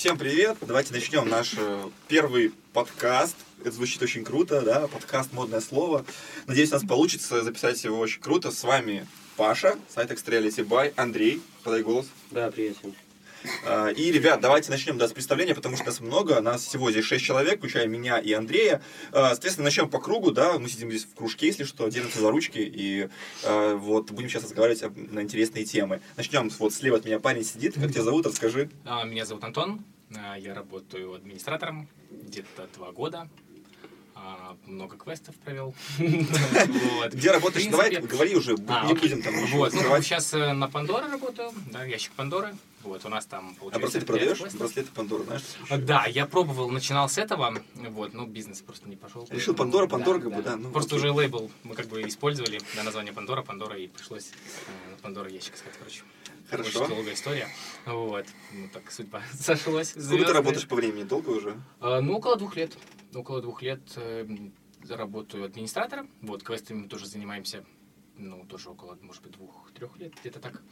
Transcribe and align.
Всем 0.00 0.16
привет! 0.16 0.56
Давайте 0.62 0.94
начнем 0.94 1.28
наш 1.28 1.52
э, 1.58 1.90
первый 2.08 2.54
подкаст. 2.72 3.36
Это 3.60 3.70
звучит 3.70 4.00
очень 4.00 4.24
круто, 4.24 4.62
да? 4.62 4.88
Подкаст 4.88 5.30
модное 5.34 5.60
слово. 5.60 6.06
Надеюсь, 6.46 6.70
у 6.70 6.76
нас 6.76 6.84
получится 6.84 7.44
записать 7.44 7.84
его 7.84 7.98
очень 7.98 8.22
круто. 8.22 8.50
С 8.50 8.64
вами 8.64 9.06
Паша, 9.36 9.76
сайт 9.90 10.10
Extrality 10.10 10.66
By, 10.66 10.94
Андрей, 10.96 11.42
подай 11.64 11.82
голос. 11.82 12.06
Да, 12.30 12.50
привет 12.50 12.78
всем. 12.78 12.94
А, 13.64 13.88
И, 13.88 14.10
ребят, 14.12 14.40
давайте 14.40 14.70
начнем 14.70 14.98
да, 14.98 15.08
с 15.08 15.12
представления, 15.12 15.54
потому 15.54 15.76
что 15.76 15.86
нас 15.86 16.00
много, 16.00 16.40
нас 16.40 16.64
всего 16.64 16.90
здесь 16.90 17.04
6 17.04 17.24
человек, 17.24 17.58
включая 17.58 17.86
меня 17.86 18.18
и 18.18 18.32
Андрея. 18.32 18.82
А, 19.12 19.30
Соответственно, 19.30 19.64
начнем 19.66 19.88
по 19.88 19.98
кругу, 19.98 20.30
да, 20.30 20.58
мы 20.58 20.68
сидим 20.68 20.90
здесь 20.90 21.04
в 21.04 21.14
кружке, 21.14 21.46
если 21.46 21.64
что, 21.64 21.88
держимся 21.88 22.20
за 22.20 22.30
ручки, 22.30 22.58
и 22.58 23.08
а, 23.44 23.74
вот 23.76 24.10
будем 24.10 24.28
сейчас 24.28 24.44
разговаривать 24.44 24.84
на 24.96 25.20
интересные 25.20 25.64
темы. 25.64 26.00
Начнем, 26.16 26.50
вот 26.58 26.74
слева 26.74 26.98
от 26.98 27.04
меня 27.04 27.20
парень 27.20 27.44
сидит, 27.44 27.74
как 27.74 27.90
тебя 27.90 28.02
зовут, 28.02 28.26
расскажи. 28.26 28.70
Меня 28.84 29.24
зовут 29.24 29.44
Антон, 29.44 29.84
я 30.38 30.54
работаю 30.54 31.14
администратором 31.14 31.88
где-то 32.10 32.68
два 32.74 32.92
года. 32.92 33.28
А, 34.22 34.56
Много 34.66 34.96
квестов 34.98 35.34
провел. 35.36 35.74
Где 35.98 37.30
работаешь? 37.30 37.66
Давай, 37.68 37.96
говори 37.96 38.36
уже, 38.36 38.52
не 38.52 38.94
будем 38.94 39.22
там 39.22 39.34
Вот, 39.46 39.72
ну, 39.72 40.02
сейчас 40.02 40.34
э, 40.34 40.52
на 40.52 40.68
Пандоре 40.68 41.06
работаю, 41.06 41.52
да, 41.72 41.84
ящик 41.84 42.12
Пандоры. 42.12 42.54
Вот, 42.82 43.04
у 43.04 43.08
нас 43.08 43.26
там 43.26 43.54
А 43.56 43.60
получается... 43.60 43.80
браслеты 43.80 44.06
пять 44.06 44.06
продаешь? 44.06 44.38
квестов. 44.38 44.60
Браслеты 44.60 44.90
Пандора, 44.94 45.22
знаешь? 45.24 45.42
А? 45.68 45.76
Да, 45.78 46.06
я 46.06 46.24
пробовал, 46.26 46.70
начинал 46.70 47.08
с 47.08 47.18
этого, 47.18 47.54
вот, 47.74 48.14
но 48.14 48.26
бизнес 48.26 48.62
просто 48.62 48.88
не 48.88 48.96
пошел. 48.96 49.26
Решил 49.30 49.54
Пандора, 49.54 49.86
Пандора, 49.86 50.18
как 50.18 50.34
бы, 50.34 50.42
да, 50.42 50.56
ну, 50.56 50.70
Просто 50.70 50.96
окей. 50.96 51.08
уже 51.10 51.12
лейбл 51.12 51.50
мы 51.62 51.74
как 51.74 51.86
бы 51.88 52.00
использовали, 52.02 52.60
да, 52.76 52.82
название 52.82 53.12
Пандора, 53.12 53.42
Пандора, 53.42 53.76
и 53.76 53.86
пришлось 53.88 54.30
э, 54.30 54.96
Пандора 55.02 55.28
ящик 55.28 55.54
искать, 55.56 55.74
короче. 55.78 56.02
Хорошо. 56.48 56.80
Очень 56.84 56.94
долгая 56.94 57.14
история. 57.14 57.48
Вот. 57.86 58.26
Ну, 58.54 58.68
так 58.72 58.90
судьба 58.90 59.22
сошлась. 59.38 59.90
Сколько 59.90 60.24
ты 60.24 60.32
работаешь 60.32 60.66
по 60.66 60.74
времени? 60.76 61.04
Долго 61.04 61.28
уже? 61.30 61.60
А, 61.80 62.00
Ну, 62.00 62.16
около 62.16 62.36
двух 62.36 62.56
лет. 62.56 62.76
Около 63.14 63.40
двух 63.42 63.62
лет 63.62 63.80
э, 63.96 64.26
работаю 64.88 65.44
администратором. 65.44 66.08
Вот, 66.22 66.42
квестами 66.42 66.78
мы 66.82 66.88
тоже 66.88 67.06
занимаемся, 67.06 67.64
ну, 68.16 68.44
тоже 68.46 68.70
около, 68.70 68.98
может 69.02 69.22
быть, 69.22 69.32
двух-трех 69.32 69.96
лет, 69.98 70.14
где-то 70.20 70.40
так. 70.40 70.62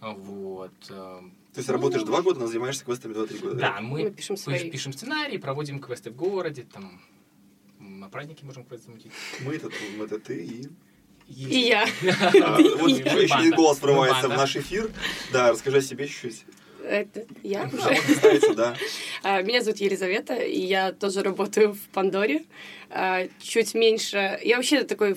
А, 0.00 0.12
Вот. 0.12 0.74
То 1.54 1.60
есть 1.60 1.68
работаешь 1.70 2.02
два 2.04 2.20
года, 2.22 2.40
но 2.40 2.46
занимаешься 2.48 2.84
квестами 2.84 3.12
два-три 3.12 3.38
года? 3.38 3.54
Да, 3.54 3.78
мы, 3.80 4.02
Мы 4.04 4.10
пишем 4.10 4.34
пиш- 4.34 4.40
свои. 4.40 4.70
пишем 4.70 4.92
сценарий, 4.92 5.38
проводим 5.38 5.78
квесты 5.78 6.10
в 6.10 6.16
городе, 6.16 6.64
там, 6.70 7.00
на 7.78 8.08
праздники 8.08 8.44
можем 8.44 8.64
квесты 8.64 8.86
замутить. 8.86 9.12
Мы 9.40 9.54
это, 9.54 9.68
это 10.02 10.18
ты 10.18 10.44
и... 10.44 10.68
И 11.28 11.60
я. 11.60 11.86
А, 12.42 12.58
Вот 12.78 12.90
И 12.90 12.94
еще 12.94 13.34
один 13.34 13.54
голос 13.54 13.80
врывается 13.80 14.28
в 14.28 14.36
наш 14.36 14.56
эфир. 14.56 14.90
Да, 15.32 15.52
расскажи 15.52 15.78
о 15.78 15.80
себе 15.80 16.06
чуть-чуть. 16.08 16.44
Это 16.84 17.24
я 17.42 17.64
Да, 17.66 17.78
уже. 17.78 18.54
да. 18.54 18.76
А, 19.22 19.40
Меня 19.40 19.62
зовут 19.62 19.80
Елизавета, 19.80 20.34
и 20.34 20.60
я 20.60 20.92
тоже 20.92 21.22
работаю 21.22 21.72
в 21.72 21.80
Пандоре. 21.94 22.44
А, 22.90 23.26
Чуть 23.40 23.72
меньше... 23.74 24.38
Я 24.42 24.56
вообще 24.56 24.82
такой 24.82 25.16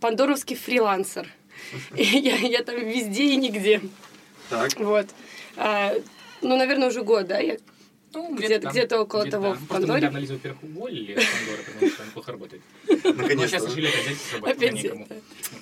пандоровский 0.00 0.56
фрилансер. 0.56 1.28
Я, 1.96 2.36
я 2.36 2.62
там 2.62 2.76
везде 2.76 3.24
и 3.32 3.36
нигде. 3.36 3.80
Так, 4.50 4.74
Вот. 4.78 5.06
А, 5.56 5.94
Ну, 6.42 6.56
наверное, 6.56 6.88
уже 6.88 7.02
год, 7.02 7.26
да? 7.26 7.38
Я... 7.38 7.56
Ну, 8.12 8.34
Где-то- 8.36 8.60
там, 8.62 8.72
где-то 8.72 9.00
около 9.02 9.22
где-то 9.22 9.36
того 9.38 9.54
там. 9.54 9.64
в 9.64 9.66
Просто 9.68 9.86
мы 9.88 9.96
недавно 9.98 10.18
Лизу, 10.18 10.32
во-первых, 10.34 10.62
уволили 10.62 11.12
из 11.12 11.24
Пандоры, 11.26 11.62
потому 11.66 11.90
что 11.90 12.02
он 12.02 12.10
плохо 12.10 12.32
работает. 12.32 12.62
Но 12.88 12.94
сейчас 12.96 13.16
наконец-то. 13.16 13.66
решили 13.66 13.86
опять 13.88 14.04
взять 14.16 14.56
Опять 14.56 14.72
некому. 14.74 15.08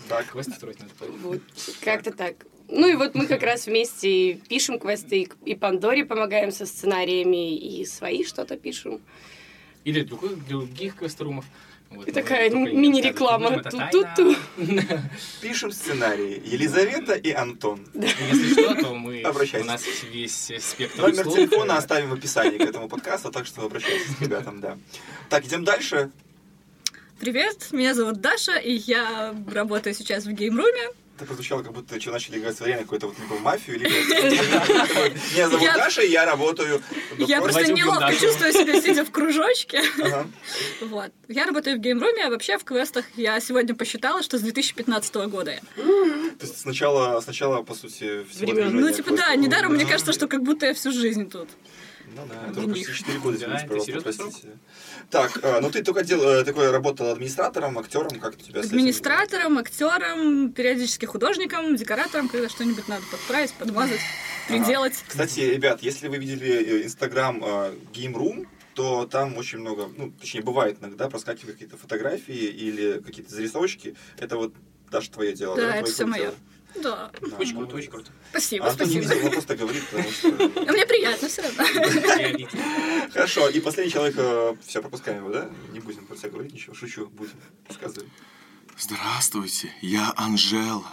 Так. 0.08 0.26
Квесты 0.30 0.52
строить 0.52 0.78
надо. 0.80 0.92
Вот. 1.22 1.40
Как-то 1.80 2.12
так. 2.12 2.34
Ну 2.68 2.88
и 2.88 2.94
вот 2.94 3.14
мы 3.14 3.26
как 3.26 3.42
раз 3.42 3.66
вместе 3.66 4.34
пишем 4.34 4.78
квесты, 4.78 5.28
и- 5.44 5.54
Пандоре 5.54 6.04
помогаем 6.04 6.50
со 6.52 6.66
сценариями, 6.66 7.56
и 7.56 7.84
свои 7.86 8.24
что-то 8.24 8.56
пишем. 8.56 9.00
И 9.84 9.92
для 9.92 10.04
других, 10.04 10.46
других 10.46 10.96
квеструмов. 10.96 11.44
Вот, 11.94 12.08
И 12.08 12.10
но 12.10 12.14
такая 12.14 12.50
мини-реклама. 12.50 13.62
Ту-ту-ту. 13.62 14.34
тайна. 14.56 15.10
Пишем 15.40 15.72
сценарии. 15.72 16.42
Елизавета 16.44 17.14
и 17.14 17.30
Антон. 17.32 17.86
Если 17.94 18.52
что, 18.52 18.74
то 18.74 18.94
мы, 18.94 19.22
Обращайтесь. 19.24 19.66
у 19.66 19.70
нас 19.70 19.82
весь 20.12 20.50
спектр 20.60 21.02
Номер 21.02 21.24
телефона 21.24 21.76
оставим 21.76 22.10
в 22.10 22.14
описании 22.14 22.58
к 22.58 22.62
этому 22.62 22.88
подкасту, 22.88 23.30
так 23.30 23.46
что 23.46 23.62
обращайтесь 23.62 24.16
к 24.16 24.20
ребятам, 24.22 24.60
да. 24.60 24.78
Так, 25.28 25.44
идем 25.44 25.64
дальше. 25.64 26.10
Привет, 27.20 27.68
меня 27.72 27.94
зовут 27.94 28.20
Даша, 28.20 28.56
и 28.56 28.72
я 28.72 29.34
работаю 29.52 29.94
сейчас 29.94 30.24
в 30.24 30.32
геймруме. 30.32 30.90
Это 31.16 31.26
прозвучало, 31.26 31.62
как 31.62 31.72
будто 31.72 32.00
что 32.00 32.10
начали 32.10 32.38
играть 32.38 32.56
в 32.56 32.60
время 32.60 32.82
какой-то 32.82 33.06
вот 33.06 33.16
либо 33.20 33.38
мафию, 33.38 33.78
либо... 33.78 33.90
Меня 35.34 35.48
зовут 35.48 35.68
Даша, 35.74 36.02
и 36.02 36.10
я 36.10 36.24
работаю... 36.24 36.82
Я 37.18 37.40
просто- 37.40 37.72
неловко 37.72 38.12
чувствую 38.16 38.52
себя, 38.52 38.80
сидя 38.80 39.04
в 39.04 39.12
кружочке. 39.12 39.80
Ага. 40.02 40.26
Вот. 40.80 41.12
Я 41.28 41.46
работаю 41.46 41.76
в 41.76 41.80
геймруме, 41.80 42.24
а 42.24 42.30
вообще 42.30 42.58
в 42.58 42.64
квестах 42.64 43.04
я 43.14 43.38
сегодня 43.38 43.76
посчитала, 43.76 44.24
что 44.24 44.38
с 44.38 44.40
2015 44.40 45.14
года 45.28 45.52
я. 45.52 45.60
То 45.76 46.46
есть 46.46 46.60
сначала, 46.60 47.20
сначала, 47.20 47.62
по 47.62 47.74
сути, 47.74 48.24
всего 48.24 48.52
Ну, 48.52 48.90
типа, 48.90 49.14
да, 49.16 49.36
недаром 49.36 49.74
мне 49.74 49.86
кажется, 49.86 50.12
что 50.12 50.26
как 50.26 50.42
будто 50.42 50.66
я 50.66 50.74
всю 50.74 50.90
жизнь 50.90 51.30
тут. 51.30 51.48
Ну 52.16 52.22
да, 52.28 52.50
это 52.50 52.68
почти 52.68 52.92
4 52.94 53.18
года, 53.24 53.38
Да, 53.38 53.44
извините, 53.46 53.66
пожалуйста, 53.68 54.02
простите. 54.02 54.48
Так, 55.10 55.38
э, 55.42 55.60
ну 55.60 55.70
ты 55.70 55.82
только 55.82 56.04
дел, 56.04 56.22
э, 56.22 56.44
такой 56.44 56.70
работал 56.70 57.10
администратором, 57.10 57.78
актером, 57.78 58.20
как 58.20 58.34
у 58.34 58.36
тебя 58.36 58.62
с 58.62 58.66
этим? 58.66 58.76
Администратором, 58.76 59.58
актером, 59.58 60.52
периодически 60.52 61.04
художником, 61.06 61.76
декоратором, 61.76 62.28
когда 62.28 62.48
что-нибудь 62.48 62.86
надо 62.88 63.02
подправить, 63.10 63.52
подмазать, 63.54 64.00
приделать. 64.48 64.94
Кстати, 65.06 65.40
ребят, 65.40 65.82
если 65.82 66.08
вы 66.08 66.18
видели 66.18 66.84
инстаграм 66.84 67.42
э, 67.42 67.74
Game 67.92 68.14
Room, 68.14 68.46
то 68.74 69.06
там 69.06 69.36
очень 69.38 69.58
много, 69.58 69.88
ну, 69.96 70.10
точнее, 70.20 70.42
бывает 70.42 70.78
иногда 70.80 71.08
проскакивают 71.08 71.54
какие-то 71.54 71.76
фотографии 71.76 72.34
или 72.34 73.00
какие-то 73.00 73.32
зарисовочки. 73.34 73.94
Это 74.18 74.36
вот 74.36 74.52
даже 74.90 75.10
твое 75.10 75.32
дело, 75.32 75.56
Да, 75.56 75.62
да? 75.72 75.76
это 75.76 75.90
рук 76.02 76.10
моё. 76.10 76.22
дело? 76.24 76.34
Да. 76.76 77.10
Да, 77.20 77.36
Очень 77.36 77.54
ну, 77.54 77.60
круто, 77.60 77.76
очень 77.76 77.90
круто. 77.90 78.10
Спасибо, 78.30 78.66
А 78.66 78.70
Антон 78.70 78.88
не 78.88 78.94
спасибо. 79.00 79.14
видел, 79.14 79.26
он 79.26 79.32
просто 79.32 79.56
говорит, 79.56 79.86
потому 79.88 80.10
что... 80.10 80.28
А 80.28 80.72
Мне 80.72 80.86
приятно 80.86 81.28
все 81.28 81.42
равно. 81.42 81.64
Хорошо, 83.12 83.48
и 83.48 83.60
последний 83.60 83.92
человек, 83.92 84.58
все, 84.66 84.80
пропускаем 84.80 85.18
его, 85.18 85.30
да? 85.30 85.50
Не 85.72 85.80
будем 85.80 86.04
про 86.06 86.16
себя 86.16 86.30
говорить 86.30 86.52
ничего, 86.52 86.74
шучу, 86.74 87.06
будем, 87.06 87.34
рассказывай. 87.68 88.08
Здравствуйте, 88.76 89.72
я 89.82 90.12
Анжела. 90.16 90.84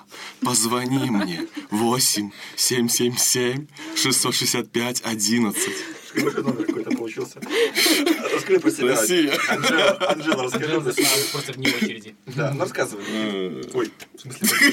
Позвони 0.41 1.09
мне 1.09 1.47
8 1.71 2.29
777 2.55 3.67
665 3.95 5.01
11. 5.03 5.69
Какой 6.13 6.43
номер 6.43 6.65
какой-то 6.65 6.91
получился. 6.91 7.39
Расскажи 8.33 8.59
про 8.59 8.71
себя. 8.71 8.87
Россия. 8.89 9.33
Анжела, 9.49 10.11
Анжела, 10.11 10.43
расскажи 10.43 10.93
себя. 10.93 11.07
Просто 11.31 11.53
вне 11.53 11.67
очереди. 11.69 12.15
Да, 12.27 12.51
ну 12.53 12.61
рассказывай. 12.61 13.03
Э, 13.07 13.61
Ой, 13.73 13.91
в 14.15 14.19
смысле, 14.21 14.71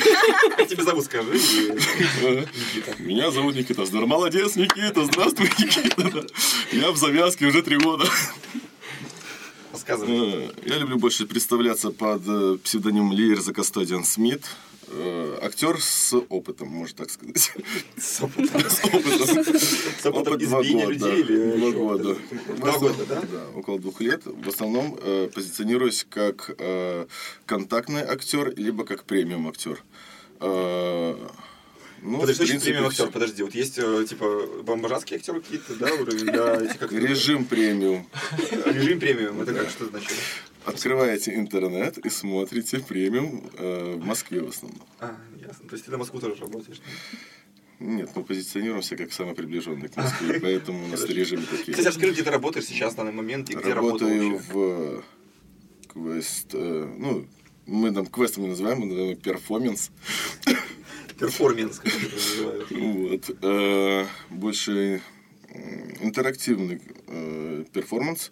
как 0.57 0.69
тебя 0.69 0.85
зовут, 0.85 1.05
скажи. 1.05 1.33
Никита. 1.33 3.03
Меня 3.03 3.31
зовут 3.31 3.55
Никита. 3.55 3.85
Здорово, 3.87 4.09
молодец, 4.09 4.57
Никита. 4.57 5.05
Здравствуй, 5.05 5.47
Никита. 5.59 6.27
Я 6.73 6.91
в 6.91 6.97
завязке 6.97 7.47
уже 7.47 7.63
три 7.63 7.77
года. 7.79 8.05
Рассказывай. 9.73 10.47
Э, 10.47 10.51
Я 10.67 10.79
люблю 10.79 10.99
больше 10.99 11.27
представляться 11.27 11.91
под 11.91 12.23
э, 12.27 12.57
псевдонимом 12.65 13.13
Лиер 13.13 13.41
за 13.41 13.53
Кастодиан 13.53 14.05
Смит. 14.05 14.45
Э, 14.91 15.39
Актер 15.43 15.81
с 15.81 16.15
опытом, 16.29 16.69
можно 16.69 16.97
так 16.97 17.11
сказать. 17.11 17.53
С 17.97 18.23
опытом. 18.23 18.61
С 18.71 18.85
опытом. 18.85 20.41
С 20.41 20.43
избиения 20.43 20.87
людей 20.87 21.21
или 21.21 21.57
Два 21.59 21.71
года. 21.73 22.17
Два 22.57 22.79
года, 22.79 23.07
да? 23.07 23.21
Да, 23.21 23.47
около 23.55 23.79
двух 23.79 24.01
лет. 24.01 24.23
В 24.25 24.49
основном 24.49 24.99
э, 25.01 25.29
позиционируюсь 25.35 26.07
как 26.09 26.55
э, 26.59 27.07
контактный 27.47 28.03
актер, 28.03 28.55
либо 28.57 28.85
как 28.85 29.05
премиум 29.05 29.49
актер. 29.49 29.83
Ну, 32.03 32.21
Подожди, 32.21 32.45
в 32.45 32.47
принципе, 32.47 32.71
премиум 32.73 32.89
актер? 32.91 33.05
всё. 33.05 33.13
Подожди, 33.13 33.43
вот 33.43 33.55
есть 33.55 33.79
э, 33.79 34.05
типа 34.09 34.47
бомбажатские 34.63 35.19
актеры 35.19 35.41
какие-то, 35.41 35.75
да, 35.75 35.93
уровень, 35.95 36.27
да, 36.27 36.63
эти 36.63 36.77
как 36.77 36.93
Режим 36.93 37.45
премиум. 37.45 38.07
режим 38.67 39.01
премиум, 39.01 39.41
это 39.41 39.53
как 39.55 39.69
что 39.69 39.87
значит? 39.87 40.13
Открываете 40.65 41.35
интернет 41.35 41.99
и 41.99 42.09
смотрите 42.09 42.79
премиум 42.81 43.51
э, 43.57 43.95
в 43.97 44.05
Москве 44.05 44.43
в 44.43 44.49
основном. 44.49 44.83
А, 45.01 45.17
ясно. 45.41 45.69
То 45.69 45.75
есть 45.75 45.87
ты 45.87 45.91
на 45.91 45.99
Москву 45.99 46.21
тоже 46.21 46.37
работаешь? 46.41 46.81
Нет, 47.81 48.11
мы 48.15 48.25
позиционируемся 48.25 48.97
как 48.97 49.13
самый 49.13 49.35
приближенный 49.35 49.89
к 49.89 49.97
Москве, 49.97 50.41
поэтому 50.41 50.85
у 50.85 50.89
нас 50.89 51.05
режимы 51.05 51.45
такие. 51.47 51.73
Кстати, 51.73 51.87
расскажи, 51.89 52.13
где 52.13 52.23
ты 52.23 52.31
работаешь 52.31 52.67
сейчас, 52.67 52.95
в 52.95 52.97
данный 52.97 53.13
момент, 53.13 53.51
и 53.51 53.55
где 53.55 53.73
работал 53.73 54.09
Работаю 54.09 54.41
в 54.53 55.05
квест, 55.93 56.49
э, 56.55 56.95
ну, 56.99 57.27
мы 57.67 57.93
там 57.93 58.07
квестом 58.07 58.45
не 58.45 58.51
называем, 58.51 58.81
мы 58.81 58.87
называем 58.87 59.17
перформанс. 59.17 59.91
Перформанс, 61.19 61.79
как 61.81 61.93
ты 61.93 62.07
это 62.07 62.15
называешь. 62.15 62.71
Вот. 62.71 63.37
э, 63.43 64.07
Больше 64.31 65.03
интерактивный 66.01 66.81
э, 67.07 67.65
перформанс, 67.73 68.31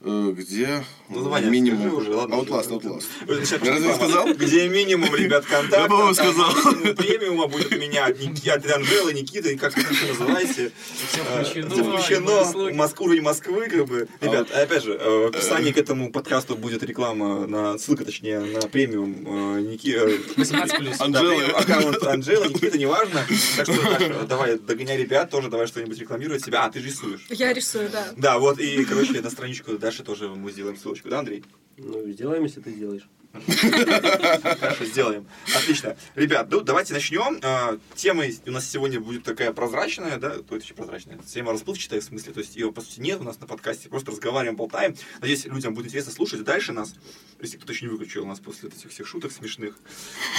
э, 0.00 0.32
где 0.36 0.84
Название 1.08 1.50
минимум... 1.50 1.80
скажи 1.80 1.96
уже, 1.96 2.14
ладно. 2.14 2.34
Outlast, 2.34 2.74
уже. 2.74 2.88
Outlast. 2.88 3.64
Я 3.64 3.72
разве 3.72 3.94
сказал? 3.94 4.34
Где 4.34 4.68
минимум, 4.68 5.14
ребят, 5.14 5.44
контакт. 5.44 5.82
Я, 5.82 5.88
по-моему, 5.88 6.14
сказал. 6.14 6.50
Премиума 6.96 7.46
будет 7.46 7.72
у 7.72 7.76
меня 7.76 8.06
от, 8.06 8.18
Ники, 8.20 8.48
от 8.48 8.68
Анжелы, 8.70 9.12
Никиты, 9.12 9.54
и 9.54 9.56
как 9.56 9.76
вы 9.76 9.82
это 9.82 10.06
называете. 10.06 10.72
Все 11.10 11.22
Э, 11.26 11.42
включено. 11.42 11.70
Все 11.70 11.84
включено. 11.84 12.76
Уровень 12.98 13.22
Москвы, 13.22 13.68
как 13.68 13.86
бы. 13.86 14.08
Ребят, 14.20 14.50
опять 14.50 14.82
же, 14.84 14.94
э, 14.94 15.24
в 15.24 15.26
описании 15.28 15.72
к 15.72 15.78
этому 15.78 16.10
подкасту 16.10 16.56
будет 16.56 16.82
реклама, 16.82 17.46
на 17.46 17.78
ссылка, 17.78 18.04
точнее, 18.04 18.40
на 18.40 18.60
премиум 18.62 19.56
э, 19.56 19.60
Ники... 19.60 19.94
э, 19.96 20.18
18 20.36 20.76
плюс. 20.78 20.98
Да, 20.98 21.04
Анжелы. 21.04 21.44
аккаунт 21.44 22.02
Анжелы, 22.02 22.48
Никита, 22.48 22.78
неважно. 22.78 23.24
Так 23.56 23.66
что, 23.66 24.24
давай, 24.28 24.58
догоняй 24.58 24.96
ребят 24.96 25.30
тоже, 25.30 25.48
давай 25.48 25.66
что-нибудь 25.66 25.98
рекламировать 25.98 26.44
себя. 26.44 26.64
А, 26.64 26.70
ты 26.70 26.80
рисуешь. 26.80 27.26
Я 27.28 27.52
рисую, 27.52 27.88
да. 27.90 28.06
Да, 28.16 28.38
вот, 28.38 28.58
и, 28.58 28.84
короче, 28.84 29.20
на 29.20 29.30
страничку 29.30 29.76
Даши 29.86 30.02
тоже 30.02 30.28
мы 30.28 30.50
сделаем 30.50 30.76
ссылочку, 30.76 31.08
да, 31.08 31.20
Андрей? 31.20 31.44
Ну, 31.76 32.10
сделаем, 32.10 32.42
если 32.42 32.60
ты 32.60 32.72
сделаешь. 32.72 33.08
Хорошо, 33.32 34.84
сделаем. 34.84 35.28
Отлично. 35.54 35.96
Ребят, 36.16 36.48
ну 36.50 36.60
давайте 36.60 36.92
начнем. 36.92 37.38
А, 37.44 37.78
Тема 37.94 38.24
у 38.46 38.50
нас 38.50 38.68
сегодня 38.68 38.98
будет 38.98 39.22
такая 39.22 39.52
прозрачная, 39.52 40.16
да, 40.16 40.38
то 40.42 40.56
есть 40.56 40.74
прозрачная. 40.74 41.18
Тема 41.18 41.52
расплывчатая 41.52 42.00
в 42.00 42.02
смысле, 42.02 42.32
то 42.32 42.40
есть 42.40 42.56
ее 42.56 42.72
по 42.72 42.80
сути 42.80 42.98
нет 42.98 43.20
у 43.20 43.22
нас 43.22 43.38
на 43.38 43.46
подкасте, 43.46 43.88
просто 43.88 44.10
разговариваем, 44.10 44.56
болтаем. 44.56 44.96
Надеюсь, 45.20 45.44
людям 45.44 45.72
будет 45.72 45.86
интересно 45.86 46.10
слушать 46.10 46.42
дальше 46.42 46.72
нас, 46.72 46.96
если 47.40 47.58
кто-то 47.58 47.72
еще 47.72 47.84
не 47.84 47.92
выключил 47.92 48.26
нас 48.26 48.40
после 48.40 48.70
этих 48.70 48.90
всех 48.90 49.06
шуток 49.06 49.30
смешных. 49.30 49.78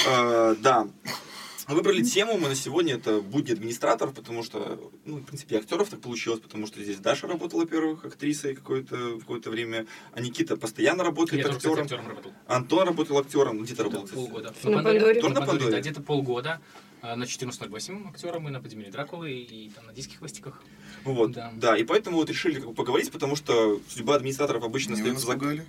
А, 0.09 0.55
Да. 0.55 0.89
Выбрали 1.67 2.01
тему 2.01 2.37
мы 2.37 2.47
на 2.47 2.55
сегодня, 2.55 2.95
это 2.95 3.19
будни 3.19 3.51
администраторов, 3.51 4.13
потому 4.13 4.41
что, 4.41 4.91
ну, 5.03 5.17
в 5.17 5.23
принципе, 5.25 5.55
и 5.55 5.59
актеров 5.59 5.89
так 5.89 5.99
получилось, 5.99 6.39
потому 6.39 6.65
что 6.65 6.81
здесь 6.81 6.97
Даша 6.99 7.27
работала 7.27 7.65
первых 7.65 8.05
актрисой 8.05 8.55
какое-то, 8.55 8.95
в 8.95 9.19
какое-то 9.19 9.49
время, 9.49 9.85
а 10.13 10.21
Никита 10.21 10.55
постоянно 10.55 11.01
Я 11.01 11.07
работает 11.07 11.43
тоже, 11.43 11.57
кстати, 11.57 11.73
актером. 11.73 11.83
актером 11.85 12.07
работал. 12.07 12.33
Антон 12.47 12.87
работал 12.87 13.17
актером, 13.17 13.63
где 13.63 13.75
ты 13.75 13.83
работал? 13.83 14.07
Полгода. 14.15 14.53
На 14.63 14.81
Пандоре? 14.81 15.21
Тоже 15.21 15.33
на 15.33 15.45
Пандоре? 15.45 15.71
Да, 15.71 15.79
где-то 15.81 16.01
полгода. 16.01 16.61
А, 17.01 17.15
На 17.17 17.25
14.08 17.25 18.09
актером 18.09 18.47
и 18.47 18.51
на 18.51 18.61
подземелье 18.61 18.89
Дракулы 18.91 19.31
и 19.33 19.69
там 19.69 19.85
на 19.87 19.93
диких 19.93 20.19
хвостиках. 20.19 20.63
Вот, 21.03 21.31
да. 21.33 21.51
Да. 21.55 21.77
и 21.77 21.83
поэтому 21.83 22.17
вот 22.17 22.29
решили 22.29 22.55
как 22.55 22.69
бы 22.69 22.73
поговорить, 22.73 23.11
потому 23.11 23.35
что 23.35 23.79
судьба 23.89 24.15
администраторов 24.15 24.63
обычно 24.63 24.95
вы 24.95 25.01
остается 25.01 25.27
нас 25.27 25.33
за... 25.33 25.39
пугали? 25.39 25.65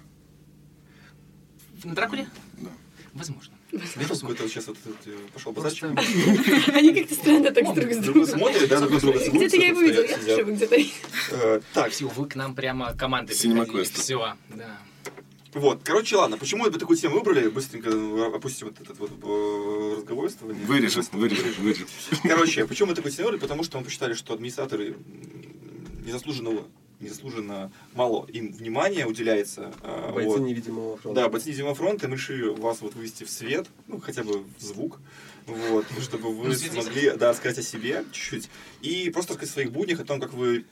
На 1.84 1.94
Дракуле? 1.94 2.28
Да. 2.54 2.70
Возможно. 3.18 3.54
Знаешь, 3.72 4.08
какой-то 4.20 4.48
сейчас 4.48 4.66
вот 4.68 4.76
э, 5.06 5.10
пошел 5.34 5.52
базарчик. 5.52 5.84
Они 6.74 6.94
как-то 6.94 7.14
странно 7.14 7.50
так 7.50 7.74
друг 7.74 7.92
с 7.92 7.96
Друг 7.98 8.14
другом. 8.14 8.26
смотрит, 8.26 8.68
да, 8.68 8.80
друг 8.80 9.00
друга 9.00 9.18
Где-то 9.18 9.56
я 9.56 9.68
его 9.68 9.80
видела, 9.82 10.02
я 10.04 10.36
тоже 10.36 10.52
где-то. 10.52 10.76
Э, 11.32 11.60
Так, 11.74 11.92
все, 11.92 12.06
вы 12.08 12.26
к 12.26 12.34
нам 12.36 12.54
прямо 12.54 12.94
приходили. 13.64 13.84
Quest. 13.84 14.00
Все, 14.00 14.34
да. 14.50 14.78
вот, 15.54 15.80
короче, 15.84 16.16
ладно, 16.16 16.38
почему 16.38 16.64
мы 16.64 16.70
такую 16.70 16.96
тему 16.96 17.16
выбрали? 17.18 17.48
Быстренько 17.48 17.90
э, 17.90 18.34
опустим 18.36 18.68
вот 18.68 18.80
этот 18.80 18.98
вот 18.98 19.10
э, 19.10 19.94
разговорствование. 19.98 20.64
Вырежем, 20.64 21.04
вырежем, 21.12 21.52
вырежем. 21.58 21.86
Короче, 22.22 22.66
почему 22.66 22.88
мы 22.90 22.94
такую 22.94 23.12
тему 23.12 23.26
выбрали? 23.26 23.40
Потому 23.40 23.64
что 23.64 23.78
мы 23.78 23.84
посчитали, 23.84 24.14
что 24.14 24.32
администраторы 24.34 24.88
м, 24.90 26.04
незаслуженно, 27.00 27.70
мало 27.94 28.26
им 28.32 28.52
внимания 28.52 29.06
уделяется. 29.06 29.72
э, 29.82 30.12
Бойцы 30.12 30.30
вот. 30.30 30.40
невидимого 30.40 30.96
фронта. 30.96 31.20
Да, 31.22 31.28
бойцы 31.28 31.48
невидимого 31.48 31.74
фронта, 31.74 32.08
мы 32.08 32.16
решили 32.16 32.48
вас 32.48 32.80
вот 32.80 32.94
вывести 32.94 33.24
в 33.24 33.30
свет, 33.30 33.66
ну, 33.86 34.00
хотя 34.00 34.22
бы 34.24 34.40
в 34.58 34.60
звук, 34.62 34.98
вот, 35.46 35.86
чтобы 36.02 36.30
вы 36.34 36.48
Ну, 36.48 36.54
смогли, 36.54 37.12
да, 37.12 37.32
сказать 37.34 37.58
о 37.58 37.62
себе 37.62 38.04
чуть-чуть, 38.12 38.50
и 38.82 39.08
просто 39.10 39.32
рассказать 39.32 39.50
о 39.50 39.54
своих 39.54 39.72
буднях, 39.72 40.00
о 40.00 40.04
том, 40.04 40.20
как 40.20 40.34
вы 40.34 40.64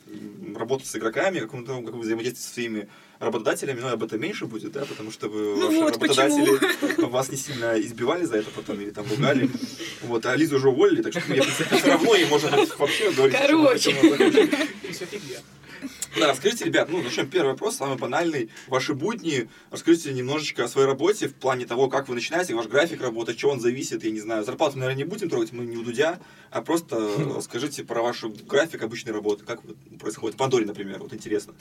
работаете 0.54 0.90
с 0.90 0.96
игроками, 0.96 1.40
о 1.40 1.46
том, 1.48 1.84
как 1.84 1.94
вы 1.94 2.00
взаимодействуете 2.00 2.46
со 2.48 2.54
своими 2.54 2.88
работодателями, 3.18 3.80
но 3.80 3.88
об 3.88 4.02
этом 4.02 4.20
меньше 4.20 4.44
будет, 4.46 4.72
да, 4.72 4.84
потому 4.84 5.10
что 5.10 5.28
вы, 5.28 5.56
Ну 5.56 5.66
ваши 5.68 5.78
вот 5.78 5.92
работодатели 5.94 7.06
вас 7.06 7.30
не 7.30 7.36
сильно 7.38 7.80
избивали 7.80 8.24
за 8.24 8.36
это 8.38 8.50
потом 8.50 8.78
или 8.80 8.90
там 8.90 9.06
ругали. 9.08 9.48
Вот, 10.02 10.26
а 10.26 10.36
Лизу 10.36 10.56
уже 10.56 10.68
уволили, 10.68 11.00
так 11.02 11.12
что 11.12 11.22
мне, 11.30 11.40
в 11.40 11.44
принципе, 11.44 11.76
все 11.76 11.88
равно, 11.88 12.14
и 12.14 12.24
можно 12.26 12.50
вообще 12.78 13.10
говорить, 13.12 13.36
Короче. 13.38 13.92
все 14.92 15.06
фигня. 15.06 15.38
Да, 16.18 16.28
расскажите, 16.28 16.64
ребят, 16.64 16.88
ну, 16.88 17.02
начнем 17.02 17.28
первый 17.28 17.50
вопрос, 17.50 17.76
самый 17.76 17.98
банальный. 17.98 18.48
Ваши 18.68 18.94
будни, 18.94 19.50
расскажите 19.70 20.14
немножечко 20.14 20.64
о 20.64 20.68
своей 20.68 20.86
работе 20.86 21.28
в 21.28 21.34
плане 21.34 21.66
того, 21.66 21.88
как 21.88 22.08
вы 22.08 22.14
начинаете, 22.14 22.54
ваш 22.54 22.66
график 22.68 23.02
работы, 23.02 23.32
от 23.32 23.38
чего 23.38 23.52
он 23.52 23.60
зависит, 23.60 24.02
я 24.02 24.10
не 24.10 24.20
знаю. 24.20 24.42
Зарплату, 24.42 24.78
наверное, 24.78 24.96
не 24.96 25.04
будем 25.04 25.28
трогать, 25.28 25.52
мы 25.52 25.66
не 25.66 25.76
у 25.76 25.82
Дудя, 25.82 26.18
а 26.50 26.62
просто 26.62 26.96
расскажите 27.34 27.84
про 27.84 28.00
ваш 28.00 28.24
график 28.24 28.82
обычной 28.82 29.12
работы, 29.12 29.44
как 29.44 29.60
происходит. 29.98 30.36
В 30.36 30.38
Пандоре, 30.38 30.64
например, 30.64 31.00
вот 31.00 31.12
интересно. 31.12 31.54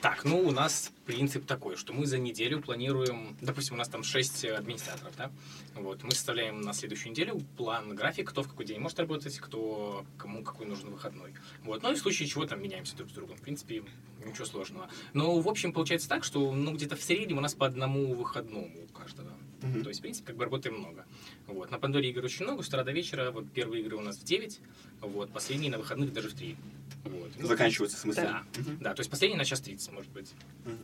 Так, 0.00 0.24
ну 0.24 0.38
у 0.38 0.52
нас 0.52 0.92
принцип 1.04 1.44
такой, 1.46 1.76
что 1.76 1.92
мы 1.92 2.06
за 2.06 2.18
неделю 2.18 2.60
планируем, 2.60 3.36
допустим, 3.40 3.74
у 3.74 3.78
нас 3.78 3.88
там 3.88 4.04
6 4.04 4.44
администраторов, 4.46 5.16
да, 5.16 5.30
вот, 5.74 6.02
мы 6.04 6.12
составляем 6.12 6.60
на 6.60 6.72
следующую 6.72 7.10
неделю 7.10 7.40
план, 7.56 7.94
график, 7.94 8.30
кто 8.30 8.42
в 8.42 8.48
какой 8.48 8.66
день 8.66 8.78
может 8.78 8.98
работать, 8.98 9.38
кто, 9.38 10.04
кому 10.18 10.42
какой 10.42 10.66
нужен 10.66 10.90
выходной. 10.90 11.34
Вот, 11.64 11.82
ну 11.82 11.92
и 11.92 11.94
в 11.94 11.98
случае 11.98 12.28
чего 12.28 12.46
там 12.46 12.62
меняемся 12.62 12.96
друг 12.96 13.10
с 13.10 13.12
другом, 13.12 13.36
в 13.36 13.40
принципе, 13.40 13.82
ничего 14.24 14.44
сложного. 14.44 14.88
Но, 15.12 15.38
в 15.40 15.48
общем, 15.48 15.72
получается 15.72 16.08
так, 16.08 16.24
что, 16.24 16.52
ну, 16.52 16.72
где-то 16.72 16.96
в 16.96 17.02
среднем 17.02 17.38
у 17.38 17.40
нас 17.40 17.54
по 17.54 17.66
одному 17.66 18.14
выходному 18.14 18.70
у 18.84 18.92
каждого. 18.92 19.30
Мгм. 19.62 19.82
То 19.82 19.88
есть, 19.88 20.00
в 20.00 20.02
принципе, 20.02 20.26
как 20.28 20.36
бы 20.36 20.44
работаем 20.44 20.78
много. 20.78 21.06
Вот. 21.46 21.70
На 21.70 21.78
Пандоре 21.78 22.10
игр 22.10 22.24
очень 22.24 22.44
много, 22.44 22.62
с 22.62 22.68
утра 22.68 22.84
до 22.84 22.92
вечера. 22.92 23.30
Вот 23.30 23.50
первые 23.52 23.82
игры 23.82 23.96
у 23.96 24.00
нас 24.00 24.16
в 24.18 24.24
9, 24.24 24.60
вот, 25.00 25.30
последние 25.30 25.70
на 25.70 25.78
выходных 25.78 26.12
даже 26.12 26.28
в 26.28 26.34
3. 26.34 26.56
Вот. 27.04 27.32
Заканчивается, 27.40 27.96
в 27.96 28.00
смысле? 28.00 28.22
Да, 28.22 28.44
Мгм. 28.58 28.78
да, 28.80 28.94
то 28.94 29.00
есть 29.00 29.10
последний 29.10 29.36
на 29.36 29.44
час 29.44 29.60
30, 29.60 29.92
может 29.92 30.10
быть. 30.12 30.32
Мгм. 30.64 30.78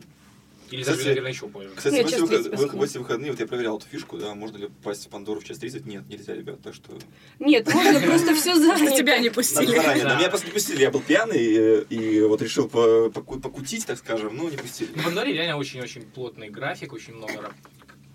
Или 0.71 0.81
Кстати, 0.81 0.97
даже, 0.97 1.09
наверное, 1.09 1.31
еще 1.31 1.47
позже. 1.47 1.69
Кстати, 1.75 1.93
Нет, 1.93 2.05
в 2.05 2.07
эти, 2.07 2.19
выход- 2.21 2.43
30 2.51 2.73
в- 2.73 2.83
эти 2.83 2.97
выходные, 2.97 3.31
вот 3.31 3.39
я 3.39 3.47
проверял 3.47 3.77
эту 3.77 3.87
фишку, 3.87 4.17
да, 4.17 4.33
можно 4.33 4.57
ли 4.57 4.67
попасть 4.67 5.05
в 5.05 5.09
Пандору 5.09 5.39
в 5.39 5.43
час 5.43 5.57
30? 5.59 5.85
Нет, 5.85 6.03
нельзя, 6.09 6.33
ребят, 6.33 6.61
так 6.61 6.73
что... 6.73 6.97
Нет, 7.39 7.71
можно 7.73 7.99
просто 7.99 8.33
все 8.35 8.55
занято. 8.55 8.95
тебя 8.97 9.17
не 9.17 9.25
Надо 9.29 9.35
пустили. 9.35 9.65
заранее, 9.75 10.03
да, 10.03 10.17
меня 10.17 10.29
просто 10.29 10.47
не 10.47 10.53
пустили, 10.53 10.81
я 10.81 10.91
был 10.91 11.01
пьяный 11.01 11.83
и, 11.89 12.21
вот 12.21 12.41
решил 12.41 12.67
по- 12.69 13.09
поку- 13.09 13.39
покутить, 13.39 13.85
так 13.85 13.97
скажем, 13.97 14.35
но 14.35 14.49
не 14.49 14.57
пустили. 14.57 14.89
В 14.93 15.03
Пандоре 15.03 15.33
реально 15.33 15.57
очень-очень 15.57 16.03
плотный 16.03 16.49
график, 16.49 16.93
очень 16.93 17.13
много 17.13 17.53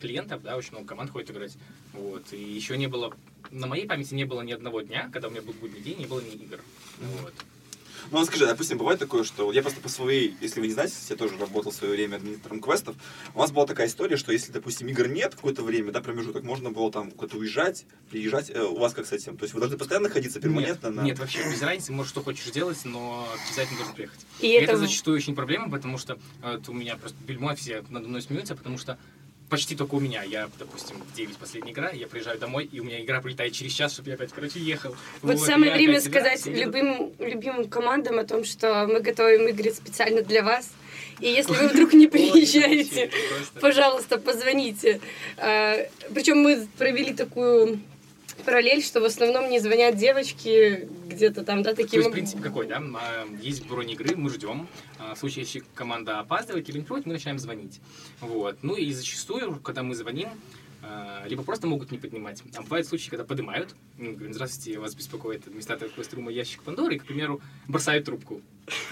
клиентов, 0.00 0.42
да, 0.42 0.56
очень 0.56 0.72
много 0.72 0.86
команд 0.86 1.10
ходит 1.10 1.30
играть. 1.30 1.56
Вот. 1.92 2.32
И 2.32 2.36
еще 2.40 2.76
не 2.76 2.86
было, 2.86 3.12
на 3.50 3.66
моей 3.66 3.86
памяти 3.86 4.14
не 4.14 4.24
было 4.24 4.42
ни 4.42 4.52
одного 4.52 4.80
дня, 4.82 5.10
когда 5.12 5.28
у 5.28 5.30
меня 5.30 5.42
был 5.42 5.52
будний 5.54 5.80
день, 5.80 5.98
не 5.98 6.06
было 6.06 6.20
ни 6.20 6.30
игр. 6.30 6.60
Вот. 7.22 7.34
Ну, 8.10 8.20
а 8.20 8.24
скажи, 8.24 8.46
допустим, 8.46 8.78
бывает 8.78 8.98
такое, 8.98 9.24
что 9.24 9.52
я 9.52 9.62
просто 9.62 9.80
по 9.80 9.88
своей, 9.88 10.36
если 10.40 10.60
вы 10.60 10.66
не 10.66 10.72
знаете, 10.72 10.94
я 11.08 11.16
тоже 11.16 11.38
работал 11.38 11.72
в 11.72 11.74
свое 11.74 11.94
время 11.94 12.16
администратором 12.16 12.60
квестов, 12.60 12.96
у 13.34 13.38
нас 13.38 13.50
была 13.50 13.66
такая 13.66 13.86
история, 13.86 14.16
что 14.16 14.32
если, 14.32 14.52
допустим, 14.52 14.88
игр 14.88 15.08
нет 15.08 15.34
какое-то 15.34 15.62
время, 15.62 15.92
да, 15.92 16.00
промежуток, 16.00 16.42
можно 16.42 16.70
было 16.70 16.90
там 16.90 17.10
куда-то 17.10 17.38
уезжать, 17.38 17.86
приезжать, 18.10 18.50
Э, 18.58 18.64
у 18.64 18.78
вас 18.78 18.94
как 18.94 19.06
с 19.06 19.12
этим? 19.12 19.36
То 19.36 19.44
есть 19.44 19.54
вы 19.54 19.60
должны 19.60 19.78
постоянно 19.78 20.08
находиться 20.08 20.40
перманентно 20.40 20.88
нет, 20.88 20.96
на... 20.96 21.02
нет, 21.02 21.18
вообще 21.18 21.38
без 21.44 21.62
разницы, 21.62 21.92
можешь 21.92 22.10
что 22.10 22.22
хочешь 22.22 22.50
делать, 22.50 22.78
но 22.84 23.28
обязательно 23.46 23.78
должен 23.78 23.94
приехать. 23.94 24.20
И 24.40 24.48
И 24.48 24.50
это 24.52 24.72
это 24.72 24.78
зачастую 24.78 25.16
очень 25.16 25.34
проблема, 25.34 25.70
потому 25.70 25.98
что 25.98 26.18
э, 26.42 26.58
у 26.66 26.72
меня 26.72 26.96
просто 26.96 27.16
бельмо 27.26 27.54
все 27.54 27.84
надо 27.88 28.08
мной 28.08 28.22
смеются, 28.22 28.54
потому 28.56 28.78
что 28.78 28.98
почти 29.48 29.74
только 29.76 29.94
у 29.94 30.00
меня. 30.00 30.22
Я, 30.22 30.48
допустим, 30.58 30.96
в 30.98 31.14
9 31.14 31.36
последняя 31.36 31.72
игра, 31.72 31.90
я 31.90 32.06
приезжаю 32.06 32.38
домой, 32.38 32.68
и 32.70 32.80
у 32.80 32.84
меня 32.84 33.02
игра 33.02 33.20
прилетает 33.20 33.52
через 33.52 33.72
час, 33.72 33.92
чтобы 33.94 34.10
я 34.10 34.14
опять, 34.14 34.32
короче, 34.32 34.60
ехал. 34.60 34.94
Вот 35.22 35.36
Вот, 35.36 35.46
самое 35.46 35.72
время 35.72 36.00
сказать 36.00 36.40
собираюсь 36.40 36.46
и 36.46 36.50
еду. 36.50 36.78
любым, 36.78 37.12
любимым 37.18 37.68
командам 37.68 38.18
о 38.18 38.24
том, 38.24 38.44
что 38.44 38.86
мы 38.86 39.00
готовим 39.00 39.48
игры 39.48 39.70
специально 39.72 40.22
для 40.22 40.42
вас. 40.42 40.70
И 41.20 41.28
если 41.28 41.52
вы 41.54 41.68
вдруг 41.68 41.92
не 41.94 42.06
приезжаете, 42.14 43.10
пожалуйста, 43.60 44.18
позвоните. 44.18 45.00
Причем 45.36 46.38
мы 46.38 46.68
провели 46.78 47.12
такую 47.12 47.80
параллель, 48.44 48.82
что 48.82 49.00
в 49.00 49.04
основном 49.04 49.50
не 49.50 49.58
звонят 49.60 49.96
девочки 49.96 50.88
где-то 51.06 51.44
там, 51.44 51.62
да, 51.62 51.70
То 51.70 51.82
таким... 51.82 52.00
есть 52.00 52.12
принцип 52.12 52.40
какой, 52.40 52.66
да? 52.66 52.82
А, 52.94 53.26
Есть 53.40 53.66
бронь 53.66 53.90
игры, 53.90 54.16
мы 54.16 54.30
ждем. 54.30 54.68
А, 54.98 55.14
В 55.14 55.18
случае, 55.18 55.44
если 55.44 55.62
команда 55.74 56.20
опаздывает 56.20 56.68
или 56.68 56.78
не 56.78 56.82
приходит, 56.82 57.06
мы 57.06 57.12
начинаем 57.14 57.38
звонить. 57.38 57.80
Вот. 58.20 58.58
Ну 58.62 58.74
и 58.74 58.92
зачастую, 58.92 59.56
когда 59.60 59.82
мы 59.82 59.94
звоним, 59.94 60.28
а, 60.82 61.24
либо 61.26 61.42
просто 61.42 61.66
могут 61.66 61.90
не 61.90 61.98
поднимать. 61.98 62.42
А 62.56 62.62
бывают 62.62 62.86
случаи, 62.86 63.10
когда 63.10 63.24
поднимают, 63.24 63.74
ну, 63.96 64.12
говорят, 64.14 64.34
здравствуйте, 64.34 64.78
вас 64.78 64.94
беспокоит 64.94 65.46
администратор 65.46 65.88
квест-рума 65.88 66.30
ящик 66.30 66.62
Пандоры, 66.62 66.96
и, 66.96 66.98
к 66.98 67.04
примеру, 67.04 67.40
бросают 67.66 68.04
трубку. 68.06 68.40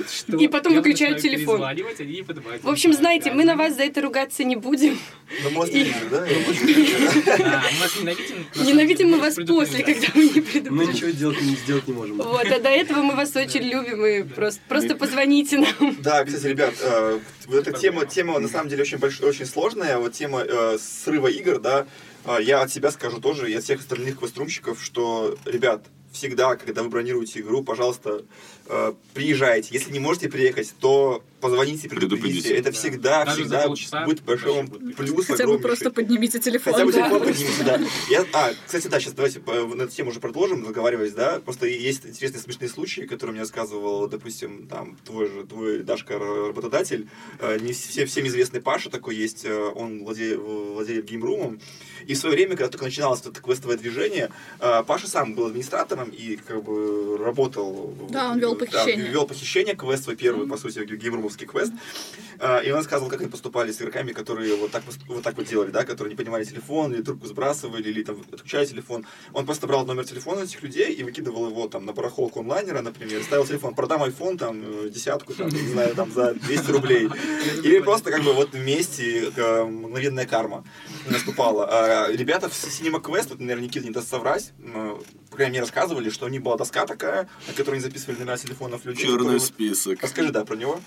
Что 0.09 0.37
И 0.37 0.49
потом 0.49 0.73
я 0.75 0.79
выключают 0.81 1.21
телефон. 1.21 1.63
они 1.65 1.83
не 1.83 2.23
поднимают. 2.23 2.63
В 2.63 2.69
общем, 2.69 2.93
знаете, 2.93 3.33
мы 3.33 3.45
на 3.45 3.57
вас 3.57 3.75
за 3.77 3.83
это 3.85 4.01
ругаться 4.01 4.45
не 4.45 4.57
будем. 4.57 4.99
Ну, 5.43 5.51
может, 5.51 5.75
И- 5.75 5.83
игры, 5.83 5.95
да? 6.11 6.27
Мы 6.27 7.81
вас 7.81 7.97
ненавидим. 8.01 9.09
мы 9.09 9.17
мы 9.17 9.21
вас 9.23 9.35
после, 9.35 9.83
когда 9.85 10.07
вы 10.15 10.25
не 10.25 10.33
Мы 10.35 10.43
предупредите. 10.43 10.93
ничего 10.93 11.11
сделать 11.11 11.43
не, 11.43 11.57
сделать 11.57 11.89
не 11.89 11.95
можем. 11.95 12.17
Вот, 12.19 12.47
а 12.47 12.59
до 12.61 12.69
этого 12.69 13.03
мы 13.03 13.15
вас 13.15 13.35
очень 13.37 13.63
любим, 13.63 14.05
и 14.05 14.23
просто, 14.23 14.61
просто 14.69 14.95
позвоните 14.97 15.59
нам. 15.59 15.97
Да, 16.01 16.25
кстати, 16.25 16.47
ребят, 16.47 16.75
э, 16.81 17.19
вот 17.47 17.55
эта 17.67 17.73
тема, 17.79 18.07
тема 18.07 18.39
на 18.39 18.49
самом 18.49 18.69
деле 18.69 18.83
очень 18.83 18.99
большая, 18.99 19.29
очень 19.29 19.47
сложная. 19.47 19.99
Вот 19.99 20.13
тема 20.13 20.43
э, 20.43 20.79
срыва 20.79 21.29
игр, 21.29 21.59
да. 21.59 21.87
Э, 22.25 22.39
я 22.43 22.63
от 22.63 22.71
себя 22.73 22.91
скажу 22.91 23.21
тоже, 23.21 23.51
и 23.51 23.55
от 23.55 23.65
всех 23.65 23.81
остальных 23.81 24.19
квеструмщиков, 24.19 24.83
что, 24.83 25.37
ребят, 25.45 25.85
всегда, 26.13 26.57
когда 26.57 26.83
вы 26.83 26.89
бронируете 26.89 27.41
игру, 27.41 27.63
пожалуйста, 27.63 28.25
приезжайте. 29.15 29.69
Если 29.73 29.93
не 29.93 29.99
можете 30.01 30.29
приехать, 30.29 30.75
то 30.81 31.23
позвоните, 31.41 31.89
предупредите. 31.89 32.19
Предупредите. 32.19 32.55
Это 32.55 32.71
Да. 32.71 32.73
всегда, 32.73 33.25
Даже 33.25 33.43
всегда 33.43 33.63
полчаса 33.67 34.05
будет 34.05 34.23
большой 34.23 34.53
вам 34.55 34.69
плюс 34.69 35.27
Хотя 35.27 35.47
бы 35.47 35.59
просто 35.59 35.91
поднимите 35.91 36.39
телефон. 36.39 36.73
Хотя 36.73 36.85
бы 36.85 36.93
да. 36.93 37.03
телефон 37.03 37.21
поднимите, 37.21 37.65
да. 37.65 37.81
Я, 38.11 38.25
а, 38.33 38.51
кстати, 38.65 38.89
да, 38.89 38.99
сейчас 39.01 39.13
давайте 39.13 39.41
на 39.41 39.83
эту 39.83 39.93
тему 39.93 40.11
уже 40.11 40.21
продолжим, 40.21 40.65
разговаривать, 40.65 41.15
да. 41.15 41.41
Просто 41.45 41.67
есть 41.67 42.07
интересные 42.07 42.43
смешные 42.43 42.69
случаи, 42.69 43.03
которые 43.03 43.33
мне 43.33 43.41
рассказывал, 43.43 44.09
допустим, 44.09 44.67
там, 44.67 44.97
твой 45.05 45.29
же, 45.29 45.45
твой 45.45 45.83
Дашка 45.83 46.19
работодатель. 46.19 47.09
Э, 47.39 47.59
Не 47.61 47.73
все, 47.73 48.07
всем 48.07 48.27
известный 48.27 48.61
Паша 48.61 48.91
такой 48.91 49.15
есть, 49.17 49.45
э, 49.45 49.73
он 49.75 50.05
владеет, 50.05 50.39
владеет 50.39 51.05
геймрумом. 51.05 51.61
И 52.07 52.15
в 52.15 52.19
свое 52.19 52.35
время, 52.35 52.51
когда 52.57 52.69
только 52.69 52.85
начиналось 52.85 53.21
это 53.21 53.41
квестовое 53.41 53.77
движение, 53.77 54.31
э, 54.61 54.83
Паша 54.87 55.09
сам 55.09 55.35
был 55.35 55.47
администратором 55.47 56.09
и 56.09 56.37
как 56.37 56.63
бы 56.65 57.19
работал... 57.19 57.95
Да, 58.11 58.31
он 58.31 58.39
вел 58.39 58.56
да, 58.59 58.67
похищение. 58.67 59.09
вел 59.11 59.27
похищение, 59.27 59.75
квест 59.77 60.05
свой 60.05 60.17
первый, 60.17 60.49
по 60.49 60.57
сути, 60.57 60.79
геймрумовский 60.85 61.47
квест. 61.47 61.73
А, 62.39 62.61
И 62.61 62.71
он 62.71 62.79
рассказывал, 62.79 63.11
как 63.11 63.21
они 63.21 63.31
поступали 63.31 63.73
с 63.73 63.81
игроками, 63.81 64.13
которые 64.13 64.57
вот 64.57 64.71
так, 64.71 64.83
вот 65.09 65.23
так 65.23 65.37
вот 65.37 65.47
делали, 65.47 65.71
да, 65.71 65.85
которые 65.85 66.11
не 66.13 66.17
поднимали 66.17 66.45
телефон, 66.45 66.93
или 66.95 67.03
трубку 67.03 67.27
сбрасывали, 67.27 67.89
или 67.89 68.03
там 68.03 68.21
отключали 68.33 68.67
телефон. 68.67 69.07
Он 69.33 69.47
просто 69.47 69.67
брал 69.67 69.87
номер 69.87 70.05
телефона 70.05 70.41
этих 70.41 70.63
людей 70.63 70.93
и 70.93 71.03
выкидывал 71.03 71.49
его 71.49 71.69
там 71.69 71.85
на 71.85 71.93
барахолку 71.93 72.41
онлайнера, 72.41 72.81
например, 72.83 73.23
ставил 73.23 73.47
телефон, 73.47 73.75
продам 73.75 74.03
iPhone 74.03 74.39
там 74.39 74.63
э, 74.63 74.91
десятку, 74.91 75.35
там, 75.35 75.49
не 75.49 75.69
знаю, 75.69 75.95
там 75.95 76.13
за 76.13 76.35
200 76.35 76.71
рублей. 76.71 77.09
Или 77.63 77.81
просто 77.81 78.11
как 78.11 78.23
бы 78.23 78.33
вот 78.33 78.53
вместе 78.53 79.31
э, 79.35 79.65
мгновенная 79.65 80.27
карма 80.27 80.65
наступала. 81.09 81.67
А 81.69 82.13
Ребята 82.13 82.49
в 82.49 82.53
Cinema 82.53 83.01
Quest, 83.03 83.31
вот, 83.31 83.41
наверное, 83.41 83.65
Никита 83.65 83.87
не 83.87 83.93
даст 83.93 84.09
соврать, 84.09 84.53
по 85.37 85.41
крайней 85.41 85.53
мере, 85.53 85.65
рассказывали, 85.65 86.09
что 86.09 86.25
у 86.25 86.29
них 86.31 86.43
была 86.43 86.57
доска 86.57 86.87
такая, 86.87 87.29
на 87.47 87.53
которой 87.53 87.75
они 87.75 87.83
записывали 87.83 88.19
номера 88.19 88.39
телефонов 88.39 88.87
людей. 88.87 89.05
Черный 89.05 89.19
которые 89.19 89.41
список. 89.41 90.03
Расскажи, 90.03 90.33
да, 90.33 90.47
про 90.47 90.57
него. 90.57 90.81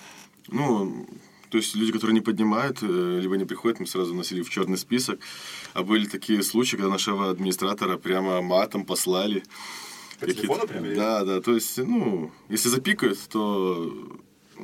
Ну, 0.47 1.07
то 1.51 1.59
есть 1.59 1.75
люди, 1.75 1.91
которые 1.91 2.15
не 2.15 2.21
поднимают, 2.21 2.79
э, 2.81 3.19
либо 3.21 3.37
не 3.37 3.45
приходят, 3.45 3.79
мы 3.79 3.85
сразу 3.85 4.15
носили 4.15 4.41
в 4.41 4.49
черный 4.49 4.79
список. 4.79 5.19
А 5.73 5.83
были 5.83 6.07
такие 6.07 6.41
случаи, 6.41 6.77
когда 6.77 6.89
нашего 6.89 7.29
администратора 7.29 7.97
прямо 7.97 8.41
матом 8.41 8.85
послали. 8.85 9.43
По 10.19 10.25
телефону 10.25 10.65
прям? 10.65 10.95
Да, 10.95 11.23
да. 11.23 11.41
То 11.41 11.53
есть, 11.53 11.77
ну, 11.77 12.31
если 12.49 12.69
запикают, 12.69 13.19
то 13.29 13.93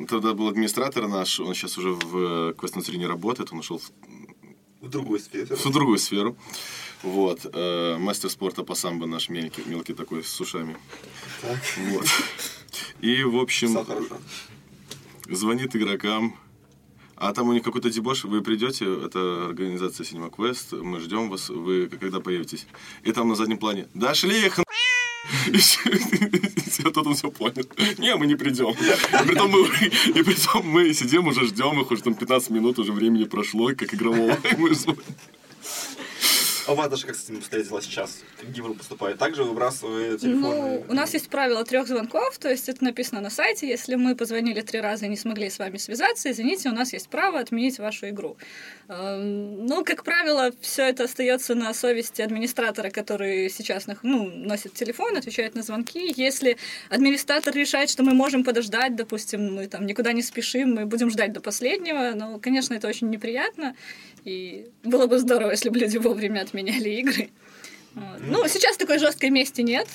тогда 0.09 0.33
был 0.33 0.47
администратор 0.47 1.07
наш, 1.07 1.39
он 1.39 1.53
сейчас 1.53 1.77
уже 1.77 1.89
в 1.89 2.53
квест 2.53 2.75
не 2.89 3.05
работает, 3.05 3.53
он 3.53 3.59
ушел 3.59 3.77
в 3.77 3.91
В 4.81 4.89
другую 4.89 5.19
сферу. 5.19 5.55
в 5.55 5.71
другую 5.71 5.99
сферу. 5.99 6.35
Вот. 7.05 7.45
э, 7.53 7.97
мастер 7.99 8.29
спорта 8.31 8.63
по 8.63 8.73
самбо 8.73 9.05
наш 9.05 9.29
мелкий, 9.29 9.63
мелкий 9.67 9.93
такой, 9.93 10.23
с 10.23 10.41
ушами. 10.41 10.75
Так. 11.41 11.59
Вот. 11.91 12.07
И, 13.01 13.23
в 13.23 13.37
общем, 13.37 13.77
звонит 15.29 15.75
игрокам. 15.75 16.35
А 17.15 17.31
там 17.31 17.47
у 17.47 17.53
них 17.53 17.63
какой-то 17.63 17.89
дебош, 17.89 18.25
вы 18.25 18.41
придете, 18.41 18.85
это 18.85 19.45
организация 19.49 20.03
Cinema 20.03 20.29
Quest, 20.29 20.81
мы 20.81 20.99
ждем 20.99 21.29
вас, 21.29 21.49
вы 21.49 21.87
когда 21.87 22.19
появитесь. 22.19 22.67
И 23.03 23.11
там 23.13 23.29
на 23.29 23.35
заднем 23.35 23.57
плане, 23.57 23.87
дошли 23.93 24.45
их 24.45 24.59
и 25.47 26.83
тут 26.83 27.07
он 27.07 27.15
все 27.15 27.31
понял. 27.31 27.65
Не, 27.97 28.15
мы 28.15 28.27
не 28.27 28.35
придем. 28.35 28.71
И 28.71 29.27
притом 29.27 29.51
мы, 29.51 29.67
и 30.07 30.23
притом 30.23 30.67
мы 30.67 30.93
сидим, 30.93 31.27
уже 31.27 31.45
ждем 31.47 31.79
их, 31.81 31.89
уже 31.91 32.03
там 32.03 32.15
15 32.15 32.49
минут, 32.49 32.79
уже 32.79 32.91
времени 32.91 33.23
прошло, 33.23 33.69
как 33.69 33.93
игрового. 33.93 34.37
И 34.51 34.55
мы. 34.57 34.71
А 36.67 36.71
у 36.71 36.75
вас 36.75 36.89
даже 36.89 37.05
как 37.05 37.15
с 37.15 37.25
этим 37.25 37.37
обстоят 37.37 37.67
дела 37.67 37.81
сейчас? 37.81 38.23
Как 38.39 38.49
Гимру 38.49 38.73
поступает? 38.73 39.19
Также 39.19 39.43
выбрасывает 39.43 40.21
телефоны? 40.21 40.55
Ну, 40.55 40.85
у 40.89 40.93
нас 40.93 41.13
есть 41.13 41.29
правило 41.29 41.63
трех 41.63 41.87
звонков, 41.87 42.37
то 42.39 42.49
есть 42.49 42.69
это 42.69 42.83
написано 42.83 43.21
на 43.21 43.29
сайте. 43.29 43.67
Если 43.67 43.95
мы 43.95 44.15
позвонили 44.15 44.61
три 44.61 44.81
раза 44.81 45.05
и 45.05 45.09
не 45.09 45.17
смогли 45.17 45.49
с 45.49 45.59
вами 45.59 45.77
связаться, 45.77 46.31
извините, 46.31 46.69
у 46.69 46.71
нас 46.71 46.91
есть 46.93 47.09
право 47.09 47.39
отменить 47.39 47.77
вашу 47.77 48.09
игру. 48.09 48.37
Эм, 48.87 49.65
Ну, 49.67 49.83
как 49.83 50.03
правило, 50.03 50.51
все 50.61 50.83
это 50.89 51.03
остается 51.03 51.53
на 51.53 51.73
совести 51.73 52.21
администратора, 52.23 52.89
который 52.89 53.49
сейчас 53.49 53.85
ну, 54.01 54.25
носит 54.29 54.73
телефон, 54.73 55.17
отвечает 55.17 55.55
на 55.55 55.61
звонки. 55.61 56.13
Если 56.15 56.57
администратор 56.89 57.53
решает, 57.55 57.89
что 57.89 58.03
мы 58.03 58.13
можем 58.13 58.43
подождать, 58.43 58.95
допустим, 58.95 59.53
мы 59.55 59.67
там 59.67 59.85
никуда 59.85 60.13
не 60.13 60.23
спешим, 60.23 60.75
мы 60.75 60.85
будем 60.85 61.11
ждать 61.11 61.31
до 61.31 61.41
последнего, 61.41 62.13
но, 62.15 62.39
конечно, 62.39 62.73
это 62.73 62.87
очень 62.87 63.09
неприятно. 63.09 63.75
И 64.23 64.71
было 64.83 65.05
бы 65.05 65.19
здорово, 65.19 65.51
если 65.51 65.69
бы 65.69 65.77
люди 65.77 65.97
вовремя 65.97 66.41
отменяли 66.55 66.89
игры. 66.89 67.29
Вот. 67.93 68.19
Ну, 68.21 68.47
сейчас 68.47 68.77
такой 68.77 68.99
жесткой 68.99 69.29
мести 69.29 69.61
нет. 69.61 69.87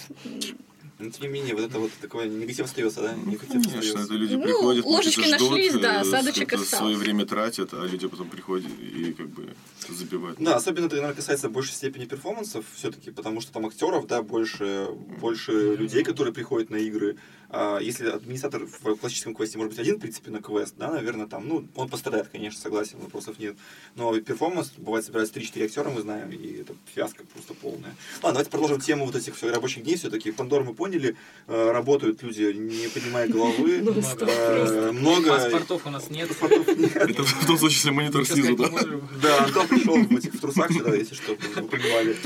Но 0.98 1.08
тем 1.08 1.22
не 1.22 1.28
менее, 1.28 1.54
вот 1.54 1.64
это 1.64 1.78
вот 1.78 1.90
такой 2.02 2.28
негатив 2.28 2.66
остается, 2.66 3.00
да? 3.00 3.14
Негатив 3.14 3.48
Конечно, 3.52 3.78
остается. 3.78 4.04
это 4.04 4.12
люди 4.14 4.34
Ну, 4.34 4.42
приходят, 4.42 4.84
ложечки 4.84 5.34
ждут, 5.34 5.50
нашлись, 5.52 5.72
да, 5.72 5.94
э, 5.94 6.00
осадочек 6.00 6.52
это 6.52 6.56
остался. 6.62 6.76
свое 6.76 6.96
время 6.98 7.24
тратят, 7.24 7.72
а 7.72 7.86
люди 7.86 8.06
потом 8.06 8.28
приходят 8.28 8.66
и 8.82 9.14
как 9.14 9.30
бы 9.30 9.48
забивают. 9.88 10.38
Да, 10.38 10.56
особенно 10.56 10.86
это, 10.86 10.96
наверное, 10.96 11.16
касается 11.16 11.48
большей 11.48 11.72
степени 11.72 12.04
перформансов 12.04 12.66
все-таки, 12.74 13.10
потому 13.12 13.40
что 13.40 13.50
там 13.50 13.64
актеров, 13.64 14.06
да, 14.08 14.22
больше, 14.22 14.88
больше 15.18 15.74
людей, 15.74 16.04
которые 16.04 16.34
приходят 16.34 16.68
на 16.68 16.76
игры. 16.76 17.16
А 17.52 17.78
если 17.80 18.08
администратор 18.08 18.64
в 18.64 18.96
классическом 18.96 19.34
квесте 19.34 19.58
может 19.58 19.72
быть 19.72 19.80
один, 19.80 19.96
в 19.96 20.00
принципе, 20.00 20.30
на 20.30 20.40
квест, 20.40 20.74
да, 20.78 20.90
наверное, 20.90 21.26
там, 21.26 21.48
ну, 21.48 21.66
он 21.74 21.88
пострадает, 21.88 22.28
конечно, 22.28 22.60
согласен, 22.60 22.98
вопросов 23.00 23.38
нет. 23.38 23.56
Но 23.96 24.18
перформанс, 24.20 24.72
бывает, 24.76 25.04
собирается 25.04 25.34
3-4 25.34 25.64
актера, 25.64 25.90
мы 25.90 26.00
знаем, 26.00 26.30
и 26.30 26.60
это 26.60 26.74
фиаско 26.94 27.24
просто 27.32 27.54
полная. 27.54 27.94
Ладно, 28.22 28.32
давайте 28.32 28.50
продолжим 28.50 28.80
тему 28.80 29.06
вот 29.06 29.16
этих 29.16 29.34
всё 29.36 29.52
рабочих 29.52 29.82
дней 29.82 29.96
все-таки. 29.96 30.30
Пандор 30.30 30.62
мы 30.62 30.74
поняли, 30.74 31.16
э, 31.48 31.70
работают 31.72 32.22
люди, 32.22 32.42
не 32.52 32.88
поднимая 32.88 33.28
головы. 33.28 33.80
Ну, 33.90 34.00
Э, 34.20 34.92
Много... 34.92 35.30
Паспортов 35.30 35.86
у 35.86 35.90
нас 35.90 36.10
нет. 36.10 36.30
Это 36.30 37.22
в 37.24 37.46
том 37.46 37.58
случае, 37.58 37.76
если 37.76 37.90
монитор 37.90 38.26
снизу, 38.26 38.56
да? 38.56 38.70
Да, 39.22 39.44
Антон 39.44 39.68
пришел 39.68 39.96
в 39.96 40.16
этих 40.16 40.40
трусах 40.40 40.72
сюда, 40.72 40.94
если 40.94 41.14
что, 41.14 41.34
понимали. 41.34 42.16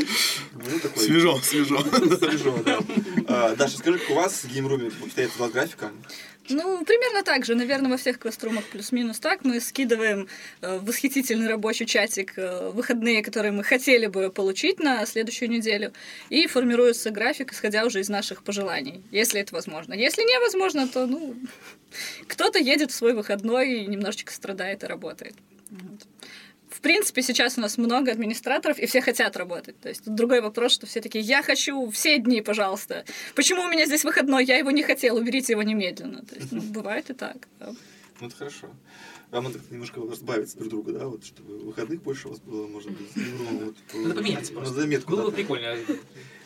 Ну. 0.53 1.01
Свежо, 1.01 1.39
свежо. 1.43 1.81
Свежо, 2.19 2.59
да. 2.65 2.79
А, 3.27 3.57
Даша, 3.57 3.79
скажи, 3.79 3.99
как 3.99 4.11
у 4.11 4.15
вас 4.15 4.41
с 4.41 4.45
дела 5.17 5.49
с 5.49 5.53
графиком? 5.53 6.05
Ну, 6.49 6.85
примерно 6.85 7.23
так 7.23 7.47
же. 7.47 7.55
Наверное, 7.55 7.91
во 7.91 7.97
всех 7.97 8.19
квеструмах 8.19 8.65
плюс-минус 8.67 9.19
так. 9.19 9.45
Мы 9.45 9.61
скидываем 9.61 10.29
э, 10.61 10.79
восхитительный 10.79 11.49
рабочий 11.49 11.87
чатик 11.87 12.35
э, 12.37 12.71
выходные, 12.71 13.23
которые 13.23 13.53
мы 13.53 13.65
хотели 13.65 14.07
бы 14.07 14.31
получить 14.31 14.79
на 14.79 15.07
следующую 15.07 15.49
неделю. 15.49 15.93
И 16.29 16.47
формируется 16.47 17.11
график, 17.11 17.53
исходя 17.53 17.87
уже 17.87 18.01
из 18.01 18.11
наших 18.11 18.43
пожеланий, 18.43 19.03
если 19.11 19.41
это 19.41 19.55
возможно. 19.55 19.95
Если 19.95 20.23
невозможно, 20.23 20.87
то, 20.87 21.07
ну, 21.07 21.35
кто-то 22.29 22.59
едет 22.59 22.91
в 22.91 22.95
свой 22.95 23.15
выходной 23.15 23.81
и 23.81 23.87
немножечко 23.87 24.33
страдает 24.33 24.85
и 24.85 24.87
работает. 24.87 25.35
Вот. 25.71 26.07
В 26.85 26.87
принципе, 26.87 27.23
сейчас 27.23 27.57
у 27.57 27.63
нас 27.63 27.79
много 27.79 28.13
администраторов, 28.13 28.79
и 28.79 28.85
все 28.85 29.01
хотят 29.01 29.39
работать. 29.39 29.81
То 29.81 29.89
есть 29.89 30.05
тут 30.05 30.15
другой 30.15 30.43
вопрос, 30.43 30.73
что 30.73 30.85
все 30.87 31.01
такие, 31.01 31.25
я 31.25 31.43
хочу 31.43 31.89
все 31.89 32.19
дни, 32.19 32.43
пожалуйста. 32.43 33.07
Почему 33.35 33.63
у 33.63 33.69
меня 33.69 33.87
здесь 33.87 34.05
выходной? 34.05 34.45
Я 34.45 34.59
его 34.59 34.71
не 34.71 34.83
хотел, 34.83 35.17
уберите 35.17 35.55
его 35.55 35.63
немедленно. 35.63 36.27
То 36.27 36.35
есть, 36.35 36.53
ну, 36.53 36.61
бывает 36.75 37.09
и 37.09 37.15
так. 37.15 37.49
да. 37.59 37.73
Ну, 38.21 38.27
это 38.27 38.37
хорошо. 38.37 38.69
Вам 39.31 39.45
надо 39.45 39.61
немножко 39.71 40.03
разбавиться 40.03 40.59
друг 40.59 40.69
друга, 40.69 40.93
да, 40.93 41.07
вот, 41.07 41.25
чтобы 41.25 41.57
выходных 41.61 42.03
больше 42.03 42.29
у 42.29 42.33
вас 42.33 42.41
было, 42.41 42.67
может 42.67 42.91
быть, 42.91 43.17
геймрумом, 43.17 43.59
вот, 43.65 43.77
Надо 43.95 44.15
поменять 44.17 44.51
на 44.51 44.57
просто. 44.61 44.75
заметку. 44.75 45.11
Было 45.11 45.31
бы 45.31 45.33
прикольно. 45.33 45.79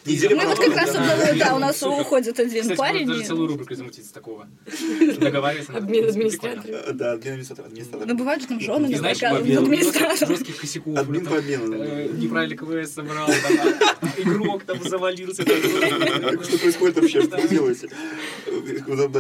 Неделя 0.09 0.37
Мы 0.37 0.47
вот 0.47 0.59
как 0.59 0.77
раз 0.77 0.93
да. 0.93 1.01
одного, 1.13 1.39
да, 1.39 1.55
у 1.55 1.59
нас 1.59 1.83
уходит 1.83 2.39
один 2.41 2.63
Кстати, 2.63 2.79
парень. 2.79 3.07
даже 3.07 3.25
целую 3.25 3.49
рубрику 3.49 3.75
замутить 3.75 4.07
с 4.07 4.11
такого. 4.11 4.49
Договариваться. 5.19 5.73
надо. 5.73 5.85
Обмен. 5.85 6.05
Э, 6.05 6.93
Да, 6.93 7.13
админ 7.13 7.33
администратор, 7.33 7.67
администратор. 7.67 8.07
Ну, 8.09 8.15
бывают 8.15 8.43
же 8.43 8.49
там 8.49 8.61
жены, 8.61 8.87
обмен 8.87 9.59
администратор. 9.59 10.29
жестких 10.29 10.57
косяков. 10.61 10.97
Админ 10.97 11.27
по 11.27 11.37
обмену. 11.39 11.75
Неправильно 12.15 12.57
КВС 12.57 12.95
собрал, 12.95 13.29
а, 13.29 14.21
игрок 14.21 14.65
там 14.65 14.83
завалился. 14.83 15.43
Что 15.43 16.59
происходит 16.59 16.97
вообще? 16.97 17.23
Что 17.23 17.37
вы 17.37 17.49
делаете? 17.49 17.89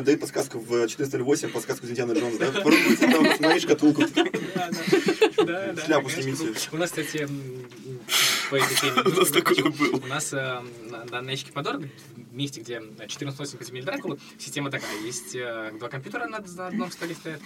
Дай 0.01 0.17
подсказку 0.17 0.59
в 0.59 0.73
14.08, 0.73 1.49
подсказку 1.49 1.87
из 1.87 1.91
Индиана 1.91 2.13
Джонса, 2.13 2.39
да? 2.39 2.47
Попробуйте 2.47 2.97
там 3.11 3.27
установить 3.27 3.63
шкатулку. 3.63 4.03
Шляпу 5.85 6.11
снимите. 6.11 6.45
У 6.73 6.77
нас, 6.77 6.91
кстати, 6.91 7.29
по 8.51 8.57
этой 8.57 8.77
теме. 8.77 9.03
У 9.05 9.21
нас 9.21 9.31
такое 9.31 9.65
было. 9.71 9.97
У 9.97 10.07
нас 10.07 10.33
э, 10.33 10.63
на, 11.11 11.31
ящике 11.31 11.53
Подор, 11.53 11.79
в 11.79 12.35
месте, 12.35 12.61
где 12.61 12.83
14 13.07 13.59
подземель 13.59 13.85
Дракулы, 13.85 14.19
система 14.39 14.71
такая. 14.71 15.01
Есть 15.03 15.35
э, 15.35 15.73
два 15.79 15.89
компьютера 15.89 16.27
на, 16.27 16.41
на 16.41 16.67
одном 16.67 16.91
столе 16.91 17.15
стоят. 17.15 17.41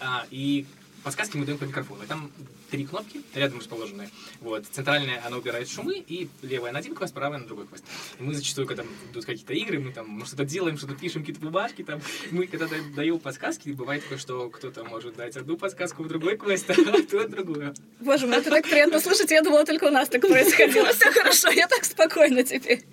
А, 0.00 0.26
и 0.30 0.66
подсказки 1.02 1.36
мы 1.36 1.46
даем 1.46 1.58
по 1.58 1.64
микрофону. 1.64 2.02
И 2.02 2.06
там 2.06 2.30
три 2.70 2.84
кнопки 2.84 3.22
рядом 3.34 3.58
расположенные. 3.58 4.10
Вот. 4.40 4.64
Центральная, 4.70 5.22
она 5.26 5.36
убирает 5.36 5.68
шумы, 5.68 6.04
и 6.06 6.28
левая 6.42 6.72
на 6.72 6.78
один 6.80 6.94
квест, 6.94 7.14
правая 7.14 7.38
на 7.38 7.46
другой 7.46 7.66
квест. 7.66 7.84
И 8.18 8.22
мы 8.22 8.34
зачастую, 8.34 8.66
когда 8.66 8.82
там 8.82 8.92
идут 9.10 9.24
какие-то 9.24 9.52
игры, 9.54 9.78
мы 9.78 9.92
там 9.92 10.24
что-то 10.26 10.44
делаем, 10.44 10.76
что-то 10.78 10.94
пишем, 10.94 11.22
какие-то 11.22 11.40
бумажки, 11.40 11.82
там, 11.82 12.00
мы 12.30 12.46
когда 12.46 12.66
да- 12.66 12.76
даем 12.94 13.18
подсказки, 13.18 13.70
бывает 13.70 14.02
такое, 14.02 14.18
что 14.18 14.48
кто-то 14.50 14.84
может 14.84 15.16
дать 15.16 15.36
одну 15.36 15.56
подсказку 15.56 16.02
в 16.02 16.08
другой 16.08 16.36
квест, 16.36 16.68
а 16.70 16.74
кто 16.74 17.26
другую. 17.28 17.74
Боже 18.00 18.26
мой, 18.26 18.36
это 18.38 18.50
так 18.50 18.64
приятно 18.68 19.00
слышать. 19.00 19.30
Я 19.30 19.42
думала, 19.42 19.64
только 19.64 19.84
у 19.84 19.90
нас 19.90 20.08
так 20.08 20.20
происходило. 20.22 20.92
Все 20.92 21.10
хорошо, 21.10 21.50
я 21.50 21.66
так 21.68 21.84
спокойно 21.84 22.42
теперь. 22.44 22.84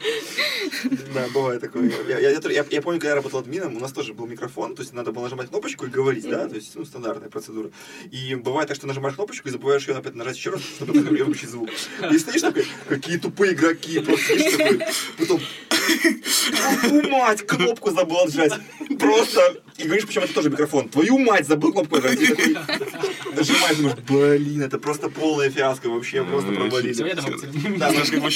Да, 1.13 1.27
бывает 1.33 1.61
такое. 1.61 1.89
Я, 2.07 2.19
я, 2.19 2.29
я- 2.31 2.39
я- 2.49 2.65
я 2.69 2.81
помню, 2.81 2.99
когда 2.99 3.09
я 3.09 3.15
работал 3.15 3.39
админом, 3.39 3.75
у 3.75 3.79
нас 3.79 3.91
тоже 3.91 4.13
был 4.13 4.25
микрофон, 4.27 4.75
то 4.75 4.81
есть 4.81 4.93
надо 4.93 5.11
было 5.11 5.23
нажимать 5.23 5.49
кнопочку 5.49 5.85
и 5.85 5.89
говорить, 5.89 6.27
да, 6.29 6.47
то 6.47 6.55
есть, 6.55 6.75
ну, 6.75 6.85
стандартная 6.85 7.29
процедура. 7.29 7.71
И 8.11 8.35
бывает 8.35 8.67
так, 8.67 8.77
что 8.77 8.87
нажимаешь 8.87 9.15
кнопочку 9.15 9.47
и 9.47 9.51
забываешь 9.65 9.87
ее 9.87 9.95
опять 9.95 10.13
нажать 10.13 10.37
еще 10.37 10.51
раз, 10.51 10.61
чтобы 10.61 10.93
выключить 11.01 11.49
звук. 11.49 11.69
И 12.11 12.17
стоишь 12.19 12.41
такой, 12.41 12.67
какие 12.87 13.17
тупые 13.17 13.53
игроки, 13.53 13.99
просто 13.99 14.37
сидишь 14.37 14.53
такой, 14.53 14.79
потом, 15.17 15.41
твою 16.79 17.09
мать, 17.09 17.47
кнопку 17.47 17.91
забыл 17.91 18.19
отжать. 18.19 18.53
Просто, 18.99 19.57
и 19.77 19.83
говоришь, 19.83 20.05
почему 20.05 20.25
это 20.25 20.33
тоже 20.35 20.51
микрофон, 20.51 20.87
твою 20.89 21.17
мать, 21.17 21.47
забыл 21.47 21.71
кнопку 21.73 21.97
отжать. 21.97 22.21
И 22.21 22.27
такой 22.27 22.57
Нажимаешь, 23.35 23.77
думаешь, 23.77 23.97
блин, 24.39 24.61
это 24.61 24.77
просто 24.77 25.09
полная 25.09 25.49
фиаско, 25.49 25.89
вообще 25.89 26.23
просто 26.23 26.51
Ну, 26.51 26.57
провалили. 26.57 27.15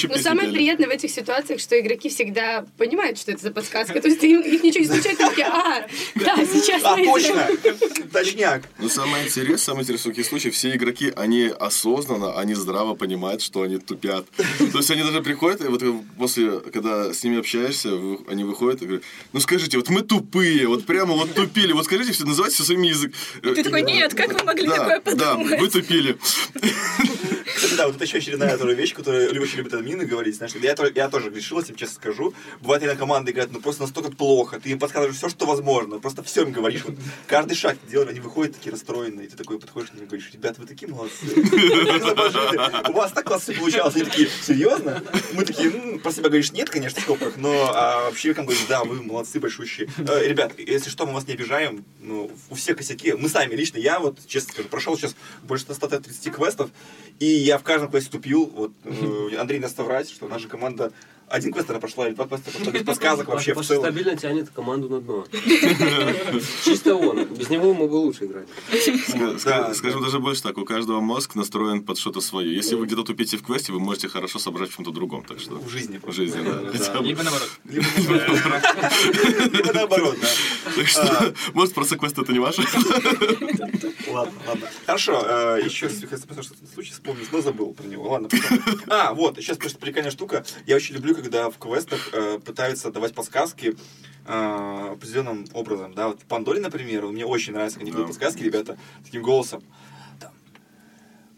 Но 0.08 0.18
самое 0.18 0.50
приятное 0.50 0.88
в 0.88 0.90
этих 0.90 1.10
ситуациях, 1.10 1.60
что 1.60 1.78
игроки 1.80 2.08
всегда 2.08 2.66
понимают, 2.76 3.18
что 3.18 3.32
это 3.32 3.42
за 3.42 3.50
подсказка. 3.50 4.00
То 4.00 4.08
есть 4.08 4.22
их 4.22 4.62
ничего 4.62 4.84
не 4.84 4.90
случает, 4.90 5.18
такие, 5.18 5.46
а, 5.46 5.86
да, 6.16 6.36
сейчас 6.44 6.82
А, 6.84 6.96
найдем». 6.96 7.12
точно! 7.12 7.48
Точняк. 8.12 8.62
Но 8.78 8.88
самое 8.88 9.24
интересное, 9.26 9.56
самый 9.56 9.82
интересный 9.82 10.24
случай, 10.24 10.50
все 10.50 10.74
игроки, 10.74 11.12
они 11.20 11.46
осознанно, 11.46 12.38
они 12.38 12.54
здраво 12.54 12.94
понимают, 12.94 13.42
что 13.42 13.62
они 13.62 13.78
тупят. 13.78 14.26
То 14.72 14.78
есть 14.78 14.90
они 14.90 15.02
даже 15.02 15.20
приходят, 15.22 15.60
и 15.60 15.68
вот 15.68 15.82
после, 16.18 16.60
когда 16.60 17.12
с 17.12 17.22
ними 17.22 17.38
общаешься, 17.38 17.90
они 18.28 18.44
выходят 18.44 18.82
и 18.82 18.86
говорят, 18.86 19.04
ну 19.32 19.40
скажите, 19.40 19.76
вот 19.76 19.88
мы 19.90 20.02
тупые, 20.02 20.66
вот 20.66 20.86
прямо 20.86 21.14
вот 21.14 21.34
тупили, 21.34 21.72
вот 21.72 21.84
скажите, 21.84 22.12
все 22.12 22.24
называйте 22.24 22.54
все 22.56 22.64
своими 22.64 22.88
язык. 22.88 23.12
Ты 23.42 23.62
такой, 23.62 23.82
нет, 23.82 24.14
как 24.14 24.32
вы 24.32 24.44
могли 24.44 24.66
такое 24.66 25.00
Да, 25.04 25.14
да, 25.14 25.34
подумать? 25.34 25.60
вы 25.60 25.68
тупили. 25.68 26.18
Кстати, 27.54 27.74
да, 27.74 27.86
вот 27.86 27.96
это 27.96 28.04
еще 28.04 28.18
очередная 28.18 28.56
тоже 28.56 28.74
вещь, 28.74 28.94
которую 28.94 29.28
очень 29.42 29.58
любят 29.58 29.74
админы 29.74 30.04
говорить. 30.06 30.36
Знаешь, 30.36 30.54
я, 30.54 30.74
тоже- 30.74 30.92
я 30.94 31.08
тоже 31.08 31.30
грешил 31.30 31.58
этим, 31.60 31.74
честно 31.74 31.96
скажу. 31.96 32.32
Бывает, 32.60 32.82
иногда 32.82 32.98
команды 32.98 33.32
говорят, 33.32 33.52
ну 33.52 33.60
просто 33.60 33.82
настолько 33.82 34.10
плохо, 34.12 34.60
ты 34.60 34.70
им 34.70 34.78
подсказываешь 34.78 35.16
все, 35.16 35.28
что 35.28 35.46
возможно, 35.46 35.98
просто 35.98 36.22
все 36.22 36.42
им 36.42 36.52
говоришь. 36.52 36.84
Вот, 36.84 36.96
каждый 37.26 37.54
шаг 37.54 37.76
делаешь, 37.90 38.10
они 38.10 38.20
выходят 38.20 38.54
такие 38.56 38.72
расстроенные, 38.72 39.26
и 39.26 39.28
ты 39.28 39.36
такой 39.36 39.58
подходишь 39.58 39.90
к 39.90 39.94
ним 39.94 40.04
и 40.04 40.06
говоришь, 40.06 40.30
ребят, 40.32 40.58
вы 40.58 40.66
такие 40.66 40.90
молодцы. 40.90 41.09
У 42.88 42.92
вас 42.92 43.12
так 43.12 43.24
классно 43.24 43.54
получалось. 43.54 43.94
Они 43.96 44.04
такие, 44.04 44.28
серьезно? 44.28 45.02
Мы 45.32 45.44
такие, 45.44 45.70
ну, 45.70 45.98
про 45.98 46.12
себя 46.12 46.28
говоришь, 46.28 46.52
нет, 46.52 46.70
конечно, 46.70 47.00
в 47.00 47.02
скобках, 47.04 47.36
но 47.36 47.70
а 47.74 48.04
вообще 48.04 48.32
там 48.34 48.46
говоришь, 48.46 48.64
да, 48.68 48.84
вы 48.84 49.02
молодцы 49.02 49.40
большущие. 49.40 49.88
Э, 49.98 50.26
Ребят, 50.26 50.52
если 50.58 50.90
что, 50.90 51.06
мы 51.06 51.14
вас 51.14 51.26
не 51.26 51.34
обижаем, 51.34 51.84
ну, 52.00 52.30
у 52.48 52.54
всех 52.54 52.76
косяки. 52.78 53.12
Мы 53.12 53.28
сами, 53.28 53.54
лично 53.54 53.78
я, 53.78 53.98
вот, 53.98 54.18
честно 54.26 54.52
скажу, 54.52 54.68
прошел 54.68 54.96
сейчас 54.96 55.14
больше 55.42 55.66
130 55.72 56.32
квестов, 56.32 56.70
и 57.18 57.26
я 57.26 57.58
в 57.58 57.62
каждом 57.62 57.90
квесте 57.90 58.10
тупил. 58.10 58.46
Вот 58.46 58.72
э, 58.84 59.36
Андрей 59.38 59.58
не 59.58 59.62
даст 59.62 59.76
соврать, 59.76 60.10
что 60.10 60.28
наша 60.28 60.48
команда 60.48 60.92
один 61.30 61.52
квест 61.52 61.70
она 61.70 61.78
прошла, 61.78 62.06
или 62.08 62.14
два 62.14 62.26
квеста 62.26 62.50
прошла 62.50 62.72
без 62.72 62.82
подсказок 62.82 63.28
вообще 63.28 63.52
в 63.52 63.56
Паша 63.56 63.68
целом. 63.68 63.84
стабильно 63.84 64.16
тянет 64.16 64.50
команду 64.50 64.88
на 64.88 65.00
дно. 65.00 65.26
Чисто 66.64 66.94
он. 66.96 67.24
Без 67.26 67.48
него 67.50 67.72
мы 67.74 67.88
бы 67.88 67.94
лучше 67.94 68.24
играли. 68.26 68.46
Ска- 68.72 69.36
ска- 69.36 69.44
Да, 69.44 69.74
Скажу 69.74 69.98
да. 70.00 70.06
даже 70.06 70.18
больше 70.18 70.42
так, 70.42 70.58
у 70.58 70.64
каждого 70.64 71.00
мозг 71.00 71.34
настроен 71.34 71.82
под 71.82 71.98
что-то 71.98 72.20
свое. 72.20 72.54
Если 72.54 72.74
вы 72.74 72.86
где-то 72.86 73.04
тупите 73.04 73.36
в 73.36 73.42
квесте, 73.42 73.72
вы 73.72 73.80
можете 73.80 74.08
хорошо 74.08 74.38
собрать 74.38 74.70
в 74.70 74.76
чем-то 74.76 74.90
другом. 74.90 75.24
Так 75.24 75.40
что 75.40 75.54
В 75.56 75.68
жизни 75.68 76.00
в 76.02 76.12
жизни, 76.12 76.40
да. 76.42 77.00
Либо 77.00 77.22
наоборот. 77.22 77.50
Либо 79.52 79.72
наоборот. 79.72 80.16
Да. 80.20 80.72
Так 80.76 80.86
что, 80.88 81.34
может, 81.54 81.74
просто 81.74 81.96
квест 81.96 82.18
это 82.18 82.32
не 82.32 82.38
ваше? 82.38 82.62
Ладно, 84.08 84.32
ладно. 84.46 84.68
Хорошо, 84.86 85.56
еще 85.58 85.88
хотел 85.88 86.18
спросить, 86.18 86.44
что 86.44 86.54
случай 86.74 86.92
вспомнить, 86.92 87.30
но 87.32 87.40
забыл 87.40 87.72
про 87.74 87.86
него. 87.86 88.08
Ладно. 88.10 88.28
А, 88.88 89.12
вот, 89.14 89.36
сейчас 89.36 89.56
просто 89.56 89.78
прикольная 89.78 90.10
штука. 90.10 90.44
Я 90.66 90.76
очень 90.76 90.94
люблю, 90.96 91.14
когда 91.22 91.50
в 91.50 91.58
квестах 91.58 92.10
э, 92.12 92.38
пытаются 92.38 92.90
давать 92.90 93.14
подсказки 93.14 93.76
э, 94.26 94.88
определенным 94.92 95.46
образом. 95.52 95.94
Да, 95.94 96.08
вот 96.08 96.20
Пандоре, 96.24 96.60
например, 96.60 97.06
мне 97.06 97.24
очень 97.26 97.52
нравится, 97.52 97.76
как 97.78 97.82
они 97.82 97.90
Да. 97.90 97.98
дают 97.98 98.08
подсказки, 98.08 98.42
ребята, 98.42 98.78
таким 99.04 99.22
голосом. 99.22 99.62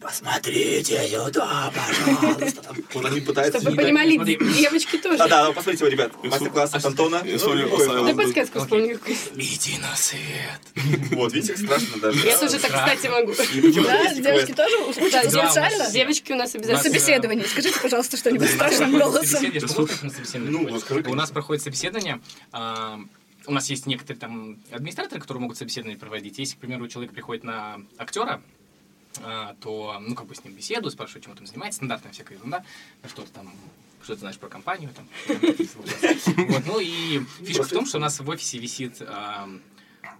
Посмотрите 0.02 1.08
сюда, 1.08 1.72
пожалуйста. 1.74 2.62
Там, 2.62 2.76
вот 2.94 3.04
они 3.06 3.20
пытаются... 3.20 3.60
Чтобы 3.60 3.70
вы 3.72 3.76
Да, 3.76 3.82
понимали, 3.84 4.16
девочки 4.16 4.96
тоже. 4.98 5.22
А, 5.22 5.28
да, 5.28 5.52
посмотрите, 5.52 5.84
вот, 5.84 5.90
ребят, 5.90 6.24
мастер-класс 6.24 6.74
от 6.74 6.84
Антона. 6.84 7.22
Вот. 7.24 8.16
подсказку 8.16 8.60
вспомнил 8.60 8.98
какую 8.98 9.16
Иди 9.36 9.78
на 9.78 9.94
свет. 9.96 10.60
Вот, 11.12 11.32
видите, 11.32 11.54
как 11.54 11.62
страшно 11.64 12.00
даже. 12.00 12.26
Я 12.26 12.38
тоже 12.38 12.58
так, 12.58 12.70
кстати, 12.72 13.06
могу. 13.06 13.32
Да, 13.34 14.14
девочки 14.14 14.52
тоже 14.52 14.76
Да, 14.78 14.84
учатся 14.86 15.30
да, 15.30 15.46
специально? 15.46 15.90
Девочки 15.90 16.32
у 16.32 16.36
нас 16.36 16.54
На 16.54 16.60
нас- 16.60 16.68
обязательно. 16.70 16.82
собеседовании. 17.00 17.44
Скажите, 17.44 17.80
пожалуйста, 17.80 18.16
что-нибудь 18.16 18.50
страшным 18.50 18.92
голосом. 18.98 19.26
Собеседование? 19.26 20.50
Ну, 20.50 21.10
У 21.10 21.14
нас 21.14 21.30
проходит 21.30 21.62
собеседование. 21.62 22.20
а, 22.52 22.98
У 23.46 23.52
нас 23.52 23.68
есть 23.70 23.86
некоторые 23.86 24.18
там 24.20 24.58
администраторы, 24.70 25.20
которые 25.20 25.42
могут 25.42 25.58
собеседование 25.58 25.98
проводить. 25.98 26.38
Если, 26.38 26.56
к 26.56 26.58
примеру, 26.58 26.88
человек 26.88 27.12
приходит 27.12 27.44
на 27.44 27.80
актера, 27.98 28.42
то, 29.60 29.96
ну, 30.00 30.14
как 30.14 30.26
бы 30.26 30.34
с 30.34 30.44
ним 30.44 30.54
беседу, 30.54 30.90
спрашиваю, 30.90 31.22
чем 31.22 31.32
он 31.32 31.38
там 31.38 31.46
занимается, 31.46 31.76
стандартная 31.76 32.12
всякая 32.12 32.34
ерунда, 32.38 32.64
что-то 33.06 33.32
там, 33.32 33.52
что 34.02 34.14
ты 34.14 34.20
знаешь 34.20 34.38
про 34.38 34.48
компанию, 34.48 34.90
там, 34.94 35.08
вот, 36.48 36.62
ну 36.66 36.80
и 36.80 37.20
фишка 37.44 37.64
в 37.64 37.68
том, 37.68 37.86
что 37.86 37.98
у 37.98 38.00
нас 38.00 38.18
в 38.20 38.28
офисе 38.28 38.58
висит 38.58 39.02
а, 39.02 39.48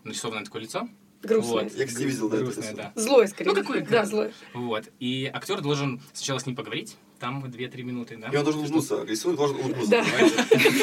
нарисованное 0.05 0.45
такое 0.45 0.63
лицо, 0.63 0.89
Грустная. 1.23 1.65
Вот. 1.65 1.75
Я, 1.75 1.87
кстати, 1.87 2.03
видел, 2.05 2.29
да, 2.29 2.39
грустное, 2.39 2.75
да, 2.75 2.93
Злой, 2.97 3.29
скорее. 3.29 3.51
Ну, 3.51 3.55
какой 3.55 3.83
Да, 3.83 4.05
злой. 4.05 4.33
вот, 4.55 4.89
и 4.99 5.31
актер 5.33 5.61
должен 5.61 6.01
сначала 6.13 6.39
с 6.39 6.47
ним 6.47 6.57
поговорить, 6.57 6.97
там 7.23 7.45
2-3 7.45 7.83
минуты, 7.85 8.17
да, 8.17 8.27
И 8.27 8.37
он 8.37 8.43
должен 8.43 8.63
улыбнуться, 8.63 9.05
рисунок 9.05 9.37
должен 9.37 9.57
улыбнуться, 9.57 9.91
Да. 9.91 10.05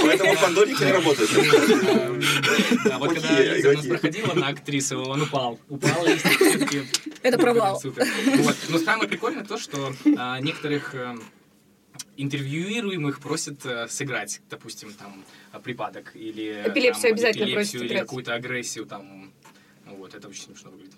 Поэтому 0.03 0.31
никто 0.31 0.85
не 0.85 0.91
работает. 0.93 1.29
Да, 2.85 2.97
вот 2.97 3.13
когда 3.13 3.41
Лиза 3.41 3.69
у 3.71 3.73
нас 3.73 3.85
проходила 3.85 4.33
на 4.33 4.47
актрису, 4.47 5.03
он 5.03 5.21
упал. 5.23 5.59
Упал, 5.67 6.05
и 6.05 6.15
все-таки... 6.15 6.83
Это 7.23 7.37
провал. 7.37 7.83
Но 8.69 8.77
самое 8.79 9.09
прикольное 9.09 9.43
то, 9.43 9.57
что 9.57 9.93
а, 10.17 10.39
некоторых 10.39 10.95
э, 10.95 11.17
интервьюируемых 12.15 13.19
просят 13.19 13.65
э, 13.65 13.89
сыграть, 13.89 14.39
допустим, 14.49 14.93
там, 14.93 15.25
а, 15.51 15.59
припадок 15.59 16.15
или... 16.15 16.63
Эпилепсию 16.65 17.01
там, 17.01 17.11
обязательно 17.11 17.43
эпилепсию 17.43 17.81
просят 17.81 17.91
Или 17.91 17.99
какую-то 17.99 18.33
агрессию, 18.33 18.85
там... 18.85 19.33
Вот, 19.87 20.15
это 20.15 20.29
очень 20.29 20.43
смешно 20.43 20.71
выглядит. 20.71 20.95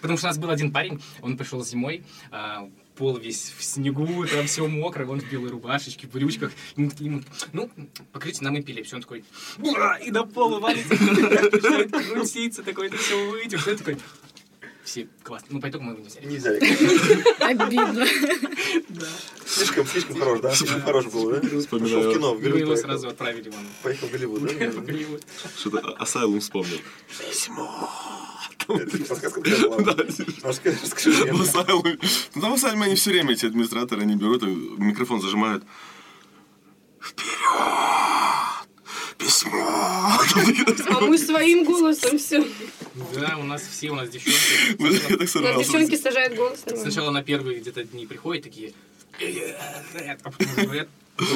Потому 0.00 0.18
что 0.18 0.28
у 0.28 0.30
нас 0.30 0.38
был 0.38 0.50
один 0.50 0.70
парень, 0.70 1.02
он 1.20 1.36
пришел 1.36 1.64
зимой, 1.64 2.04
а, 2.30 2.70
пол 2.96 3.16
весь 3.16 3.52
в 3.56 3.64
снегу, 3.64 4.26
там 4.26 4.46
все 4.46 4.66
мокро, 4.66 5.06
он 5.06 5.20
в 5.20 5.30
белой 5.30 5.50
рубашечке, 5.50 6.06
в 6.06 6.10
брючках. 6.10 6.52
Ему, 6.76 6.90
ему, 6.98 7.22
ну, 7.52 7.70
покрыть 8.12 8.40
нам 8.40 8.58
эпилепсию. 8.58 8.96
Он 8.96 9.02
такой, 9.02 9.24
«Ура!» 9.58 9.96
и 9.98 10.10
на 10.10 10.24
пол 10.24 10.60
валится, 10.60 10.94
начинает 11.00 11.90
крутиться, 11.90 12.62
такой, 12.62 12.86
это 12.88 12.96
все 12.96 13.30
выйдет. 13.30 13.66
Я 13.66 13.76
такой, 13.76 13.96
все 14.84 15.08
классно. 15.22 15.48
Ну, 15.50 15.60
поэтому 15.60 15.84
мы 15.84 15.92
его 15.92 16.02
не 16.02 16.08
взяли. 16.08 16.26
Не 16.26 16.36
взяли. 16.36 16.58
Обидно. 17.42 18.06
Слишком, 19.46 19.86
слишком 19.86 20.18
хорош, 20.18 20.40
да? 20.40 20.54
Слишком 20.54 20.82
хорош 20.82 21.06
был, 21.06 21.30
да? 21.30 21.40
Пошел 21.40 22.10
в 22.10 22.12
кино, 22.12 22.34
в 22.34 22.36
Мы 22.36 22.42
Голливуд 22.42 22.60
его 22.60 22.70
поехал. 22.72 22.76
сразу 22.76 23.08
отправили 23.08 23.48
вон. 23.48 23.66
Поехал 23.82 24.08
в 24.08 24.12
Голливуд, 24.12 24.42
да? 24.42 25.20
Что-то 25.58 25.96
Asylum 25.98 26.40
вспомнил. 26.40 26.78
Это 27.18 27.32
Ну, 32.34 32.40
там 32.40 32.54
Asylum 32.54 32.82
они 32.82 32.94
все 32.94 33.10
время, 33.10 33.32
эти 33.32 33.46
администраторы, 33.46 34.02
они 34.02 34.16
берут, 34.16 34.42
и 34.42 34.46
микрофон 34.46 35.20
зажимают. 35.20 35.64
Вперед! 37.00 37.28
Письмо! 39.18 40.18
А 40.90 41.00
мы 41.00 41.18
своим 41.18 41.64
голосом 41.64 42.18
все. 42.18 42.44
Да, 43.14 43.36
у 43.38 43.44
нас 43.44 43.62
все, 43.62 43.90
у 43.90 43.94
нас 43.94 44.08
девчонки. 44.08 44.38
Я 44.78 44.98
так 45.00 45.18
У 45.18 45.20
нас 45.20 45.30
сорвался. 45.30 45.58
девчонки 45.58 45.96
сажают 45.96 46.34
голос. 46.36 46.64
Сначала 46.66 47.10
на 47.10 47.22
первые 47.22 47.60
где-то 47.60 47.84
дни 47.84 48.06
приходят 48.06 48.44
такие, 48.44 48.72
«Э, 49.20 49.52
а 50.24 50.30
потом 50.30 50.64
говорят, 50.64 50.88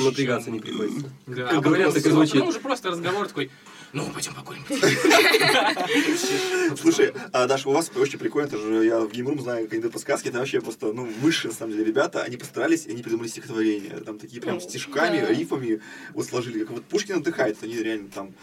напрягаться 0.04 0.50
не 0.50 0.60
приходится. 0.60 1.10
да, 1.26 1.48
а 1.50 1.60
говорят, 1.60 1.94
так 1.94 2.04
и 2.04 2.08
а 2.08 2.12
звучит. 2.12 2.32
потом 2.34 2.48
уже 2.48 2.60
просто 2.60 2.90
разговор 2.90 3.28
такой, 3.28 3.50
ну, 3.92 4.06
пойдем 4.10 4.34
покурим. 4.34 4.64
Слушай, 6.76 7.12
а, 7.32 7.46
Даша, 7.46 7.68
у 7.68 7.72
вас 7.72 7.90
очень 7.96 8.18
прикольно, 8.18 8.46
это 8.46 8.58
же 8.58 8.84
я 8.84 9.00
в 9.00 9.10
геймрум 9.10 9.40
знаю, 9.40 9.64
как 9.64 9.72
они 9.72 9.80
дают 9.80 9.94
подсказки, 9.94 10.28
это 10.28 10.38
вообще 10.38 10.60
просто, 10.60 10.92
ну, 10.92 11.08
высшие, 11.20 11.50
на 11.50 11.56
самом 11.56 11.72
деле, 11.72 11.84
ребята, 11.84 12.22
они 12.22 12.36
постарались, 12.36 12.86
и 12.86 12.90
они 12.90 13.02
придумали 13.02 13.28
стихотворение, 13.28 14.00
там 14.00 14.18
такие 14.18 14.42
прям 14.42 14.60
стишками, 14.60 15.24
рифами 15.32 15.80
вот 16.12 16.26
сложили, 16.26 16.60
как 16.60 16.70
вот 16.70 16.84
Пушкин 16.84 17.16
отдыхает, 17.16 17.62
они 17.62 17.76
реально 17.76 18.10
там 18.10 18.34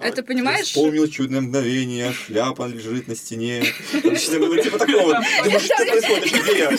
Это, 0.00 0.22
понимаешь? 0.22 0.66
Вспомнил 0.66 1.06
чудное 1.08 1.40
мгновение, 1.40 2.12
шляпа 2.12 2.66
лежит 2.66 3.08
на 3.08 3.14
стене. 3.14 3.62
Что-то, 3.90 4.62
типа 4.62 4.78
такого. 4.78 5.20
Думаешь, 5.44 5.62
что 5.62 5.76
происходит? 5.76 6.42
Где 6.42 6.58
я? 6.58 6.70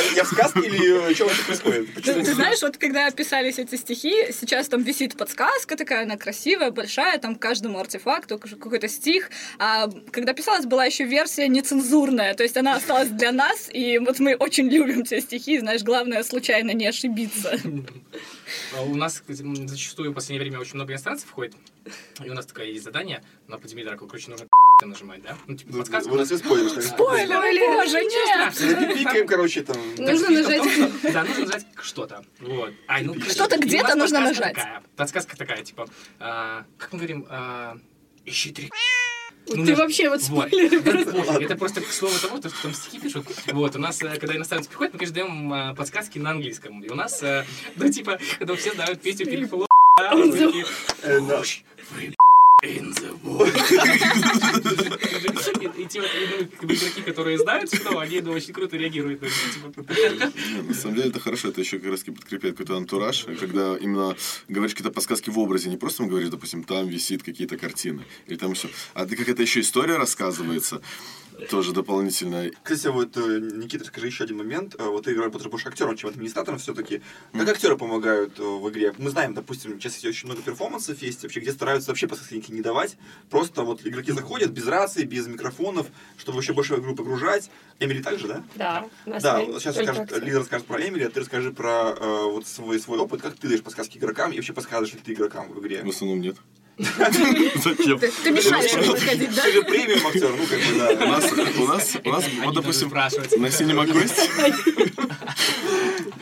Я 0.00 0.02
я 0.16 0.24
в 0.24 0.28
сказке 0.28 0.60
или 0.60 1.14
что 1.14 1.24
вообще 1.24 1.42
происходит? 1.44 1.94
Ты 2.02 2.34
знаешь, 2.34 2.62
вот 2.62 2.76
когда 2.76 3.10
писались 3.10 3.58
эти 3.58 3.76
стихи, 3.76 4.12
сейчас 4.32 4.68
там 4.68 4.82
висит 4.82 5.16
подсказка 5.16 5.76
такая, 5.76 6.04
она 6.04 6.16
красивая, 6.16 6.70
большая, 6.70 7.18
там 7.18 7.36
к 7.36 7.40
каждому 7.40 7.78
артефакту 7.78 8.38
какой-то 8.38 8.88
стих. 8.88 9.30
А 9.58 9.88
когда 10.10 10.32
писалась, 10.32 10.66
была 10.66 10.84
еще 10.84 11.04
версия 11.04 11.48
нецензурная, 11.48 12.34
то 12.34 12.42
есть 12.42 12.56
она 12.56 12.76
осталась 12.76 13.08
для 13.08 13.32
нас, 13.32 13.68
и 13.72 13.98
вот 13.98 14.18
мы 14.18 14.34
очень 14.34 14.68
любим 14.68 15.04
те 15.04 15.20
стихи, 15.20 15.58
знаешь, 15.58 15.82
главное 15.82 16.22
случайно 16.22 16.72
не 16.72 16.86
ошибиться. 16.86 17.58
А 18.76 18.82
У 18.82 18.94
нас 18.94 19.22
зачастую 19.26 20.12
в 20.12 20.14
последнее 20.14 20.40
время 20.48 20.60
очень 20.60 20.74
много 20.74 20.92
иностранцев 20.92 21.28
входит, 21.28 21.54
и 22.22 22.30
у 22.30 22.34
нас 22.34 22.46
такое 22.46 22.66
есть 22.66 22.84
задание 22.84 23.22
на 23.48 23.58
подземелье 23.58 23.88
Дракула. 23.88 24.08
Короче, 24.08 24.30
нужно 24.30 24.46
нажимать, 24.84 25.22
да? 25.22 25.36
Ну, 25.46 25.56
типа, 25.56 25.78
подсказка. 25.78 26.10
Вот 26.10 26.20
это 26.20 26.38
спойлер, 26.38 26.68
что 26.68 26.80
ли? 26.80 26.86
Спойлер, 26.86 27.76
боже, 27.76 28.04
нет! 28.04 28.98
Пикаем, 28.98 29.26
короче, 29.26 29.62
там. 29.62 29.76
Нужно 29.98 30.30
нажать. 30.30 30.62
Да, 31.12 31.24
нужно 31.24 31.44
нажать 31.46 31.66
что-то. 31.80 32.24
Вот. 32.40 32.72
А, 32.86 33.00
ну, 33.00 33.20
Что-то 33.20 33.56
у 33.56 33.58
нас 33.58 33.66
где-то 33.66 33.94
нужно 33.94 34.20
подсказка 34.20 34.54
нажать. 34.64 34.82
Подсказка 34.96 35.36
такая, 35.36 35.62
типа, 35.62 35.88
а, 36.18 36.64
как 36.78 36.92
мы 36.92 36.98
говорим, 36.98 37.26
ищи 38.24 38.52
три. 38.52 38.70
Ну, 39.48 39.64
Ты 39.64 39.76
вообще 39.76 40.08
вот 40.08 40.22
Вот. 40.22 40.52
Это 40.52 40.80
просто. 40.82 41.12
пофиг, 41.12 41.42
Это 41.42 41.56
просто 41.56 41.80
к 41.80 41.86
слову 41.86 42.14
того, 42.20 42.38
то, 42.38 42.48
что 42.48 42.62
там 42.62 42.74
стихи 42.74 42.98
пишут. 42.98 43.26
Вот, 43.52 43.76
у 43.76 43.78
нас, 43.78 44.02
э, 44.02 44.16
когда 44.18 44.34
иностранцы 44.36 44.68
приходят, 44.68 44.94
мы, 44.94 44.98
конечно, 44.98 45.14
даем 45.14 45.52
э, 45.52 45.74
подсказки 45.74 46.18
на 46.18 46.30
английском. 46.30 46.82
И 46.82 46.88
у 46.88 46.94
нас, 46.94 47.22
э, 47.22 47.44
ну, 47.76 47.88
типа, 47.88 48.18
когда 48.38 48.56
все 48.56 48.72
знают 48.72 49.00
песню 49.00 49.26
мы 49.26 50.32
такие, 50.32 52.15
Э, 52.62 52.80
да. 52.80 52.86
«Push, 52.86 52.88
free, 52.88 52.88
in 52.88 52.94
the 52.94 53.20
wall». 53.22 53.46
И, 55.76 55.84
типа, 55.84 56.04
и, 56.04 56.48
ну, 56.62 56.66
игроки, 56.72 57.02
которые 57.02 57.38
знают, 57.38 57.72
что 57.72 57.98
они 57.98 58.20
ну, 58.20 58.32
очень 58.32 58.54
круто 58.54 58.78
реагируют. 58.78 59.20
на 59.20 59.26
это, 59.26 59.34
типа, 59.52 60.62
на 60.68 60.74
самом 60.74 60.96
деле 60.96 61.10
это 61.10 61.20
хорошо, 61.20 61.48
это 61.48 61.60
еще 61.60 61.78
как 61.78 61.90
раз 61.90 62.00
подкрепляет 62.04 62.56
какой-то 62.56 62.76
антураж, 62.78 63.26
когда 63.38 63.76
именно 63.76 64.16
говоришь 64.48 64.72
какие-то 64.74 64.90
подсказки 64.90 65.28
в 65.28 65.38
образе, 65.38 65.68
не 65.68 65.76
просто 65.76 66.04
говоришь, 66.04 66.30
допустим, 66.30 66.64
там 66.64 66.88
висит 66.88 67.22
какие-то 67.22 67.58
картины, 67.58 68.04
или 68.26 68.36
там 68.36 68.54
все, 68.54 68.70
а 68.94 69.04
ты 69.04 69.16
как 69.16 69.28
это 69.28 69.42
еще 69.42 69.60
история 69.60 69.98
рассказывается, 69.98 70.80
тоже 71.50 71.72
дополнительно. 71.72 72.50
Кстати, 72.62 72.92
вот, 72.92 73.16
э, 73.16 73.40
Никита, 73.54 73.84
скажи 73.84 74.06
еще 74.06 74.24
один 74.24 74.38
момент. 74.38 74.74
Э, 74.78 74.84
Вот 74.84 75.04
ты 75.04 75.14
работаешь 75.14 75.50
больше 75.50 75.68
актером, 75.68 75.96
чем 75.96 76.10
администратором 76.10 76.58
все-таки. 76.58 77.02
Как 77.32 77.48
актеры 77.48 77.76
помогают 77.76 78.38
э, 78.38 78.42
в 78.42 78.68
игре? 78.70 78.94
Мы 78.98 79.10
знаем, 79.10 79.34
допустим, 79.34 79.78
сейчас 79.80 79.94
есть 79.94 80.04
очень 80.06 80.26
много 80.28 80.42
перформансов 80.42 81.00
есть, 81.02 81.22
вообще, 81.22 81.40
где 81.40 81.52
стараются 81.52 81.90
вообще 81.90 82.06
подсказки 82.08 82.50
не 82.50 82.60
давать. 82.62 82.96
Просто 83.30 83.62
вот 83.62 83.86
игроки 83.86 84.12
заходят 84.12 84.50
без 84.50 84.66
рации, 84.66 85.04
без 85.04 85.26
микрофонов, 85.26 85.86
чтобы 86.16 86.36
вообще 86.36 86.52
больше 86.52 86.74
в 86.76 86.80
игру 86.80 86.94
погружать. 86.94 87.50
Эмили 87.78 88.02
также, 88.02 88.28
да? 88.28 88.44
Да, 88.54 88.86
Да, 89.06 89.40
сейчас 89.60 89.74
скажет. 89.76 90.10
Лиза 90.22 90.38
расскажет 90.40 90.66
про 90.66 90.80
Эмили, 90.80 91.04
а 91.04 91.10
ты 91.10 91.20
расскажи 91.20 91.52
про 91.52 91.94
э, 91.98 92.22
вот 92.24 92.46
свой, 92.46 92.80
свой 92.80 92.98
опыт, 92.98 93.20
как 93.22 93.36
ты 93.36 93.48
даешь 93.48 93.62
подсказки 93.62 93.98
игрокам 93.98 94.32
и 94.32 94.36
вообще 94.36 94.52
подсказываешь 94.52 94.94
ли 94.94 95.00
ты 95.00 95.12
игрокам 95.12 95.52
в 95.52 95.60
игре. 95.60 95.82
В 95.82 95.88
основном 95.88 96.20
нет. 96.20 96.36
Зачем? 96.78 97.98
Ты, 97.98 98.30
мешаешь 98.30 98.70
ему 98.72 98.92
выходить, 98.92 99.34
да? 99.34 99.42
Ты 99.42 99.52
же 99.52 99.62
премиум 99.62 100.06
актер, 100.06 100.30
ну 100.36 100.46
как 100.46 100.60
бы 100.60 100.74
У 100.74 100.98
да. 100.98 101.06
нас, 101.06 101.32
у 101.32 101.66
нас, 101.66 101.96
у 102.04 102.10
нас, 102.10 102.24
вот, 102.44 102.54
допустим, 102.54 102.90
на 103.38 103.46
Cinema 103.46 103.86
Quest... 103.90 104.30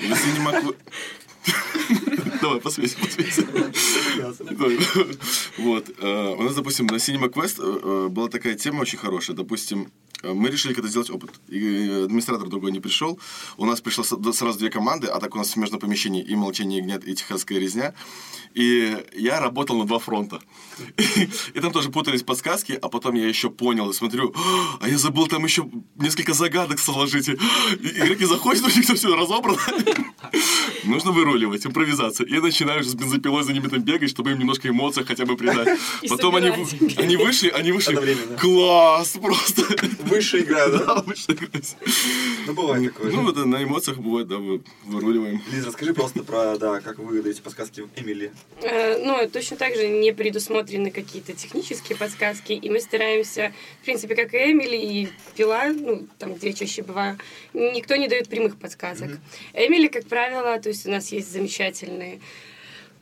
На 0.08 0.14
Quest... 0.14 0.74
Давай, 2.40 2.60
посмейся, 2.60 2.98
посмейся. 2.98 3.46
Вот. 5.58 5.90
э, 5.98 6.34
У 6.38 6.42
нас, 6.42 6.54
допустим, 6.54 6.86
на 6.86 6.96
Cinema 6.96 7.30
Quest 7.30 7.56
э, 7.58 7.80
э, 7.82 8.08
была 8.08 8.28
такая 8.28 8.54
тема 8.54 8.82
очень 8.82 8.98
хорошая. 8.98 9.36
Допустим, 9.36 9.90
мы 10.22 10.48
решили 10.48 10.72
когда 10.72 10.88
сделать 10.88 11.10
опыт. 11.10 11.30
И 11.48 12.02
администратор 12.04 12.48
другой 12.48 12.72
не 12.72 12.80
пришел. 12.80 13.18
У 13.56 13.66
нас 13.66 13.80
пришло 13.80 14.04
сразу 14.04 14.58
две 14.58 14.70
команды, 14.70 15.06
а 15.06 15.20
так 15.20 15.34
у 15.34 15.38
нас 15.38 15.50
смежное 15.50 15.78
помещение 15.78 16.22
и 16.22 16.34
«Молчание 16.34 16.78
ягнят», 16.78 17.06
и 17.06 17.14
«Техасская 17.14 17.58
резня». 17.58 17.94
И 18.54 18.96
я 19.14 19.40
работал 19.40 19.76
на 19.78 19.84
два 19.84 19.98
фронта. 19.98 20.40
И 21.54 21.60
там 21.60 21.72
тоже 21.72 21.90
путались 21.90 22.22
подсказки, 22.22 22.78
а 22.80 22.88
потом 22.88 23.16
я 23.16 23.26
еще 23.26 23.50
понял 23.50 23.90
и 23.90 23.92
смотрю, 23.92 24.32
а 24.80 24.88
я 24.88 24.96
забыл 24.96 25.26
там 25.26 25.44
еще 25.44 25.68
несколько 25.96 26.34
загадок 26.34 26.78
сложить. 26.78 27.28
Игроки 27.28 28.24
заходят, 28.24 28.62
у 28.62 28.68
них 28.68 28.86
все 28.86 29.16
разобрано. 29.16 29.58
Нужно 30.84 31.10
выруливать, 31.34 31.66
импровизация. 31.66 32.26
И 32.26 32.32
я 32.34 32.40
начинаю 32.40 32.80
уже 32.80 32.90
с 32.90 32.94
бензопилой 32.94 33.42
за 33.42 33.52
ними 33.52 33.68
там 33.68 33.82
бегать, 33.82 34.10
чтобы 34.10 34.30
им 34.30 34.38
немножко 34.38 34.68
эмоций 34.68 35.04
хотя 35.04 35.24
бы 35.26 35.36
придать. 35.36 35.78
Потом 36.08 36.36
они, 36.36 36.48
они 36.96 37.16
вышли, 37.16 37.48
они 37.48 37.72
вышли. 37.72 37.96
Класс! 38.40 39.16
Просто. 39.20 39.62
Высшая 40.04 40.42
игра, 40.42 40.68
да? 40.68 41.04
Ну, 42.46 42.52
бывает 42.54 42.92
такое. 42.94 43.10
Ну, 43.12 43.30
это 43.30 43.44
на 43.46 43.62
эмоциях 43.62 43.98
бывает, 43.98 44.28
да, 44.28 44.36
вы- 44.36 44.62
выруливаем. 44.84 45.42
Лиза, 45.52 45.68
расскажи 45.68 45.92
просто 45.94 46.22
про, 46.22 46.56
да, 46.58 46.80
как 46.80 46.98
вы 46.98 47.22
даете 47.22 47.42
подсказки 47.42 47.84
Эмили. 47.96 48.32
Э, 48.62 48.98
Ну, 49.04 49.28
точно 49.28 49.56
так 49.56 49.74
же 49.74 49.88
не 49.88 50.12
предусмотрены 50.12 50.90
какие-то 50.90 51.32
технические 51.32 51.96
подсказки, 51.98 52.52
и 52.52 52.70
мы 52.70 52.80
стараемся, 52.80 53.52
в 53.80 53.84
принципе, 53.84 54.14
как 54.14 54.32
и 54.34 54.52
Эмили 54.52 54.76
и 54.76 55.08
Пила, 55.36 55.68
ну, 55.72 56.06
там, 56.18 56.34
где 56.34 56.48
я 56.48 56.52
чаще 56.52 56.82
бываю, 56.82 57.18
никто 57.54 57.96
не 57.96 58.08
дает 58.08 58.28
прямых 58.28 58.56
подсказок. 58.56 59.10
Эмили, 59.52 59.88
как 59.88 60.06
правило, 60.06 60.58
то 60.60 60.68
есть 60.68 60.86
у 60.86 60.90
нас 60.90 61.10
есть 61.12 61.23
замечательные 61.24 62.20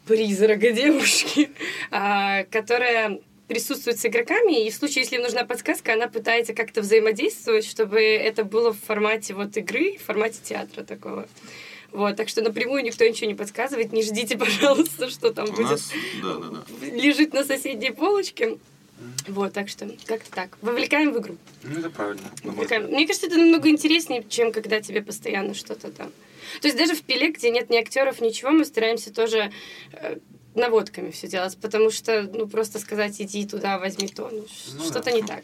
призрака 0.06 0.72
девушки, 0.72 1.50
а, 1.90 2.44
которая 2.44 3.20
присутствует 3.48 3.98
с 3.98 4.06
игроками, 4.06 4.66
и 4.66 4.70
в 4.70 4.74
случае, 4.74 5.02
если 5.02 5.16
им 5.16 5.22
нужна 5.22 5.44
подсказка, 5.44 5.92
она 5.92 6.08
пытается 6.08 6.54
как-то 6.54 6.80
взаимодействовать, 6.80 7.66
чтобы 7.66 8.00
это 8.00 8.44
было 8.44 8.72
в 8.72 8.80
формате 8.80 9.34
вот 9.34 9.56
игры, 9.56 9.98
в 9.98 10.04
формате 10.04 10.38
театра 10.42 10.84
такого. 10.84 11.28
Вот, 11.90 12.16
так 12.16 12.30
что 12.30 12.40
напрямую 12.40 12.82
никто 12.82 13.06
ничего 13.06 13.26
не 13.26 13.34
подсказывает. 13.34 13.92
Не 13.92 14.02
ждите, 14.02 14.38
пожалуйста, 14.38 15.10
что 15.10 15.32
там 15.32 15.48
У 15.48 15.52
будет 15.52 15.70
нас, 15.70 15.92
да, 16.22 16.34
да, 16.38 16.48
да. 16.48 16.86
лежит 16.86 17.34
на 17.34 17.44
соседней 17.44 17.90
полочке. 17.90 18.56
Вот, 19.28 19.52
так 19.52 19.68
что 19.68 19.90
как-то 20.06 20.30
так. 20.30 20.56
Вовлекаем 20.62 21.12
в 21.12 21.18
игру. 21.18 21.36
Ну, 21.64 21.80
это 21.80 21.90
правильно. 21.90 22.30
Вовлекаем. 22.44 22.86
Мне 22.86 23.06
кажется, 23.06 23.26
это 23.26 23.36
намного 23.36 23.68
интереснее, 23.68 24.24
чем 24.28 24.52
когда 24.52 24.80
тебе 24.80 25.02
постоянно 25.02 25.54
что-то 25.54 25.90
там. 25.90 26.10
То 26.60 26.68
есть 26.68 26.76
даже 26.76 26.94
в 26.94 27.02
пиле, 27.02 27.30
где 27.30 27.50
нет 27.50 27.70
ни 27.70 27.76
актеров, 27.76 28.20
ничего, 28.20 28.50
мы 28.50 28.64
стараемся 28.64 29.12
тоже 29.12 29.52
э, 29.92 30.18
наводками 30.54 31.10
все 31.10 31.28
делать, 31.28 31.56
потому 31.60 31.90
что, 31.90 32.22
ну, 32.32 32.46
просто 32.46 32.78
сказать, 32.78 33.20
иди 33.20 33.46
туда, 33.46 33.78
возьми 33.78 34.08
то, 34.08 34.28
ну, 34.32 34.46
Ну 34.76 34.84
что-то 34.84 35.04
да. 35.04 35.12
не 35.12 35.22
так. 35.22 35.42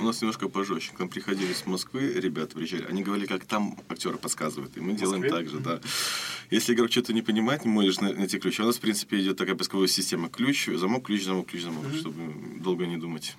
У 0.00 0.04
нас 0.04 0.20
немножко 0.20 0.48
пожестче. 0.48 0.92
К 0.94 0.98
нам 1.00 1.08
приходили 1.08 1.52
с 1.52 1.66
Москвы 1.66 2.12
ребята, 2.14 2.54
приезжали. 2.54 2.84
Они 2.88 3.02
говорили, 3.02 3.26
как 3.26 3.44
там 3.44 3.78
актеры 3.88 4.16
подсказывают. 4.18 4.76
И 4.76 4.80
мы 4.80 4.92
делаем 4.94 5.22
Москве? 5.22 5.38
так 5.38 5.48
же, 5.50 5.58
да. 5.60 5.80
Если 6.50 6.74
игрок 6.74 6.90
что-то 6.90 7.12
не 7.12 7.22
понимает, 7.22 7.64
не 7.64 7.70
можешь 7.70 8.00
на- 8.00 8.12
найти 8.12 8.38
ключ. 8.38 8.60
У 8.60 8.64
нас, 8.64 8.76
в 8.76 8.80
принципе, 8.80 9.20
идет 9.20 9.36
такая 9.36 9.56
поисковая 9.56 9.88
система. 9.88 10.28
Ключ, 10.28 10.66
замок, 10.74 11.06
ключ, 11.06 11.24
замок, 11.24 11.48
ключ, 11.48 11.62
замок, 11.62 11.84
чтобы 11.98 12.16
долго 12.60 12.86
не 12.86 12.96
думать. 12.96 13.34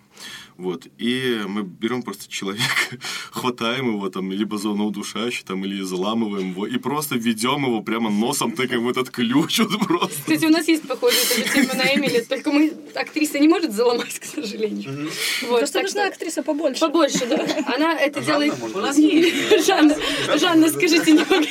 Вот. 0.58 0.88
И 0.98 1.42
мы 1.48 1.62
берем 1.64 2.02
просто 2.04 2.28
человека, 2.30 2.98
хватаем 3.32 3.90
его 3.90 4.10
там, 4.10 4.32
либо 4.32 4.58
за 4.58 4.70
удушающий, 4.70 5.44
там, 5.46 5.64
или 5.66 5.82
заламываем 5.84 6.50
его, 6.52 6.68
и 6.68 6.78
просто 6.78 7.16
ведем 7.16 7.64
его 7.66 7.82
прямо 7.82 8.10
носом, 8.10 8.52
тыкаем 8.52 8.84
в 8.84 8.90
этот 8.90 9.10
ключ. 9.10 9.60
Вот 9.68 9.80
просто. 9.88 10.16
Кстати, 10.22 10.46
у 10.46 10.50
нас 10.50 10.68
есть 10.68 10.84
похожая 11.08 11.26
тоже 11.26 11.44
тема 11.54 11.74
на 11.76 11.96
Эмили, 11.96 12.20
только 12.22 12.52
мы, 12.52 12.74
актриса 12.96 13.40
не 13.40 13.48
может 13.48 13.72
заломать, 13.72 14.20
к 14.20 14.26
сожалению. 14.26 15.10
Вот, 15.44 15.60
Просто 15.60 15.82
нужна 15.82 16.06
что- 16.06 16.14
актриса 16.14 16.44
побольше. 16.44 16.80
Побольше, 16.82 17.26
да. 17.26 17.46
Она 17.74 18.00
это 18.00 18.22
Жанна, 18.22 18.46
делает... 18.46 18.60
может 18.60 18.76
У 18.76 18.80
нас 18.82 18.98
есть. 18.98 19.66
Жанна, 19.66 19.96
Жанна, 20.36 20.70
скажите 20.70 21.12
немного. 21.12 21.46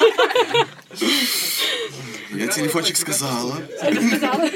Я 2.35 2.47
телефончик 2.49 2.97
сказала. 2.97 3.57
Она 3.81 4.09
сказала. 4.09 4.51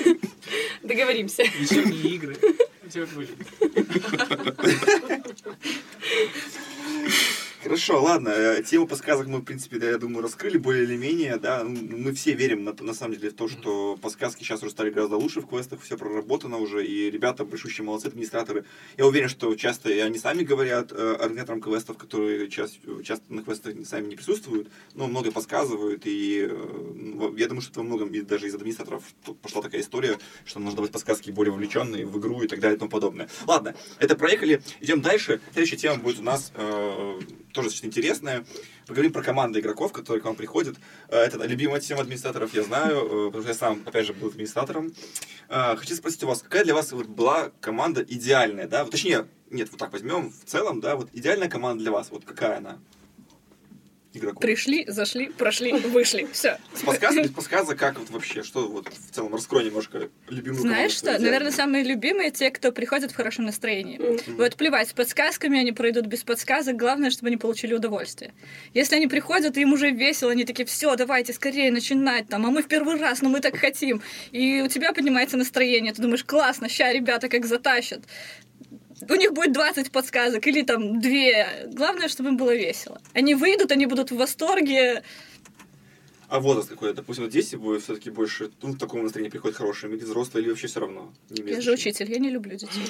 Договоримся. 0.82 1.42
Вечерние 1.44 2.14
игры. 2.14 2.36
Хорошо, 7.62 8.02
ладно. 8.02 8.30
э, 8.30 8.62
Тему 8.62 8.86
подсказок 8.86 9.26
мы, 9.26 9.40
в 9.40 9.44
принципе, 9.44 9.78
да, 9.78 9.90
я 9.90 9.98
думаю, 9.98 10.22
раскрыли 10.22 10.56
более 10.56 10.84
или 10.84 10.96
менее, 10.96 11.36
да. 11.36 11.62
Ну, 11.62 11.78
Мы 11.98 12.14
все 12.14 12.32
верим, 12.32 12.64
на, 12.64 12.72
на 12.80 12.94
самом 12.94 13.16
деле, 13.16 13.28
в 13.28 13.34
то, 13.34 13.48
что 13.48 13.98
подсказки 14.00 14.42
сейчас 14.42 14.62
уже 14.62 14.70
стали 14.70 14.88
гораздо 14.88 15.16
лучше 15.16 15.42
в 15.42 15.46
квестах, 15.46 15.82
все 15.82 15.98
проработано 15.98 16.56
уже, 16.56 16.86
и 16.86 17.10
ребята 17.10 17.44
большущие 17.44 17.84
молодцы, 17.84 18.06
администраторы. 18.06 18.64
Я 18.96 19.06
уверен, 19.06 19.28
что 19.28 19.54
часто 19.56 19.90
и 19.90 19.98
они 19.98 20.18
сами 20.18 20.42
говорят 20.42 20.90
э, 20.90 21.16
организаторам 21.20 21.60
квестов, 21.60 21.98
которые 21.98 22.48
часто, 22.48 22.78
часто 23.04 23.24
на 23.28 23.42
квестах 23.42 23.74
сами 23.84 24.06
не 24.06 24.16
присутствуют, 24.16 24.68
но 24.94 25.06
много 25.06 25.30
подсказывают, 25.30 26.06
и 26.06 26.48
э, 26.50 27.32
я 27.36 27.46
думаю, 27.46 27.60
что 27.60 27.72
это 27.72 27.80
во 27.80 27.84
многом 27.84 28.08
и 28.08 28.22
даже 28.22 28.46
из 28.46 28.54
администраторов 28.54 29.04
пошла 29.42 29.60
такая 29.60 29.82
история, 29.82 30.18
что 30.46 30.60
нужно 30.60 30.76
давать 30.76 30.92
подсказки 30.92 31.30
более 31.30 31.52
вовлеченные 31.52 32.06
в 32.06 32.18
игру 32.18 32.40
и 32.40 32.48
так 32.48 32.60
далее 32.60 32.76
и 32.76 32.78
тому 32.78 32.90
подобное. 32.90 33.28
Ладно, 33.46 33.74
это 33.98 34.16
проехали, 34.16 34.62
идем 34.80 35.02
дальше. 35.02 35.42
Следующая 35.52 35.76
тема 35.76 35.98
будет 35.98 36.20
у 36.20 36.22
нас 36.22 36.52
э, 36.54 37.20
тоже 37.52 37.68
достаточно 37.68 37.86
интересное. 37.86 38.44
Поговорим 38.86 39.12
про 39.12 39.22
команды 39.22 39.60
игроков, 39.60 39.92
которые 39.92 40.20
к 40.22 40.24
вам 40.24 40.36
приходят. 40.36 40.76
Э, 41.08 41.18
Это 41.18 41.44
любимая 41.46 41.80
тема 41.80 42.02
администраторов, 42.02 42.54
я 42.54 42.62
знаю, 42.62 42.96
э, 42.96 43.26
потому 43.26 43.42
что 43.42 43.48
я 43.48 43.54
сам, 43.54 43.82
опять 43.86 44.06
же, 44.06 44.12
был 44.12 44.28
администратором. 44.28 44.92
Э, 45.48 45.76
Хочу 45.76 45.94
спросить 45.94 46.22
у 46.24 46.26
вас, 46.26 46.42
какая 46.42 46.64
для 46.64 46.74
вас 46.74 46.92
была 46.92 47.50
команда 47.60 48.02
идеальная, 48.02 48.66
да? 48.66 48.84
Точнее, 48.84 49.26
нет, 49.50 49.68
вот 49.70 49.78
так 49.78 49.92
возьмем 49.92 50.30
в 50.30 50.44
целом, 50.44 50.80
да, 50.80 50.96
вот 50.96 51.08
идеальная 51.12 51.48
команда 51.48 51.82
для 51.82 51.92
вас, 51.92 52.10
вот 52.10 52.24
какая 52.24 52.58
она? 52.58 52.78
Игроков. 54.12 54.42
Пришли, 54.42 54.84
зашли, 54.88 55.28
прошли, 55.28 55.72
вышли. 55.72 56.26
Все. 56.32 56.58
С 56.74 56.82
подсказкой, 56.82 57.22
без 57.22 57.30
подсказок, 57.30 57.78
как 57.78 57.96
вот 57.96 58.10
вообще, 58.10 58.42
что 58.42 58.66
вот 58.66 58.88
в 58.88 59.14
целом, 59.14 59.32
раскрой 59.32 59.64
немножко 59.64 60.08
любимую 60.28 60.62
Знаешь 60.62 60.92
что? 60.92 61.14
свою 61.14 61.20
Наверное, 61.20 61.52
самые 61.52 61.84
любимые 61.84 62.32
те, 62.32 62.50
кто 62.50 62.72
приходит 62.72 63.12
в 63.12 63.14
хорошем 63.14 63.44
настроении. 63.44 63.98
Мгм. 63.98 64.36
Вот 64.36 64.56
плевать, 64.56 64.88
с 64.88 64.92
подсказками 64.92 65.60
они 65.60 65.70
пройдут 65.70 66.06
без 66.06 66.24
подсказок. 66.24 66.74
Главное, 66.74 67.10
чтобы 67.10 67.28
они 67.28 67.36
получили 67.36 67.72
удовольствие. 67.72 68.34
Если 68.74 68.96
они 68.96 69.06
приходят, 69.06 69.56
им 69.56 69.72
уже 69.72 69.90
весело, 69.90 70.32
они 70.32 70.44
такие, 70.44 70.66
все, 70.66 70.96
давайте 70.96 71.32
скорее 71.32 71.70
начинать 71.70 72.26
там, 72.26 72.44
а 72.46 72.50
мы 72.50 72.64
в 72.64 72.66
первый 72.66 72.96
раз, 72.96 73.22
но 73.22 73.28
мы 73.28 73.40
так 73.40 73.56
хотим. 73.56 74.02
И 74.32 74.60
у 74.60 74.66
тебя 74.66 74.92
поднимается 74.92 75.36
настроение, 75.36 75.92
ты 75.92 76.02
думаешь, 76.02 76.24
классно, 76.24 76.68
ща 76.68 76.92
ребята 76.92 77.28
как 77.28 77.46
затащат. 77.46 78.00
У 79.08 79.14
них 79.14 79.32
будет 79.32 79.52
20 79.52 79.90
подсказок 79.90 80.46
или 80.46 80.62
там 80.62 81.00
2. 81.00 81.10
Главное, 81.72 82.08
чтобы 82.08 82.30
им 82.30 82.36
было 82.36 82.54
весело. 82.54 83.00
Они 83.14 83.34
выйдут, 83.34 83.72
они 83.72 83.86
будут 83.86 84.10
в 84.10 84.16
восторге. 84.16 85.02
А 86.28 86.38
возраст 86.38 86.68
какой? 86.68 86.94
Допустим, 86.94 87.24
вот 87.24 87.32
дети 87.32 87.56
будут 87.56 87.82
все-таки 87.82 88.08
больше, 88.08 88.52
ну, 88.62 88.70
в 88.70 88.78
таком 88.78 89.02
настроении 89.02 89.30
приходят 89.30 89.56
хорошие, 89.56 89.92
или 89.92 90.04
взрослые, 90.04 90.44
или 90.44 90.50
вообще 90.50 90.68
все 90.68 90.78
равно? 90.78 91.12
Не 91.28 91.50
Я 91.50 91.60
же 91.60 91.72
учитель, 91.72 92.08
я 92.08 92.20
не 92.20 92.30
люблю 92.30 92.56
детей. 92.56 92.84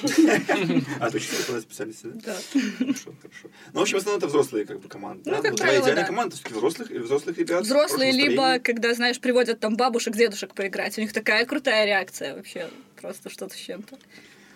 А, 1.00 1.10
ты 1.10 1.16
учитель 1.16 1.42
по 1.46 1.58
специальности, 1.58 2.04
да? 2.04 2.20
Да. 2.26 2.36
Хорошо, 2.78 3.14
хорошо. 3.22 3.48
Ну, 3.72 3.80
в 3.80 3.82
общем, 3.82 3.96
в 3.96 4.00
основном 4.00 4.18
это 4.18 4.26
взрослые 4.26 4.66
как 4.66 4.80
бы 4.80 4.88
команды. 4.90 5.30
Ну, 5.30 5.40
как 5.40 5.52
Вот 5.52 5.60
правило, 5.60 5.82
идеальная 5.84 6.02
да. 6.02 6.06
команда 6.08 6.36
все-таки 6.36 6.54
взрослых, 6.54 6.90
взрослых 6.90 7.38
ребят. 7.38 7.62
Взрослые, 7.62 8.12
либо, 8.12 8.58
когда, 8.58 8.92
знаешь, 8.92 9.18
приводят 9.18 9.58
там 9.58 9.74
бабушек, 9.74 10.14
дедушек 10.14 10.52
поиграть. 10.52 10.98
У 10.98 11.00
них 11.00 11.14
такая 11.14 11.46
крутая 11.46 11.86
реакция 11.86 12.36
вообще. 12.36 12.68
Просто 13.00 13.30
что-то 13.30 13.54
с 13.54 13.58
чем-то. 13.58 13.96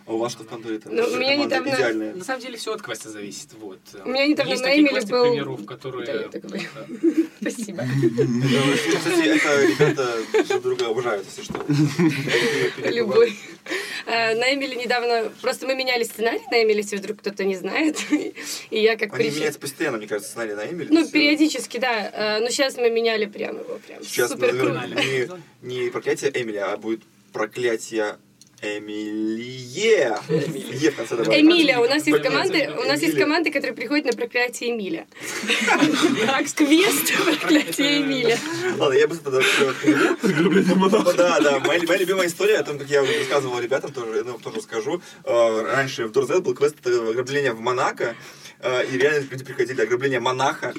А 0.07 0.13
у 0.13 0.19
вас 0.19 0.33
что 0.33 0.45
в 0.45 0.47
конторе? 0.49 0.81
Ну, 0.85 1.03
у 1.03 1.17
меня 1.17 1.35
недавно- 1.37 1.71
идеальная. 1.75 2.15
На 2.15 2.25
самом 2.25 2.43
деле 2.43 2.59
все 2.59 2.75
от 2.75 2.83
квеста 2.83 3.09
зависит. 3.09 3.49
Вот. 3.59 3.79
У 4.05 4.09
меня 4.11 4.27
недавно 4.27 4.51
Есть 4.51 4.63
на 4.63 4.69
такие 4.69 4.89
квесты, 4.89 5.11
был- 5.13 5.25
к 5.25 5.29
примеру, 5.31 5.57
в 5.57 5.65
которые... 5.65 6.07
Да. 6.31 6.41
Спасибо. 7.41 7.83
Это, 7.83 8.99
Кстати, 8.99 9.29
это 9.29 9.67
ребята 9.67 10.17
друг 10.49 10.63
друга 10.63 10.85
уважают, 10.91 11.27
если 11.27 11.43
что. 11.43 11.65
Любой. 12.91 13.35
Э, 14.07 14.35
На 14.35 14.53
Эмиле 14.55 14.77
недавно... 14.77 15.31
Просто 15.41 15.67
мы 15.67 15.75
меняли 15.75 16.05
сценарий 16.05 16.43
на 16.51 16.63
Эмиле, 16.63 16.81
если 16.83 16.97
вдруг 16.97 17.21
кто-то 17.21 17.45
не 17.45 17.57
знает. 17.57 17.97
И 18.11 18.79
я 18.79 18.97
как 18.99 19.15
Они 19.15 19.31
меняются 19.31 19.59
постоянно, 19.61 19.97
мне 19.97 20.07
кажется, 20.07 20.31
сценарий 20.31 20.55
на 20.55 20.67
Эмили. 20.67 20.89
Ну, 20.93 21.09
периодически, 21.09 21.79
да. 21.79 22.11
Э, 22.13 22.41
Но 22.41 22.51
сейчас 22.51 22.77
мы 22.77 22.91
меняли 22.91 23.25
прям 23.25 23.59
его. 23.59 23.79
Прям 23.87 24.03
Сейчас 24.05 24.31
супер 24.31 24.51
круто. 24.51 24.75
наверное, 24.75 25.41
не, 25.63 25.85
не 25.85 25.91
проклятие 25.91 26.31
Эмили, 26.35 26.59
а 26.59 26.77
будет 26.77 27.01
проклятие 27.33 28.17
Эмилие. 28.65 30.17
В 30.91 30.97
конце. 30.97 31.15
Эмиля, 31.41 31.81
у 31.81 31.87
нас 31.87 32.07
есть 32.07 32.23
команды, 32.23 32.71
у 32.77 32.85
нас 32.85 33.03
есть 33.03 33.19
команды, 33.19 33.51
которые 33.51 33.75
приходят 33.75 34.07
на 34.07 34.13
проклятие 34.13 34.71
Эмиля. 34.71 35.07
Квест 36.57 37.13
проклятие 37.25 38.03
Эмиля. 38.03 38.39
Ладно, 38.79 38.95
я 38.95 39.07
быстро 39.07 39.31
тогда 39.31 41.13
Да, 41.17 41.41
да, 41.41 41.59
моя, 41.61 41.81
любимая 41.99 42.27
история, 42.27 42.59
о 42.59 42.65
том, 42.65 42.79
как 42.79 42.89
я 42.89 43.03
уже 43.03 43.19
рассказывал 43.19 43.61
ребятам, 43.61 43.93
тоже, 43.93 44.25
ну, 44.25 44.39
тоже 44.39 44.63
скажу. 44.63 45.03
Э, 45.25 45.63
Раньше 45.63 46.07
в 46.07 46.13
Дурзет 46.13 46.43
был 46.43 46.55
квест 46.55 46.77
э, 46.85 47.11
ограбления 47.11 47.53
в 47.53 47.61
Монако, 47.61 48.17
э, 48.61 48.87
и 48.87 48.99
реально 48.99 49.27
люди 49.31 49.45
приходили, 49.45 49.83
ограбление 49.83 50.21
монаха. 50.21 50.73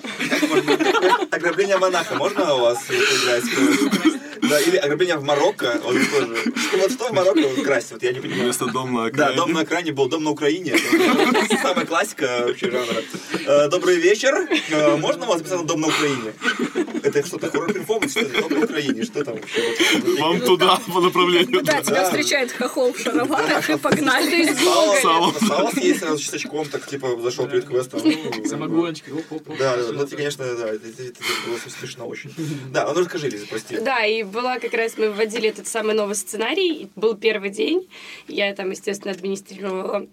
Ограбление 1.31 1.77
монаха, 1.77 2.15
можно 2.15 2.55
у 2.55 2.59
вас 2.61 2.79
играть? 2.89 4.23
Да, 4.49 4.59
или 4.61 4.77
ограбление 4.77 5.17
в 5.17 5.23
Марокко, 5.23 5.79
вот 5.83 5.93
тоже. 6.11 6.35
Что, 6.67 6.77
вот 6.77 6.91
что 6.91 7.07
в 7.09 7.11
Марокко 7.13 7.61
красть, 7.63 7.91
вот 7.91 8.03
я 8.03 8.11
не 8.11 8.19
понимаю. 8.19 8.43
Вместо 8.43 8.65
дом 8.67 8.93
на 8.93 9.01
Да, 9.03 9.07
окраине. 9.27 9.35
дом 9.37 9.51
на 9.53 9.63
экране 9.63 9.91
был 9.91 10.07
дом 10.09 10.23
на 10.23 10.31
Украине. 10.31 10.77
Самая 11.61 11.85
классика 11.85 12.43
вообще 12.47 12.71
жанра. 12.71 13.01
Э, 13.47 13.67
Добрый 13.69 13.97
вечер. 13.97 14.47
Э, 14.71 14.95
Можно 14.97 15.25
у 15.25 15.29
вас 15.29 15.37
записать 15.39 15.59
на 15.61 15.65
дом 15.65 15.81
на 15.81 15.87
Украине? 15.87 16.33
Это 17.03 17.25
что-то 17.25 17.49
хоррор 17.51 17.71
перформанс, 17.73 18.11
что 18.11 18.21
ли? 18.21 18.41
Дом 18.41 18.51
на 18.59 18.65
Украине. 18.65 19.03
Что 19.03 19.23
там 19.23 19.35
вообще? 19.35 19.61
Вам 20.19 20.41
туда, 20.41 20.79
по 20.93 20.99
направлению. 21.01 21.61
Да, 21.63 21.81
тебя 21.81 22.01
Да. 22.01 22.05
встречает 22.05 22.51
хохол 22.51 22.93
в 22.93 22.99
шароварах 22.99 23.69
и 23.69 23.77
погнали. 23.77 24.49
Сало, 25.01 25.71
съесть 25.71 25.99
сразу 25.99 26.17
с 26.17 26.21
чесночком, 26.21 26.65
так 26.67 26.85
типа 26.87 27.19
зашел 27.21 27.47
перед 27.47 27.65
квестом. 27.65 28.01
Ну, 28.03 28.45
Самогончик. 28.47 29.05
оп-оп-оп. 29.13 29.57
Да, 29.57 29.77
да, 29.77 29.83
ну 29.91 30.03
это, 30.03 30.15
конечно, 30.15 30.43
да, 30.55 30.69
это, 30.69 30.79
было 31.47 31.57
смешно 31.79 32.07
очень. 32.07 32.33
Да, 32.71 32.91
ну 32.93 32.99
расскажи, 32.99 33.29
Лиза, 33.29 33.45
прости. 33.49 33.77
Да, 33.79 34.05
и 34.05 34.23
была 34.35 34.59
как 34.59 34.73
раз, 34.73 34.97
мы 34.97 35.09
вводили 35.09 35.49
этот 35.49 35.65
самый 35.67 35.95
новый 35.95 36.15
сценарий, 36.15 36.89
был 36.95 37.15
первый 37.15 37.49
день, 37.49 37.89
я 38.27 38.53
там, 38.53 38.69
естественно, 38.69 39.13
администрировала, 39.13 40.07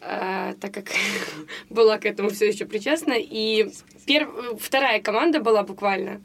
э, 0.00 0.54
так 0.60 0.72
как 0.72 0.86
была 1.70 1.98
к 1.98 2.06
этому 2.06 2.30
все 2.30 2.46
еще 2.46 2.64
причастна, 2.64 3.14
и 3.18 3.68
пер- 4.06 4.56
вторая 4.58 5.00
команда 5.02 5.40
была 5.40 5.64
буквально, 5.64 6.22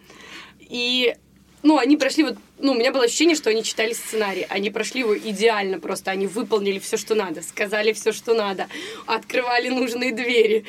и 0.59 1.15
ну, 1.63 1.77
они 1.77 1.97
прошли 1.97 2.23
вот, 2.23 2.37
ну, 2.59 2.71
у 2.71 2.75
меня 2.75 2.91
было 2.91 3.05
ощущение, 3.05 3.35
что 3.35 3.49
они 3.49 3.63
читали 3.63 3.93
сценарий, 3.93 4.45
они 4.49 4.69
прошли 4.69 5.01
его 5.01 5.17
идеально 5.17 5.79
просто, 5.79 6.11
они 6.11 6.27
выполнили 6.27 6.79
все, 6.79 6.97
что 6.97 7.15
надо, 7.15 7.41
сказали 7.41 7.93
все, 7.93 8.11
что 8.11 8.33
надо, 8.33 8.67
открывали 9.05 9.69
нужные 9.69 10.11
двери. 10.11 10.65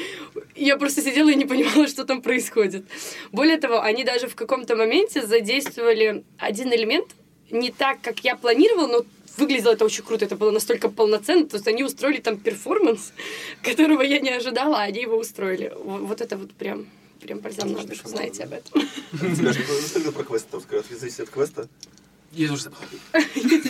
Я 0.54 0.76
просто 0.76 1.02
сидела 1.02 1.30
и 1.30 1.34
не 1.34 1.44
понимала, 1.44 1.86
что 1.88 2.04
там 2.04 2.22
происходит. 2.22 2.84
Более 3.32 3.58
того, 3.58 3.80
они 3.80 4.04
даже 4.04 4.28
в 4.28 4.34
каком-то 4.34 4.76
моменте 4.76 5.26
задействовали 5.26 6.24
один 6.38 6.72
элемент 6.72 7.08
не 7.50 7.70
так, 7.70 8.00
как 8.00 8.20
я 8.20 8.36
планировала, 8.36 8.86
но 8.86 9.04
выглядело 9.36 9.72
это 9.72 9.84
очень 9.84 10.04
круто, 10.04 10.24
это 10.24 10.36
было 10.36 10.50
настолько 10.50 10.88
полноценно, 10.88 11.46
то 11.46 11.56
есть 11.56 11.68
они 11.68 11.84
устроили 11.84 12.20
там 12.20 12.36
перформанс, 12.38 13.12
которого 13.62 14.02
я 14.02 14.20
не 14.20 14.30
ожидала, 14.30 14.78
а 14.78 14.82
они 14.82 15.02
его 15.02 15.16
устроили. 15.16 15.72
Вот, 15.76 16.20
это 16.20 16.36
вот 16.36 16.52
прям, 16.52 16.86
прям 17.22 17.38
бальзам 17.40 17.72
на 17.72 17.84
душу, 17.84 18.08
знаете 18.08 18.44
об 18.44 18.52
этом. 18.52 18.82
Же 19.12 19.52
расскажи 19.52 20.12
про 20.12 20.24
квест, 20.24 20.48
там, 20.50 20.60
скажи, 20.60 20.84
зависит 20.94 21.20
от 21.20 21.30
квеста. 21.30 21.68
Я 22.32 22.48
тоже 22.48 22.62
забыл. 22.62 22.78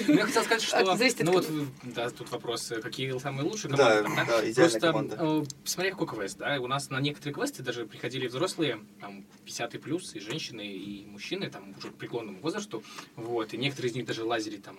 Ну, 0.07 0.15
я 0.15 0.25
хотел 0.25 0.45
сказать, 0.45 0.63
что... 0.69 0.97
зависит 0.97 1.21
от 1.21 1.27
Ну 1.27 1.33
вот, 1.33 1.47
кого. 1.47 1.67
да, 1.83 2.11
тут 2.11 2.31
вопрос, 2.31 2.71
э, 2.71 2.81
какие 2.81 3.19
самые 3.19 3.45
лучшие 3.45 3.73
Да, 3.75 4.03
команды. 4.03 4.17
там, 4.17 4.27
да, 4.29 4.51
идеальная 4.51 4.55
Просто, 4.55 4.81
команда. 4.81 5.17
э, 5.19 5.45
смотря 5.65 5.91
какой 5.91 6.07
квест, 6.07 6.39
да, 6.39 6.61
у 6.61 6.69
нас 6.69 6.89
на 6.89 7.01
некоторые 7.01 7.35
квесты 7.35 7.65
даже 7.65 7.87
приходили 7.87 8.29
взрослые, 8.29 8.79
там, 9.01 9.25
50 9.47 9.81
плюс, 9.81 10.15
и 10.15 10.21
женщины, 10.21 10.65
и 10.65 11.05
мужчины, 11.07 11.51
там, 11.51 11.75
уже 11.77 11.89
к 11.91 11.95
преклонному 11.95 12.39
возрасту, 12.41 12.85
вот, 13.17 13.53
и 13.53 13.57
некоторые 13.57 13.91
из 13.91 13.97
них 13.97 14.07
даже 14.07 14.23
лазили, 14.25 14.59
там, 14.59 14.79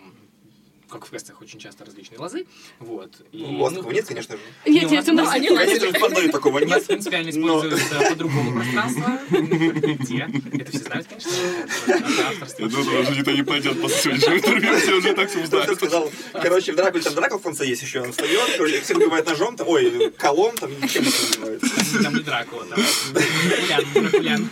как 0.93 1.07
в 1.07 1.09
квестах 1.09 1.41
очень 1.41 1.59
часто 1.59 1.85
различные 1.85 2.19
лазы, 2.19 2.45
вот. 2.79 3.11
И, 3.31 3.41
У 3.41 3.57
вас 3.57 3.71
ну, 3.71 3.77
такого 3.79 3.93
нет, 3.93 4.05
конечно 4.05 4.35
же. 4.35 4.41
Нет, 4.67 4.91
нет, 4.91 5.09
у 5.09 5.13
нас 5.13 5.27
в 5.35 5.99
Пандоре 5.99 6.29
такого 6.29 6.57
У 6.59 6.65
нас 6.67 6.69
нет? 6.81 6.87
принципиально 6.87 7.31
Но- 7.33 7.57
используется 7.57 8.09
по-другому 8.09 8.53
пространство. 8.61 9.19
Где? 9.31 10.29
Это 10.53 10.69
все 10.69 10.79
знают, 10.79 11.07
конечно. 11.07 11.31
Я 12.59 12.67
думаю, 12.67 13.01
уже 13.01 13.15
никто 13.17 13.31
не 13.31 13.43
пойдет 13.43 13.81
после 13.81 14.01
сегодняшнего 14.01 14.37
интервью, 14.37 14.77
все 14.77 14.93
уже 14.93 15.13
так 15.15 15.29
все 15.29 15.75
сказал, 15.75 16.11
короче, 16.33 16.73
в 16.73 16.75
Дракуле 16.75 17.03
там 17.03 17.15
Драклфонса 17.15 17.63
есть 17.63 17.81
еще, 17.81 18.01
он 18.01 18.11
встает, 18.11 18.83
всех 18.83 18.97
убивает 18.97 19.25
ножом, 19.25 19.55
там, 19.55 19.67
ой, 19.67 20.11
колом, 20.17 20.55
там, 20.55 20.69
ничем 20.79 21.03
не 21.03 21.09
занимается. 21.09 22.03
Там 22.03 22.13
не 22.13 22.21
Дракула, 22.21 22.65
там 22.65 22.79
Дракулян, 23.13 23.85
Дракулян. 23.93 24.49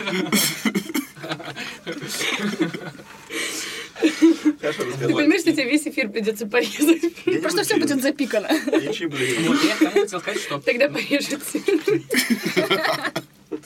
Ты 4.01 5.13
понимаешь, 5.13 5.41
что 5.41 5.51
тебе 5.51 5.65
весь 5.65 5.85
эфир 5.87 6.09
придется 6.09 6.47
порезать? 6.47 7.01
Просто 7.41 7.63
все 7.63 7.77
будет 7.77 8.01
запикано. 8.01 8.47
Я 8.47 9.89
хотел 9.89 10.19
сказать, 10.19 10.41
что 10.41 10.59
Тогда 10.59 10.89
порежете. 10.89 11.37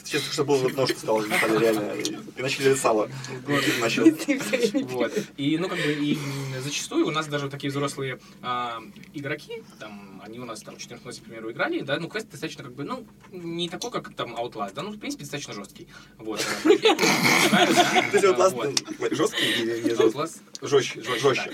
Сейчас 0.06 0.22
что 0.32 0.44
был 0.44 0.56
вот 0.56 0.76
нож, 0.76 0.90
сказал, 0.90 1.18
Наталья, 1.18 1.58
реально. 1.58 1.92
Иначе 2.36 2.62
для 2.62 2.76
сала. 2.76 3.10
Начал. 3.80 4.04
Ты 4.04 4.38
всё 4.38 4.70
время 4.70 4.86
Вот. 4.86 5.12
И, 5.36 5.58
ну, 5.58 5.68
как 5.68 5.78
бы, 5.78 5.92
и 5.92 6.16
зачастую 6.62 7.08
у 7.08 7.10
нас 7.10 7.26
даже 7.26 7.50
такие 7.50 7.70
взрослые 7.70 8.20
а, 8.40 8.80
игроки, 9.14 9.64
там, 9.80 10.22
они 10.24 10.38
у 10.38 10.44
нас 10.44 10.62
там 10.62 10.76
в 10.76 10.78
14 10.78 11.02
классе, 11.02 11.20
к 11.20 11.24
примеру, 11.24 11.50
играли, 11.50 11.80
да, 11.80 11.98
ну, 11.98 12.08
квест 12.08 12.30
достаточно, 12.30 12.62
как 12.62 12.74
бы, 12.74 12.84
ну, 12.84 13.04
не 13.32 13.68
такой, 13.68 13.90
как 13.90 14.14
там 14.14 14.36
Outlast, 14.36 14.74
да, 14.74 14.82
ну, 14.82 14.92
в 14.92 14.98
принципе, 14.98 15.24
достаточно 15.24 15.54
жесткий. 15.54 15.88
Вот. 16.18 16.40
То 16.64 16.70
есть 16.70 18.26
Вот. 18.26 18.38
ласт 18.38 18.56
жесткий 19.10 19.62
или 19.62 19.80
не 19.82 19.90
жесткий? 19.90 20.04
Outlast 20.04 20.40
Жестче, 20.62 21.02
Жестче. 21.02 21.50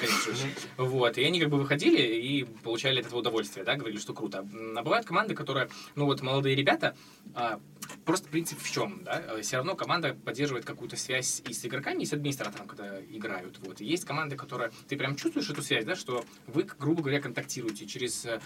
Вот, 0.76 1.18
и 1.18 1.24
они 1.24 1.40
как 1.40 1.48
бы 1.48 1.58
выходили 1.58 2.02
и 2.02 2.44
получали 2.44 3.00
от 3.00 3.06
этого 3.06 3.20
удовольствие, 3.20 3.64
да, 3.64 3.74
говорили, 3.76 3.98
что 3.98 4.12
круто. 4.14 4.46
А 4.76 4.82
бывают 4.82 5.06
команды, 5.06 5.34
которые, 5.34 5.68
ну 5.94 6.04
вот 6.04 6.22
молодые 6.22 6.54
ребята, 6.54 6.94
а, 7.34 7.58
просто 8.04 8.28
принцип 8.42 8.72
чем, 8.72 9.04
да? 9.04 9.40
Все 9.40 9.56
равно 9.56 9.76
команда 9.76 10.14
поддерживает 10.14 10.64
какую-то 10.64 10.96
связь 10.96 11.42
и 11.48 11.52
с 11.52 11.64
игроками, 11.64 12.02
и 12.02 12.06
с 12.06 12.12
администратором, 12.12 12.66
когда 12.66 13.00
играют. 13.00 13.58
Вот. 13.60 13.80
И 13.80 13.84
есть 13.84 14.04
команды, 14.04 14.36
которые... 14.36 14.72
Ты 14.88 14.96
прям 14.96 15.14
чувствуешь 15.14 15.48
эту 15.48 15.62
связь, 15.62 15.84
да, 15.84 15.94
что 15.94 16.24
вы, 16.48 16.64
грубо 16.64 17.02
говоря, 17.02 17.20
контактируете 17.20 17.86
через 17.86 18.24
э, 18.24 18.40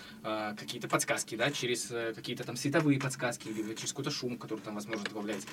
какие-то 0.59 0.89
подсказки, 0.89 1.35
да, 1.35 1.51
через 1.51 1.91
э, 1.91 2.13
какие-то 2.15 2.45
там 2.45 2.57
световые 2.57 3.01
подсказки, 3.01 3.49
или 3.49 3.75
через 3.75 3.93
какой-то 3.93 4.11
шум, 4.11 4.37
который 4.37 4.61
там 4.61 4.75
возможно 4.75 5.05
добавлять. 5.05 5.47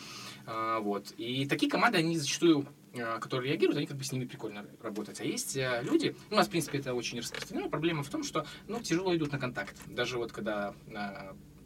А, 0.46 0.80
вот. 0.80 1.14
И 1.18 1.46
такие 1.46 1.72
команды, 1.72 2.00
они 2.00 2.18
зачастую 2.18 2.68
а, 2.96 3.20
которые 3.20 3.52
реагируют, 3.52 3.78
они 3.78 3.88
как 3.88 3.98
бы 3.98 4.04
с 4.04 4.12
ними 4.12 4.26
прикольно 4.26 4.66
работать. 4.82 5.22
А 5.22 5.24
есть 5.24 5.58
люди, 5.84 6.16
у 6.30 6.36
нас, 6.36 6.48
в 6.48 6.50
принципе, 6.50 6.80
это 6.80 6.94
очень 6.94 7.20
распространено, 7.20 7.70
проблема 7.70 8.04
в 8.04 8.10
том, 8.10 8.24
что, 8.24 8.46
ну, 8.68 8.82
тяжело 8.82 9.16
идут 9.16 9.32
на 9.32 9.40
контакт. 9.40 9.76
Даже 9.88 10.18
вот 10.18 10.32
когда 10.32 10.76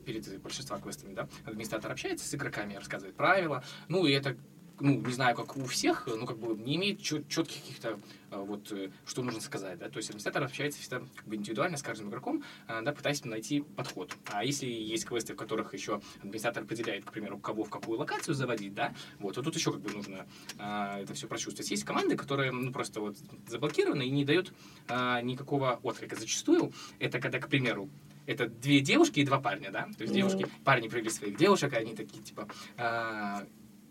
перед 0.07 0.41
большинством 0.41 0.81
квестами, 0.81 1.13
да, 1.13 1.27
администратор 1.43 1.91
общается 1.91 2.25
с 2.25 2.33
игроками, 2.33 2.75
рассказывает 2.75 3.15
правила, 3.15 3.61
ну, 3.89 4.05
и 4.05 4.13
это 4.13 4.37
ну, 4.79 5.01
не 5.01 5.13
знаю, 5.13 5.35
как 5.35 5.57
у 5.57 5.65
всех, 5.65 6.07
ну, 6.07 6.25
как 6.25 6.37
бы 6.37 6.55
не 6.55 6.75
имеет 6.75 7.01
четких 7.01 7.61
каких-то, 7.61 7.99
вот, 8.29 8.71
э, 8.71 8.91
что 9.05 9.23
нужно 9.23 9.41
сказать, 9.41 9.79
да, 9.79 9.89
то 9.89 9.97
есть 9.97 10.09
администратор 10.09 10.43
общается 10.43 10.79
всегда 10.79 11.01
как 11.15 11.25
бы 11.25 11.35
индивидуально 11.35 11.77
с 11.77 11.81
каждым 11.81 12.09
игроком, 12.09 12.43
да, 12.67 12.91
пытаясь 12.91 13.23
найти 13.25 13.61
подход. 13.61 14.15
А 14.25 14.43
если 14.43 14.67
есть 14.67 15.05
квесты, 15.05 15.33
в 15.33 15.35
которых 15.35 15.73
еще 15.73 16.01
администратор 16.19 16.63
определяет, 16.63 17.05
к 17.05 17.11
примеру, 17.11 17.39
кого 17.39 17.63
в 17.63 17.69
какую 17.69 17.97
локацию 17.97 18.35
заводить, 18.35 18.73
да, 18.75 18.93
вот, 19.19 19.35
то 19.35 19.41
тут 19.41 19.55
еще 19.55 19.71
как 19.71 19.81
бы 19.81 19.91
нужно 19.91 20.27
а, 20.59 20.99
это 20.99 21.13
все 21.13 21.27
прочувствовать. 21.27 21.71
Есть 21.71 21.83
команды, 21.83 22.15
которые, 22.15 22.51
ну, 22.51 22.71
просто 22.71 23.01
вот 23.01 23.17
заблокированы 23.47 24.05
и 24.05 24.11
не 24.11 24.25
дают 24.25 24.53
а, 24.87 25.21
никакого 25.21 25.79
отклика. 25.81 26.15
Зачастую 26.15 26.71
это 26.99 27.19
когда, 27.19 27.39
к 27.39 27.49
примеру, 27.49 27.89
это 28.27 28.47
две 28.47 28.81
девушки 28.81 29.21
и 29.21 29.25
два 29.25 29.39
парня, 29.39 29.71
да? 29.71 29.87
То 29.97 30.03
есть 30.03 30.13
девушки, 30.13 30.45
парни 30.63 30.87
привели 30.87 31.09
своих 31.09 31.37
девушек, 31.37 31.73
и 31.73 31.77
они 31.77 31.95
такие, 31.95 32.21
типа, 32.21 32.47
а, 32.77 33.47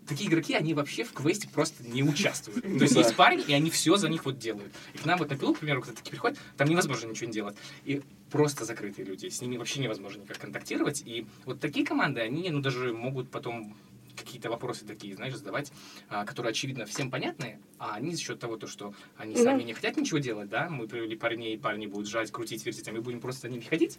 такие 0.06 0.30
игроки, 0.30 0.54
они 0.54 0.74
вообще 0.74 1.04
в 1.04 1.12
квесте 1.12 1.48
просто 1.48 1.82
не 1.82 2.02
участвуют. 2.02 2.62
То 2.62 2.84
есть 2.84 2.94
есть 2.94 3.16
парни, 3.16 3.42
и 3.42 3.52
они 3.52 3.70
все 3.70 3.96
за 3.96 4.08
них 4.08 4.24
вот 4.24 4.38
делают. 4.38 4.72
И 4.94 4.98
к 4.98 5.06
нам 5.06 5.18
вот 5.18 5.30
на 5.30 5.36
пилу, 5.36 5.54
к 5.54 5.58
примеру, 5.58 5.82
кто-то 5.82 5.96
такие 5.96 6.10
приходит, 6.10 6.38
там 6.56 6.68
невозможно 6.68 7.08
ничего 7.08 7.26
не 7.26 7.32
делать. 7.32 7.56
И 7.84 8.02
просто 8.30 8.64
закрытые 8.64 9.06
люди, 9.06 9.28
с 9.28 9.40
ними 9.40 9.56
вообще 9.56 9.80
невозможно 9.80 10.22
никак 10.22 10.38
контактировать. 10.38 11.02
И 11.06 11.26
вот 11.44 11.60
такие 11.60 11.84
команды, 11.84 12.20
они, 12.20 12.50
ну, 12.50 12.60
даже 12.60 12.92
могут 12.92 13.30
потом 13.30 13.74
какие-то 14.16 14.50
вопросы 14.50 14.84
такие, 14.84 15.14
знаешь, 15.14 15.34
задавать, 15.34 15.70
а, 16.08 16.24
которые, 16.24 16.50
очевидно, 16.50 16.86
всем 16.86 17.10
понятны, 17.10 17.58
а 17.78 17.94
они 17.94 18.14
за 18.14 18.20
счет 18.20 18.38
того, 18.40 18.56
то, 18.56 18.66
что 18.66 18.94
они 19.16 19.34
Да. 19.34 19.42
сами 19.42 19.62
не 19.62 19.74
хотят 19.74 19.96
ничего 19.96 20.18
делать, 20.18 20.48
да, 20.48 20.68
мы 20.68 20.88
привели 20.88 21.16
парней, 21.16 21.54
и 21.54 21.58
парни 21.58 21.86
будут 21.86 22.08
жать, 22.08 22.30
крутить, 22.32 22.64
вертеть, 22.66 22.88
а 22.88 22.92
мы 22.92 23.00
будем 23.00 23.20
просто 23.20 23.42
за 23.42 23.48
ними 23.48 23.62
ходить. 23.62 23.98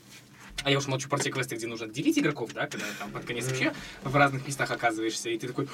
А 0.63 0.71
я 0.71 0.77
уж 0.79 0.87
молчу 0.87 1.07
про 1.07 1.19
те 1.19 1.29
квесты, 1.29 1.55
где 1.55 1.67
нужно 1.67 1.87
делить 1.87 2.17
игроков, 2.17 2.53
да, 2.53 2.67
когда 2.67 2.85
там 2.99 3.11
под 3.11 3.25
конец 3.25 3.47
вообще 3.47 3.73
в 4.03 4.15
разных 4.15 4.45
местах 4.47 4.71
оказываешься, 4.71 5.29
и 5.29 5.37
ты 5.37 5.47
такой, 5.47 5.69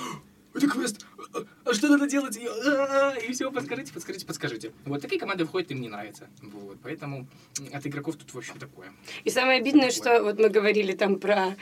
это 0.54 0.68
квест, 0.68 1.06
а- 1.34 1.46
а 1.66 1.74
что 1.74 1.88
надо 1.90 2.08
делать? 2.08 2.38
И, 2.38 2.46
а-а-а, 2.46 3.16
и 3.18 3.34
все, 3.34 3.52
подскажите, 3.52 3.94
подскажите, 3.94 4.26
подскажите. 4.26 4.72
Вот 4.86 5.02
такие 5.02 5.20
команды 5.20 5.46
входят, 5.46 5.72
им 5.72 5.82
не 5.82 5.90
нравится. 5.90 6.28
Вот, 6.42 6.78
поэтому 6.84 7.28
от 7.72 7.88
игроков 7.88 8.16
тут, 8.16 8.34
в 8.34 8.38
общем, 8.38 8.60
такое. 8.60 8.92
И 9.24 9.30
самое 9.30 9.60
обидное, 9.60 9.92
что 9.92 10.22
вот 10.24 10.40
мы 10.40 10.50
говорили 10.50 10.94
там 10.94 11.20
про 11.20 11.56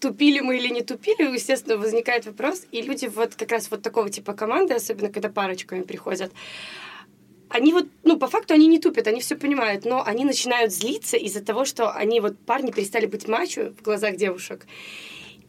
тупили 0.00 0.40
мы 0.40 0.56
или 0.58 0.68
не 0.68 0.82
тупили, 0.82 1.32
естественно, 1.32 1.76
возникает 1.76 2.26
вопрос, 2.26 2.66
и 2.72 2.82
люди 2.82 3.06
вот 3.06 3.34
как 3.36 3.52
раз 3.52 3.70
вот 3.70 3.82
такого 3.82 4.10
типа 4.10 4.32
команды, 4.32 4.74
особенно 4.74 5.10
когда 5.10 5.28
парочками 5.28 5.82
приходят, 5.82 6.32
они 7.48 7.72
вот, 7.72 7.86
ну, 8.02 8.18
по 8.18 8.28
факту 8.28 8.54
они 8.54 8.66
не 8.66 8.78
тупят, 8.78 9.06
они 9.06 9.20
все 9.20 9.36
понимают, 9.36 9.84
но 9.84 10.02
они 10.04 10.24
начинают 10.24 10.72
злиться 10.72 11.16
из-за 11.18 11.42
того, 11.44 11.64
что 11.64 11.90
они 11.92 12.20
вот 12.20 12.38
парни 12.38 12.70
перестали 12.70 13.06
быть 13.06 13.28
мачо 13.28 13.72
в 13.78 13.82
глазах 13.82 14.16
девушек. 14.16 14.66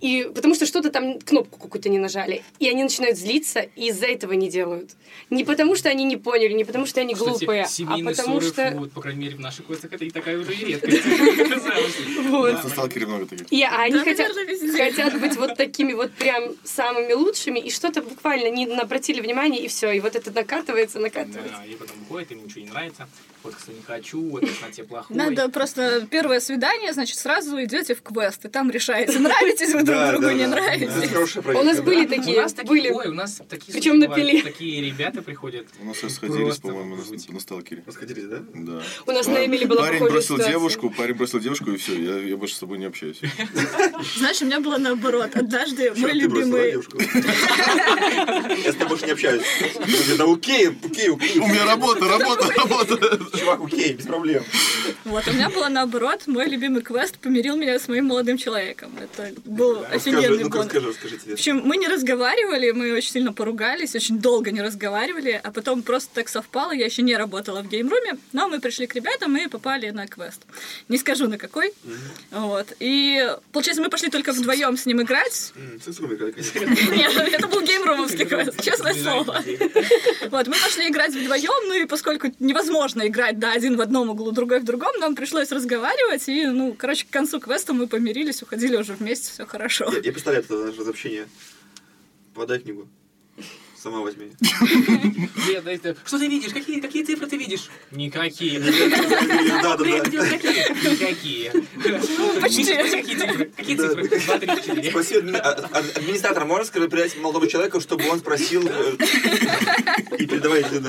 И 0.04 0.30
потому 0.36 0.54
что 0.54 0.66
что-то 0.66 0.89
там, 0.89 1.18
кнопку 1.20 1.58
какую-то 1.58 1.88
не 1.88 1.98
нажали. 1.98 2.44
И 2.60 2.68
они 2.68 2.84
начинают 2.84 3.18
злиться, 3.18 3.62
и 3.62 3.88
из-за 3.88 4.08
этого 4.08 4.34
не 4.34 4.50
делают. 4.50 4.92
Не 5.30 5.46
потому 5.46 5.78
что 5.78 5.88
они 5.88 6.04
не 6.04 6.18
поняли, 6.18 6.52
не 6.52 6.66
потому 6.66 6.86
что 6.86 7.00
они 7.00 7.13
Кстати, 7.13 7.30
глупые, 7.30 7.66
а 7.88 7.98
потому 8.00 8.42
ссоры, 8.42 8.46
что... 8.48 8.78
вот, 8.80 8.92
по 8.92 9.00
крайней 9.00 9.22
мере, 9.22 9.36
в 9.38 9.39
наших 9.39 9.68
квестах 9.68 9.94
это 9.94 10.04
и 10.04 10.10
такая 10.10 10.38
уже 10.38 10.54
и 10.54 10.66
редкость. 10.66 11.04
Вот. 12.34 12.63
В 12.63 12.70
Сталкере 12.70 13.06
много 13.06 13.28
таких. 13.28 13.50
И 13.50 13.63
а 13.63 13.84
они 13.84 14.00
хотят, 14.00 15.22
быть 15.22 15.38
вот 15.38 15.56
такими 15.56 15.94
вот 15.94 16.12
прям 16.12 16.54
самыми 16.66 17.13
лучшими, 17.13 17.60
и 17.60 17.70
что-то 17.70 18.02
буквально 18.02 18.50
не 18.50 18.66
обратили 18.66 19.22
внимание, 19.22 19.63
и 19.63 19.70
все. 19.70 19.92
И 19.92 20.02
вот 20.02 20.18
это 20.18 20.32
накатывается, 20.32 21.00
накатывается. 21.00 21.60
Да, 21.60 21.66
и 21.66 21.76
потом 21.76 21.98
выходит, 22.00 22.32
им 22.34 22.44
ничего 22.44 22.66
не 22.66 22.72
нравится. 22.72 23.08
Вот, 23.44 23.56
кстати, 23.56 23.76
не 23.76 23.84
хочу, 23.84 24.22
вот, 24.22 24.42
на 24.42 24.72
тебе 24.72 24.86
плохой. 24.86 25.16
Надо 25.16 25.50
просто 25.50 26.08
первое 26.10 26.39
свидание, 26.39 26.94
значит, 26.94 27.18
сразу 27.18 27.62
идете 27.63 27.94
в 27.94 28.02
квест, 28.02 28.44
и 28.46 28.48
там 28.48 28.72
решаете, 28.72 29.20
нравитесь 29.20 29.74
вы 29.74 29.84
друг 29.84 29.92
Да, 29.93 30.12
другу, 30.12 30.25
да, 30.25 30.34
не 30.34 30.43
да. 30.43 30.47
нравитесь. 30.49 31.45
У 31.45 31.63
нас 31.63 31.82
были 31.82 32.06
такие, 32.06 32.39
у 32.39 32.41
нас 32.41 32.53
такие, 32.53 32.69
были. 32.69 32.89
ой, 32.91 33.08
у 33.08 33.13
нас 33.13 33.41
такие 33.49 33.73
Причем 33.73 33.99
на 33.99 34.06
случаи 34.06 34.21
пиле. 34.21 34.34
бывают, 34.34 34.53
Такие 34.53 34.82
ребята 34.86 35.21
приходят. 35.21 35.67
У 35.82 35.86
нас 35.86 35.97
сходились, 35.97 36.43
Просто 36.43 36.67
по-моему, 36.67 36.97
на, 37.29 37.39
Сталкере. 37.39 37.84
Расходились, 37.86 38.25
да? 38.25 38.39
Да. 38.53 38.82
У 39.06 39.12
нас 39.12 39.27
на 39.27 39.45
Эмили 39.45 39.65
была 39.65 39.82
Парень 39.82 39.99
бросил 39.99 40.21
ситуация. 40.36 40.51
девушку, 40.51 40.89
парень 40.89 41.15
бросил 41.15 41.39
девушку, 41.39 41.71
и 41.71 41.77
все, 41.77 42.01
я, 42.01 42.19
я 42.19 42.38
больше 42.38 42.56
с 42.56 42.60
тобой 42.60 42.77
не 42.77 42.86
общаюсь. 42.86 43.19
Знаешь, 44.17 44.41
у 44.41 44.45
меня 44.45 44.60
было 44.60 44.77
наоборот. 44.77 45.32
Однажды 45.36 45.93
мой 45.95 46.13
любимый... 46.13 46.71
девушку? 46.71 46.97
Я 48.63 48.71
с 48.71 48.75
тобой 48.75 48.93
больше 48.93 49.06
не 49.06 49.12
общаюсь. 49.12 49.43
Да 50.17 50.25
окей, 50.25 50.69
окей, 50.69 51.10
окей. 51.10 51.39
У 51.39 51.47
меня 51.47 51.65
работа, 51.65 52.08
работа, 52.08 52.51
работа. 52.56 53.19
Чувак, 53.38 53.62
окей, 53.63 53.93
без 53.93 54.06
проблем. 54.06 54.43
Вот, 55.06 55.27
у 55.27 55.32
меня 55.32 55.49
было 55.49 55.69
наоборот. 55.69 56.23
Мой 56.27 56.47
любимый 56.47 56.82
квест 56.82 57.17
помирил 57.17 57.56
меня 57.56 57.79
с 57.79 57.88
моим 57.88 58.06
молодым 58.06 58.38
человеком. 58.38 58.91
Это 58.99 59.32
был 59.45 59.83
офигенный 59.91 60.43
расскажи, 60.43 60.88
расскажи 60.88 61.17
В 61.17 61.34
общем, 61.34 61.62
мы 61.63 61.78
не 61.78 61.88
разговаривали, 61.88 62.72
мы 62.72 62.93
очень 62.93 63.12
сильно 63.12 63.34
поругались, 63.34 63.96
очень 63.96 64.19
долго 64.19 64.52
не 64.52 64.62
разговаривали, 64.62 65.39
а 65.43 65.52
потом 65.52 65.84
просто 65.84 66.13
так 66.15 66.30
совпало, 66.30 66.72
я 66.72 66.86
еще 66.86 67.02
не 67.02 67.15
работала 67.15 67.62
в 67.62 67.67
геймруме, 67.67 68.17
но 68.32 68.48
мы 68.48 68.60
пришли 68.60 68.88
к 68.88 68.96
ребятам 68.96 69.36
и 69.38 69.48
попали 69.48 69.89
на 69.89 70.08
квест. 70.08 70.41
Не 70.88 70.98
скажу 70.98 71.28
на 71.28 71.38
какой. 71.38 71.74
Вот. 72.32 72.67
И, 72.80 73.30
получается, 73.52 73.82
мы 73.82 73.89
пошли 73.89 74.10
только 74.10 74.34
вдвоем 74.34 74.78
с 74.78 74.86
ним 74.86 75.02
играть. 75.02 75.54
Нет, 76.96 77.15
это 77.15 77.48
был 77.48 77.62
геймрумовский 77.62 78.26
квест, 78.26 78.62
честное 78.63 78.93
слово. 78.93 79.43
Вот, 80.30 80.48
мы 80.48 80.56
пошли 80.56 80.89
играть 80.89 81.13
вдвоем, 81.13 81.67
ну 81.67 81.74
и 81.76 81.86
поскольку 81.86 82.28
невозможно 82.39 83.08
играть, 83.08 83.39
да, 83.39 83.52
один 83.52 83.76
в 83.78 83.82
одном 83.82 84.10
углу, 84.10 84.32
другой 84.32 84.60
в 84.60 84.63
другом, 84.63 84.91
нам 85.00 85.15
пришлось 85.15 85.52
разговаривать, 85.52 86.28
и, 86.28 86.46
ну, 86.46 86.74
короче, 86.78 87.06
к 87.06 87.10
концу 87.10 87.39
квеста 87.39 87.74
мы 87.74 87.88
помирились, 87.88 88.41
уходили 88.41 88.76
уже 88.76 88.93
вместе, 88.93 89.32
все 89.32 89.46
хорошо. 89.46 89.62
Я, 89.91 89.99
я 90.04 90.12
представляю 90.12 90.43
это 90.43 90.65
наше 90.65 90.80
разобщение. 90.80 91.28
Подай 92.34 92.60
книгу. 92.60 92.88
Сама 93.78 93.99
возьми. 93.99 94.32
Нет, 95.49 95.63
да, 95.65 95.71
это- 95.73 95.97
Что 96.06 96.17
ты 96.17 96.28
видишь? 96.28 96.54
Какие, 96.54 96.80
какие 96.80 97.04
цифры 97.04 97.28
ты 97.28 97.36
видишь? 97.36 97.69
Никакие. 97.91 98.58
Да, 98.60 99.76
да, 99.76 99.84
да. 99.84 99.99
Какие? 99.99 100.91
Никакие. 100.93 101.52
почти. 102.41 102.63
Какие 102.63 103.17
цифры? 103.17 103.45
Какие 103.58 103.76
цифры? 103.78 104.08
Два, 104.08 104.39
три, 104.39 104.47
четыре. 104.63 104.89
Спроси 104.89 105.15
а- 105.34 105.67
а- 105.73 105.80
администратор, 105.99 106.45
можно 106.45 106.65
сказать, 106.65 106.89
передать 106.89 107.17
молодому 107.17 107.47
человеку, 107.47 107.82
чтобы 107.82 108.08
он 108.08 108.19
спросил 108.19 108.63
э, 108.65 108.95
и 110.17 110.26
передавайте 110.28 110.82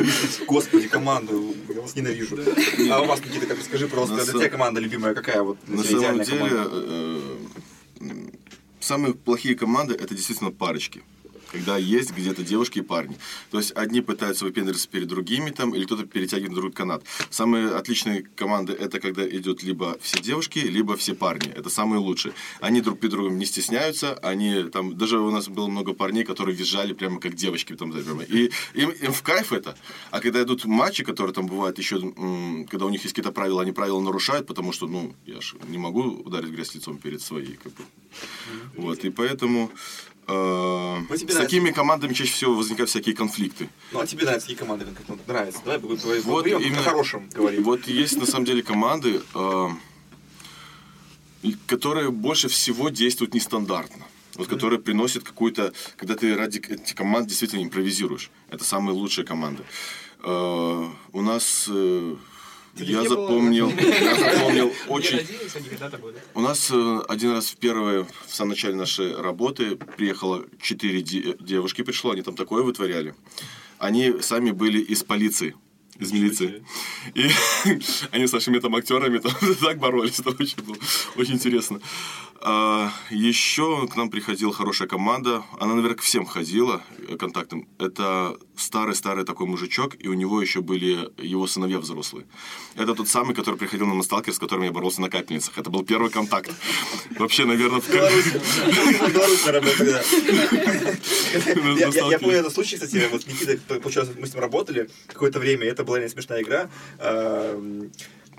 господи, 0.47 0.87
команду, 0.87 1.53
я 1.75 1.81
вас 1.81 1.97
ненавижу. 1.97 2.39
А 2.93 3.03
у 3.03 3.07
вас, 3.07 3.21
Никита, 3.25 3.47
как 3.47 3.59
расскажи 3.59 3.89
просто, 3.89 4.15
са- 4.25 4.39
тебя 4.39 4.49
команда 4.49 4.79
любимая 4.81 5.15
какая 5.15 5.43
вот? 5.43 5.59
На 5.69 5.83
самом 5.83 6.23
деле, 6.23 6.39
команда? 6.49 6.71
э, 6.73 7.21
самые 8.85 9.15
плохие 9.15 9.55
команды 9.55 9.95
это 9.95 10.15
действительно 10.15 10.51
парочки. 10.51 11.03
Когда 11.55 11.79
есть 11.79 12.13
где-то 12.13 12.43
девушки 12.43 12.81
и 12.81 12.83
парни. 12.83 13.17
То 13.53 13.59
есть 13.59 13.71
одни 13.77 14.01
пытаются 14.01 14.45
выпендриваться 14.45 14.89
перед 14.89 15.07
другими 15.07 15.51
там, 15.51 15.73
или 15.73 15.85
кто-то 15.85 16.05
перетягивает 16.05 16.51
на 16.51 16.57
другой 16.57 16.73
канат. 16.73 17.05
Самые 17.31 17.77
отличные 17.77 18.23
команды 18.23 18.73
это 18.73 18.99
когда 18.99 19.27
идет 19.29 19.63
либо 19.63 19.97
все 20.01 20.21
девушки, 20.21 20.59
либо 20.59 20.97
все 20.97 21.15
парни. 21.15 21.51
Это 21.51 21.71
самые 21.71 22.01
лучшие. 22.01 22.35
Они 22.61 22.81
друг 22.81 22.99
перед 22.99 23.13
другом 23.13 23.39
не 23.39 23.47
стесняются, 23.47 24.15
они 24.15 24.65
там, 24.65 24.99
даже 24.99 25.21
у 25.21 25.31
нас 25.31 25.49
было 25.49 25.69
много 25.69 25.95
парней, 25.95 26.25
которые 26.25 26.57
визжали 26.57 26.93
прямо 26.93 27.21
как 27.21 27.35
девочки 27.35 27.77
там, 27.77 27.93
прямо. 27.93 28.23
И 28.23 28.51
им, 28.75 28.91
им 28.91 29.13
в 29.13 29.23
кайф 29.23 29.53
это. 29.53 29.77
А 30.11 30.21
когда 30.21 30.43
идут 30.43 30.65
матчи, 30.65 31.05
которые 31.05 31.33
там 31.33 31.47
бывают 31.47 31.79
еще, 31.79 32.01
когда 32.69 32.87
у 32.87 32.91
них 32.91 33.03
есть 33.03 33.15
какие-то 33.15 33.31
правила, 33.31 33.63
они 33.63 33.71
правила 33.71 34.01
нарушают, 34.01 34.49
потому 34.49 34.73
что, 34.73 34.89
ну, 34.89 35.15
я 35.25 35.41
же 35.41 35.57
не 35.69 35.79
могу 35.79 36.03
ударить 36.03 36.51
грязь 36.51 36.75
лицом 36.75 36.99
перед 36.99 37.23
своей, 37.23 37.57
как 37.63 37.73
бы. 37.75 37.85
Вот, 38.77 39.05
и 39.05 39.11
поэтому 39.11 39.71
э, 40.27 40.99
Ну, 41.01 41.07
тебе 41.07 41.17
с 41.17 41.21
нравится? 41.23 41.39
такими 41.43 41.71
командами 41.71 42.13
чаще 42.13 42.33
всего 42.33 42.55
возникают 42.55 42.91
всякие 42.91 43.15
конфликты. 43.15 43.69
Ну, 43.93 44.01
а 44.01 44.07
тебе 44.07 44.25
нравятся 44.25 44.47
какие 44.49 44.59
команды 44.59 44.85
конкретно 44.85 45.19
нравятся? 45.27 45.61
Давай 45.65 45.79
вот, 45.79 46.03
Вот 46.25 46.47
именно- 46.47 46.81
о 46.81 46.83
хорошем 46.83 47.29
говорим. 47.35 47.63
Вот 47.65 47.87
есть 47.87 48.17
на 48.19 48.27
самом 48.27 48.45
деле 48.47 48.63
команды, 48.63 49.21
э, 49.35 49.69
которые 51.67 52.11
больше 52.11 52.49
всего 52.49 52.89
действуют 52.89 53.35
нестандартно. 53.35 54.05
Вот, 54.37 54.49
которые 54.49 54.81
приносят 54.81 55.23
какую-то, 55.23 55.73
когда 55.97 56.17
ты 56.17 56.35
ради 56.37 56.59
этих 56.59 56.97
команд 56.97 57.29
действительно 57.29 57.63
импровизируешь. 57.63 58.31
Это 58.51 58.65
самые 58.65 58.95
лучшие 58.97 59.25
команды. 59.25 59.63
Э, 60.25 60.89
у 61.13 61.21
нас 61.23 61.67
э, 61.69 62.17
Я 62.77 63.09
запомнил, 63.09 63.71
я 63.71 64.17
запомнил 64.33 64.73
очень. 64.89 65.19
У 66.35 66.41
нас 66.41 66.71
э, 66.73 67.01
один 67.09 67.33
раз 67.33 67.47
в 67.51 67.57
первое, 67.57 68.05
в 68.27 68.35
самом 68.35 68.51
начале 68.51 68.75
нашей 68.75 69.15
работы 69.15 69.77
приехало 69.77 70.45
четыре 70.61 71.01
де- 71.03 71.37
девушки, 71.39 71.83
пришло, 71.83 72.11
они 72.11 72.23
там 72.23 72.35
такое 72.35 72.63
вытворяли. 72.63 73.15
Они 73.79 74.15
сами 74.21 74.51
были 74.51 74.81
из 74.81 75.05
полиции, 75.05 75.55
из 75.99 76.13
милиции. 76.13 76.65
И 77.15 77.29
они 78.11 78.27
с 78.27 78.33
нашими 78.33 78.59
там 78.59 78.75
актерами 78.75 79.19
там 79.19 79.33
так 79.61 79.79
боролись, 79.79 80.19
это 80.19 80.31
очень 80.31 80.63
было 80.63 80.77
очень 81.17 81.35
интересно. 81.35 81.81
А, 82.41 82.91
еще 83.11 83.87
к 83.89 83.97
нам 83.97 84.11
приходила 84.11 84.53
хорошая 84.53 84.87
команда, 84.89 85.43
она, 85.59 85.75
наверное, 85.75 85.97
к 85.97 86.03
всем 86.03 86.27
ходила 86.27 86.83
э, 87.09 87.17
контактам. 87.17 87.67
Это 87.79 88.37
старый-старый 88.57 89.25
такой 89.25 89.47
мужичок, 89.47 89.95
и 89.99 90.09
у 90.09 90.15
него 90.15 90.43
еще 90.43 90.61
были 90.61 91.11
его 91.17 91.47
сыновья 91.47 91.79
взрослые. 91.79 92.27
Это 92.75 92.95
тот 92.95 93.09
самый, 93.09 93.35
который 93.35 93.57
приходил 93.57 93.87
на 93.87 94.03
сталкер, 94.03 94.33
с 94.35 94.39
которым 94.39 94.65
я 94.65 94.73
боролся 94.73 95.01
на 95.01 95.09
капельницах. 95.09 95.57
Это 95.57 95.71
был 95.71 95.85
первый 95.85 96.11
контакт. 96.11 96.51
Вообще, 97.19 97.45
наверное, 97.45 97.81
в 97.81 97.89
Я- 102.11 102.19
помню 102.19 102.37
этот 102.39 102.53
случай, 102.53 102.77
кстати, 102.77 103.09
вот 103.11 103.27
Никита, 103.27 103.81
получается, 103.81 104.15
мы 104.19 104.27
с 104.27 104.35
ним 104.35 104.41
работали 104.43 104.89
какое-то 105.07 105.39
время, 105.39 105.67
это 105.67 105.85
была 105.85 105.99
не 106.01 106.09
смешная 106.09 106.43
игра. 106.43 106.69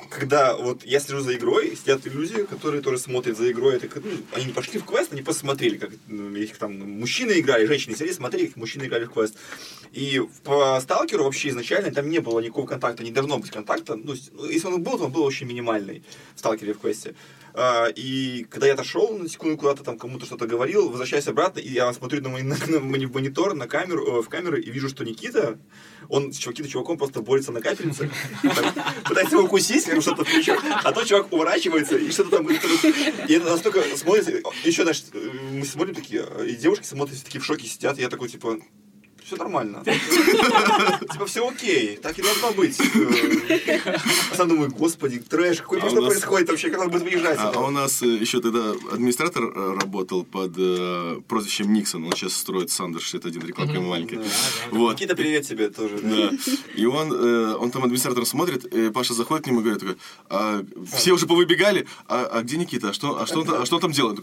Когда 0.09 0.55
вот 0.55 0.83
я 0.85 0.99
слежу 0.99 1.21
за 1.21 1.35
игрой, 1.35 1.75
сидят 1.75 2.05
люди, 2.05 2.43
которые 2.43 2.81
тоже 2.81 2.99
смотрят 2.99 3.37
за 3.37 3.51
игрой, 3.51 3.75
это 3.75 3.87
ну, 4.03 4.11
они 4.33 4.51
пошли 4.51 4.79
в 4.79 4.85
квест, 4.85 5.13
они 5.13 5.21
просто 5.21 5.41
смотрели, 5.41 5.77
как 5.77 5.91
ну, 6.07 6.35
их 6.35 6.57
там 6.57 6.77
мужчины 6.99 7.39
играли, 7.39 7.65
женщины 7.65 7.95
сидели, 7.95 8.11
смотрели, 8.11 8.47
как 8.47 8.57
мужчины 8.57 8.85
играли 8.85 9.05
в 9.05 9.11
квест. 9.11 9.35
И 9.91 10.21
по 10.43 10.79
сталкеру 10.81 11.23
вообще 11.23 11.49
изначально 11.49 11.91
там 11.91 12.09
не 12.09 12.19
было 12.19 12.39
никакого 12.39 12.67
контакта, 12.67 13.03
не 13.03 13.11
должно 13.11 13.37
быть 13.37 13.51
контакта. 13.51 13.95
Ну, 13.95 14.15
ну, 14.33 14.45
если 14.49 14.67
он 14.67 14.83
был, 14.83 14.97
то 14.97 15.05
он 15.05 15.11
был 15.11 15.23
очень 15.23 15.47
минимальный 15.47 16.03
в 16.35 16.39
сталкере 16.39 16.73
в 16.73 16.79
квесте. 16.79 17.15
А, 17.57 17.87
И 17.95 18.43
когда 18.49 18.67
я 18.67 18.73
отошел 18.73 19.17
на 19.17 19.29
секунду 19.29 19.57
куда-то 19.57 19.83
там 19.83 19.97
кому-то 19.97 20.25
что-то 20.25 20.45
говорил, 20.45 20.89
возвращаюсь 20.89 21.27
обратно, 21.27 21.59
и 21.59 21.69
я 21.69 21.91
смотрю 21.93 22.21
на, 22.21 22.27
мой- 22.29 22.41
на- 22.43 22.57
на 22.67 22.79
мони- 22.79 23.05
монитор, 23.11 23.53
на 23.53 23.65
камеру, 23.67 24.05
э, 24.19 24.21
в 24.21 24.27
камеру, 24.27 24.57
и 24.57 24.69
вижу, 24.69 24.89
что 24.89 25.05
Никита, 25.05 25.57
он 26.09 26.33
с 26.33 26.37
чуваки 26.37 26.67
чуваком 26.67 26.97
просто 26.97 27.21
борется 27.21 27.51
на 27.53 27.61
капельнице, 27.61 28.09
пытается 29.07 29.35
его 29.35 29.45
укусить, 29.45 29.87
или 29.87 29.99
что-то 30.01 30.25
плечо, 30.25 30.57
а 30.83 30.91
тот 30.91 31.05
чувак 31.05 31.31
уворачивается, 31.31 31.97
и 31.97 32.11
что-то 32.11 32.37
там... 32.37 32.47
И 32.49 33.33
это 33.33 33.45
настолько 33.49 33.81
смотрится, 33.97 34.31
еще, 34.65 34.83
знаешь, 34.83 35.03
э, 35.13 35.29
мы 35.53 35.65
смотрим 35.65 35.95
такие, 35.95 36.25
и 36.47 36.55
девушки 36.55 36.85
смотрят, 36.85 37.23
такие 37.23 37.39
в 37.41 37.45
шоке 37.45 37.67
сидят, 37.67 37.97
и 37.97 38.01
я 38.01 38.09
такой, 38.09 38.27
типа, 38.29 38.57
все 39.25 39.35
нормально. 39.37 39.83
Типа, 41.11 41.25
все 41.25 41.47
окей, 41.47 41.97
так 41.97 42.17
и 42.19 42.21
должно 42.21 42.51
быть. 42.51 42.79
А 44.31 44.35
сам 44.35 44.49
думаю, 44.49 44.71
господи, 44.71 45.19
трэш, 45.19 45.61
какой 45.61 45.79
А 45.81 45.85
нас- 45.85 46.05
происходит 46.05 46.49
вообще, 46.49 46.69
как 46.69 46.81
он 46.81 46.89
будет 46.89 47.03
выезжать? 47.03 47.39
А, 47.39 47.51
а 47.55 47.59
у 47.61 47.71
нас 47.71 48.03
э, 48.03 48.07
еще 48.07 48.39
тогда 48.39 48.71
администратор 48.91 49.43
э, 49.43 49.77
работал 49.79 50.23
под 50.23 50.53
прозвищем 51.27 51.73
Никсон. 51.73 52.05
Он 52.05 52.11
сейчас 52.11 52.33
строит 52.33 52.69
Сандер 52.69 53.01
61, 53.01 53.47
рекламка 53.47 53.81
маленькая. 53.81 54.23
Вот. 54.71 54.93
Никита, 54.93 55.15
привет 55.15 55.47
тебе 55.47 55.69
тоже. 55.69 55.97
И 56.75 56.85
он, 56.85 57.11
он 57.11 57.71
там 57.71 57.83
администратор 57.83 58.25
смотрит, 58.25 58.93
Паша 58.93 59.13
заходит 59.13 59.45
к 59.45 59.47
нему 59.47 59.61
и 59.61 59.63
говорит, 59.63 59.81
такой, 59.81 59.97
«А, 60.29 60.63
все 60.93 61.13
уже 61.13 61.25
повыбегали, 61.25 61.87
а, 62.07 62.41
где 62.41 62.57
Никита? 62.57 62.89
А 62.89 62.91
а, 63.03 63.23
а 63.23 63.65
что 63.65 63.75
он 63.75 63.81
там 63.81 63.91
делает? 63.91 64.19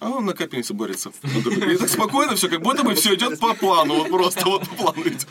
А 0.00 0.08
он 0.10 0.24
на 0.24 0.32
капельнице 0.32 0.72
борется. 0.74 1.12
И 1.22 1.76
так 1.76 1.88
спокойно 1.88 2.34
все, 2.34 2.48
как 2.48 2.62
будто 2.62 2.82
бы 2.82 2.94
все 2.94 3.14
идет 3.14 3.38
по 3.38 3.54
плану, 3.54 3.96
вот 3.96 4.08
просто 4.08 4.46
вот 4.46 4.66
по 4.68 4.74
плану 4.74 5.02
идет. 5.02 5.26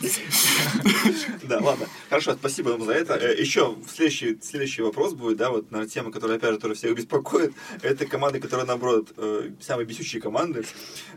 Да, 1.42 1.58
ладно. 1.58 1.86
Хорошо, 2.08 2.34
спасибо 2.34 2.70
вам 2.70 2.84
за 2.84 2.92
это. 2.92 3.14
Э, 3.14 3.40
Еще 3.40 3.76
следующий, 3.92 4.38
следующий 4.40 4.82
вопрос 4.82 5.14
будет, 5.14 5.38
да, 5.38 5.50
вот 5.50 5.70
на 5.72 5.86
тема, 5.88 6.12
которая, 6.12 6.36
опять 6.38 6.52
же, 6.52 6.58
тоже 6.58 6.74
всех 6.74 6.94
беспокоит. 6.94 7.52
Это 7.82 8.06
команды, 8.06 8.38
которые, 8.38 8.64
наоборот, 8.64 9.08
э, 9.16 9.50
самые 9.60 9.86
бесючие 9.86 10.22
команды. 10.22 10.64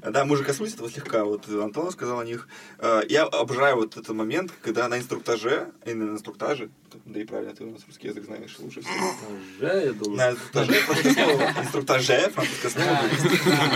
Да, 0.01 0.26
мы 0.26 0.34
уже 0.34 0.43
коснулись 0.43 0.74
этого 0.74 0.89
слегка, 0.89 1.24
вот 1.24 1.47
Антон 1.47 1.91
сказал 1.91 2.20
о 2.20 2.26
них. 2.26 2.47
Э, 2.80 3.01
Я 3.08 3.24
обожаю 3.26 3.76
вот 3.76 3.97
этот 3.97 4.10
момент, 4.16 4.51
когда 4.64 4.88
на 4.88 4.97
инструктаже, 4.97 5.72
на 5.86 5.91
инструктаже, 5.91 6.72
да 7.06 7.20
и 7.20 7.24
правильно, 7.26 7.54
ты 7.56 7.64
у 7.64 7.72
нас 7.72 7.82
русский 7.88 8.08
язык 8.08 8.26
знаешь 8.26 8.56
лучше 8.60 8.82
всего. 8.82 9.14
Да, 9.60 9.82
я 9.82 9.94
думаю. 9.94 10.18
Инструктаже, 10.32 10.74
французское 10.82 11.14
слово, 11.14 11.62
инструктаже, 11.64 12.30
французское 12.30 12.72
слово. 12.72 13.00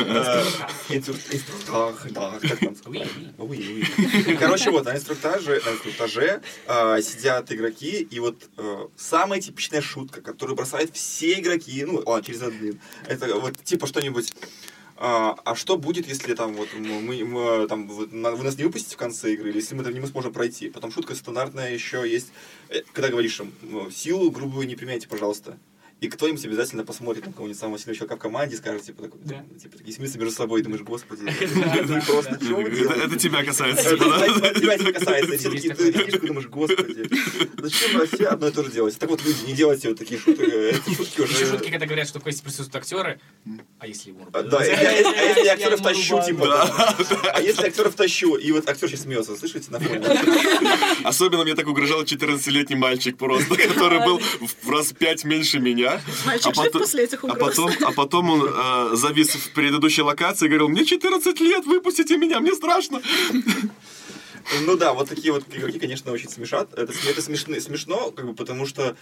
Э, 0.07 0.43
инструк- 0.89 1.33
Инструктаж, 1.33 2.11
да, 2.11 2.39
как 2.41 2.59
там. 2.59 2.75
Короче, 4.39 4.71
вот, 4.71 4.85
на 4.85 4.95
инструктаже, 4.95 5.61
на 5.65 5.69
инструктаже 5.71 6.41
э, 6.67 7.01
сидят 7.01 7.51
игроки, 7.51 8.01
и 8.09 8.19
вот 8.19 8.49
э, 8.57 8.87
самая 8.95 9.41
типичная 9.41 9.81
шутка, 9.81 10.21
которую 10.21 10.55
бросают 10.55 10.95
все 10.95 11.39
игроки, 11.39 11.83
ну, 11.85 12.01
ладно, 12.05 12.23
через 12.23 12.41
один, 12.41 12.79
это 13.07 13.35
вот 13.35 13.57
типа 13.63 13.87
что-нибудь, 13.87 14.31
а, 14.99 15.35
а 15.45 15.55
что 15.55 15.77
будет, 15.77 16.07
если 16.07 16.33
там 16.33 16.53
вот 16.53 16.69
мы, 16.73 16.99
мы- 17.01 17.23
мы, 17.25 17.67
там 17.67 17.87
вы 17.87 18.07
нас 18.43 18.57
не 18.57 18.63
выпустите 18.63 18.95
в 18.95 18.97
конце 18.97 19.33
игры, 19.33 19.49
или 19.49 19.57
если 19.57 19.75
мы 19.75 19.83
там 19.83 19.93
не 19.93 20.05
сможем 20.07 20.33
пройти? 20.33 20.69
Потом 20.69 20.91
шутка 20.91 21.15
стандартная 21.15 21.71
еще 21.73 22.09
есть, 22.09 22.31
э, 22.69 22.81
когда 22.93 23.09
говоришь 23.09 23.39
им, 23.39 23.53
силу 23.91 24.31
грубую 24.31 24.67
не 24.67 24.75
применяйте, 24.75 25.07
пожалуйста. 25.07 25.57
И 25.99 26.09
кто-нибудь 26.09 26.45
обязательно 26.45 26.83
посмотрит 26.85 27.25
на 27.25 27.33
кого-нибудь 27.33 27.59
самого 27.59 27.79
сильного 27.79 27.95
человека 27.95 28.17
в 28.17 28.19
команде 28.19 28.53
и 28.55 28.57
скажет, 28.59 28.83
типа, 28.83 29.03
такой, 29.03 29.19
Да. 29.23 29.43
типа, 29.59 29.77
такие 29.79 29.95
смеются 29.95 30.19
между 30.19 30.35
собой, 30.35 30.59
и 30.61 30.63
думаешь, 30.63 30.83
господи, 30.83 31.21
просто 32.05 32.37
Это, 33.03 33.15
тебя 33.17 33.43
касается, 33.43 33.81
Это 33.89 33.97
типа, 33.97 34.09
да? 34.39 34.53
тебя 34.53 34.77
не 34.77 34.91
касается. 34.93 35.33
И 35.33 35.37
все 35.37 35.49
такие, 35.49 35.73
ты 35.73 35.91
да. 35.91 36.03
видишь, 36.03 36.19
думаешь, 36.21 36.47
господи, 36.47 37.09
зачем 37.57 38.07
все 38.07 38.27
одно 38.27 38.47
и 38.47 38.51
то 38.51 38.63
же 38.63 38.71
делаете? 38.71 38.97
Так 38.99 39.09
вот, 39.09 39.23
люди, 39.25 39.37
не 39.47 39.53
делайте 39.53 39.89
вот 39.89 39.97
такие 39.97 40.19
шутки. 40.19 40.41
э, 40.43 40.75
уже... 41.23 41.45
шутки, 41.47 41.71
когда 41.71 41.87
говорят, 41.87 42.07
что 42.07 42.19
в 42.19 42.23
квесте 42.23 42.43
присутствуют 42.43 42.75
актеры, 42.75 43.19
а 43.79 43.87
если 43.87 44.09
его 44.11 44.27
А, 44.33 44.43
Да, 44.43 44.63
я- 44.63 44.79
я- 44.99 45.09
а 45.09 45.23
если 45.23 45.45
я 45.45 45.53
актеров 45.53 45.81
тащу, 45.81 46.21
типа, 46.23 46.45
Да. 46.45 46.95
а 47.33 47.41
если 47.41 47.65
актеров 47.65 47.95
тащу, 47.95 48.35
и 48.35 48.51
вот 48.51 48.69
актер 48.69 48.87
сейчас 48.87 49.01
смеется, 49.01 49.35
слышите, 49.35 49.71
на 49.71 49.79
фоне? 49.79 50.05
Особенно 51.03 51.43
мне 51.43 51.55
так 51.55 51.67
угрожал 51.67 52.03
14-летний 52.03 52.75
мальчик 52.75 53.17
просто, 53.17 53.55
который 53.55 53.99
был 54.05 54.19
в 54.19 54.69
раз 54.69 54.93
пять 54.93 55.23
меньше 55.23 55.59
меня. 55.59 55.86
Мальчик 56.25 56.47
А 56.51 56.53
жив 56.53 56.65
потом- 56.65 56.81
после 56.81 57.03
этих 57.03 57.23
А 57.23 57.27
угроз? 57.27 57.39
потом, 57.55 57.71
а 57.85 57.91
потом 57.91 58.29
он 58.29 58.49
э, 58.53 58.95
завис 58.95 59.29
в 59.29 59.51
предыдущей 59.53 60.01
локации 60.01 60.45
и 60.45 60.49
говорил, 60.49 60.69
мне 60.69 60.85
14 60.85 61.39
лет, 61.39 61.65
выпустите 61.65 62.17
меня, 62.17 62.39
мне 62.39 62.53
страшно. 62.53 63.01
Ну 64.65 64.77
да, 64.77 64.93
вот 64.93 65.09
такие 65.09 65.33
вот 65.33 65.43
игроки, 65.53 65.77
конечно, 65.79 66.11
очень 66.11 66.29
смешат. 66.29 66.73
Это, 66.77 66.93
это 67.09 67.21
смешно, 67.21 67.59
смешно, 67.59 68.11
как 68.11 68.25
бы, 68.27 68.33
потому 68.33 68.65
что 68.65 68.95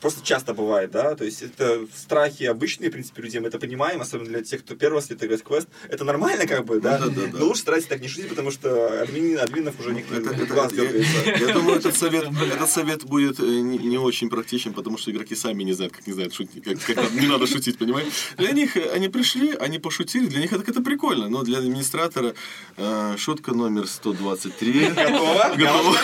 просто 0.00 0.24
часто 0.24 0.54
бывает, 0.54 0.90
да, 0.90 1.14
то 1.14 1.24
есть 1.24 1.42
это 1.42 1.86
страхи 1.96 2.44
обычные, 2.44 2.90
в 2.90 2.92
принципе, 2.92 3.22
людей, 3.22 3.40
мы 3.40 3.48
это 3.48 3.58
понимаем, 3.58 4.00
особенно 4.00 4.28
для 4.28 4.42
тех, 4.42 4.64
кто 4.64 4.74
первый 4.76 4.96
раз 4.96 5.10
играет 5.10 5.42
квест, 5.42 5.68
это 5.88 6.04
нормально, 6.04 6.46
как 6.46 6.64
бы, 6.64 6.80
да, 6.80 6.98
Да-да-да. 6.98 7.38
но 7.38 7.46
лучше 7.46 7.62
старайтесь 7.62 7.88
так 7.88 8.00
не 8.00 8.08
шутить, 8.08 8.28
потому 8.28 8.50
что 8.50 9.02
админ, 9.02 9.38
админов 9.38 9.78
уже 9.80 9.92
некоторые 9.92 10.26
Это- 10.26 10.34
это- 10.42 10.46
глаз 10.54 10.72
я, 10.72 11.52
думаю, 11.54 11.78
этот 11.78 11.96
совет, 11.96 12.24
этот 12.54 12.70
совет 12.70 13.04
будет 13.04 13.40
э, 13.40 13.42
не, 13.44 13.78
не 13.78 13.98
очень 13.98 14.28
практичен, 14.30 14.72
потому 14.72 14.98
что 14.98 15.10
игроки 15.10 15.34
сами 15.34 15.62
не 15.64 15.72
знают, 15.72 15.94
как 15.94 16.06
не 16.06 16.12
знают 16.12 16.34
шутить, 16.34 16.62
как, 16.64 17.12
не 17.12 17.26
надо 17.26 17.46
шутить, 17.46 17.78
понимаешь? 17.78 18.08
Для 18.36 18.52
них 18.52 18.76
э, 18.76 18.90
они 18.90 19.08
пришли, 19.08 19.52
они 19.54 19.78
пошутили, 19.78 20.26
для 20.26 20.40
них 20.40 20.52
это, 20.52 20.70
это 20.70 20.80
прикольно, 20.82 21.28
но 21.28 21.42
для 21.42 21.58
администратора 21.58 22.34
э, 22.76 23.14
шутка 23.18 23.52
номер 23.52 23.86
123. 23.86 24.88
Готово? 24.90 25.54
Готово. 25.56 25.96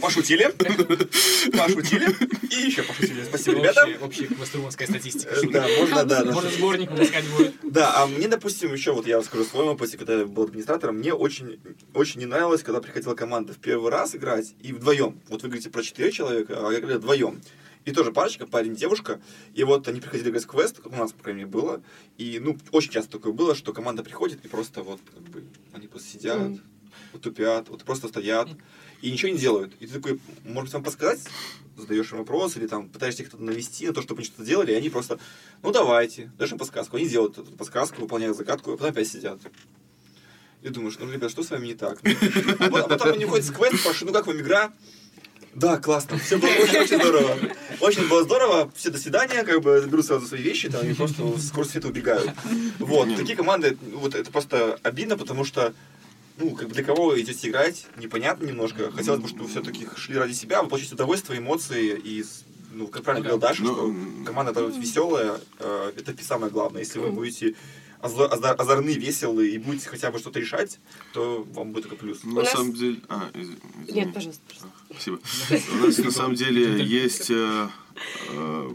Пошутили. 0.00 0.50
Пошутили. 1.52 2.08
И 2.50 2.73
еще 2.74 2.82
пошутили. 2.82 3.22
Спасибо, 3.28 3.58
ребята. 3.58 3.82
Общая, 3.84 3.98
общая 4.04 4.26
квеструмовская 4.26 4.86
статистика. 4.88 5.34
Э, 5.34 5.46
Да, 5.50 5.66
можно, 5.78 6.04
да, 6.04 6.24
да. 6.24 6.32
Можно 6.32 6.50
сборник 6.50 6.90
выпускать 6.90 7.24
будет. 7.36 7.54
Да, 7.62 8.02
а 8.02 8.06
мне, 8.06 8.28
допустим, 8.28 8.72
еще 8.72 8.92
вот 8.92 9.06
я 9.06 9.22
скажу 9.22 9.44
в 9.44 9.48
своем 9.48 9.68
опыте, 9.68 9.96
когда 9.96 10.14
я 10.20 10.26
был 10.26 10.44
администратором, 10.44 10.96
мне 10.96 11.12
очень, 11.14 11.60
очень 11.94 12.20
не 12.20 12.26
нравилось, 12.26 12.62
когда 12.62 12.80
приходила 12.80 13.14
команда 13.14 13.52
в 13.52 13.58
первый 13.58 13.90
раз 13.90 14.14
играть 14.14 14.54
и 14.60 14.72
вдвоем. 14.72 15.20
Вот 15.28 15.42
вы 15.42 15.48
говорите 15.48 15.70
про 15.70 15.82
четыре 15.82 16.12
человека, 16.12 16.66
а 16.68 16.72
я 16.72 16.80
говорю 16.80 16.98
вдвоем. 16.98 17.40
И 17.84 17.92
тоже 17.92 18.12
парочка, 18.12 18.46
парень, 18.46 18.74
девушка. 18.74 19.20
И 19.52 19.62
вот 19.62 19.86
они 19.88 20.00
приходили 20.00 20.30
играть 20.30 20.44
в 20.44 20.46
квест, 20.46 20.76
как 20.80 20.92
у 20.92 20.96
нас, 20.96 21.12
по 21.12 21.22
крайней 21.22 21.40
мере, 21.40 21.50
было. 21.50 21.82
И, 22.16 22.38
ну, 22.40 22.56
очень 22.72 22.90
часто 22.90 23.12
такое 23.12 23.34
было, 23.34 23.54
что 23.54 23.74
команда 23.74 24.02
приходит 24.02 24.42
и 24.42 24.48
просто 24.48 24.82
вот, 24.82 25.00
как 25.12 25.22
бы, 25.24 25.44
они 25.74 25.86
просто 25.86 26.08
сидят, 26.08 26.38
Мгм. 26.38 26.60
Вот 27.14 27.22
тупят, 27.22 27.68
вот 27.70 27.84
просто 27.84 28.08
стоят 28.08 28.48
и 29.00 29.10
ничего 29.10 29.32
не 29.32 29.38
делают. 29.38 29.72
И 29.80 29.86
ты 29.86 29.94
такой, 29.94 30.20
может 30.44 30.64
быть, 30.64 30.74
вам 30.74 30.84
подсказать? 30.84 31.20
Задаешь 31.76 32.12
им 32.12 32.18
вопрос 32.18 32.56
или 32.56 32.66
там 32.66 32.88
пытаешься 32.88 33.22
их 33.22 33.28
кто-то 33.28 33.42
навести 33.42 33.86
на 33.86 33.94
то, 33.94 34.02
чтобы 34.02 34.18
они 34.20 34.26
что-то 34.26 34.44
делали, 34.44 34.72
и 34.72 34.74
они 34.74 34.90
просто, 34.90 35.18
ну 35.62 35.72
давайте, 35.72 36.30
даешь 36.38 36.52
им 36.52 36.58
подсказку. 36.58 36.96
Они 36.96 37.08
делают 37.08 37.38
эту 37.38 37.50
подсказку, 37.52 38.02
выполняют 38.02 38.36
загадку, 38.36 38.72
а 38.72 38.76
потом 38.76 38.90
опять 38.90 39.08
сидят. 39.08 39.40
И 40.62 40.68
думаешь, 40.68 40.96
ну, 40.98 41.10
ребят, 41.10 41.30
что 41.30 41.42
с 41.42 41.50
вами 41.50 41.68
не 41.68 41.74
так? 41.74 42.00
А 42.58 42.70
потом- 42.70 42.88
потом 42.88 43.12
они 43.14 43.24
ходят 43.24 43.44
с 43.46 43.50
квест, 43.50 43.80
спрашивают, 43.80 44.02
ну 44.02 44.12
как 44.12 44.26
вам 44.26 44.40
игра? 44.40 44.72
Да, 45.54 45.76
классно, 45.76 46.18
все 46.18 46.36
было 46.38 46.50
очень-очень 46.50 46.98
здорово. 46.98 47.38
Очень 47.80 48.08
было 48.08 48.24
здорово, 48.24 48.72
все 48.74 48.90
до 48.90 48.98
свидания, 48.98 49.44
как 49.44 49.60
бы 49.60 49.84
берут 49.86 50.04
сразу 50.04 50.26
свои 50.26 50.42
вещи, 50.42 50.68
там, 50.68 50.84
и 50.84 50.94
просто 50.94 51.22
с 51.38 51.52
света 51.70 51.88
убегают. 51.88 52.32
Вот, 52.78 53.14
такие 53.16 53.36
команды, 53.36 53.76
вот 53.92 54.14
это 54.16 54.30
просто 54.32 54.80
обидно, 54.82 55.16
потому 55.16 55.44
что 55.44 55.72
ну, 56.38 56.54
как 56.54 56.68
бы 56.68 56.74
для 56.74 56.84
кого 56.84 57.06
вы 57.06 57.20
идете 57.20 57.48
играть, 57.48 57.86
непонятно 57.96 58.46
немножко. 58.46 58.90
Хотелось 58.90 59.20
бы, 59.20 59.28
чтобы 59.28 59.48
все-таки 59.48 59.86
шли 59.96 60.16
ради 60.16 60.32
себя, 60.32 60.62
вы 60.62 60.68
получите 60.68 60.94
удовольствие, 60.94 61.38
эмоции 61.40 61.98
и 62.02 62.24
ну, 62.72 62.88
как 62.88 63.04
правильно 63.04 63.28
говорил 63.28 63.40
Даша, 63.40 63.62
Ну, 63.62 63.72
что 63.74 64.24
команда 64.24 64.52
должна 64.52 64.74
быть 64.76 64.82
веселая, 64.84 65.40
э, 65.60 65.92
это 65.96 66.24
самое 66.24 66.50
главное. 66.50 66.80
Если 66.80 66.98
вы 66.98 67.10
будете 67.12 67.54
озо- 68.02 68.28
оза- 68.28 68.54
озорны, 68.54 68.90
веселые 68.94 69.52
и 69.52 69.58
будете 69.58 69.88
хотя 69.88 70.10
бы 70.10 70.18
что-то 70.18 70.40
решать, 70.40 70.80
то 71.12 71.46
вам 71.52 71.70
будет 71.72 71.84
только 71.88 71.94
плюс. 71.96 72.24
На 72.24 72.42
нас- 72.42 72.50
самом 72.50 72.72
деле... 72.72 73.00
А, 73.08 73.30
из-. 73.32 73.50
Нет, 73.94 74.12
пожалуйста. 74.12 74.42
Спасибо. 74.90 75.20
У 75.72 75.86
нас 75.86 75.98
на 75.98 76.10
самом 76.10 76.34
деле 76.34 76.84
есть... 76.84 77.30
э, 77.30 77.68
э, 78.30 78.70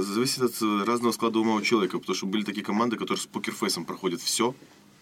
Зависит 0.00 0.42
от 0.42 0.60
э, 0.60 0.84
разного 0.84 1.12
склада 1.12 1.38
ума 1.38 1.54
у 1.54 1.62
человека, 1.62 1.98
потому 1.98 2.14
что 2.16 2.26
были 2.26 2.42
такие 2.44 2.64
команды, 2.64 2.96
которые 2.96 3.22
с 3.22 3.26
покерфейсом 3.26 3.84
проходят 3.84 4.20
все, 4.20 4.54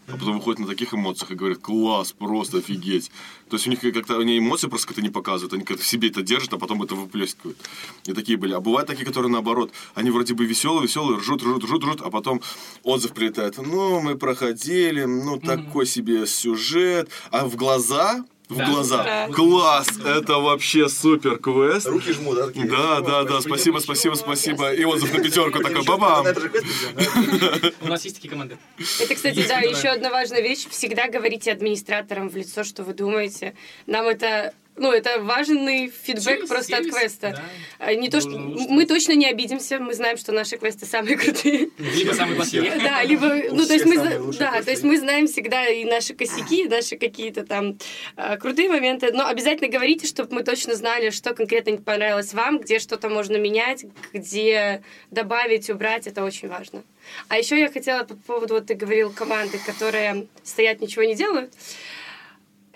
а 0.09 0.13
потом 0.13 0.37
выходят 0.37 0.61
на 0.61 0.67
таких 0.67 0.95
эмоциях 0.95 1.31
и 1.31 1.35
говорят, 1.35 1.59
класс, 1.59 2.13
просто 2.13 2.59
офигеть. 2.59 3.11
То 3.49 3.57
есть 3.57 3.67
у 3.67 3.71
них 3.71 3.81
как-то, 3.81 4.19
они 4.19 4.39
эмоции 4.39 4.69
просто 4.69 4.89
как-то 4.89 5.03
не 5.03 5.09
показывают, 5.09 5.53
они 5.53 5.65
как-то 5.65 5.83
в 5.83 5.87
себе 5.87 6.09
это 6.09 6.23
держат, 6.23 6.53
а 6.53 6.59
потом 6.59 6.83
это 6.83 6.95
выплескивают. 6.95 7.59
И 8.05 8.13
такие 8.13 8.39
были. 8.39 8.53
А 8.53 8.61
бывают 8.61 8.89
такие, 8.89 9.07
которые 9.07 9.31
наоборот, 9.31 9.73
они 9.95 10.11
вроде 10.11 10.35
бы 10.35 10.45
веселые, 10.45 10.83
веселые, 10.83 11.19
ржут, 11.19 11.43
ржут, 11.43 11.65
ржут, 11.65 11.85
ржут, 11.85 12.01
а 12.03 12.11
потом 12.11 12.41
отзыв 12.83 13.13
прилетает. 13.13 13.59
Ну, 13.59 14.01
мы 14.01 14.17
проходили, 14.17 15.05
ну, 15.05 15.39
такой 15.39 15.87
себе 15.87 16.27
сюжет, 16.27 17.09
а 17.31 17.47
в 17.47 17.57
глаза 17.57 18.25
в 18.49 18.57
Да. 18.57 18.67
глаза. 18.67 19.03
Да. 19.03 19.29
Класс! 19.35 19.89
Это 20.05 20.35
вообще 20.35 20.89
супер 20.89 21.39
квест. 21.39 21.87
Руки 21.87 22.13
жму, 22.13 22.35
да? 22.35 22.47
такие? 22.47 22.67
Да, 22.67 23.01
да, 23.01 23.25
да, 23.25 23.41
спасибо, 23.41 23.79
спасибо, 23.79 24.15
спасибо. 24.15 24.73
И 24.73 24.85
отзыв 24.85 25.13
на 25.13 25.23
пятерку 25.23 25.63
такой, 25.63 25.85
бабам. 25.85 26.27
У 27.81 27.89
нас 27.89 28.05
есть 28.05 28.17
такие 28.17 28.31
команды. 28.31 28.59
Это, 29.01 29.15
кстати, 29.15 29.45
да, 29.49 29.59
еще 29.61 29.89
одна 29.89 30.11
важная 30.11 30.43
вещь. 30.43 30.67
Всегда 30.71 31.09
говорите 31.09 31.51
администраторам 31.53 32.29
в 32.29 32.37
лицо, 32.37 32.63
что 32.65 32.85
вы 32.85 32.95
думаете. 32.95 33.55
Нам 33.87 34.07
это... 34.07 34.55
Ну, 34.77 34.93
это 34.93 35.21
важный 35.21 35.89
фидбэк 35.89 36.23
Сервис, 36.23 36.49
просто 36.49 36.77
от 36.77 36.85
квеста. 36.85 37.31
да. 37.31 37.43
А, 37.79 37.95
Не 37.95 38.11
то, 38.11 38.21
что... 38.21 38.31
Лучше 38.31 38.67
Мы 38.69 38.85
точно 38.85 39.13
не 39.13 39.27
обидимся, 39.27 39.79
мы 39.79 39.95
знаем, 39.95 40.19
что 40.19 40.33
наши 40.33 40.59
квесты 40.59 40.85
самые 40.85 41.17
крутые. 41.17 41.71
Либо 41.79 42.13
самые 42.13 42.37
плохие. 42.37 42.73
Да, 42.83 43.03
либо, 43.03 43.27
ну, 43.53 43.65
то 43.65 43.73
есть 43.73 43.87
мы, 43.87 43.97
да, 44.39 44.63
то 44.63 44.71
есть 44.71 44.83
мы 44.83 44.99
знаем 44.99 45.27
всегда 45.29 45.67
и 45.69 45.85
наши 45.85 46.15
косяки, 46.15 46.65
и 46.65 46.69
наши 46.69 46.97
какие-то 46.97 47.45
там 47.47 47.79
а, 48.17 48.37
крутые 48.37 48.69
моменты, 48.69 49.13
но 49.13 49.27
обязательно 49.27 49.71
говорите, 49.71 50.07
чтобы 50.07 50.35
мы 50.35 50.43
точно 50.43 50.75
знали, 50.75 51.11
что 51.11 51.35
конкретно 51.35 51.71
не 51.71 51.79
понравилось 51.79 52.35
вам, 52.35 52.59
где 52.59 52.79
что-то 52.79 53.09
можно 53.09 53.37
менять, 53.37 53.87
где 54.13 54.83
добавить, 55.11 55.71
убрать, 55.71 56.07
это 56.07 56.23
очень 56.23 56.49
важно. 56.49 56.83
А 57.29 57.39
еще 57.39 57.59
я 57.59 57.71
хотела 57.71 58.05
по 58.05 58.15
поводу, 58.15 58.55
вот 58.55 58.67
ты 58.67 58.75
говорил, 58.75 59.13
команды, 59.13 59.59
которые 59.65 60.27
стоят, 60.43 60.81
ничего 60.81 61.05
не 61.05 61.15
делают. 61.15 61.53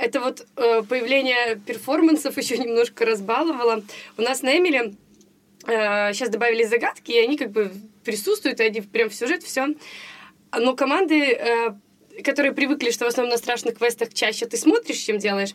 Это 0.00 0.20
вот 0.20 0.46
э, 0.56 0.82
появление 0.82 1.60
перформансов 1.66 2.38
еще 2.38 2.56
немножко 2.56 3.04
разбаловало. 3.04 3.82
У 4.16 4.22
нас 4.22 4.40
на 4.42 4.56
Эмиле 4.56 4.94
сейчас 5.66 6.30
добавили 6.30 6.64
загадки, 6.64 7.12
и 7.12 7.18
они 7.18 7.36
как 7.36 7.50
бы 7.50 7.70
присутствуют, 8.02 8.60
и 8.60 8.62
они 8.62 8.80
прям 8.80 9.10
в 9.10 9.14
сюжет, 9.14 9.42
все. 9.42 9.74
Но 10.58 10.74
команды, 10.74 11.32
э, 11.32 11.74
которые 12.24 12.52
привыкли, 12.52 12.90
что 12.90 13.04
в 13.04 13.08
основном 13.08 13.32
на 13.32 13.38
страшных 13.38 13.76
квестах 13.76 14.14
чаще 14.14 14.46
ты 14.46 14.56
смотришь, 14.56 14.96
чем 14.96 15.18
делаешь, 15.18 15.54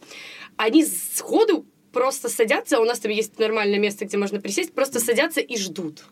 они 0.58 0.86
сходу 0.86 1.66
просто 1.96 2.28
садятся, 2.28 2.82
у 2.82 2.84
нас 2.84 3.00
там 3.00 3.10
есть 3.10 3.40
нормальное 3.40 3.80
место, 3.80 4.04
где 4.04 4.18
можно 4.18 4.42
присесть, 4.42 4.74
просто 4.74 5.00
садятся 5.00 5.40
и 5.40 5.58
ждут. 5.58 6.04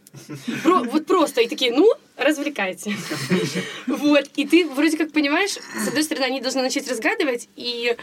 Про- 0.63 0.83
вот 0.85 1.05
просто, 1.05 1.41
и 1.41 1.47
такие, 1.47 1.71
ну, 1.73 1.91
развлекайте. 2.15 2.95
Вот, 3.87 4.29
и 4.37 4.47
ты 4.47 4.65
вроде 4.65 4.97
как 4.97 5.11
понимаешь, 5.11 5.51
с 5.51 5.87
одной 5.89 6.03
стороны, 6.03 6.23
они 6.23 6.39
должны 6.39 6.61
начать 6.61 6.87
разгадывать, 6.87 7.49
и 7.57 7.97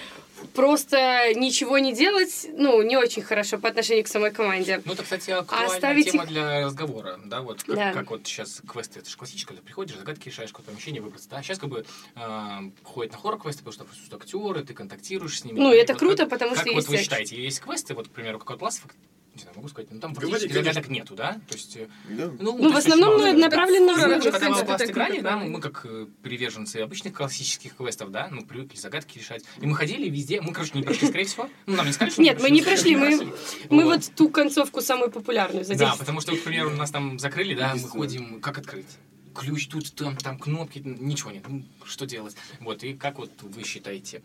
просто 0.54 1.32
ничего 1.34 1.78
не 1.78 1.92
делать, 1.94 2.46
ну, 2.56 2.82
не 2.82 2.96
очень 2.96 3.22
хорошо 3.22 3.58
по 3.58 3.68
отношению 3.68 4.04
к 4.04 4.08
самой 4.08 4.30
команде. 4.30 4.82
Ну, 4.84 4.92
это, 4.92 5.02
кстати, 5.02 5.30
актуальная 5.30 5.68
оставить 5.74 6.10
тема 6.10 6.26
для 6.26 6.64
разговора, 6.66 7.18
да, 7.24 7.40
вот 7.42 7.62
как, 7.62 7.76
Да. 7.76 7.92
как 7.92 8.10
вот 8.10 8.26
сейчас 8.26 8.60
квесты, 8.66 9.00
это 9.00 9.08
же 9.10 9.16
классическое, 9.16 9.56
когда 9.56 9.64
приходишь, 9.66 9.96
загадки 9.96 10.28
решаешь, 10.28 10.50
какое 10.50 10.66
помещение 10.66 11.00
выбраться, 11.02 11.28
да, 11.28 11.42
сейчас 11.42 11.58
как 11.58 11.68
бы 11.70 11.84
э, 12.16 12.58
ходят 12.84 13.12
на 13.12 13.18
хоррор-квесты, 13.18 13.58
потому 13.64 13.72
что 13.72 13.84
присутствуют 13.84 14.22
актеры, 14.22 14.64
ты 14.64 14.74
контактируешь 14.74 15.40
с 15.40 15.44
ними. 15.44 15.58
Ну, 15.58 15.72
это 15.72 15.92
вот 15.92 15.98
круто, 16.00 16.16
как- 16.24 16.30
потому 16.30 16.50
как 16.54 16.60
что 16.62 16.70
вот 16.70 16.76
есть 16.76 16.88
вы 16.88 16.94
секс. 16.96 17.04
считаете, 17.04 17.42
есть 17.42 17.60
квесты, 17.60 17.94
вот, 17.94 18.08
к 18.08 18.10
примеру, 18.10 18.38
класс, 18.38 18.78
фак- 18.78 18.94
не 19.40 19.44
знаю, 19.44 19.56
могу 19.56 19.68
сказать, 19.68 19.90
ну, 19.90 20.00
там 20.00 20.12
Говори, 20.12 20.30
практически 20.30 20.52
конечно. 20.52 20.72
загадок 20.72 20.90
нету, 20.90 21.14
да, 21.14 21.40
то 21.48 21.54
есть... 21.54 21.76
э, 21.76 21.88
Да. 22.08 22.30
Ну, 22.38 22.58
Ну, 22.58 22.72
в 22.72 22.76
основном 22.76 23.18
мало 23.18 23.32
ну, 23.32 23.38
направлено 23.38 23.94
Хоррор, 23.94 24.08
на... 24.10 24.14
это, 24.20 24.30
Когда 24.30 24.48
мы 24.50 24.64
так 24.64 24.90
играли, 24.90 25.20
да, 25.20 25.36
мы 25.36 25.60
как 25.60 25.86
э, 25.86 26.06
приверженцы 26.22 26.76
обычных 26.76 27.14
классических 27.14 27.76
квестов, 27.76 28.10
да, 28.10 28.28
ну, 28.30 28.44
привыкли 28.44 28.76
загадки 28.76 29.18
решать. 29.18 29.44
И 29.60 29.66
мы 29.66 29.74
ходили 29.74 30.08
везде, 30.08 30.40
мы, 30.40 30.52
короче, 30.52 30.72
не 30.74 30.82
прошли, 30.82 31.08
скорее 31.08 31.24
всего. 31.24 31.48
Ну, 31.66 31.76
нам 31.76 31.86
не 31.86 31.92
сказали, 31.92 32.12
что 32.12 32.22
Нет, 32.22 32.40
мы 32.40 32.50
не 32.50 32.62
прошли, 32.62 32.96
мы, 32.96 33.32
мы 33.70 33.84
вот 33.84 34.10
ту 34.14 34.28
концовку 34.28 34.80
самую 34.80 35.10
популярную 35.10 35.64
за 35.64 35.74
Да, 35.74 35.86
10. 35.86 35.98
потому 35.98 36.20
что, 36.20 36.36
к 36.36 36.42
примеру, 36.42 36.70
нас 36.70 36.90
там 36.90 37.18
закрыли, 37.18 37.54
да, 37.54 37.74
мы 37.74 37.88
ходим, 37.88 38.40
как 38.40 38.58
открыть? 38.58 38.86
Ключ 39.34 39.68
тут, 39.68 39.94
там, 39.94 40.16
там 40.16 40.38
кнопки, 40.38 40.80
ничего 40.80 41.30
нет, 41.30 41.44
ну, 41.48 41.64
что 41.84 42.04
делать? 42.04 42.36
Вот, 42.58 42.82
и 42.82 42.94
как 42.94 43.18
вот 43.18 43.30
вы 43.42 43.62
считаете, 43.62 44.22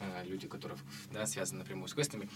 э, 0.00 0.24
люди, 0.26 0.48
которые, 0.48 0.78
да, 1.12 1.26
связаны 1.26 1.60
напрямую 1.60 1.88
с 1.88 1.94
квестами, 1.94 2.28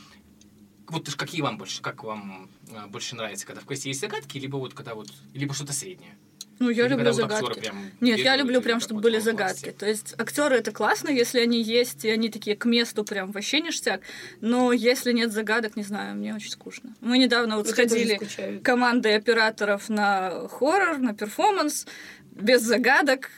вот 0.88 1.14
какие 1.14 1.42
вам 1.42 1.58
больше, 1.58 1.82
как 1.82 2.04
вам 2.04 2.50
э, 2.70 2.86
больше 2.86 3.16
нравится, 3.16 3.46
когда 3.46 3.60
в 3.60 3.64
квесте 3.66 3.88
есть 3.90 4.00
загадки, 4.00 4.38
либо 4.38 4.56
вот 4.56 4.74
когда 4.74 4.94
вот, 4.94 5.08
либо 5.34 5.54
что-то 5.54 5.72
среднее? 5.72 6.16
Ну, 6.58 6.70
я 6.70 6.84
Или 6.84 6.92
люблю 6.92 7.06
когда 7.06 7.22
вот 7.22 7.32
актеры 7.32 7.54
загадки. 7.54 7.60
прям 7.60 7.90
Нет, 8.00 8.18
я 8.20 8.36
люблю 8.36 8.62
прям, 8.62 8.78
чтобы 8.78 9.00
были 9.00 9.18
загадки. 9.18 9.70
То 9.72 9.88
есть 9.88 10.14
актеры 10.16 10.56
это 10.56 10.70
классно, 10.70 11.08
если 11.08 11.40
они 11.40 11.60
есть, 11.60 12.04
и 12.04 12.10
они 12.10 12.28
такие 12.28 12.56
к 12.56 12.64
месту 12.66 13.04
прям 13.04 13.32
вообще 13.32 13.60
ништяк. 13.60 14.02
Но 14.40 14.72
если 14.72 15.12
нет 15.12 15.32
загадок, 15.32 15.76
не 15.76 15.82
знаю, 15.82 16.14
мне 16.14 16.34
очень 16.34 16.50
скучно. 16.50 16.94
Мы 17.00 17.18
недавно 17.18 17.56
вот 17.56 17.66
Вот 17.66 17.74
тоже 17.74 17.88
сходили 17.88 18.60
командой 18.62 19.16
операторов 19.16 19.88
на 19.88 20.46
хоррор, 20.48 20.98
на 20.98 21.14
перформанс, 21.14 21.86
без 22.30 22.62
загадок 22.62 23.30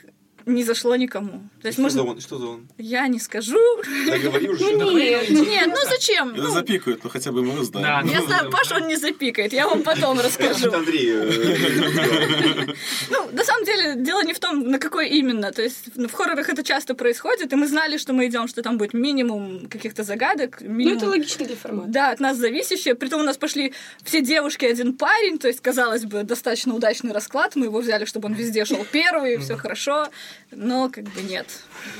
не 0.46 0.64
зашло 0.64 0.96
никому. 0.96 1.48
То 1.62 1.68
есть 1.68 1.78
Что 1.78 1.88
за 1.88 1.98
можно... 1.98 2.12
он? 2.14 2.20
Что 2.20 2.38
за 2.38 2.46
он? 2.46 2.68
Я 2.78 3.06
не 3.08 3.18
скажу. 3.18 3.58
Да 4.06 4.18
говори 4.18 4.48
уже. 4.48 4.64
Ну, 4.64 4.80
что-то. 4.90 4.94
нет. 4.98 5.30
Нет, 5.30 5.68
ну 5.68 5.88
зачем? 5.88 6.30
Это 6.34 6.42
Ну, 6.42 6.50
запикают, 6.50 7.04
но 7.04 7.10
хотя 7.10 7.32
бы 7.32 7.42
мы 7.42 7.54
Да, 7.56 7.64
знаем. 7.64 8.06
ну, 8.06 8.12
я 8.12 8.22
знаю, 8.22 8.50
Паша 8.50 8.76
он 8.76 8.88
не 8.88 8.96
запикает, 8.96 9.52
я 9.52 9.66
вам 9.68 9.82
потом 9.82 10.18
расскажу. 10.24 10.72
Андрей. 10.72 11.10
э, 11.12 12.66
Ну, 13.10 13.28
на 13.32 13.44
самом 13.44 13.64
деле, 13.64 13.94
дело 13.96 14.22
не 14.22 14.32
в 14.32 14.38
том, 14.38 14.68
на 14.70 14.78
какой 14.78 15.08
именно. 15.08 15.52
То 15.52 15.62
есть 15.62 15.94
в 15.96 16.12
хоррорах 16.12 16.48
это 16.48 16.62
часто 16.62 16.94
происходит, 16.94 17.52
и 17.52 17.56
мы 17.56 17.66
знали, 17.66 17.96
что 17.96 18.12
мы 18.12 18.26
идем, 18.26 18.48
что 18.48 18.62
там 18.62 18.78
будет 18.78 18.94
минимум 18.94 19.66
каких-то 19.68 20.02
загадок. 20.02 20.58
Ну, 20.60 20.94
это 20.96 21.08
логично 21.08 21.44
для 21.46 21.56
формата. 21.56 21.88
Да, 21.88 22.10
от 22.10 22.20
нас 22.20 22.36
зависящее. 22.36 22.94
Притом 22.94 23.20
у 23.20 23.24
нас 23.24 23.36
пошли 23.36 23.72
все 24.02 24.20
девушки, 24.20 24.64
один 24.64 24.94
парень. 24.96 25.38
То 25.38 25.48
есть, 25.48 25.60
казалось 25.60 26.04
бы, 26.04 26.22
достаточно 26.22 26.74
удачный 26.74 27.12
расклад. 27.12 27.56
Мы 27.56 27.66
его 27.66 27.80
взяли, 27.80 28.04
чтобы 28.04 28.26
он 28.28 28.34
везде 28.34 28.64
шел 28.64 28.84
первый, 28.90 29.38
все 29.38 29.56
хорошо. 29.56 30.08
Но 30.50 30.90
как 30.90 31.04
бы 31.04 31.22
нет. 31.22 31.46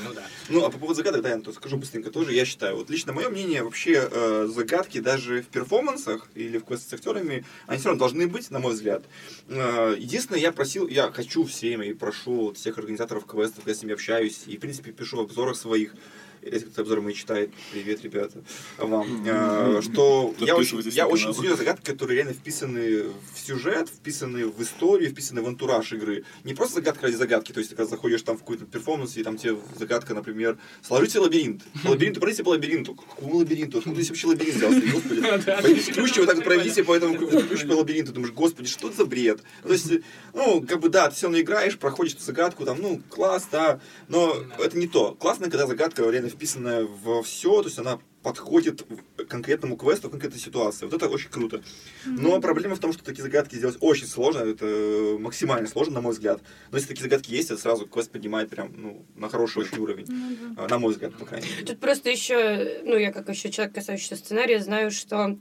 Ну 0.03 0.13
да. 0.13 0.23
Ну, 0.49 0.63
а 0.63 0.69
по 0.69 0.77
поводу 0.77 0.95
загадок, 0.95 1.21
да, 1.21 1.29
я 1.29 1.41
скажу 1.53 1.77
быстренько 1.77 2.11
тоже. 2.11 2.33
Я 2.33 2.45
считаю, 2.45 2.77
вот 2.77 2.89
лично 2.89 3.13
мое 3.13 3.29
мнение, 3.29 3.63
вообще 3.63 4.07
э, 4.09 4.47
загадки 4.53 4.99
даже 4.99 5.41
в 5.41 5.47
перформансах 5.47 6.27
или 6.35 6.57
в 6.57 6.65
квестах 6.65 6.89
с 6.89 6.93
актерами, 6.93 7.45
они 7.67 7.79
все 7.79 7.89
равно 7.89 7.99
должны 7.99 8.27
быть, 8.27 8.51
на 8.51 8.59
мой 8.59 8.73
взгляд. 8.73 9.03
Э, 9.47 9.95
единственное, 9.97 10.39
я 10.39 10.51
просил, 10.51 10.87
я 10.87 11.11
хочу 11.11 11.43
всем 11.45 11.81
и 11.81 11.93
прошу 11.93 12.45
вот 12.45 12.57
всех 12.57 12.77
организаторов 12.77 13.25
квестов, 13.25 13.65
я 13.67 13.73
с 13.73 13.81
ними 13.81 13.93
общаюсь, 13.93 14.43
и, 14.45 14.57
в 14.57 14.59
принципе, 14.59 14.91
пишу 14.91 15.17
в 15.17 15.21
обзорах 15.21 15.55
своих, 15.55 15.93
кто 16.45 16.81
обзоры 16.81 17.01
мои 17.01 17.13
читает, 17.13 17.51
привет, 17.71 18.03
ребята, 18.03 18.43
вам, 18.77 19.23
э, 19.25 19.81
что 19.83 20.33
я 20.39 20.55
очень, 20.55 20.81
я 20.91 21.07
очень 21.07 21.33
ценю 21.33 21.55
загадки, 21.55 21.85
которые 21.91 22.17
реально 22.17 22.33
вписаны 22.33 23.05
в 23.33 23.39
сюжет, 23.39 23.89
вписаны 23.89 24.47
в 24.47 24.61
историю, 24.61 25.09
вписаны 25.09 25.41
в 25.41 25.47
антураж 25.47 25.91
игры. 25.93 26.23
Не 26.43 26.53
просто 26.53 26.75
загадка 26.75 27.03
ради 27.03 27.15
загадки, 27.15 27.51
то 27.51 27.59
есть 27.59 27.71
ты 27.71 27.75
когда 27.75 27.89
заходишь 27.89 28.21
там 28.21 28.37
в 28.37 28.39
какой-то 28.39 28.65
перформанс, 28.65 29.17
и 29.17 29.23
там 29.23 29.37
тебе 29.37 29.57
загадка, 29.77 30.13
например, 30.13 30.57
сложите 30.81 31.19
лабиринт. 31.19 31.63
По 31.83 31.89
лабиринту, 31.89 32.19
пройдите 32.19 32.43
по 32.43 32.49
лабиринту. 32.49 32.95
Какому 32.95 33.37
лабиринту? 33.37 33.79
Откуда 33.79 33.95
здесь 33.95 34.09
вообще 34.09 34.27
лабиринт 34.27 34.57
взялся? 34.57 34.81
Господи. 34.91 35.21
Пойдите 35.61 35.91
ключи 35.91 36.19
вот 36.19 36.27
так 36.27 36.35
вот 36.35 36.45
проведите 36.45 36.83
по 36.83 36.95
этому 36.95 37.17
ключ 37.17 37.67
по 37.67 37.73
лабиринту. 37.73 38.11
Думаешь, 38.11 38.33
господи, 38.33 38.67
что 38.67 38.87
это 38.87 38.97
за 38.97 39.05
бред? 39.05 39.41
То 39.63 39.73
есть, 39.73 39.89
ну, 40.33 40.61
как 40.61 40.79
бы, 40.79 40.89
да, 40.89 41.09
ты 41.09 41.15
все 41.15 41.27
равно 41.27 41.39
играешь, 41.39 41.77
проходишь 41.77 42.13
эту 42.13 42.23
загадку, 42.23 42.65
там, 42.65 42.81
ну, 42.81 43.01
класс, 43.09 43.47
да, 43.51 43.79
но 44.07 44.35
это 44.59 44.77
не 44.77 44.87
то. 44.87 45.13
Классно, 45.15 45.49
когда 45.49 45.67
загадка 45.67 46.09
реально 46.09 46.29
вписанная 46.35 46.85
во 46.85 47.23
все, 47.23 47.61
то 47.61 47.67
есть 47.67 47.79
она 47.79 47.99
подходит 48.23 48.83
к 49.17 49.25
конкретному 49.25 49.77
квесту, 49.77 50.07
к 50.07 50.11
конкретной 50.11 50.39
ситуации. 50.39 50.85
Вот 50.85 50.95
это 50.95 51.07
очень 51.09 51.29
круто. 51.29 51.61
Но 52.05 52.41
проблема 52.41 52.75
в 52.75 52.79
том, 52.79 52.91
что 52.91 53.03
такие 53.03 53.21
загадки 53.21 53.55
сделать 53.55 53.77
очень 53.81 54.07
сложно, 54.07 54.39
это 54.39 55.17
максимально 55.19 55.67
сложно, 55.67 55.95
на 55.95 56.01
мой 56.01 56.13
взгляд. 56.13 56.41
Но 56.71 56.77
если 56.77 56.89
такие 56.89 57.03
загадки 57.03 57.31
есть, 57.31 57.51
это 57.51 57.61
сразу 57.61 57.85
квест 57.85 58.11
поднимает 58.11 58.49
прям 58.49 58.73
ну, 58.75 59.05
на 59.15 59.29
хороший 59.29 59.59
очень 59.59 59.77
уровень. 59.77 60.07
А, 60.57 60.67
На 60.67 60.79
мой 60.79 60.93
взгляд, 60.93 61.15
по 61.15 61.25
крайней 61.25 61.47
мере. 61.47 61.65
Тут 61.65 61.79
просто 61.79 62.09
еще, 62.09 62.81
ну, 62.83 62.97
я 62.97 63.11
как 63.11 63.29
еще 63.29 63.51
человек, 63.51 63.75
касающийся 63.75 64.15
сценария, 64.15 64.59
знаю, 64.59 64.89
что 64.89 65.37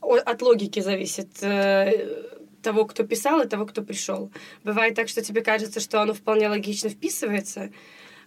от 0.00 0.42
логики 0.42 0.80
зависит 0.80 1.42
э, 1.42 2.40
того, 2.64 2.86
кто 2.86 3.04
писал, 3.04 3.42
и 3.42 3.48
того, 3.48 3.66
кто 3.66 3.82
пришел. 3.82 4.32
Бывает 4.64 4.96
так, 4.96 5.08
что 5.08 5.22
тебе 5.22 5.42
кажется, 5.42 5.78
что 5.78 6.02
оно 6.02 6.12
вполне 6.12 6.48
логично 6.48 6.88
вписывается, 6.88 7.70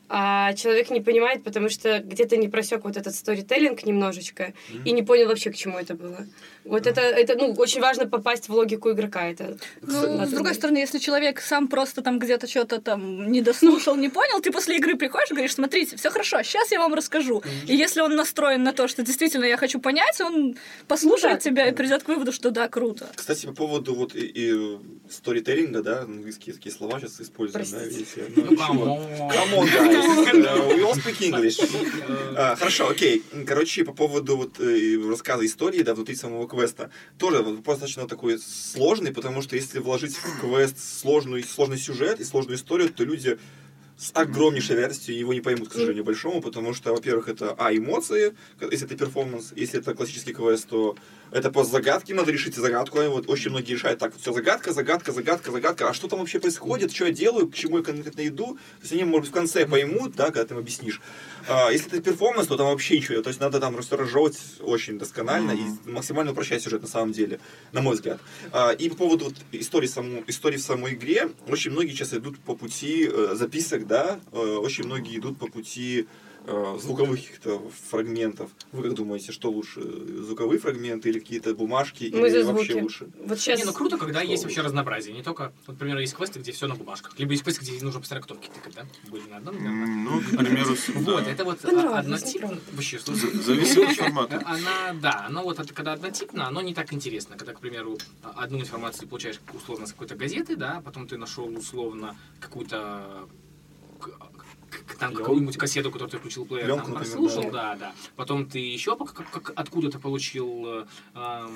а 0.09 0.53
человек 0.53 0.89
не 0.89 1.01
понимает, 1.01 1.43
потому 1.43 1.69
что 1.69 1.99
где-то 1.99 2.37
не 2.37 2.47
просек 2.47 2.83
вот 2.83 2.97
этот 2.97 3.13
сторителлинг 3.15 3.83
немножечко 3.83 4.53
и 4.85 4.91
не 4.91 5.03
понял 5.03 5.27
вообще, 5.27 5.51
к 5.51 5.55
чему 5.55 5.77
это 5.77 5.95
было. 5.95 6.25
Вот 6.69 6.87
это, 6.87 7.01
это, 7.01 7.35
ну, 7.35 7.53
очень 7.53 7.81
важно 7.81 8.07
попасть 8.07 8.49
в 8.49 8.53
логику 8.53 8.91
игрока. 8.91 9.27
Это 9.27 9.57
Ну, 9.81 10.25
с 10.25 10.29
другой 10.29 10.53
стороны, 10.53 10.77
если 10.77 10.99
человек 10.99 11.41
сам 11.41 11.67
просто 11.67 12.01
там 12.01 12.19
где-то 12.19 12.47
что-то 12.47 12.81
там 12.81 13.31
не 13.31 13.41
дослушал, 13.41 13.95
не 13.95 14.09
понял, 14.09 14.41
ты 14.41 14.51
после 14.51 14.77
игры 14.77 14.95
приходишь 14.95 15.31
и 15.31 15.33
говоришь, 15.33 15.53
смотрите, 15.53 15.95
все 15.97 16.09
хорошо, 16.09 16.41
сейчас 16.43 16.71
я 16.71 16.79
вам 16.79 16.93
расскажу. 16.93 17.43
И 17.67 17.75
если 17.75 18.01
он 18.01 18.15
настроен 18.15 18.63
на 18.63 18.73
то, 18.73 18.87
что 18.87 19.03
действительно 19.03 19.45
я 19.45 19.57
хочу 19.57 19.79
понять, 19.79 20.19
он 20.21 20.55
послушает 20.87 21.35
Ну 21.35 21.39
да. 21.43 21.49
тебя 21.49 21.69
и 21.69 21.73
придет 21.73 22.03
к 22.03 22.07
выводу, 22.07 22.31
что 22.31 22.51
да, 22.51 22.67
круто. 22.67 23.07
Кстати, 23.15 23.45
по 23.45 23.53
поводу 23.53 23.95
вот 23.95 24.15
и, 24.15 24.31
и 24.33 24.77
сторителлинга, 25.09 25.81
да, 25.81 26.01
английские 26.01 26.55
такие 26.55 26.73
слова 26.73 26.99
сейчас 26.99 27.21
используем, 27.21 27.65
да, 27.71 27.77
Простите. 27.77 28.21
видите. 28.25 28.33
Ну, 28.35 28.57
come 28.57 28.76
on. 28.76 28.89
On, 28.89 29.65
guys. 29.65 30.77
We 30.77 30.83
all 30.83 30.93
speak 30.93 31.19
English. 31.21 31.57
А, 32.37 32.55
Хорошо, 32.55 32.89
окей. 32.89 33.23
Короче, 33.47 33.83
по 33.83 33.93
поводу 33.93 34.37
вот 34.37 34.59
э, 34.59 34.97
рассказа 35.09 35.45
истории, 35.45 35.81
да, 35.81 35.95
внутри 35.95 36.15
самого 36.15 36.45
квеста, 36.57 36.89
тоже 37.17 37.43
вопрос 37.43 37.77
достаточно 37.79 38.07
такой 38.07 38.39
сложный, 38.39 39.13
потому 39.13 39.41
что 39.41 39.55
если 39.55 39.79
вложить 39.79 40.15
в 40.15 40.41
квест 40.41 40.77
сложную, 40.79 41.43
сложный 41.43 41.77
сюжет 41.77 42.19
и 42.19 42.23
сложную 42.23 42.57
историю, 42.57 42.89
то 42.89 43.03
люди 43.03 43.37
с 43.97 44.11
огромнейшей 44.13 44.75
вероятностью 44.75 45.17
его 45.17 45.33
не 45.33 45.41
поймут, 45.41 45.69
к 45.69 45.73
сожалению, 45.73 46.03
большому, 46.03 46.41
потому 46.41 46.73
что, 46.73 46.93
во-первых, 46.93 47.29
это, 47.29 47.55
а, 47.57 47.75
эмоции, 47.75 48.35
если 48.61 48.85
это 48.85 48.95
перформанс, 48.95 49.53
если 49.55 49.79
это 49.79 49.95
классический 49.95 50.33
квест, 50.33 50.67
то 50.69 50.95
это 51.31 51.51
просто 51.51 51.73
загадки, 51.73 52.13
надо 52.13 52.31
решить 52.31 52.55
загадку, 52.55 53.01
и 53.01 53.07
вот 53.07 53.29
очень 53.29 53.51
многие 53.51 53.73
решают. 53.73 53.99
Так, 53.99 54.13
все, 54.15 54.33
загадка, 54.33 54.71
загадка, 54.73 55.11
загадка, 55.11 55.51
загадка, 55.51 55.89
а 55.89 55.93
что 55.93 56.07
там 56.07 56.19
вообще 56.19 56.39
происходит, 56.39 56.91
что 56.91 57.05
я 57.05 57.11
делаю, 57.11 57.47
к 57.47 57.55
чему 57.55 57.77
я 57.77 57.83
конкретно 57.83 58.27
иду, 58.27 58.53
то 58.55 58.81
есть 58.81 58.93
они, 58.93 59.03
может 59.03 59.21
быть, 59.21 59.31
в 59.31 59.33
конце 59.33 59.65
поймут, 59.65 60.15
да, 60.15 60.25
когда 60.25 60.45
ты 60.45 60.53
им 60.53 60.59
объяснишь. 60.59 61.01
А, 61.47 61.69
если 61.71 61.87
это 61.87 62.01
перформанс, 62.01 62.47
то 62.47 62.57
там 62.57 62.67
вообще 62.67 62.97
ничего, 62.97 63.21
то 63.21 63.29
есть 63.29 63.39
надо 63.39 63.59
там 63.59 63.75
разжевывать 63.75 64.37
очень 64.61 64.97
досконально 64.97 65.51
и 65.51 65.89
максимально 65.89 66.31
упрощать 66.31 66.61
сюжет 66.61 66.81
на 66.81 66.87
самом 66.87 67.11
деле, 67.11 67.39
на 67.71 67.81
мой 67.81 67.95
взгляд. 67.95 68.19
А, 68.51 68.71
и 68.71 68.89
по 68.89 68.95
поводу 68.95 69.25
вот 69.25 69.35
истории, 69.51 69.87
саму, 69.87 70.23
истории 70.27 70.57
в 70.57 70.61
самой 70.61 70.93
игре, 70.93 71.29
очень 71.47 71.71
многие 71.71 71.91
сейчас 71.91 72.13
идут 72.13 72.39
по 72.39 72.55
пути 72.55 73.09
э, 73.11 73.35
записок, 73.35 73.87
да, 73.87 74.19
э, 74.31 74.37
очень 74.37 74.85
многие 74.85 75.17
идут 75.17 75.37
по 75.37 75.47
пути 75.47 76.07
звуковых 76.79 77.19
каких-то 77.21 77.61
фрагментов. 77.89 78.49
Вы 78.71 78.83
как 78.83 78.93
думаете, 78.93 79.31
что 79.31 79.51
лучше, 79.51 79.81
звуковые 79.81 80.59
фрагменты 80.59 81.09
или 81.09 81.19
какие-то 81.19 81.53
бумажки, 81.53 82.09
Мы 82.13 82.27
или 82.29 82.41
за 82.41 82.53
вообще 82.53 82.81
лучше? 82.81 83.07
Вот 83.25 83.39
сейчас... 83.39 83.59
Не, 83.59 83.65
ну 83.65 83.73
круто, 83.73 83.97
когда 83.97 84.21
Что 84.21 84.31
есть 84.31 84.43
лучше? 84.43 84.55
вообще 84.55 84.61
разнообразие. 84.67 85.15
Не 85.15 85.23
только, 85.23 85.51
вот, 85.65 85.73
например, 85.73 85.97
есть 85.99 86.13
квесты, 86.13 86.39
где 86.39 86.51
все 86.51 86.67
на 86.67 86.75
бумажках. 86.75 87.17
Либо 87.19 87.31
есть 87.31 87.43
квесты, 87.43 87.61
где 87.65 87.83
нужно 87.83 87.99
постоянно 87.99 88.25
кнопки 88.25 88.49
тыкать, 88.49 88.75
да? 88.75 88.85
Были 89.09 89.27
на 89.29 89.37
одном, 89.37 90.03
Ну, 90.03 90.21
к 90.21 90.37
примеру, 90.37 90.75
Вот, 90.95 91.27
это 91.27 91.43
вот 91.43 91.65
а, 91.65 91.99
однотипно. 91.99 92.57
Вообще, 92.71 92.99
слушай, 92.99 93.31
Зависит 93.31 93.77
от 93.77 93.95
формата. 93.95 94.41
Она, 94.45 94.93
да, 95.01 95.25
оно 95.27 95.43
вот 95.43 95.59
это, 95.59 95.73
когда 95.73 95.93
однотипно, 95.93 96.47
оно 96.47 96.61
не 96.61 96.73
так 96.73 96.93
интересно. 96.93 97.35
Когда, 97.37 97.53
к 97.53 97.59
примеру, 97.59 97.97
одну 98.23 98.59
информацию 98.59 99.07
получаешь 99.07 99.39
условно 99.53 99.85
с 99.85 99.91
какой-то 99.91 100.15
газеты, 100.15 100.55
да, 100.55 100.81
потом 100.83 101.07
ты 101.07 101.17
нашел 101.17 101.45
условно 101.45 102.15
какую-то 102.39 103.27
там 104.99 105.13
какую-нибудь 105.13 105.57
кассету, 105.57 105.91
которую 105.91 106.09
ты 106.11 106.17
включил 106.17 106.43
в 106.45 106.47
плеер, 106.47 106.65
Пленку, 106.65 106.85
там 106.85 106.93
например, 106.95 107.17
прослушал, 107.17 107.51
да. 107.51 107.73
да, 107.73 107.75
да. 107.75 107.95
Потом 108.15 108.45
ты 108.49 108.59
еще 108.59 108.95
пока- 108.95 109.13
как- 109.13 109.29
как- 109.31 109.53
откуда-то 109.55 109.99
получил 109.99 110.85
э, 111.13 111.47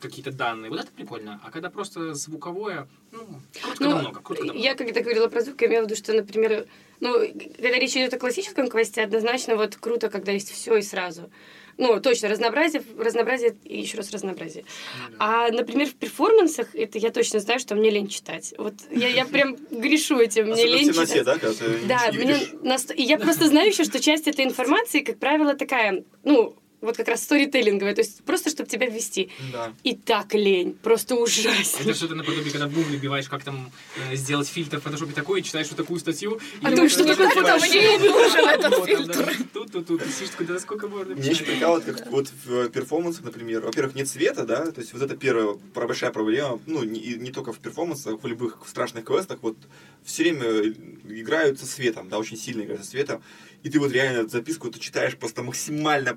какие-то 0.00 0.32
данные. 0.32 0.70
Вот 0.70 0.80
это 0.80 0.90
прикольно. 0.92 1.40
А 1.44 1.50
когда 1.50 1.70
просто 1.70 2.14
звуковое, 2.14 2.88
ну, 3.12 3.18
круто, 3.20 3.76
когда 3.78 3.88
Ну, 3.88 4.00
много. 4.52 4.58
я 4.58 4.74
когда 4.74 5.00
говорила 5.00 5.28
про 5.28 5.40
звук, 5.40 5.60
я 5.62 5.68
имела 5.68 5.82
в 5.82 5.86
виду, 5.86 5.96
что, 5.96 6.12
например, 6.12 6.66
ну, 7.00 7.12
когда 7.56 7.78
речь 7.78 7.92
идет 7.96 8.14
о 8.14 8.18
классическом 8.18 8.68
квесте, 8.68 9.02
однозначно 9.02 9.56
вот 9.56 9.76
круто, 9.76 10.08
когда 10.10 10.32
есть 10.32 10.50
все 10.50 10.76
и 10.76 10.82
сразу. 10.82 11.30
Ну, 11.76 12.00
точно, 12.00 12.28
разнообразие, 12.28 12.82
разнообразие 12.98 13.56
и 13.64 13.80
еще 13.80 13.96
раз 13.96 14.10
разнообразие. 14.12 14.64
А, 15.18 15.50
например, 15.50 15.88
в 15.88 15.94
перформансах, 15.94 16.74
это 16.74 16.98
я 16.98 17.10
точно 17.10 17.40
знаю, 17.40 17.58
что 17.60 17.74
мне 17.74 17.90
лень 17.90 18.08
читать. 18.08 18.54
Вот 18.58 18.74
я, 18.90 19.08
я 19.08 19.24
прям 19.24 19.56
грешу 19.70 20.18
этим, 20.18 20.48
мне 20.50 20.66
лень 20.66 20.88
темноте, 20.90 21.18
читать. 21.18 21.24
да, 21.24 21.38
когда 21.38 21.52
ты 21.54 21.86
Да, 21.86 22.12
мне 22.12 22.36
наст- 22.62 22.92
и 22.94 23.02
я 23.02 23.18
просто 23.18 23.48
знаю 23.48 23.68
еще, 23.68 23.84
что 23.84 24.00
часть 24.00 24.28
этой 24.28 24.44
информации, 24.44 25.00
как 25.00 25.18
правило, 25.18 25.54
такая, 25.54 26.04
ну, 26.22 26.56
вот 26.84 26.96
как 26.96 27.08
раз 27.08 27.22
сторителлинговая, 27.22 27.94
то 27.94 28.00
есть 28.00 28.22
просто, 28.24 28.50
чтобы 28.50 28.68
тебя 28.68 28.86
ввести. 28.86 29.30
Да. 29.52 29.72
И 29.82 29.94
так 29.94 30.34
лень, 30.34 30.74
просто 30.82 31.16
ужасно. 31.16 31.82
Это 31.82 31.94
что-то 31.94 32.14
наподобие, 32.14 32.50
когда 32.50 32.66
в 32.66 32.72
гугле 32.72 32.98
биваешь, 32.98 33.28
как 33.28 33.42
там 33.42 33.70
э, 34.10 34.16
сделать 34.16 34.48
фильтр 34.48 34.78
в 34.80 34.82
фотошопе 34.82 35.12
такой, 35.12 35.40
и 35.40 35.42
читаешь 35.42 35.68
вот 35.68 35.76
такую 35.76 35.98
статью. 36.00 36.40
А 36.62 36.70
думаешь, 36.70 36.92
что 36.92 37.04
такое 37.04 37.28
фотошоп? 37.28 37.60
вообще 37.60 37.98
Мне 37.98 38.10
нужен 38.10 38.48
этот 38.48 38.84
фильтр. 38.84 39.32
Тут, 39.52 39.72
тут, 39.72 39.86
тут. 39.86 40.02
Сидишь 40.04 40.30
такой, 40.30 40.46
да 40.46 40.58
сколько 40.58 40.88
можно 40.88 41.12
Меня 41.14 41.30
еще 41.30 41.44
прикалывает, 41.44 41.84
как 41.84 42.10
вот 42.10 42.28
в 42.44 42.52
э, 42.52 42.68
перформансах, 42.68 43.24
например, 43.24 43.62
во-первых, 43.62 43.94
нет 43.94 44.08
света, 44.08 44.44
да, 44.44 44.70
то 44.70 44.80
есть 44.80 44.92
вот 44.92 45.02
это 45.02 45.16
первая 45.16 45.56
про- 45.72 45.86
большая 45.86 46.10
проблема, 46.10 46.60
ну, 46.66 46.82
не, 46.84 47.00
и 47.00 47.18
не 47.18 47.30
только 47.30 47.52
в 47.52 47.58
перформансах, 47.58 48.22
в 48.22 48.26
любых 48.26 48.58
страшных 48.66 49.04
квестах, 49.04 49.38
вот 49.42 49.56
все 50.04 50.22
время 50.22 50.74
играют 51.08 51.58
со 51.58 51.66
светом, 51.66 52.08
да, 52.08 52.18
очень 52.18 52.36
сильно 52.36 52.62
играют 52.62 52.84
со 52.84 52.90
светом, 52.90 53.22
и 53.64 53.70
ты 53.70 53.80
вот 53.80 53.90
реально 53.92 54.28
записку 54.28 54.70
ты 54.70 54.78
читаешь 54.78 55.16
просто 55.16 55.42
максимально, 55.42 56.16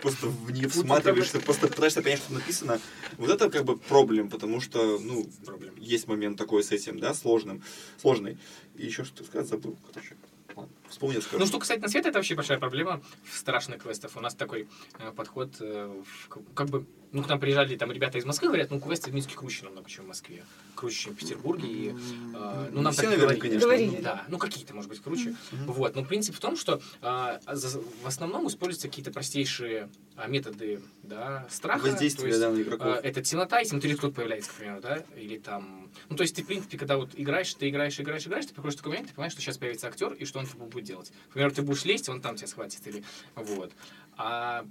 просто 0.00 0.26
в 0.26 0.50
нее 0.50 0.68
всматриваешься, 0.68 1.40
просто 1.40 1.66
пытаешься 1.66 2.02
понять, 2.02 2.18
что 2.18 2.34
написано. 2.34 2.78
Вот 3.16 3.30
это 3.30 3.50
как 3.50 3.64
бы 3.64 3.78
проблем, 3.78 4.28
потому 4.28 4.60
что, 4.60 4.98
ну, 4.98 5.26
Проблем. 5.46 5.74
есть 5.78 6.06
момент 6.06 6.36
такой 6.36 6.62
с 6.62 6.70
этим, 6.72 7.00
да, 7.00 7.14
сложным, 7.14 7.62
сложный. 7.96 8.36
И 8.76 8.84
еще 8.84 9.02
что 9.04 9.24
сказать 9.24 9.48
забыл, 9.48 9.78
короче. 9.92 10.14
Ладно, 10.54 10.72
Вспомнил, 10.88 11.22
скажу. 11.22 11.38
Ну, 11.38 11.46
что 11.46 11.58
касательно 11.58 11.88
света, 11.88 12.10
это 12.10 12.18
вообще 12.18 12.34
большая 12.34 12.58
проблема 12.58 13.02
в 13.24 13.36
страшных 13.36 13.82
квестах. 13.82 14.12
У 14.14 14.20
нас 14.20 14.34
такой 14.34 14.68
э, 14.98 15.10
подход, 15.12 15.56
э, 15.60 16.02
в 16.04 16.28
как 16.54 16.68
бы, 16.68 16.86
ну, 17.14 17.22
к 17.22 17.28
нам 17.28 17.38
приезжали 17.38 17.76
там 17.76 17.92
ребята 17.92 18.18
из 18.18 18.24
Москвы, 18.24 18.48
говорят, 18.48 18.70
ну, 18.70 18.80
квесты 18.80 19.10
в 19.10 19.14
Минске 19.14 19.36
круче 19.36 19.64
намного, 19.64 19.88
чем 19.88 20.04
в 20.04 20.08
Москве. 20.08 20.44
Круче, 20.74 20.96
чем 20.96 21.14
в 21.14 21.16
Петербурге. 21.16 21.68
И, 21.68 21.88
э, 21.90 22.68
ну, 22.72 22.82
нам 22.82 22.92
Все, 22.92 23.02
так 23.02 23.10
наверное, 23.12 23.36
говорили. 23.36 23.40
конечно. 23.40 23.60
Говорили. 23.60 24.00
Да, 24.02 24.24
ну 24.28 24.38
какие-то, 24.38 24.74
может 24.74 24.90
быть, 24.90 25.00
круче. 25.00 25.36
Мгм. 25.52 25.72
Вот, 25.72 25.94
но 25.94 26.04
принцип 26.04 26.34
в 26.34 26.40
том, 26.40 26.56
что 26.56 26.82
за- 27.00 27.80
в 28.02 28.06
основном 28.06 28.48
используются 28.48 28.88
какие-то 28.88 29.12
простейшие 29.12 29.88
а, 30.16 30.26
методы 30.26 30.80
да, 31.02 31.46
страха. 31.50 31.86
Воздействие, 31.86 32.22
то 32.22 32.26
есть, 32.28 32.40
да, 32.40 32.50
на 32.50 32.60
игроков. 32.60 32.86
а, 32.86 33.00
это 33.00 33.22
темнота, 33.22 33.60
если 33.60 33.72
внутри 33.72 33.94
кто-то 33.94 34.14
появляется, 34.14 34.50
к 34.50 34.54
примеру, 34.54 34.80
да, 34.80 35.04
или 35.16 35.38
там... 35.38 35.90
Ну, 36.08 36.16
то 36.16 36.22
есть 36.22 36.36
ты, 36.36 36.42
в 36.42 36.46
принципе, 36.46 36.78
когда 36.78 36.96
вот 36.96 37.10
играешь, 37.14 37.52
ты 37.54 37.68
играешь, 37.68 37.98
играешь, 38.00 38.26
играешь, 38.26 38.46
ты 38.46 38.54
приходишь 38.54 38.74
в 38.74 38.78
такой 38.78 38.90
момент, 38.90 39.08
ты 39.08 39.14
понимаешь, 39.14 39.32
что 39.32 39.40
сейчас 39.40 39.58
появится 39.58 39.88
актер, 39.88 40.12
и 40.12 40.24
что 40.24 40.38
он 40.38 40.46
типа 40.46 40.64
будет 40.64 40.84
делать. 40.84 41.12
К 41.30 41.32
примеру, 41.34 41.52
ты 41.52 41.62
будешь 41.62 41.84
лезть, 41.84 42.08
он 42.08 42.20
там 42.20 42.36
тебя 42.36 42.48
схватит, 42.48 42.86
или... 42.86 43.02
Вот. 43.34 43.72
А 44.16 44.64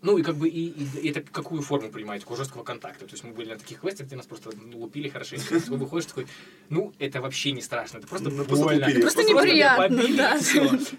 ну 0.00 0.16
и 0.18 0.22
как 0.22 0.36
бы 0.36 0.48
и, 0.48 0.66
и- 0.68 0.88
и 1.02 1.10
это 1.10 1.20
какую 1.22 1.60
форму 1.62 1.90
принимает, 1.90 2.20
такого 2.22 2.36
жесткого 2.36 2.62
контакта. 2.62 3.04
То 3.06 3.12
есть 3.12 3.24
мы 3.24 3.32
были 3.32 3.50
на 3.50 3.58
таких 3.58 3.80
квестах, 3.80 4.06
где 4.06 4.16
нас 4.16 4.26
просто 4.26 4.50
ну, 4.54 4.78
лупили 4.78 5.08
хорошенько. 5.08 5.58
Ты 5.60 5.70
выходишь 5.72 6.06
такой, 6.06 6.26
ну 6.68 6.92
это 6.98 7.20
вообще 7.20 7.52
не 7.52 7.62
страшно, 7.62 7.98
это 7.98 8.06
просто 8.06 8.30
Ну, 8.30 8.44
просто 8.44 8.64
больно. 8.64 8.86
лупили. 8.86 9.00
Просто 9.00 9.24
тебя 9.24 9.42
неприятно, 9.42 9.88
побили, 9.98 10.16
да. 10.16 10.38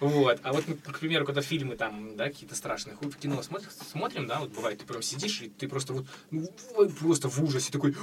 Вот. 0.01 0.39
А 0.43 0.53
вот, 0.53 0.67
мы, 0.67 0.75
к 0.75 0.99
примеру, 0.99 1.25
когда 1.25 1.41
фильмы 1.41 1.75
там, 1.75 2.15
да, 2.17 2.25
какие-то 2.25 2.55
страшные, 2.55 2.95
хуй 2.95 3.09
в 3.09 3.15
кино 3.17 3.41
смотрим, 3.41 3.69
смотрим, 3.91 4.27
да, 4.27 4.39
вот 4.39 4.49
бывает, 4.51 4.79
ты 4.79 4.85
прям 4.85 5.01
сидишь, 5.01 5.41
и 5.41 5.49
ты 5.49 5.67
просто 5.67 5.93
вот, 5.93 6.05
ну, 6.31 6.47
просто 6.99 7.29
в 7.29 7.41
ужасе 7.43 7.71
такой, 7.71 7.91
да. 7.91 7.97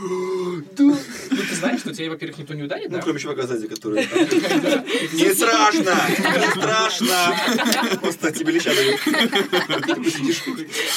Ну, 0.78 0.96
ты 1.30 1.54
знаешь, 1.54 1.80
что 1.80 1.92
тебя, 1.94 2.10
во-первых, 2.10 2.38
никто 2.38 2.54
не 2.54 2.62
ударит, 2.62 2.90
Ну, 2.90 2.96
да? 2.96 3.02
кроме 3.02 3.18
чувака 3.18 3.46
сзади, 3.46 3.68
который... 3.68 4.06
Не 5.12 5.34
страшно! 5.34 5.94
Не 6.18 6.50
страшно! 6.50 7.98
Просто 8.00 8.32
тебе 8.32 8.52
леща 8.52 8.74
дают. 8.74 9.00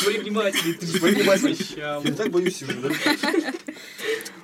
Смотри 0.01 0.19
внимательнее, 0.19 0.77
Смотри 0.81 1.15
внимательнее. 1.15 2.01
Я 2.03 2.13
так 2.15 2.29
боюсь 2.31 2.61
уже, 2.63 2.73
да? 2.79 2.89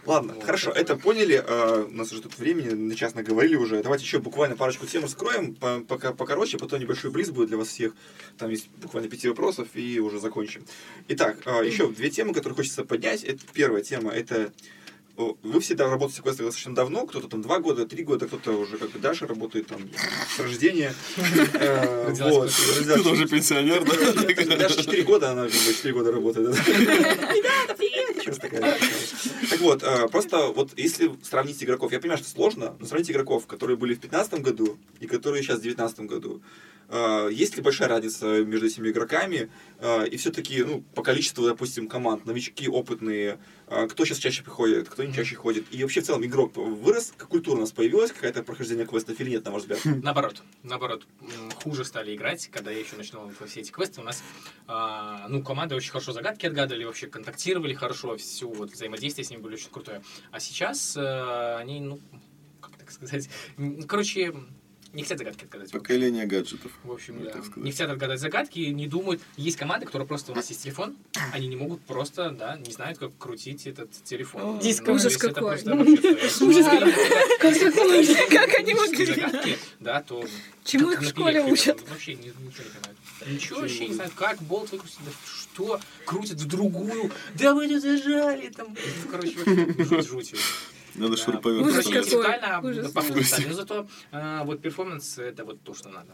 Ладно, 0.06 0.34
Вот. 0.34 0.44
хорошо, 0.44 0.72
это 0.72 0.96
поняли. 0.96 1.44
А, 1.48 1.86
У 1.90 1.92
нас 1.92 2.12
уже 2.12 2.22
тут 2.22 2.38
времени, 2.38 2.70
на 2.70 2.96
час 2.96 3.16
наговорили 3.16 3.56
уже. 3.56 3.82
Давайте 3.82 4.04
еще 4.06 4.20
буквально 4.20 4.56
парочку 4.56 4.86
тем 4.86 5.02
раскроем, 5.04 5.56
по- 5.56 5.80
пока 5.80 6.14
покороче, 6.14 6.58
потом 6.60 6.80
небольшой 6.80 7.10
близ 7.10 7.30
будет 7.32 7.48
для 7.48 7.58
вас 7.58 7.70
всех. 7.70 7.94
Там 8.38 8.52
есть 8.52 8.70
буквально 8.82 9.10
пяти 9.10 9.28
вопросов, 9.30 9.68
и 9.74 10.00
уже 10.00 10.20
закончим. 10.20 10.64
Итак, 11.08 11.38
а, 11.46 11.64
еще 11.64 11.88
две 11.90 12.12
темы, 12.12 12.34
которые 12.34 12.56
хочется 12.56 12.84
поднять. 12.84 13.24
Это 13.24 13.40
первая 13.54 13.82
тема, 13.82 14.12
это 14.12 14.54
вы 15.18 15.60
всегда 15.62 15.90
работаете 15.90 16.22
в 16.22 16.24
квестах 16.24 16.46
достаточно 16.46 16.76
давно, 16.76 17.06
кто-то 17.06 17.28
там 17.28 17.42
два 17.42 17.60
года, 17.60 17.86
три 17.86 18.04
года, 18.04 18.28
кто-то 18.28 18.52
уже, 18.52 18.78
как 18.78 18.96
и 18.96 19.00
Даша, 19.00 19.28
работает 19.28 19.68
там 19.68 19.80
с 20.36 20.40
рождения. 20.40 20.94
Э, 21.54 22.14
Ты 22.96 23.04
тоже 23.04 23.28
пенсионер, 23.28 23.84
да? 23.86 24.58
Даша 24.58 24.84
4 24.84 25.04
года, 25.04 25.32
она 25.32 25.44
бы 25.46 25.52
4 25.52 25.94
года 25.94 26.12
работает. 26.12 26.56
Так 29.50 29.60
вот, 29.62 29.84
э, 29.84 30.08
просто 30.10 30.48
вот 30.48 30.72
если 30.78 31.12
сравнить 31.24 31.64
игроков, 31.64 31.92
я 31.92 32.00
понимаю, 32.00 32.18
что 32.18 32.30
сложно, 32.30 32.76
но 32.80 32.86
сравнить 32.86 33.10
игроков, 33.12 33.48
которые 33.48 33.78
были 33.78 33.94
в 33.94 34.00
2015 34.00 34.42
году 34.42 34.78
и 35.00 35.08
которые 35.08 35.44
сейчас 35.44 35.60
в 35.60 35.62
2019 35.62 36.00
году, 36.08 36.42
э, 36.90 37.30
есть 37.32 37.56
ли 37.56 37.62
большая 37.62 37.88
разница 37.88 38.44
между 38.44 38.68
этими 38.68 38.90
игроками? 38.90 39.50
И 40.12 40.18
все-таки, 40.18 40.64
ну, 40.64 40.84
по 40.96 41.04
количеству, 41.04 41.46
допустим, 41.46 41.88
команд, 41.88 42.26
новички, 42.26 42.68
опытные, 42.68 43.38
кто 43.68 44.06
сейчас 44.06 44.20
чаще 44.20 44.44
приходит, 44.44 44.90
кто 44.90 45.04
не 45.04 45.14
чаще 45.14 45.36
ходит? 45.36 45.66
И 45.72 45.82
вообще 45.82 46.02
в 46.02 46.06
целом 46.06 46.24
игрок 46.26 46.56
вырос, 46.56 47.14
культура 47.30 47.58
у 47.58 47.60
нас 47.62 47.72
появилась, 47.72 48.12
какая-то 48.12 48.44
прохождение 48.44 48.86
квестов 48.86 49.20
или 49.20 49.32
нет, 49.32 49.46
на 49.46 49.52
ваш 49.52 49.64
взгляд? 49.64 49.80
Наоборот, 50.04 50.44
наоборот, 50.64 51.08
хуже 51.64 51.84
стали 51.86 52.16
играть, 52.16 52.48
когда 52.48 52.72
я 52.72 52.80
еще 52.80 52.96
начинал 52.96 53.32
все 53.48 53.62
эти 53.62 53.72
квесты. 53.72 54.02
У 54.02 54.04
нас, 54.04 54.24
а, 54.68 55.28
ну, 55.30 55.44
команды 55.44 55.76
очень 55.76 55.92
хорошо 55.92 56.12
загадки 56.12 56.46
отгадывали, 56.46 56.84
вообще 56.84 57.08
контактировали 57.08 57.74
хорошо, 57.74 58.18
все 58.18 58.48
вот 58.48 58.72
взаимодействие 58.72 59.26
с 59.26 59.30
ними 59.30 59.42
были 59.42 59.56
очень 59.56 59.70
крутое. 59.72 60.02
А 60.32 60.40
сейчас 60.40 60.96
э, 60.96 61.56
они, 61.58 61.80
ну, 61.80 62.00
как 62.62 62.78
так 62.78 62.92
сказать, 62.92 63.30
короче, 63.88 64.34
не 64.96 65.04
хотят 65.04 65.20
загадки 65.20 65.44
отгадать. 65.44 65.72
Поколение 65.72 66.26
гаджетов. 66.26 66.72
В 66.84 66.92
общем, 66.92 67.18
Ну, 67.20 67.26
да. 67.26 67.42
Не 67.58 67.72
хотят 67.72 67.90
отгадать 67.90 68.20
загадки, 68.20 68.60
не 68.60 68.88
думают. 68.88 69.22
Есть 69.38 69.58
команды, 69.58 69.86
которые 69.86 70.08
просто 70.08 70.32
у 70.32 70.36
нас 70.36 70.50
есть 70.50 70.64
телефон, 70.64 70.96
они 71.34 71.48
не 71.48 71.56
могут 71.56 71.82
просто, 71.82 72.32
да, 72.32 72.58
не 72.58 72.72
знают, 72.72 72.98
как 72.98 73.12
крутить 73.18 73.68
этот 73.68 73.92
телефон. 74.04 74.60
Диск, 74.60 74.84
Ну, 74.88 74.94
ужас 74.94 75.18
какой. 75.18 75.56
Ужас 75.56 76.38
Ну, 76.40 76.54
Как 78.30 78.54
они 78.60 78.74
могли? 78.74 79.56
да, 79.80 80.02
то... 80.02 80.24
Чему 80.64 80.92
их 80.92 81.02
в 81.02 81.08
школе 81.08 81.42
учат? 81.44 81.88
Вообще 81.90 82.16
ни- 82.16 82.20
ничего 82.28 82.34
не 82.40 82.52
понимают. 82.52 82.98
Ничего 83.28 83.60
вообще 83.62 83.88
не 83.88 83.94
знают, 83.94 84.14
как 84.16 84.42
болт 84.42 84.72
выкрутить, 84.72 84.98
что, 85.26 85.80
крутит 86.06 86.40
в 86.42 86.48
другую, 86.48 87.12
да 87.36 87.54
вы 87.54 87.68
не 87.68 87.80
зажали 87.80 88.50
там. 88.50 88.70
Ну, 88.70 89.12
короче, 89.12 89.36
вообще 89.38 90.02
жуть, 90.02 90.30
жуть. 90.32 90.40
Надо 90.96 91.18
шуруповерт 91.18 91.66
Ужас 91.68 91.86
какой. 91.86 92.72
Ужас. 92.72 92.92
стали. 93.28 93.48
Но 93.48 93.54
зато 93.54 93.88
а, 94.12 94.44
вот 94.44 94.62
перформанс 94.62 95.18
это 95.18 95.44
вот 95.46 95.62
то, 95.62 95.74
что 95.74 95.90
надо. 95.90 96.14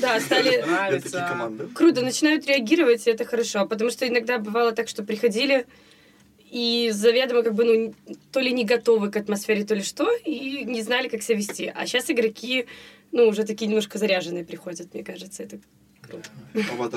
Да, 0.00 0.20
стали 0.20 0.52
Это 0.52 0.62
такие 0.62 0.76
Нравится. 0.76 1.26
команды. 1.28 1.68
круто, 1.74 2.02
начинают 2.02 2.46
реагировать, 2.46 3.06
и 3.06 3.10
это 3.10 3.24
хорошо. 3.24 3.66
Потому 3.66 3.90
что 3.90 4.08
иногда 4.08 4.38
бывало 4.38 4.72
так, 4.72 4.88
что 4.88 5.02
приходили 5.02 5.66
и 6.50 6.90
заведомо 6.92 7.42
как 7.42 7.54
бы, 7.54 7.64
ну, 7.64 7.94
то 8.32 8.40
ли 8.40 8.52
не 8.52 8.64
готовы 8.64 9.10
к 9.10 9.16
атмосфере, 9.16 9.64
то 9.64 9.74
ли 9.74 9.82
что, 9.82 10.10
и 10.24 10.64
не 10.64 10.82
знали, 10.82 11.08
как 11.08 11.22
себя 11.22 11.38
вести. 11.38 11.72
А 11.74 11.86
сейчас 11.86 12.10
игроки, 12.10 12.66
ну, 13.12 13.26
уже 13.28 13.44
такие 13.44 13.66
немножко 13.66 13.98
заряженные 13.98 14.44
приходят, 14.44 14.94
мне 14.94 15.02
кажется, 15.04 15.42
это 15.42 15.58
круто. 16.02 16.28
А? 16.54 16.90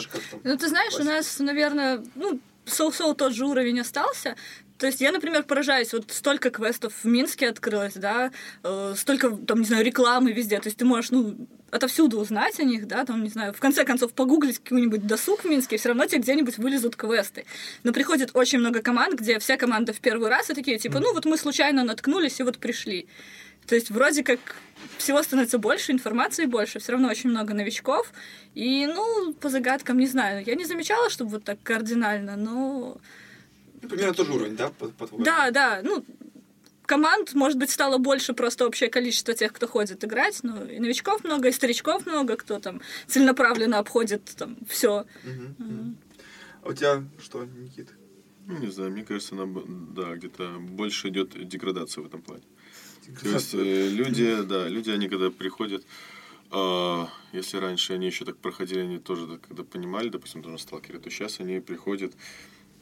Ну, 0.43 0.57
ты 0.57 0.67
знаешь, 0.67 0.93
у 0.99 1.03
нас, 1.03 1.39
наверное, 1.39 2.03
ну, 2.15 2.39
соу-соу 2.65 3.15
тот 3.15 3.33
же 3.33 3.45
уровень 3.45 3.79
остался. 3.79 4.35
То 4.79 4.87
есть 4.87 5.01
я, 5.01 5.11
например, 5.11 5.43
поражаюсь, 5.43 5.91
вот 5.91 6.09
столько 6.09 6.51
квестов 6.51 6.93
в 7.03 7.05
Минске 7.05 7.49
открылось, 7.49 7.95
да, 7.95 8.31
э, 8.63 8.93
столько, 8.95 9.29
там, 9.31 9.59
не 9.59 9.65
знаю, 9.65 9.83
рекламы 9.83 10.31
везде. 10.31 10.57
То 10.57 10.67
есть 10.67 10.77
ты 10.77 10.85
можешь, 10.85 11.11
ну, 11.11 11.35
отовсюду 11.69 12.17
узнать 12.17 12.61
о 12.61 12.63
них, 12.63 12.87
да, 12.87 13.03
там, 13.03 13.21
не 13.21 13.29
знаю, 13.29 13.53
в 13.53 13.59
конце 13.59 13.83
концов 13.83 14.13
погуглить 14.13 14.59
какой-нибудь 14.59 15.05
досуг 15.05 15.41
в 15.41 15.49
Минске, 15.49 15.77
все 15.77 15.89
равно 15.89 16.05
тебе 16.05 16.21
где-нибудь 16.21 16.57
вылезут 16.57 16.95
квесты. 16.95 17.45
Но 17.83 17.91
приходит 17.91 18.31
очень 18.33 18.59
много 18.59 18.81
команд, 18.81 19.19
где 19.19 19.37
вся 19.39 19.57
команда 19.57 19.91
в 19.91 19.99
первый 19.99 20.29
раз 20.29 20.49
и 20.49 20.53
такие, 20.53 20.79
типа, 20.79 21.01
ну, 21.01 21.13
вот 21.13 21.25
мы 21.25 21.37
случайно 21.37 21.83
наткнулись 21.83 22.39
и 22.39 22.43
вот 22.43 22.57
пришли. 22.57 23.05
То 23.67 23.75
есть 23.75 23.91
вроде 23.91 24.23
как 24.23 24.39
всего 24.97 25.21
становится 25.21 25.57
больше, 25.57 25.91
информации 25.91 26.45
больше, 26.45 26.79
все 26.79 26.93
равно 26.93 27.09
очень 27.09 27.29
много 27.31 27.53
новичков. 27.53 28.13
И, 28.55 28.87
ну, 28.87 29.33
по 29.33 29.49
загадкам, 29.49 29.97
не 29.99 30.07
знаю, 30.07 30.41
я 30.45 30.55
не 30.55 30.63
замечала, 30.63 31.09
чтобы 31.09 31.31
вот 31.31 31.43
так 31.43 31.61
кардинально, 31.63 32.37
но... 32.37 32.97
Ну, 33.81 33.89
Примерно 33.89 34.13
тот 34.13 34.27
же 34.27 34.33
уровень, 34.33 34.55
да? 34.55 34.69
по- 34.69 34.87
по-твоему? 34.89 35.25
Да, 35.25 35.51
да, 35.51 35.81
ну, 35.83 36.03
команд, 36.85 37.33
может 37.33 37.57
быть, 37.57 37.69
стало 37.69 37.97
больше 37.97 38.33
просто 38.33 38.65
общее 38.65 38.89
количество 38.89 39.33
тех, 39.33 39.53
кто 39.53 39.67
ходит 39.67 40.03
играть, 40.03 40.39
ну, 40.43 40.65
и 40.65 40.79
новичков 40.79 41.23
много, 41.23 41.47
и 41.49 41.51
старичков 41.51 42.05
много, 42.05 42.35
кто 42.35 42.59
там 42.59 42.81
целенаправленно 43.07 43.79
обходит 43.79 44.23
там 44.37 44.57
все. 44.67 45.05
А 46.61 46.69
у 46.69 46.73
тебя 46.73 47.03
что, 47.21 47.45
Никит? 47.45 47.89
Ну, 48.47 48.57
не 48.57 48.67
знаю, 48.71 48.91
мне 48.91 49.03
кажется, 49.05 49.35
она, 49.35 49.45
б- 49.45 49.63
да, 49.67 50.15
где-то 50.15 50.57
больше 50.59 51.09
идет 51.09 51.47
деградация 51.47 52.03
в 52.03 52.07
этом 52.07 52.21
плане. 52.21 52.43
То 53.21 53.29
есть 53.29 53.53
э, 53.53 53.89
люди, 53.89 54.41
да, 54.43 54.67
люди, 54.67 54.89
они 54.89 55.07
когда 55.07 55.29
приходят, 55.31 55.83
а, 56.51 57.07
если 57.31 57.57
раньше 57.57 57.93
они 57.93 58.07
еще 58.07 58.25
так 58.25 58.37
проходили, 58.37 58.79
они 58.79 58.97
тоже 58.99 59.27
так, 59.27 59.41
когда 59.41 59.63
понимали, 59.63 60.09
допустим, 60.09 60.41
тоже 60.41 60.57
сталкеры, 60.57 60.99
то 60.99 61.09
сейчас 61.11 61.39
они 61.39 61.59
приходят 61.59 62.13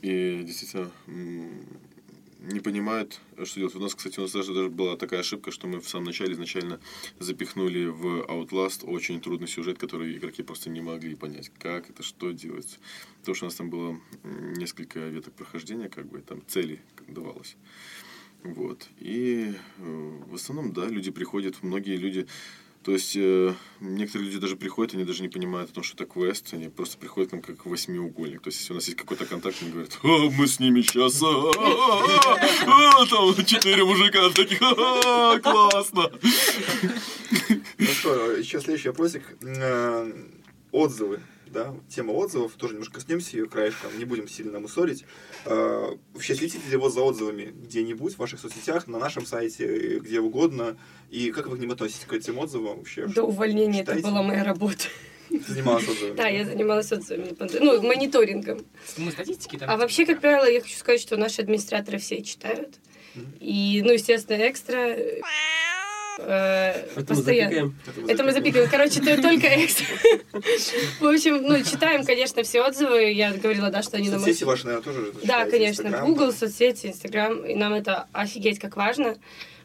и 0.01 0.43
действительно 0.43 0.91
не 2.39 2.59
понимают, 2.59 3.19
что 3.43 3.59
делать. 3.59 3.75
У 3.75 3.79
нас, 3.79 3.95
кстати, 3.95 4.19
у 4.19 4.23
нас 4.23 4.31
даже, 4.31 4.53
даже 4.53 4.69
была 4.69 4.95
такая 4.95 5.21
ошибка, 5.21 5.51
что 5.51 5.67
мы 5.67 5.79
в 5.79 5.89
самом 5.89 6.05
начале 6.05 6.33
изначально 6.33 6.79
запихнули 7.19 7.85
в 7.85 8.25
Outlast 8.25 8.85
очень 8.85 9.19
трудный 9.19 9.47
сюжет, 9.47 9.77
который 9.77 10.15
игроки 10.17 10.43
просто 10.43 10.69
не 10.69 10.81
могли 10.81 11.15
понять, 11.15 11.51
как 11.57 11.89
это, 11.89 12.03
что 12.03 12.31
делается. 12.31 12.77
Потому 13.19 13.35
что 13.35 13.45
у 13.45 13.47
нас 13.47 13.55
там 13.55 13.69
было 13.69 13.99
несколько 14.55 14.99
веток 14.99 15.33
прохождения, 15.33 15.89
как 15.89 16.07
бы 16.09 16.19
там 16.21 16.41
цели 16.47 16.79
давалось. 17.07 17.55
Вот. 18.43 18.87
И 18.99 19.53
э, 19.77 20.19
в 20.27 20.35
основном, 20.35 20.71
да, 20.73 20.87
люди 20.87 21.11
приходят, 21.11 21.63
многие 21.63 21.97
люди... 21.97 22.27
То 22.87 22.93
есть 22.93 23.17
э, 23.17 23.53
некоторые 23.81 24.27
люди 24.29 24.39
даже 24.39 24.55
приходят, 24.55 24.93
они 24.93 25.03
даже 25.03 25.21
не 25.21 25.27
понимают 25.27 25.71
о 25.71 25.73
том, 25.73 25.83
что 25.83 26.01
это 26.01 26.05
квест, 26.05 26.53
они 26.53 26.69
просто 26.69 26.97
приходят 26.97 27.31
там 27.31 27.41
как 27.41 27.65
восьмиугольник. 27.65 28.41
То 28.41 28.47
есть 28.47 28.61
если 28.61 28.71
у 28.71 28.75
нас 28.75 28.85
есть 28.85 28.97
какой-то 28.97 29.25
контакт, 29.25 29.57
они 29.61 29.71
говорят, 29.71 29.99
«А, 30.03 30.07
мы 30.07 30.47
с 30.47 30.61
ними 30.61 30.79
сейчас, 30.83 31.19
там 33.09 33.45
четыре 33.45 33.83
мужика 33.83 34.29
таких, 34.29 34.61
«А, 34.61 35.37
классно. 35.39 36.09
Ну 37.77 37.87
что, 37.87 38.31
еще 38.31 38.61
следующий 38.61 38.87
вопросик. 38.87 39.35
Э, 39.41 40.09
Отзывы. 40.71 41.19
Да, 41.51 41.73
тема 41.89 42.11
отзывов, 42.11 42.53
тоже 42.53 42.73
немножко 42.73 42.95
коснемся 42.95 43.37
ее 43.37 43.47
краешком, 43.47 43.97
не 43.97 44.05
будем 44.05 44.27
сильно 44.27 44.59
мусорить. 44.59 45.05
Э, 45.45 45.95
Вообще 46.13 46.35
следите 46.35 46.59
ли 46.69 46.77
вы 46.77 46.89
за 46.89 47.01
отзывами 47.01 47.53
где-нибудь 47.55 48.15
в 48.15 48.17
ваших 48.19 48.39
соцсетях, 48.39 48.87
на 48.87 48.99
нашем 48.99 49.25
сайте, 49.25 49.99
где 49.99 50.19
угодно, 50.19 50.77
и 51.09 51.31
как 51.31 51.47
вы 51.47 51.57
к 51.57 51.59
ним 51.59 51.71
относитесь, 51.71 52.05
к 52.05 52.13
этим 52.13 52.37
отзывам 52.39 52.77
вообще? 52.79 53.07
До 53.07 53.23
увольнения 53.23 53.81
это 53.81 53.91
Читаете? 53.95 54.07
была 54.09 54.23
моя 54.23 54.43
работа. 54.43 54.85
Занималась 55.47 55.87
отзывами? 55.87 56.15
Да, 56.15 56.27
я 56.27 56.45
занималась 56.45 56.91
отзывами, 56.91 57.35
ну, 57.59 57.81
мониторингом. 57.81 58.65
Мы 58.97 59.11
статистики 59.11 59.57
там. 59.57 59.69
А 59.69 59.75
вообще, 59.77 60.05
как 60.05 60.21
правило, 60.21 60.49
я 60.49 60.61
хочу 60.61 60.77
сказать, 60.77 61.01
что 61.01 61.17
наши 61.17 61.41
администраторы 61.41 61.97
все 61.97 62.21
читают. 62.21 62.75
И, 63.39 63.81
ну, 63.83 63.93
естественно, 63.93 64.47
экстра 64.49 64.95
э, 66.17 66.85
Это 66.95 66.99
мы 66.99 67.05
постоянно. 67.05 67.73
Это 68.07 68.23
мы 68.23 68.31
запикаем. 68.33 68.69
Короче, 68.69 69.01
то 69.01 69.21
только. 69.21 69.47
В 70.99 71.05
общем, 71.05 71.43
ну, 71.43 71.63
читаем, 71.63 72.05
конечно, 72.05 72.43
все 72.43 72.61
отзывы. 72.63 73.11
Я 73.11 73.33
говорила, 73.33 73.69
да, 73.69 73.81
что 73.83 73.97
они 73.97 74.09
на 74.09 74.17
мой... 74.17 74.25
Соцсети 74.27 74.43
ваши, 74.43 74.65
наверное, 74.65 74.83
тоже 74.83 75.13
Да, 75.23 75.45
конечно. 75.45 76.01
Google, 76.01 76.31
соцсети, 76.31 76.87
Инстаграм. 76.87 77.45
И 77.45 77.55
нам 77.55 77.73
это 77.73 78.07
офигеть 78.13 78.59
как 78.59 78.75
важно. 78.77 79.15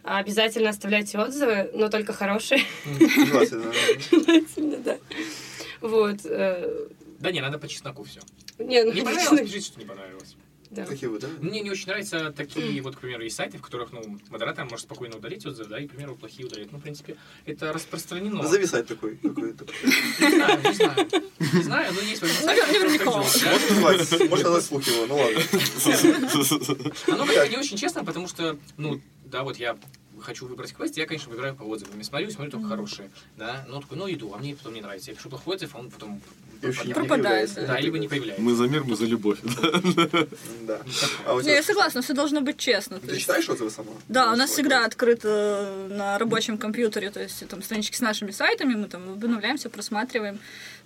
Обязательно 0.02 0.70
оставляйте 0.70 1.18
отзывы, 1.18 1.70
но 1.74 1.88
только 1.88 2.12
хорошие. 2.12 2.62
Согласен, 2.84 3.62
да. 3.62 3.72
Желательно, 4.10 4.76
да. 4.78 4.98
Вот. 5.80 6.16
э, 6.24 6.86
Да 7.20 7.30
не, 7.30 7.40
надо 7.40 7.58
по 7.58 7.68
чесноку 7.68 8.02
все. 8.04 8.20
Не, 8.58 8.82
ну, 8.84 8.92
Не 8.92 9.00
понравилось, 9.02 9.22
честно, 9.28 9.38
пишите, 9.38 9.66
что 9.66 9.78
не 9.80 9.86
понравилось. 9.86 10.36
Да. 10.72 10.86
Такие 10.86 11.10
вы, 11.10 11.18
да? 11.18 11.28
Мне 11.40 11.60
не 11.60 11.70
очень 11.70 11.86
нравятся 11.86 12.32
такие, 12.32 12.80
вот, 12.80 12.96
к 12.96 13.00
примеру, 13.00 13.22
есть 13.22 13.36
сайты, 13.36 13.58
в 13.58 13.62
которых, 13.62 13.92
ну, 13.92 14.18
модератор 14.30 14.64
может 14.64 14.86
спокойно 14.86 15.16
удалить 15.16 15.44
отзыв, 15.44 15.68
да, 15.68 15.78
и, 15.78 15.86
к 15.86 15.90
примеру, 15.90 16.16
плохие 16.16 16.46
удалить. 16.46 16.72
Ну, 16.72 16.78
в 16.78 16.82
принципе, 16.82 17.16
это 17.44 17.72
распространено. 17.72 18.42
Назови 18.42 18.66
сайт 18.66 18.86
такой. 18.86 19.16
какой-то. 19.16 19.66
Не 20.20 20.30
знаю, 20.30 20.62
не 20.62 20.74
знаю. 20.74 21.08
Не 21.52 21.62
знаю, 21.62 21.92
но 21.92 22.00
есть 22.00 22.22
назвать, 22.22 24.30
может 24.30 24.44
назвать 24.44 24.64
слух 24.64 24.86
его, 24.86 25.06
ну 25.06 25.16
ладно. 25.16 25.40
Оно 27.08 27.26
как-то 27.26 27.48
не 27.48 27.58
очень 27.58 27.76
честно, 27.76 28.04
потому 28.04 28.28
что, 28.28 28.56
ну, 28.78 29.00
да, 29.26 29.42
вот 29.42 29.58
я 29.58 29.76
хочу 30.20 30.46
выбрать 30.46 30.72
квест, 30.72 30.96
я, 30.96 31.06
конечно, 31.06 31.30
выбираю 31.30 31.54
по 31.54 31.64
отзывам. 31.64 31.98
Я 31.98 32.04
смотрю, 32.04 32.30
смотрю 32.30 32.52
только 32.52 32.68
хорошие, 32.68 33.10
да. 33.36 33.66
Ну, 33.68 33.80
такой, 33.80 33.98
ну, 33.98 34.10
иду, 34.10 34.32
а 34.34 34.38
мне 34.38 34.54
потом 34.54 34.74
не 34.74 34.80
нравится. 34.80 35.10
Я 35.10 35.16
пишу 35.16 35.28
плохой 35.28 35.56
отзыв, 35.56 35.74
а 35.74 35.78
он 35.78 35.90
потом 35.90 36.22
Не 36.62 36.94
Пропадает. 36.94 37.50
Да, 37.54 37.80
либо 37.80 37.98
не 37.98 38.08
появляется. 38.08 38.42
Мы 38.42 38.54
за 38.54 38.66
мир, 38.66 38.84
мы 38.84 38.96
за 38.96 39.06
любовь. 39.06 39.38
Да. 40.62 40.80
А 41.26 41.40
Не, 41.42 41.50
я 41.50 41.62
согласна, 41.62 42.02
все 42.02 42.14
должно 42.14 42.40
быть 42.40 42.56
честно. 42.56 43.00
Ты 43.00 43.16
читаешь 43.16 43.48
отзывы 43.48 43.70
сама? 43.70 43.92
Да, 44.08 44.32
у 44.32 44.36
нас 44.36 44.50
всегда 44.50 44.84
открыто 44.84 45.88
на 45.90 46.18
рабочем 46.18 46.56
компьютере, 46.56 47.10
то 47.10 47.20
есть 47.20 47.46
там 47.48 47.62
странички 47.62 47.96
с 47.96 48.00
нашими 48.00 48.30
сайтами, 48.30 48.74
мы 48.74 48.88
там 48.88 49.12
обновляем 49.12 49.56
все, 49.56 49.68
просматриваем, 49.68 50.38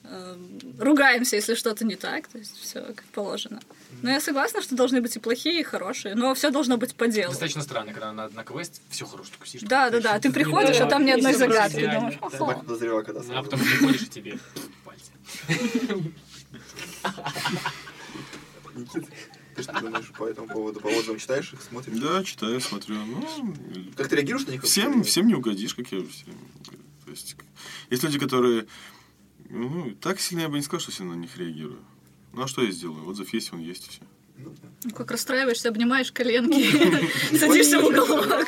э, 0.05 0.37
ругаемся, 0.79 1.37
если 1.37 1.55
что-то 1.55 1.85
не 1.85 1.97
так, 1.97 2.29
то 2.29 2.39
есть 2.39 2.57
все 2.59 2.81
как 2.81 3.05
положено. 3.13 3.61
Но 4.03 4.11
я 4.11 4.21
согласна, 4.21 4.63
что 4.63 4.75
должны 4.75 5.01
быть 5.01 5.17
и 5.17 5.19
плохие, 5.19 5.61
и 5.61 5.63
хорошие, 5.63 6.15
но 6.15 6.35
все 6.35 6.51
должно 6.51 6.77
быть 6.77 6.95
по 6.95 7.07
делу. 7.07 7.31
Достаточно 7.31 7.63
странно, 7.63 7.93
когда 7.93 8.13
на, 8.13 8.29
на 8.29 8.45
квест 8.45 8.81
все 8.91 9.07
хорошо, 9.07 9.31
сидишь. 9.45 9.69
Да, 9.69 9.91
да, 9.91 10.01
да. 10.01 10.19
Ты 10.19 10.33
приходишь, 10.33 10.81
а 10.81 10.87
там 10.87 11.05
ни 11.05 11.11
одной 11.11 11.35
загадки. 11.35 11.87
Думаешь, 11.87 12.19
подозревала, 12.19 13.03
когда 13.03 13.21
А 13.35 13.43
потом 13.43 13.61
приходишь 13.61 14.03
и 14.03 14.07
тебе 14.07 14.39
пальцы. 15.47 16.13
Никит, 18.75 19.05
Ты 19.55 19.63
что 19.63 19.81
думаешь 19.81 20.11
по 20.13 20.25
этому 20.29 20.49
поводу? 20.49 20.81
По 20.81 20.89
отзывам 20.89 21.19
читаешь 21.19 21.53
их, 21.53 21.63
смотришь? 21.63 21.99
Да, 21.99 22.23
читаю, 22.25 22.61
смотрю. 22.61 22.97
Ну, 22.97 23.55
Как 23.97 24.09
ты 24.09 24.17
реагируешь 24.17 24.47
на 24.47 24.53
них? 24.53 24.63
всем, 24.63 25.03
всем 25.03 25.27
не 25.27 25.35
угодишь, 25.35 25.75
как 25.75 25.91
я 25.93 26.05
всем. 26.05 26.35
То 27.05 27.11
есть, 27.11 27.37
есть 27.91 28.03
люди, 28.03 28.19
которые... 28.19 28.67
Ну, 29.49 29.93
так 30.01 30.21
сильно 30.21 30.43
я 30.43 30.49
бы 30.49 30.57
не 30.57 30.63
сказал, 30.63 30.81
что 30.81 30.93
сильно 30.93 31.15
на 31.15 31.21
них 31.21 31.37
реагирую. 31.39 31.83
Ну, 32.33 32.43
а 32.43 32.49
что 32.49 32.63
я 32.63 32.71
сделаю? 32.71 33.07
Отзыв 33.07 33.33
есть, 33.33 33.53
он 33.53 33.61
есть, 33.61 33.87
и 33.87 33.91
все. 33.91 34.03
Ну, 34.39 34.91
Как 34.91 35.11
расстраиваешься, 35.11 35.69
обнимаешь 35.71 36.13
коленки, 36.13 37.37
садишься 37.37 37.81
в 37.81 37.85
уголок. 37.87 38.47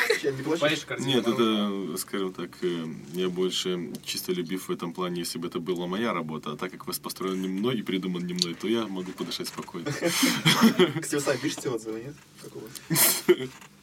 Нет, 1.00 1.26
это, 1.26 1.96
скажем 1.96 2.32
так, 2.32 2.50
э, 2.62 2.84
я 3.14 3.28
больше 3.28 3.90
чистолюбив 4.04 4.68
в 4.68 4.70
этом 4.70 4.92
плане, 4.92 5.20
если 5.20 5.38
бы 5.38 5.48
это 5.48 5.60
была 5.60 5.86
моя 5.86 6.12
работа. 6.12 6.52
А 6.52 6.56
так 6.56 6.70
как 6.72 6.86
вас 6.86 6.98
построен 6.98 7.40
не 7.40 7.48
мной 7.48 7.78
и 7.78 7.82
придуман 7.82 8.26
не 8.26 8.34
мной, 8.34 8.54
то 8.54 8.68
я 8.68 8.86
могу 8.86 9.12
подышать 9.12 9.48
спокойно. 9.48 9.90
Кстати, 9.90 11.14
вы 11.14 11.20
сами 11.20 11.38
пишете 11.38 11.70
отзывы, 11.70 12.00
нет? 12.00 13.50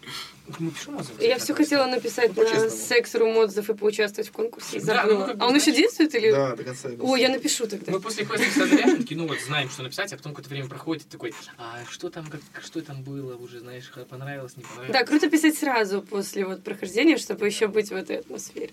Мы 0.59 0.71
пишем 0.71 0.97
отзывы. 0.97 1.23
Я 1.23 1.37
все 1.39 1.53
хотела 1.53 1.87
написать 1.87 2.35
на 2.35 2.69
секс-рум 2.69 3.37
отзыв 3.37 3.69
и 3.69 3.73
поучаствовать 3.73 4.29
в 4.29 4.31
конкурсе 4.31 4.79
Да, 4.79 5.03
ну, 5.03 5.09
забыла. 5.09 5.25
как 5.27 5.37
бы, 5.37 5.43
А 5.43 5.47
он 5.47 5.55
еще 5.55 5.71
действует 5.71 6.13
или... 6.13 6.31
Да, 6.31 6.55
до 6.55 6.63
конца. 6.63 6.89
О, 6.99 7.15
я 7.15 7.29
напишу 7.29 7.65
тогда. 7.67 7.91
Мы 7.91 7.99
после 7.99 8.25
квеста 8.25 8.67
такие, 8.97 9.17
ну 9.17 9.27
вот 9.27 9.39
знаем, 9.39 9.69
что 9.69 9.83
написать, 9.83 10.13
а 10.13 10.17
потом 10.17 10.33
какое-то 10.33 10.49
время 10.49 10.67
проходит, 10.69 11.05
и 11.07 11.09
такой, 11.09 11.33
а 11.57 11.83
что 11.89 12.09
там, 12.09 12.27
как, 12.27 12.41
что 12.63 12.81
там 12.81 13.01
было, 13.03 13.35
уже 13.35 13.59
знаешь, 13.59 13.91
понравилось, 14.09 14.55
не 14.57 14.63
понравилось. 14.63 14.91
Да, 14.91 15.03
круто 15.03 15.29
писать 15.29 15.57
сразу 15.57 16.01
после 16.01 16.45
вот 16.45 16.63
прохождения, 16.63 17.17
чтобы 17.17 17.45
еще 17.47 17.67
быть 17.67 17.89
в 17.89 17.95
этой 17.95 18.17
атмосфере. 18.17 18.71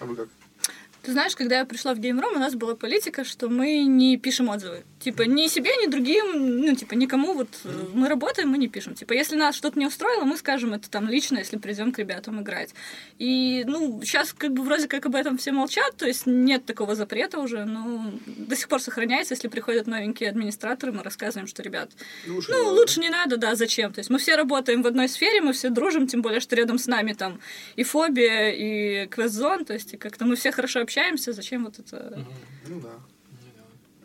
А 0.00 0.04
вы 0.06 0.16
как? 0.16 0.28
Ты 1.04 1.12
знаешь, 1.12 1.36
когда 1.36 1.58
я 1.58 1.66
пришла 1.66 1.92
в 1.92 1.98
геймрум, 1.98 2.36
у 2.36 2.38
нас 2.38 2.54
была 2.54 2.74
политика, 2.74 3.24
что 3.24 3.50
мы 3.50 3.84
не 3.84 4.16
пишем 4.16 4.48
отзывы. 4.48 4.84
Типа, 5.00 5.22
ни 5.22 5.48
себе, 5.48 5.70
ни 5.82 5.86
другим, 5.90 6.64
ну, 6.64 6.74
типа, 6.74 6.94
никому. 6.94 7.34
Вот 7.34 7.48
э, 7.64 7.68
мы 7.92 8.08
работаем, 8.08 8.48
мы 8.48 8.56
не 8.56 8.68
пишем. 8.68 8.94
Типа, 8.94 9.12
если 9.12 9.36
нас 9.36 9.54
что-то 9.54 9.78
не 9.78 9.86
устроило, 9.86 10.24
мы 10.24 10.38
скажем 10.38 10.72
это 10.72 10.88
там 10.88 11.06
лично, 11.10 11.36
если 11.36 11.58
придем 11.58 11.92
к 11.92 11.98
ребятам 11.98 12.40
играть. 12.40 12.74
И, 13.18 13.64
ну, 13.66 14.00
сейчас 14.02 14.32
как 14.32 14.52
бы 14.52 14.62
вроде 14.62 14.88
как 14.88 15.04
об 15.04 15.14
этом 15.14 15.36
все 15.36 15.52
молчат, 15.52 15.94
то 15.98 16.06
есть 16.06 16.24
нет 16.24 16.64
такого 16.64 16.94
запрета 16.94 17.38
уже, 17.38 17.66
но 17.66 18.10
до 18.26 18.56
сих 18.56 18.68
пор 18.68 18.80
сохраняется, 18.80 19.34
если 19.34 19.48
приходят 19.48 19.86
новенькие 19.86 20.30
администраторы, 20.30 20.90
мы 20.92 21.02
рассказываем, 21.02 21.48
что, 21.48 21.62
ребят, 21.62 21.90
Ну, 22.26 22.36
лучше, 22.36 22.50
ну, 22.50 22.68
лучше 22.70 23.00
не 23.00 23.10
надо, 23.10 23.36
да, 23.36 23.56
зачем? 23.56 23.92
То 23.92 23.98
есть 23.98 24.08
мы 24.08 24.18
все 24.18 24.36
работаем 24.36 24.80
в 24.80 24.86
одной 24.86 25.10
сфере, 25.10 25.42
мы 25.42 25.52
все 25.52 25.68
дружим, 25.68 26.06
тем 26.06 26.22
более, 26.22 26.40
что 26.40 26.56
рядом 26.56 26.78
с 26.78 26.86
нами 26.86 27.12
там 27.12 27.40
и 27.76 27.82
фобия, 27.82 28.52
и 28.52 29.06
квест-зон, 29.08 29.66
то 29.66 29.74
есть 29.74 29.98
как-то 29.98 30.24
мы 30.24 30.36
все 30.36 30.50
хорошо 30.50 30.80
общаемся, 30.80 30.93
зачем 31.32 31.64
вот 31.64 31.78
это... 31.78 32.26
Ну 32.66 32.80
да. 32.80 32.94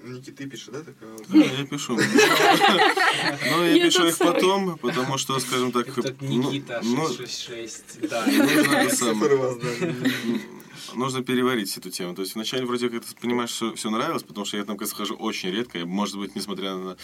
Никита, 0.04 0.38
ты 0.38 0.50
пишешь, 0.50 0.70
да? 0.72 0.82
такая 0.82 1.12
вот? 1.12 1.26
Ну, 1.30 1.42
я 1.42 1.66
пишу. 1.66 1.98
Но 1.98 3.66
я 3.66 3.76
Я 3.76 3.86
пишу 3.86 4.08
их 4.08 4.18
потом, 4.18 4.78
потому 4.78 5.18
что, 5.18 5.40
скажем 5.40 5.72
так... 5.72 5.88
Ну, 6.22 6.52
Никита 6.52 6.80
ну, 6.84 7.08
666, 7.08 8.10
да. 8.10 8.26
нужно 8.26 8.76
это 8.76 8.96
самое. 8.96 9.20
Который 9.20 9.38
вас, 9.38 9.58
да. 9.58 10.96
нужно 10.96 11.24
переварить 11.24 11.76
эту 11.78 11.90
тему. 11.90 12.16
То 12.16 12.22
есть 12.22 12.36
вначале 12.36 12.66
вроде 12.66 12.90
как 12.90 13.04
ты 13.04 13.16
понимаешь, 13.16 13.50
что 13.50 13.76
все 13.76 13.90
нравилось, 13.90 14.24
потому 14.24 14.46
что 14.46 14.58
я 14.58 14.64
там 14.64 14.78
как 14.78 14.88
схожу 14.88 15.16
очень 15.16 15.50
редко. 15.50 15.80
И, 15.80 15.84
может 15.84 16.18
быть, 16.18 16.36
несмотря 16.36 16.76
на 16.76 16.98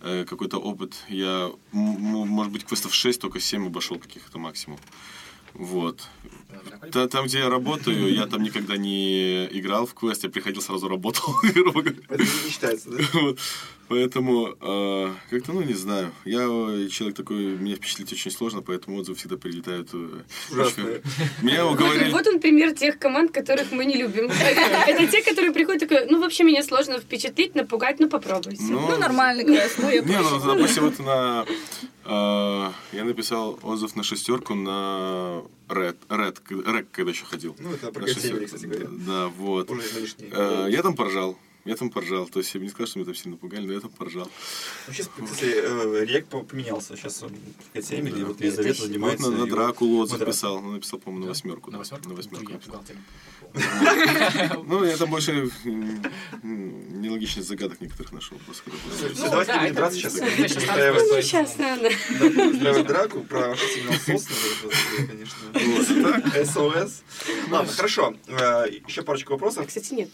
э, 0.00 0.24
какой-то 0.24 0.58
опыт, 0.58 0.94
я, 1.08 1.50
может 1.72 2.52
быть, 2.52 2.64
квестов 2.64 2.94
6, 2.94 3.20
только 3.20 3.40
7 3.40 3.66
обошел 3.66 3.98
каких-то 3.98 4.38
максимум. 4.38 4.78
Вот. 5.54 6.06
Та- 6.92 7.08
Там, 7.08 7.26
где 7.26 7.38
я 7.38 7.48
работаю, 7.48 8.12
я 8.12 8.26
там 8.26 8.42
никогда 8.42 8.76
не 8.76 9.46
играл 9.58 9.86
в 9.86 9.94
квест, 9.94 10.24
я 10.24 10.30
приходил, 10.30 10.60
сразу 10.62 10.88
работал, 10.88 11.34
грубо 11.54 11.82
говоря. 11.82 12.02
Это 12.08 12.22
не 12.22 12.50
считается, 12.50 12.90
да? 12.90 13.02
Вот. 13.14 13.38
Поэтому 13.92 14.54
э, 14.58 15.12
как-то, 15.28 15.52
ну, 15.52 15.60
не 15.60 15.74
знаю. 15.74 16.12
Я 16.24 16.44
э, 16.44 16.88
человек 16.88 17.14
такой, 17.14 17.36
меня 17.36 17.76
впечатлить 17.76 18.10
очень 18.10 18.30
сложно, 18.30 18.62
поэтому 18.62 18.96
отзывы 18.96 19.18
всегда 19.18 19.36
прилетают. 19.36 19.90
э, 19.92 20.22
Ужасные. 20.50 21.02
Меня 21.42 21.66
уговорили... 21.66 22.10
Вот 22.10 22.26
он 22.26 22.40
пример 22.40 22.72
тех 22.72 22.98
команд, 22.98 23.32
которых 23.32 23.70
мы 23.70 23.84
не 23.84 23.96
любим. 23.96 24.30
Это 24.86 25.06
те, 25.08 25.22
которые 25.22 25.52
приходят 25.52 25.86
такой, 25.86 26.06
ну 26.08 26.22
вообще 26.22 26.42
меня 26.42 26.62
сложно 26.62 27.00
впечатлить, 27.00 27.54
напугать, 27.54 28.00
ну 28.00 28.08
попробуйте. 28.08 28.62
Ну, 28.62 28.80
квест, 29.44 29.74
ну, 29.76 29.90
я 29.90 30.00
Не, 30.00 30.22
ну, 30.22 30.40
допустим, 30.40 30.84
вот 30.84 30.98
на... 30.98 31.44
э, 32.06 32.96
я 32.96 33.04
написал 33.04 33.58
отзыв 33.62 33.94
на 33.94 34.02
шестерку 34.02 34.54
на 34.54 35.42
Red, 35.68 35.96
Red, 36.08 36.38
Red, 36.48 36.86
когда 36.92 37.10
еще 37.10 37.26
ходил. 37.26 37.54
Ну, 37.58 37.74
это 37.74 37.92
про 37.92 38.06
кстати 38.06 38.28
говоря. 38.64 38.88
Да, 39.06 39.28
вот. 39.28 39.70
Э, 40.30 40.68
Я 40.70 40.80
там 40.80 40.96
поржал. 40.96 41.36
Я 41.64 41.76
там 41.76 41.90
поржал. 41.90 42.26
То 42.26 42.40
есть 42.40 42.52
я 42.54 42.58
бы 42.60 42.64
не 42.66 42.70
сказал, 42.70 42.86
что 42.88 42.98
меня 42.98 43.06
там 43.06 43.14
сильно 43.14 43.36
пугали, 43.36 43.66
но 43.66 43.72
я 43.72 43.80
там 43.80 43.90
поржал. 43.90 44.28
Вообще, 44.86 45.04
кстати, 45.04 45.44
э, 45.44 46.04
рек 46.04 46.26
по- 46.26 46.42
поменялся. 46.42 46.96
Сейчас 46.96 47.22
Хотя 47.72 48.00
Эмили, 48.00 48.24
вот 48.24 48.40
Елизавета 48.40 48.80
Вот 48.80 48.88
занимается... 48.88 49.30
на, 49.30 49.36
на 49.38 49.46
Дракулу 49.46 49.98
Вот, 50.06 50.18
да. 50.18 50.24
писал. 50.26 50.60
Ну, 50.60 50.72
написал, 50.72 50.98
по-моему, 50.98 51.26
на 51.26 51.30
восьмерку. 51.30 51.70
На 51.70 51.76
да. 51.76 51.78
восьмерку? 51.80 52.08
На 52.08 52.14
восьмерку 52.16 52.48
Я 52.50 52.54
написал. 52.56 52.74
бухгалтер. 52.80 52.96
Ну, 54.66 54.82
я 54.84 54.96
там 54.96 55.10
больше 55.10 55.50
нелогичность 56.42 57.48
загадок 57.48 57.80
некоторых 57.80 58.12
нашел. 58.12 58.38
Ну, 58.46 58.54
давайте 59.30 59.52
да, 59.52 59.58
будем 59.58 59.72
это- 59.72 59.74
драться 59.74 59.98
сейчас. 60.00 60.14
сейчас 60.14 61.56
Ну, 61.58 62.84
драку 62.84 63.20
про 63.20 63.54
конечно. 65.06 66.44
СОС. 66.46 67.02
Ладно, 67.50 67.72
хорошо. 67.72 68.14
Э, 68.26 68.64
Еще 68.88 69.02
парочку 69.02 69.32
вопросов. 69.34 69.66
Кстати, 69.66 69.94
нет. 69.94 70.08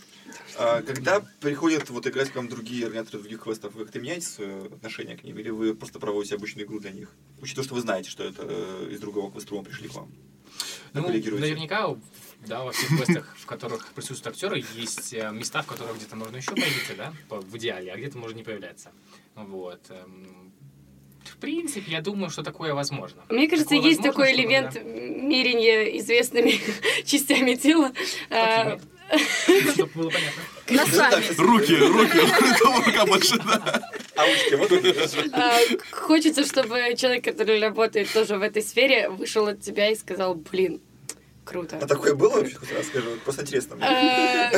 А 0.58 0.82
Когда 0.82 1.20
приходят 1.40 1.88
вот 1.88 2.06
играть 2.08 2.30
к 2.30 2.36
вам 2.36 2.48
другие 2.48 2.86
организаторы 2.86 3.22
других 3.22 3.42
квестов, 3.42 3.74
вы 3.74 3.84
как-то 3.84 4.00
меняете 4.00 4.26
свое 4.26 4.64
отношение 4.66 5.16
к 5.16 5.22
ним, 5.22 5.38
или 5.38 5.50
вы 5.50 5.74
просто 5.74 6.00
проводите 6.00 6.34
обычную 6.34 6.66
игру 6.66 6.80
для 6.80 6.90
них? 6.90 7.10
Учитывая, 7.40 7.64
что 7.64 7.74
вы 7.76 7.80
знаете, 7.80 8.10
что 8.10 8.24
это 8.24 8.42
э, 8.42 8.88
из 8.90 8.98
другого 8.98 9.30
квеструма 9.30 9.62
пришли 9.62 9.88
к 9.88 9.94
вам. 9.94 10.12
Как 10.92 11.04
Ну, 11.04 11.08
наверняка, 11.10 11.94
да, 12.46 12.64
во 12.64 12.72
всех 12.72 12.88
квестах, 12.88 13.36
в 13.38 13.46
которых 13.46 13.92
присутствуют 13.92 14.34
актеры, 14.34 14.64
есть 14.74 15.12
э, 15.14 15.30
места, 15.30 15.62
в 15.62 15.66
которых 15.66 15.96
где-то 15.96 16.16
можно 16.16 16.36
еще 16.36 16.50
появиться, 16.50 16.94
да, 16.96 17.12
в 17.30 17.56
идеале, 17.56 17.92
а 17.92 17.96
где-то 17.96 18.18
можно 18.18 18.36
не 18.36 18.42
появляться. 18.42 18.90
Вот. 19.36 19.80
эм, 19.90 20.52
В 21.24 21.36
принципе, 21.36 21.92
я 21.92 22.00
думаю, 22.00 22.30
что 22.30 22.42
такое 22.42 22.74
возможно. 22.74 23.22
Мне 23.28 23.48
кажется, 23.48 23.76
Такое 23.76 23.88
есть 23.90 24.00
возможно, 24.00 24.24
такой 24.24 24.34
элемент 24.34 24.74
да, 24.74 24.80
мерения 24.80 25.98
известными 25.98 26.58
частями 27.04 27.54
тела. 27.54 27.92
А, 28.30 28.76
какими, 28.76 28.97
Чтобы 29.74 29.90
было 29.94 30.10
понятно. 30.10 30.42
Носами. 30.70 31.24
Руки, 31.38 31.74
руки, 31.76 32.18
рука 32.86 33.06
больше, 33.06 33.38
да. 33.38 33.90
А 34.16 34.24
а, 35.32 35.58
Хочется, 35.92 36.44
чтобы 36.44 36.94
человек, 36.96 37.24
который 37.24 37.60
работает 37.60 38.12
тоже 38.12 38.36
в 38.36 38.42
этой 38.42 38.62
сфере, 38.62 39.08
вышел 39.08 39.46
от 39.46 39.60
тебя 39.60 39.90
и 39.90 39.94
сказал, 39.94 40.34
блин, 40.34 40.80
круто. 41.48 41.78
А 41.80 41.86
такое 41.86 42.14
было 42.14 42.30
вообще 42.38 42.54
хоть 42.56 42.72
раз, 42.72 42.86
скажу? 42.86 43.06
Просто 43.24 43.42
интересно. 43.42 43.74
Э, 43.80 44.50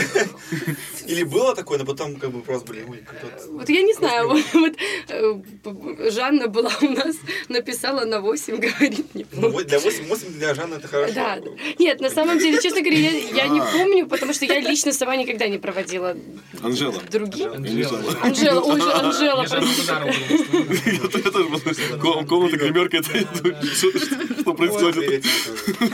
Или 1.07 1.23
было 1.25 1.55
такое, 1.55 1.79
но 1.79 1.85
потом 1.85 2.17
как 2.17 2.31
бы 2.31 2.43
просто, 2.43 2.73
блин, 2.73 2.87
ой. 2.91 3.05
Вот 3.49 3.69
я 3.69 3.83
не 3.83 3.95
знаю, 3.95 4.29
вот, 4.29 4.75
э, 5.09 6.11
Жанна 6.11 6.49
была 6.49 6.71
у 6.83 6.89
нас, 6.89 7.17
написала 7.49 8.05
на 8.05 8.21
8, 8.21 8.57
говорит, 8.57 8.99
Ну, 9.15 9.21
неплохо. 9.21 9.49
вот 9.53 9.67
для 9.67 9.79
8, 9.79 10.07
8 10.07 10.33
для 10.33 10.55
Жанны 10.55 10.75
это 10.77 10.89
хорошо. 10.89 11.15
Да. 11.15 11.39
Нет, 11.79 12.01
на 12.01 12.11
самом 12.11 12.39
деле, 12.39 12.61
честно 12.61 12.81
говоря, 12.81 12.99
я, 12.99 13.49
не 13.49 13.61
А. 13.61 13.65
помню, 13.73 14.07
потому 14.07 14.33
что 14.33 14.45
я 14.45 14.61
лично 14.61 14.93
сама 14.93 15.17
никогда 15.17 15.49
не 15.49 15.59
проводила 15.59 16.17
Анжела. 16.63 16.95
других. 17.11 17.47
Анжела. 17.55 18.03
Анжела, 18.23 18.61
ой, 18.61 18.81
же, 18.81 18.93
Анжела. 18.93 19.47
Что- 19.47 19.61
Я 20.91 21.31
тоже 21.31 21.49
Комната 22.29 22.57
гримерка, 22.57 22.99
это 22.99 23.11
что- 23.75 24.55
происходит? 24.55 25.25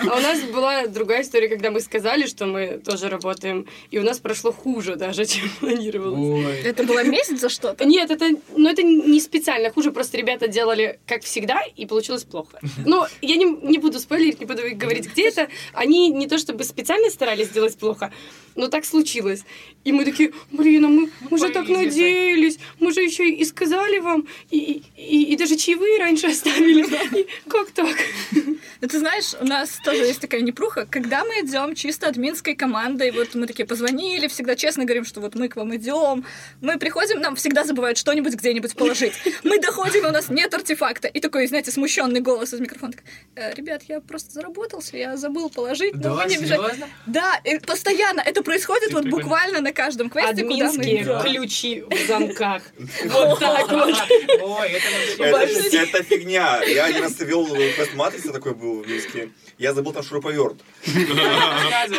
А 0.09 0.17
у 0.17 0.21
нас 0.21 0.41
была 0.43 0.86
другая 0.89 1.23
история, 1.23 1.49
когда 1.49 1.71
мы 1.71 1.81
сказали, 1.81 2.27
что 2.27 2.47
мы 2.47 2.81
тоже 2.85 3.09
работаем, 3.09 3.67
и 3.91 3.99
у 3.99 4.03
нас 4.03 4.19
прошло 4.19 4.53
хуже 4.53 4.97
даже, 4.97 5.25
чем 5.27 5.49
планировалось. 5.61 6.47
Ой. 6.47 6.61
Это 6.63 6.85
было 6.85 7.05
месяц 7.05 7.41
за 7.41 7.49
что-то? 7.49 7.85
Нет, 7.85 8.11
это, 8.11 8.31
ну, 8.57 8.69
это 8.69 8.83
не 8.83 9.21
специально 9.21 9.71
хуже, 9.71 9.93
просто 9.93 10.17
ребята 10.17 10.49
делали 10.49 10.99
как 11.07 11.23
всегда, 11.23 11.61
и 11.77 11.87
получилось 11.87 12.25
плохо. 12.25 12.61
Но 12.85 13.07
я 13.23 13.37
не, 13.37 13.45
не 13.45 13.79
буду 13.79 13.99
спойлерить, 13.99 14.41
не 14.41 14.47
буду 14.47 14.63
говорить, 14.75 15.11
где 15.13 15.29
это. 15.29 15.49
Они 15.73 16.11
не 16.11 16.27
то 16.27 16.39
чтобы 16.39 16.65
специально 16.65 17.11
старались 17.11 17.49
сделать 17.49 17.77
плохо, 17.77 18.13
но 18.55 18.69
так 18.69 18.85
случилось. 18.85 19.45
И 19.85 19.93
мы 19.93 20.05
такие, 20.05 20.33
блин, 20.51 20.85
а 20.85 20.89
мы, 20.89 21.11
мы 21.31 21.39
же 21.39 21.49
так 21.51 21.69
надеялись, 21.69 22.59
мы 22.81 22.93
же 22.93 23.03
еще 23.03 23.29
и 23.31 23.45
сказали 23.45 23.99
вам, 23.99 24.27
и, 24.51 24.83
и, 24.97 25.33
и 25.33 25.37
даже 25.37 25.57
чаевые 25.57 25.99
раньше 25.99 26.27
оставили. 26.29 26.85
И 27.17 27.27
как 27.49 27.71
так? 27.71 27.97
Ну, 28.33 28.89
ты 28.89 28.99
знаешь, 28.99 29.35
у 29.41 29.45
нас 29.45 29.79
тоже 29.85 30.05
есть 30.05 30.21
такая 30.21 30.41
непруха. 30.41 30.76
Когда 30.85 31.25
мы 31.25 31.35
идем 31.41 31.75
чисто 31.75 32.09
админской 32.09 32.55
командой, 32.55 33.11
вот 33.11 33.35
мы 33.35 33.47
такие 33.47 33.67
позвонили, 33.67 34.29
всегда 34.29 34.55
честно 34.57 34.85
говорим, 34.85 35.05
что 35.05 35.21
вот 35.21 35.35
мы 35.35 35.49
к 35.49 35.57
вам 35.57 35.75
идем. 35.77 36.25
Мы 36.61 36.79
приходим, 36.79 37.21
нам 37.21 37.37
всегда 37.37 37.65
забывают 37.65 37.97
что-нибудь 37.97 38.35
где-нибудь 38.35 38.75
положить. 38.77 39.15
Мы 39.43 39.59
доходим, 39.59 40.05
и 40.05 40.09
у 40.09 40.13
нас 40.13 40.29
нет 40.29 40.53
артефакта. 40.53 41.09
И 41.09 41.21
такой, 41.21 41.47
знаете, 41.47 41.71
смущенный 41.71 42.21
голос 42.21 42.53
из 42.53 42.61
микрофона. 42.61 42.93
«Э, 43.35 43.55
Ребят, 43.55 43.83
я 43.89 44.01
просто 44.01 44.33
заработался, 44.33 44.97
я 44.97 45.17
забыл 45.17 45.49
положить. 45.51 45.95
но 45.95 46.01
Да, 46.03 46.11
вы 46.15 46.25
не 46.29 46.37
обижайтесь». 46.37 46.65
серьезно? 46.67 46.89
Да, 47.07 47.41
и 47.45 47.59
постоянно. 47.59 48.21
Это 48.21 48.43
происходит 48.43 48.89
Ты 48.89 48.95
вот 48.95 49.05
прикольно. 49.05 49.25
буквально 49.25 49.61
на 49.61 49.73
каждом 49.73 50.11
квесте, 50.11 50.43
куда 50.45 50.45
мы 50.45 50.65
Админские 50.67 51.03
идем. 51.03 51.21
ключи 51.21 51.85
в 51.89 52.07
замках. 52.07 52.63
Вот 53.07 53.39
так 53.41 53.71
вот. 53.71 53.95
Ой, 54.41 54.69
это 54.69 55.27
вообще... 55.31 55.79
Это, 55.79 55.99
это 55.99 56.03
фигня. 56.03 56.63
Я 56.65 56.87
один 56.87 57.03
раз 57.03 57.19
вел 57.21 57.47
квест 57.47 57.95
Матрица 57.95 58.33
такой 58.33 58.55
был 58.55 58.83
в 58.83 58.89
Минске. 58.89 59.31
Я 59.59 59.73
забыл 59.73 59.93
там 59.93 60.03
шуруповерт. 60.03 60.57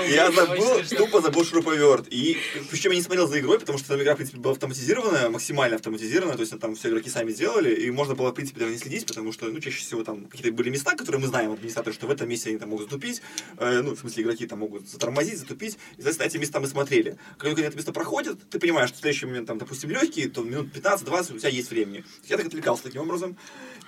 Я 0.09 0.32
забыл, 0.32 0.82
тупо 0.97 1.22
забыл 1.22 1.43
шуруповерт. 1.43 2.07
И 2.09 2.38
причем 2.70 2.91
я 2.91 2.97
не 2.97 3.03
смотрел 3.03 3.28
за 3.28 3.39
игрой, 3.39 3.59
потому 3.59 3.78
что 3.78 3.89
там 3.89 4.01
игра, 4.01 4.13
в 4.13 4.18
принципе, 4.18 4.39
была 4.39 4.53
автоматизированная, 4.53 5.30
максимально 5.30 5.76
автоматизированная, 5.76 6.36
то 6.36 6.41
есть 6.41 6.57
там 6.59 6.76
все 6.76 6.89
игроки 6.89 7.09
сами 7.09 7.32
делали, 7.32 7.74
и 7.74 7.91
можно 7.91 8.15
было, 8.15 8.32
в 8.32 8.34
принципе, 8.34 8.61
даже 8.61 8.72
не 8.72 8.78
следить, 8.78 9.05
потому 9.05 9.34
что, 9.34 9.47
ну, 9.47 9.59
чаще 9.59 9.80
всего 9.80 10.03
там 10.03 10.26
какие-то 10.26 10.53
были 10.53 10.70
места, 10.70 10.95
которые 10.95 11.22
мы 11.22 11.28
знаем, 11.28 11.51
администраторы, 11.51 11.93
что 11.93 12.07
в 12.07 12.11
этом 12.11 12.30
месте 12.30 12.49
они 12.49 12.59
там 12.59 12.70
могут 12.70 12.86
затупить, 12.86 13.22
э, 13.57 13.82
ну, 13.82 13.95
в 13.95 13.99
смысле, 13.99 14.24
игроки 14.24 14.47
там 14.47 14.59
могут 14.59 14.88
затормозить, 14.89 15.39
затупить, 15.39 15.78
и, 15.97 16.01
соответственно, 16.01 16.28
эти 16.28 16.38
места 16.38 16.59
мы 16.59 16.68
смотрели. 16.68 17.18
Как 17.38 17.49
только 17.49 17.61
эти 17.61 17.76
места 17.76 17.91
проходят, 17.91 18.38
ты 18.49 18.59
понимаешь, 18.59 18.89
что 18.89 18.99
в 18.99 19.01
следующий 19.01 19.26
момент, 19.26 19.47
там, 19.47 19.57
допустим, 19.57 19.89
легкий, 19.89 20.30
то 20.30 20.43
минут 20.43 20.68
15-20 20.76 21.36
у 21.36 21.39
тебя 21.39 21.49
есть 21.49 21.70
времени. 21.70 22.05
Я 22.26 22.38
так 22.38 22.47
отвлекался 22.47 22.84
таким 22.84 23.01
образом, 23.01 23.38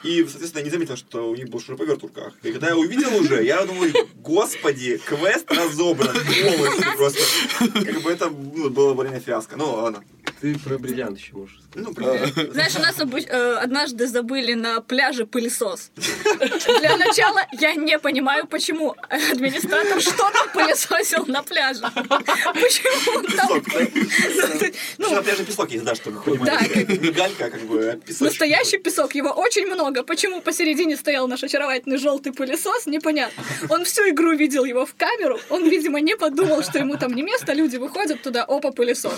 и, 0.03 0.25
соответственно, 0.25 0.63
не 0.63 0.69
заметил, 0.69 0.97
что 0.97 1.29
у 1.29 1.35
них 1.35 1.49
был 1.49 1.59
шуруповерт 1.59 2.01
в 2.01 2.03
руках. 2.03 2.33
И 2.43 2.51
когда 2.51 2.67
я 2.69 2.77
увидел 2.77 3.15
уже, 3.17 3.43
я 3.43 3.65
думаю, 3.65 3.93
господи, 4.15 4.58
квест 5.05 5.51
разобран 5.51 6.13
полностью 6.13 6.97
просто. 6.97 7.21
Как 7.59 8.01
бы 8.01 8.11
это 8.11 8.29
было 8.29 8.93
время 8.93 9.19
фиаско. 9.19 9.55
Ну, 9.55 9.71
ладно. 9.73 10.03
Ты 10.41 10.57
про 10.57 10.77
бриллиант 10.77 11.19
еще 11.19 11.33
можешь. 11.33 11.59
Ну, 11.75 11.93
привет. 11.93 12.33
Знаешь, 12.53 12.75
у 12.75 12.79
нас 12.79 12.97
обы- 12.97 13.27
э, 13.27 13.53
однажды 13.61 14.07
забыли 14.07 14.53
на 14.53 14.81
пляже 14.81 15.25
пылесос. 15.27 15.91
Для 16.79 16.97
начала 16.97 17.45
я 17.51 17.75
не 17.75 17.99
понимаю, 17.99 18.47
почему 18.47 18.95
администратор 19.09 20.01
что-то 20.01 20.49
пылесосил 20.53 21.25
на 21.27 21.43
пляже. 21.43 21.81
Почему 21.93 23.17
он 23.19 23.25
там... 23.27 23.61
Песок? 23.61 24.75
Ну, 24.97 25.13
На 25.13 25.21
пляже 25.21 25.45
песок 25.45 25.69
есть, 25.71 25.83
да, 25.83 25.95
чтобы 25.95 26.21
понимали. 26.21 26.97
Не 26.97 27.11
галька, 27.11 27.45
а 27.45 27.49
как 27.49 27.61
бы, 27.61 27.89
а 27.91 27.95
песочек. 27.97 28.21
Настоящий 28.21 28.77
песок, 28.77 29.13
его 29.15 29.29
очень 29.29 29.67
много. 29.67 30.03
Почему 30.03 30.41
посередине 30.41 30.97
стоял 30.97 31.27
наш 31.27 31.43
очаровательный 31.43 31.97
желтый 31.97 32.33
пылесос, 32.33 32.87
непонятно. 32.87 33.43
Он 33.69 33.85
всю 33.85 34.09
игру 34.09 34.33
видел 34.33 34.65
его 34.65 34.85
в 34.85 34.95
камеру, 34.95 35.39
он, 35.49 35.69
видимо, 35.69 35.99
не 36.01 36.15
подумал, 36.17 36.63
что 36.63 36.79
ему 36.79 36.97
там 36.97 37.13
не 37.13 37.21
место, 37.21 37.53
люди 37.53 37.77
выходят 37.77 38.21
туда, 38.21 38.43
опа, 38.43 38.71
пылесос. 38.71 39.13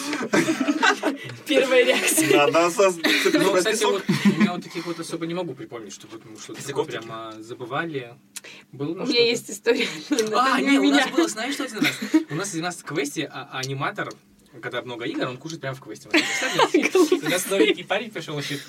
Первая 1.47 1.83
реакция. 1.85 2.40
Да, 2.51 2.69
да, 2.69 2.69
со- 2.71 2.91
Ну, 3.33 3.53
кстати, 3.55 3.83
вот 3.83 4.03
я 4.43 4.53
вот 4.53 4.63
таких 4.63 4.85
вот 4.85 4.99
особо 4.99 5.25
не 5.25 5.33
могу 5.33 5.53
припомнить, 5.53 5.93
чтобы 5.93 6.19
мы 6.25 6.37
что-то 6.37 6.83
прямо 6.85 7.33
забывали. 7.39 8.15
Был, 8.71 8.91
У 8.91 8.95
ну, 8.95 9.03
меня 9.03 9.05
что-то? 9.13 9.23
есть 9.23 9.51
история. 9.51 9.87
А, 10.35 10.59
это 10.59 10.69
не, 10.69 10.79
у 10.79 10.83
меня. 10.83 11.05
нас 11.05 11.09
было, 11.11 11.27
знаешь, 11.27 11.53
что 11.53 11.63
один 11.65 11.79
раз? 11.79 11.93
У 12.29 12.35
нас 12.35 12.49
один 12.51 12.65
раз 12.65 12.77
в 12.77 12.83
квесте 12.83 13.29
а- 13.31 13.49
аниматор, 13.59 14.09
когда 14.61 14.81
много 14.81 15.05
игр, 15.05 15.27
он 15.27 15.37
кушает 15.37 15.61
прямо 15.61 15.75
в 15.75 15.81
квесте. 15.81 16.09
У 16.11 17.29
нас 17.29 17.49
новенький 17.49 17.85
парень 17.85 18.11
пришел 18.11 18.35
вообще, 18.35 18.59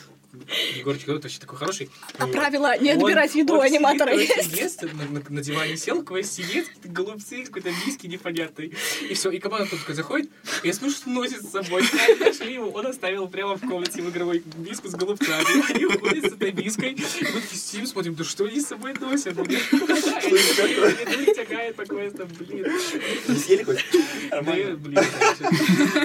Егорчик, 0.77 1.09
вот 1.09 1.23
вообще 1.23 1.39
такой 1.41 1.59
хороший. 1.59 1.91
А 2.17 2.27
правило 2.27 2.79
не 2.79 2.91
отбирать 2.91 3.35
еду 3.35 3.57
у 3.57 3.61
аниматора 3.61 4.15
есть. 4.15 4.57
ест, 4.57 4.83
на, 4.83 5.05
на- 5.05 5.23
на 5.29 5.43
диване 5.43 5.77
сел, 5.77 6.03
квест 6.03 6.33
сидит, 6.33 6.69
какие-то 6.69 6.89
голубцы, 6.89 7.45
какой-то 7.45 7.71
миски 7.85 8.07
непонятный. 8.07 8.73
И 9.11 9.13
все, 9.13 9.31
и 9.31 9.39
команда 9.39 9.69
тут 9.69 9.81
такая 9.81 9.95
заходит, 9.97 10.31
и 10.63 10.69
я 10.69 10.73
смотрю, 10.73 10.97
что 10.97 11.11
носит 11.11 11.43
с 11.43 11.51
собой. 11.51 11.83
Нашли 12.19 12.55
его, 12.55 12.71
он 12.71 12.87
оставил 12.87 13.29
прямо 13.29 13.57
в 13.57 13.61
комнате 13.61 14.01
в 14.01 14.09
игровой 14.09 14.43
миску 14.57 14.89
с 14.89 14.93
голубцами. 14.93 15.71
Они 15.75 15.85
уходят 15.85 16.25
с 16.25 16.33
этой 16.35 16.53
миской. 16.53 16.93
И 16.93 16.95
мы 17.35 17.43
сидим, 17.53 17.87
смотрим, 17.87 18.15
да 18.15 18.25
что 18.25 18.45
они 18.45 18.59
с 18.61 18.69
собой 18.69 18.95
носят? 18.95 19.37
тягает 21.37 21.77
по 21.77 21.85
квестам, 21.85 22.29
блин. 22.39 22.67
Не 23.29 23.37
съели 23.37 23.65
хоть? 23.65 23.85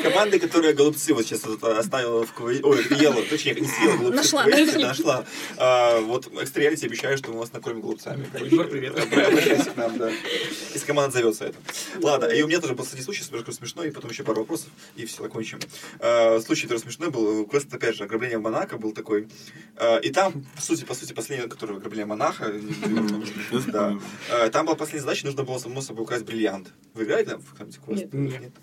Команды, 0.04 0.40
которые 0.40 0.74
голубцы 0.74 1.14
вот 1.14 1.26
сейчас 1.26 1.46
вот 1.46 1.64
оставила 1.64 2.26
в 2.26 2.34
квесте, 2.34 2.64
ой, 2.64 2.86
ела, 3.00 3.22
точнее, 3.30 3.56
не 3.56 3.68
съела 3.68 3.96
голубцы 3.98 4.17
Нашла. 4.18 4.46
нашла. 4.78 5.26
А, 5.58 6.00
вот 6.02 6.28
экстра 6.42 6.62
реалити 6.62 6.88
обещаю, 6.88 7.18
что 7.18 7.32
мы 7.32 7.40
вас 7.40 7.54
накормим 7.54 7.82
голубцами. 7.82 8.28
Егор, 8.44 8.68
привет. 8.68 8.98
Обращайся 8.98 9.70
к 9.70 9.78
нам, 9.78 9.98
да. 9.98 10.10
Если 10.74 10.88
команда 10.88 11.12
зовется 11.12 11.46
это. 11.46 11.58
Ладно, 12.02 12.26
и 12.26 12.42
у 12.42 12.48
меня 12.48 12.60
тоже 12.60 12.74
был, 12.74 12.84
кстати, 12.84 13.02
случай, 13.02 13.24
немножко 13.28 13.52
смешной, 13.52 13.90
и 13.90 13.92
потом 13.92 14.10
еще 14.10 14.24
пару 14.24 14.40
вопросов, 14.40 14.70
и 14.96 15.06
все, 15.06 15.22
закончим. 15.22 15.60
А, 16.00 16.40
Случай 16.40 16.68
тоже 16.68 16.82
смешной 16.82 17.12
был. 17.12 17.46
Квест, 17.46 17.72
опять 17.72 17.96
же, 17.96 18.06
ограбление 18.06 18.40
Монако 18.40 18.78
был 18.78 18.92
такой. 18.92 19.28
А, 19.76 19.98
И 19.98 20.10
там, 20.12 20.46
по 20.56 20.62
сути, 20.62 20.84
по 20.84 20.96
сути, 20.96 21.14
последний, 21.14 21.48
который 21.48 21.78
ограбление 21.78 22.08
монаха, 22.08 22.52
да. 23.68 24.00
А, 24.32 24.50
Там 24.50 24.66
была 24.66 24.76
последняя 24.76 25.02
задача, 25.02 25.26
нужно 25.28 25.44
было, 25.44 25.60
само 25.60 25.82
собой, 25.82 26.04
украсть 26.04 26.26
бриллиант. 26.26 26.74
Вы 26.96 27.04
играли 27.04 27.26
там 27.26 27.42
в 27.42 27.54
квест? 27.54 28.14
Нет. 28.14 28.14
Нет. 28.14 28.54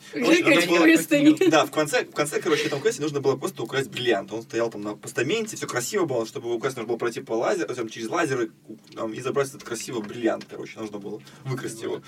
да, 1.50 1.64
в 1.64 1.70
конце, 1.70 2.05
в 2.05 2.11
конце, 2.11 2.40
короче, 2.40 2.64
этом 2.64 2.80
квесте 2.80 3.02
нужно 3.02 3.20
было 3.20 3.36
просто 3.36 3.62
украсть 3.62 3.90
бриллиант. 3.90 4.32
Он 4.32 4.42
стоял 4.42 4.70
там 4.70 4.82
на 4.82 4.94
постаменте, 4.96 5.43
все 5.47 5.66
красиво 5.66 6.05
было, 6.05 6.26
чтобы 6.26 6.47
его 6.47 6.57
украсть, 6.57 6.76
нужно 6.76 6.88
было 6.88 6.97
пройти 6.97 7.20
по 7.20 7.32
лазеру, 7.32 7.74
там, 7.74 7.88
через 7.88 8.09
лазеры 8.09 8.51
там, 8.95 9.12
и 9.12 9.20
забрать 9.20 9.49
этот 9.49 9.64
красивый 9.64 10.03
бриллиант, 10.03 10.47
короче, 10.49 10.78
нужно 10.78 10.99
было 10.99 11.20
выкрасть 11.45 11.82
его. 11.82 12.03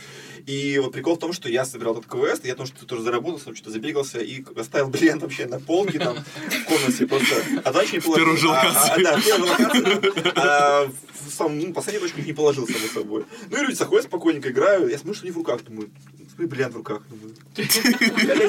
И 0.46 0.78
вот 0.82 0.92
прикол 0.92 1.16
в 1.16 1.18
том, 1.18 1.32
что 1.32 1.48
я 1.48 1.64
собирал 1.64 1.94
этот 1.94 2.06
квест, 2.06 2.44
я 2.44 2.52
потому 2.52 2.66
что 2.66 2.86
тоже 2.86 3.02
заработался, 3.02 3.54
что-то 3.54 3.70
забегался 3.70 4.18
и 4.18 4.44
оставил 4.56 4.88
бриллиант 4.88 5.22
вообще 5.22 5.46
на 5.46 5.60
полке 5.60 5.98
там 5.98 6.16
в 6.16 6.64
комнате 6.64 7.06
просто. 7.06 7.36
А 7.64 7.72
дальше 7.72 7.96
не 7.96 8.00
положил. 8.00 8.50
А- 8.52 8.94
а-. 8.94 8.98
Да. 9.00 9.20
А 10.36 10.90
сам, 11.30 11.58
ну, 11.58 11.72
последнюю 11.72 12.02
точку 12.02 12.20
не 12.20 12.32
положил, 12.32 12.66
само 12.66 12.86
собой. 12.88 13.24
Ну 13.50 13.58
и 13.58 13.60
люди 13.62 13.74
заходят 13.74 14.06
спокойненько, 14.06 14.50
играют. 14.50 14.90
Я 14.90 14.98
смотрю, 14.98 15.14
что 15.14 15.24
они 15.24 15.32
в 15.32 15.36
руках, 15.36 15.62
думаю, 15.64 15.90
смотри, 16.36 16.46
бриллиант 16.46 16.74
в 16.74 16.76
руках. 16.76 17.02
Они 17.56 17.64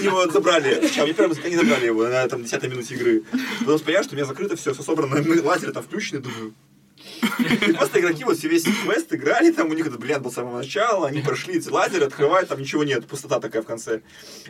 его 0.03 0.27
забрали? 0.29 0.75
Они 1.45 1.55
забрали 1.55 1.85
его 1.85 2.07
на 2.07 2.27
там 2.27 2.43
10 2.43 2.63
минуте 2.63 2.95
игры. 2.95 3.23
Потом 3.59 3.79
понимаю, 3.79 4.03
что 4.03 4.13
у 4.13 4.17
меня 4.17 4.25
закрыто 4.25 4.55
все, 4.55 4.73
все 4.73 4.83
собрано, 4.83 5.15
лазеры 5.43 5.71
там 5.71 5.83
включены, 5.83 6.21
думаю. 6.21 6.53
И 7.39 7.73
просто 7.73 7.99
игроки 7.99 8.23
вот 8.23 8.37
все 8.37 8.47
весь 8.47 8.63
квест 8.63 9.13
играли, 9.13 9.51
там 9.51 9.69
у 9.69 9.73
них 9.73 9.87
этот 9.87 9.99
бриллиант 9.99 10.23
был 10.23 10.31
с 10.31 10.35
самого 10.35 10.57
начала, 10.57 11.07
они 11.07 11.21
прошли 11.21 11.57
эти 11.57 11.69
лазеры, 11.69 12.05
открывают, 12.05 12.49
там 12.49 12.59
ничего 12.59 12.83
нет, 12.83 13.05
пустота 13.07 13.39
такая 13.39 13.61
в 13.61 13.65
конце. 13.65 14.01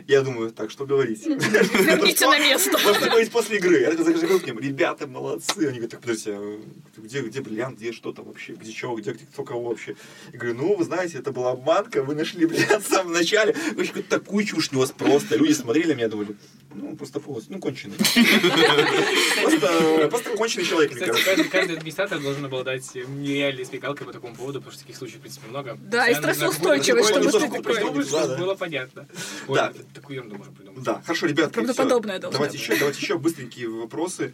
Я 0.06 0.22
думаю, 0.22 0.50
так, 0.50 0.70
что 0.70 0.86
говорить? 0.86 1.26
Верните 1.26 2.26
на 2.26 2.38
место. 2.38 2.78
Что 2.78 3.08
говорить 3.08 3.30
после 3.30 3.58
игры. 3.58 3.80
Я 3.80 3.96
захожу 3.96 4.40
к 4.40 4.46
ним, 4.46 4.58
ребята, 4.58 5.06
молодцы. 5.06 5.58
Они 5.58 5.78
говорят, 5.78 5.90
так, 5.90 6.00
подождите, 6.00 6.32
а 6.32 6.60
где, 6.96 7.22
где 7.22 7.40
бриллиант, 7.40 7.78
где 7.78 7.92
что 7.92 8.12
там 8.12 8.26
вообще, 8.26 8.52
где 8.52 8.72
чего, 8.72 8.96
где, 8.96 9.12
где 9.12 9.26
кто 9.26 9.44
кого 9.44 9.70
вообще. 9.70 9.96
Я 10.32 10.38
говорю, 10.38 10.56
ну, 10.56 10.76
вы 10.76 10.84
знаете, 10.84 11.18
это 11.18 11.32
была 11.32 11.52
обманка, 11.52 12.02
вы 12.02 12.14
нашли 12.14 12.46
бриллиант 12.46 12.84
в 12.84 12.88
самом 12.88 13.12
начале. 13.12 13.52
Короче, 13.52 13.88
какую-то 13.88 14.10
такую 14.10 14.44
чушь 14.44 14.72
нес 14.72 14.92
просто. 14.92 15.36
Люди 15.36 15.52
смотрели 15.52 15.92
на 15.92 15.96
меня, 15.96 16.08
думали, 16.08 16.36
ну, 16.74 16.96
просто 16.96 17.20
полностью, 17.20 17.54
ну, 17.54 17.60
конченый. 17.60 17.96
Просто, 20.10 20.30
конченый 20.36 20.64
человек, 20.64 20.92
мне 20.92 21.06
кажется. 21.06 21.24
каждый, 21.24 21.48
каждый 21.48 21.76
администратор 21.76 22.20
должен 22.20 22.42
обладать 22.60 22.94
нереальной 22.94 23.64
смекалкой 23.64 24.06
по 24.06 24.12
такому 24.12 24.34
поводу, 24.34 24.60
потому 24.60 24.72
что 24.72 24.80
таких 24.82 24.96
случаев, 24.96 25.18
в 25.18 25.22
принципе, 25.22 25.46
много. 25.48 25.78
Да, 25.82 26.08
и 26.08 26.14
Постоянно 26.14 26.34
стрессоустойчивость, 26.34 27.08
чтобы 27.08 27.26
ты 27.26 27.32
такое, 27.32 27.50
такой 27.62 27.74
чтобы 27.76 28.04
да, 28.04 28.26
да. 28.26 28.36
было 28.36 28.54
понятно. 28.54 29.08
Ой, 29.48 29.54
Да. 29.56 29.72
Такую 29.94 30.16
ерунду 30.16 30.36
можно 30.36 30.52
придумать. 30.52 30.82
Да, 30.82 31.00
хорошо, 31.02 31.26
ребят. 31.26 31.52
Правдоподобное 31.52 32.18
должно 32.18 32.38
Давайте 32.38 32.58
быть. 32.58 32.68
еще, 32.68 32.76
давайте 32.78 33.00
еще 33.00 33.18
быстренькие 33.18 33.68
вопросы. 33.68 34.32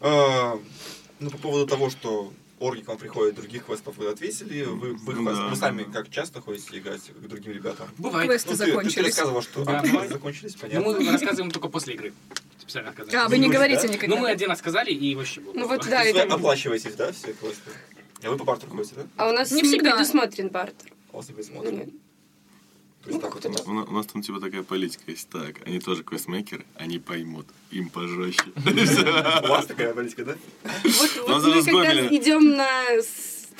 А, 0.00 0.58
Ну, 1.18 1.30
по 1.30 1.38
поводу 1.38 1.66
того, 1.66 1.90
что 1.90 2.32
орги 2.58 2.82
к 2.82 2.88
вам 2.88 2.98
приходят, 2.98 3.34
других 3.34 3.64
квестов 3.66 3.96
вы 3.98 4.08
ответили. 4.08 4.64
Вы, 4.64 4.94
вы, 4.94 5.14
Ну 5.14 5.24
да, 5.34 5.48
вы 5.48 5.56
сами 5.56 5.84
да. 5.84 5.92
как 5.92 6.10
часто 6.10 6.40
ходите 6.40 6.78
играть 6.78 7.02
к 7.02 7.26
другим 7.28 7.52
ребятам? 7.52 7.88
Бывает. 7.98 8.28
Квесты 8.30 8.50
Ну, 8.50 8.56
ты- 8.56 8.64
Ты, 8.64 8.70
закончились. 8.70 9.06
рассказывал, 9.06 9.42
что 9.42 9.64
Да, 9.64 9.80
а, 9.98 10.08
закончились, 10.08 10.54
Но 10.54 10.60
понятно. 10.68 10.92
мы 11.00 11.10
рассказываем 11.12 11.50
только 11.50 11.68
после 11.68 11.94
игры. 11.94 12.12
Специально 12.70 12.90
рассказываем. 12.90 13.26
А, 13.26 13.28
вы 13.28 13.38
не 13.38 13.48
говорите 13.48 13.88
да? 13.88 13.94
никогда. 13.94 14.14
Ну, 14.14 14.22
мы 14.22 14.30
один 14.30 14.48
раз 14.48 14.60
сказали, 14.60 14.92
и 14.92 15.14
вообще 15.16 15.40
было. 15.40 15.52
Ну 15.54 15.66
вот 15.66 15.88
да, 15.88 16.04
это... 16.04 16.22
оплачиваетесь, 16.22 16.94
да, 16.94 17.10
все 17.10 17.32
квесты? 17.32 17.70
А 18.22 18.30
вы 18.30 18.36
по 18.36 18.44
бартеру 18.44 18.70
ходите, 18.70 18.94
да? 18.94 19.06
А 19.16 19.28
у 19.28 19.32
нас 19.32 19.50
Не 19.50 19.62
всегда. 19.64 19.92
предусмотрен 19.92 20.48
бартер. 20.50 20.92
А 21.12 21.14
у 21.14 21.16
вас 21.16 21.28
не 21.28 21.36
есть 21.36 21.50
Ну, 23.06 23.18
так 23.18 23.34
вот. 23.34 23.44
У 23.66 23.72
на- 23.72 23.84
у 23.84 23.90
нас 23.90 24.06
там 24.06 24.22
типа 24.22 24.38
такая 24.40 24.62
политика 24.62 25.02
есть. 25.08 25.28
Так, 25.30 25.66
они 25.66 25.80
тоже 25.80 26.04
квестмейкеры, 26.04 26.64
они 26.76 27.00
поймут. 27.00 27.46
Им 27.72 27.88
пожестче. 27.88 28.44
У 29.44 29.48
вас 29.48 29.66
такая 29.66 29.92
политика, 29.92 30.24
да? 30.24 30.36
Вот, 30.62 31.28
Нас 31.28 31.44
мы 31.44 31.64
когда 31.64 32.06
идем 32.06 32.56
на 32.56 33.02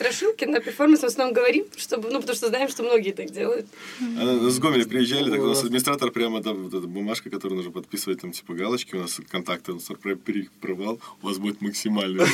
страшилки 0.01 0.46
на 0.46 0.61
перформанс 0.61 1.01
в 1.03 1.05
основном 1.05 1.34
говорим, 1.34 1.66
чтобы, 1.76 2.09
ну, 2.11 2.20
потому 2.20 2.34
что 2.34 2.48
знаем, 2.48 2.68
что 2.70 2.82
многие 2.82 3.12
так 3.12 3.30
делают. 3.30 3.66
А 4.01 4.48
С 4.48 4.59
Гомеля 4.59 4.86
приезжали, 4.86 5.30
так 5.30 5.40
у 5.40 5.46
нас 5.48 5.62
администратор 5.62 6.11
прямо 6.11 6.42
там 6.42 6.64
вот 6.64 6.74
эта 6.74 6.86
бумажка, 6.86 7.28
которую 7.28 7.57
нужно 7.59 7.70
подписывать, 7.72 8.22
там 8.22 8.32
типа 8.32 8.55
галочки, 8.55 8.94
у 8.96 9.01
нас 9.01 9.20
контакты, 9.28 9.72
он 9.72 9.80
перекрывал, 10.16 11.01
у 11.22 11.26
вас 11.26 11.36
будет 11.36 11.61
максимальный. 11.61 12.24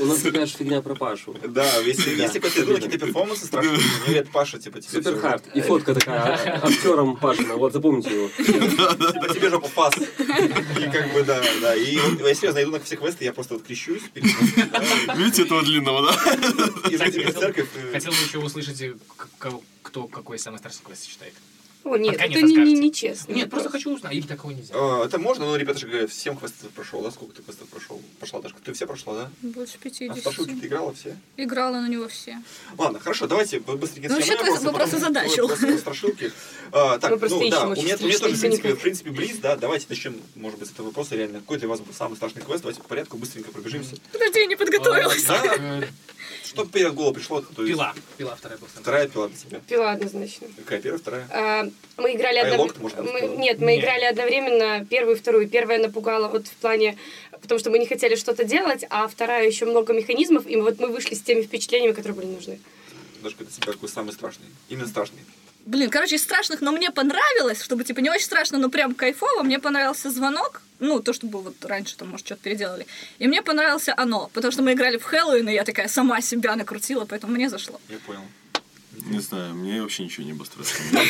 У 0.00 0.04
нас 0.06 0.22
такая 0.22 0.46
же 0.46 0.56
фигня 0.56 0.82
про 0.82 0.96
Пашу. 0.96 1.36
Да, 1.46 1.78
если, 1.78 2.10
если 2.10 2.40
какой-то 2.40 2.64
идут 2.64 2.82
какие-то 2.82 3.06
перформансы 3.06 3.46
страшные, 3.46 3.78
ну, 4.08 4.14
это 4.14 4.28
Паша, 4.32 4.58
типа, 4.58 4.80
тебе 4.80 4.98
Супер 4.98 5.12
всё- 5.12 5.20
хард. 5.20 5.44
И 5.54 5.60
фотка 5.60 5.94
такая 5.94 6.60
а- 6.62 6.66
актером 6.66 7.16
Пашина. 7.16 7.54
Вот, 7.54 7.72
запомните 7.72 8.10
его. 8.14 8.28
Типа, 8.36 9.32
тебе 9.32 9.50
жопу 9.50 9.68
пас. 9.74 9.94
И 9.96 10.90
как 10.90 11.12
бы, 11.12 11.22
да, 11.22 11.40
да. 11.60 11.76
И 11.76 11.96
вот 11.98 12.20
я 12.20 12.34
серьезно 12.34 12.62
иду 12.62 12.72
на 12.72 12.80
все 12.80 12.96
квесты, 12.96 13.24
я 13.24 13.32
просто 13.32 13.54
вот 13.54 13.62
крещусь 13.62 14.02
да, 14.14 15.14
Видите 15.14 15.42
этого 15.42 15.62
длинного, 15.62 16.02
да? 16.10 16.15
И 16.90 16.96
зайти 16.96 17.24
в 17.24 17.34
церковь. 17.38 17.68
э, 17.74 17.92
Хотел 17.92 18.12
бы 18.12 18.18
еще 18.18 18.38
услышать, 18.38 18.80
э, 18.80 18.94
кто 19.82 20.06
какой 20.08 20.38
самый 20.38 20.58
страшный 20.58 20.84
квест 20.84 21.04
считает. 21.06 21.34
О, 21.86 21.96
нет, 21.96 22.14
это 22.16 22.28
не, 22.28 22.34
не, 22.34 22.42
расскажете. 22.42 22.72
нечестно. 22.80 23.32
Нет, 23.32 23.48
просто 23.50 23.68
хочу 23.70 23.94
узнать. 23.94 24.12
Или 24.12 24.26
такого 24.26 24.50
нельзя. 24.50 24.74
э, 24.74 25.04
Это 25.04 25.18
можно, 25.18 25.46
но 25.46 25.54
ребята 25.56 25.78
же 25.78 25.86
говорят, 25.86 26.12
7 26.12 26.36
квестов 26.36 26.70
прошел, 26.70 27.00
да? 27.00 27.12
Сколько 27.12 27.36
ты 27.36 27.42
квестов 27.42 27.68
прошел? 27.68 28.02
Пошла, 28.18 28.40
Дашка? 28.40 28.58
Ты 28.64 28.72
все 28.72 28.86
прошла, 28.86 29.14
да? 29.14 29.30
Больше 29.42 29.74
А 29.80 29.84
50. 29.84 30.18
страшилки 30.18 30.54
ты 30.60 30.66
играла 30.66 30.92
все? 30.94 31.16
Играла 31.36 31.80
на 31.80 31.88
него 31.88 32.08
все. 32.08 32.38
Ладно, 32.76 32.98
хорошо, 32.98 33.28
давайте 33.28 33.60
быстренько 33.60 34.08
Ну, 34.08 34.16
вообще, 34.16 34.32
ты 34.36 34.44
вопрос 34.44 34.90
потом 34.90 34.96
озадачил. 34.98 35.46
вопросы 35.48 35.66
про 35.68 35.78
страшилки. 35.78 36.32
А, 36.72 36.98
так, 36.98 37.12
Мы 37.12 37.18
просто 37.18 37.38
ну 37.38 37.50
да, 37.50 37.66
у 37.66 37.70
меня, 37.70 37.96
у 38.00 38.04
меня 38.04 38.18
тоже, 38.18 38.34
в 38.34 38.40
принципе, 38.40 38.74
в 38.74 38.80
принципе, 38.80 39.10
близ, 39.10 39.36
да, 39.38 39.54
давайте 39.56 39.86
начнем, 39.88 40.20
может 40.34 40.58
быть, 40.58 40.68
с 40.68 40.72
этого 40.72 40.86
вопроса 40.88 41.14
реально. 41.14 41.38
Какой 41.38 41.58
для 41.58 41.68
вас 41.68 41.78
был 41.80 41.94
самый 41.94 42.16
страшный 42.16 42.42
квест? 42.42 42.62
Давайте 42.62 42.80
по 42.82 42.88
порядку 42.88 43.16
быстренько 43.16 43.52
пробежимся. 43.52 43.96
Подожди, 44.12 44.40
я 44.40 44.46
не 44.46 44.56
подготовилась. 44.56 45.24
Что 46.46 46.64
перед 46.64 46.94
голову 46.94 47.14
пришло? 47.14 47.40
то 47.40 47.62
есть 47.62 47.74
Пила. 47.74 47.94
Пила 48.16 48.36
вторая 48.36 48.58
была. 48.58 48.68
Вторая 48.74 49.08
пила 49.08 49.28
для 49.28 49.36
тебя. 49.36 49.60
Пила 49.68 49.90
однозначно. 49.92 50.46
Какая 50.56 50.80
первая, 50.80 51.00
вторая? 51.00 51.28
А, 51.30 51.68
мы 51.96 52.14
играли 52.14 52.40
быть, 52.42 52.70
одновременно. 52.70 53.26
было? 53.26 53.36
Нет, 53.36 53.58
мы 53.60 53.72
Нет. 53.72 53.80
играли 53.82 54.04
одновременно 54.04 54.86
первую 54.88 55.16
и 55.16 55.18
вторую. 55.18 55.48
Первая 55.48 55.78
напугала 55.78 56.28
вот 56.28 56.46
в 56.46 56.54
плане, 56.54 56.96
потому 57.40 57.58
что 57.58 57.70
мы 57.70 57.78
не 57.78 57.86
хотели 57.86 58.14
что-то 58.14 58.44
делать, 58.44 58.84
а 58.90 59.08
вторая 59.08 59.46
еще 59.46 59.66
много 59.66 59.92
механизмов, 59.92 60.46
и 60.46 60.56
вот 60.56 60.78
мы 60.78 60.88
вышли 60.88 61.14
с 61.14 61.22
теми 61.22 61.42
впечатлениями, 61.42 61.92
которые 61.92 62.14
были 62.14 62.26
нужны. 62.26 62.60
Дашка, 63.22 63.44
для 63.44 63.52
тебя 63.52 63.72
какой 63.72 63.88
самый 63.88 64.12
страшный? 64.12 64.46
Именно 64.68 64.88
страшный. 64.88 65.20
Блин, 65.66 65.90
короче, 65.90 66.14
из 66.14 66.22
страшных, 66.22 66.60
но 66.60 66.70
мне 66.70 66.92
понравилось, 66.92 67.60
чтобы, 67.60 67.82
типа, 67.82 67.98
не 67.98 68.08
очень 68.08 68.24
страшно, 68.24 68.56
но 68.56 68.70
прям 68.70 68.94
кайфово. 68.94 69.42
Мне 69.42 69.58
понравился 69.58 70.10
звонок, 70.10 70.62
ну, 70.78 71.00
то, 71.00 71.12
что 71.12 71.26
было 71.26 71.40
вот 71.40 71.64
раньше, 71.64 71.96
там, 71.96 72.10
может, 72.10 72.24
что-то 72.24 72.42
переделали. 72.42 72.86
И 73.18 73.26
мне 73.26 73.42
понравился 73.42 73.92
оно, 73.96 74.30
потому 74.32 74.52
что 74.52 74.62
мы 74.62 74.74
играли 74.74 74.96
в 74.96 75.02
Хэллоуин, 75.02 75.48
и 75.48 75.52
я 75.52 75.64
такая 75.64 75.88
сама 75.88 76.20
себя 76.20 76.54
накрутила, 76.54 77.04
поэтому 77.04 77.32
мне 77.32 77.50
зашло. 77.50 77.80
Я 77.88 77.98
понял. 77.98 78.20
Не 79.06 79.18
знаю, 79.18 79.54
мне 79.54 79.82
вообще 79.82 80.04
ничего 80.04 80.24
не 80.24 80.34
было 80.34 80.46
страшно. 80.46 81.00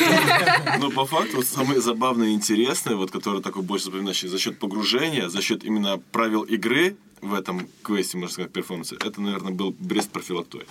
Но 0.79 0.89
по 0.89 1.05
факту 1.05 1.43
самое 1.43 1.79
забавное 1.79 2.29
и 2.29 2.33
интересное, 2.33 2.95
вот 2.95 3.11
которое 3.11 3.43
такое 3.43 3.63
больше 3.63 3.85
запоминающее 3.85 4.29
за 4.29 4.39
счет 4.39 4.57
погружения, 4.57 5.29
за 5.29 5.41
счет 5.41 5.63
именно 5.63 5.99
правил 6.11 6.41
игры 6.41 6.97
в 7.21 7.35
этом 7.35 7.69
квесте, 7.83 8.17
можно 8.17 8.33
сказать, 8.33 8.51
перформансе, 8.51 8.95
это, 8.95 9.21
наверное, 9.21 9.53
был 9.53 9.75
Брест 9.77 10.09
профилактой. 10.09 10.65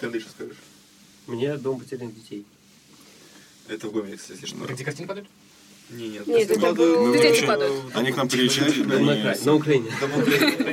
Ты, 0.00 0.20
что 0.20 0.30
скажешь? 0.30 0.56
Мне 1.26 1.54
дом 1.56 1.78
потерянных 1.78 2.14
детей. 2.14 2.46
Это 3.68 3.88
в 3.88 3.92
Гомеле, 3.92 4.16
кстати, 4.16 4.40
если 4.42 4.46
что. 4.46 4.66
Где 4.72 4.84
картинки 4.84 5.08
падают? 5.08 5.28
Не, 5.90 6.08
нет. 6.08 6.26
Нет, 6.26 6.50
это 6.50 6.72
был- 6.74 7.06
Мы 7.06 7.18
Дети 7.18 7.46
падают. 7.46 7.74
Они 7.94 8.12
к 8.12 8.16
нам 8.16 8.28
приезжали, 8.28 8.82
На, 8.82 8.94
не- 8.98 9.20
Укра- 9.22 9.44
на 9.44 9.54
Украине. 9.54 9.90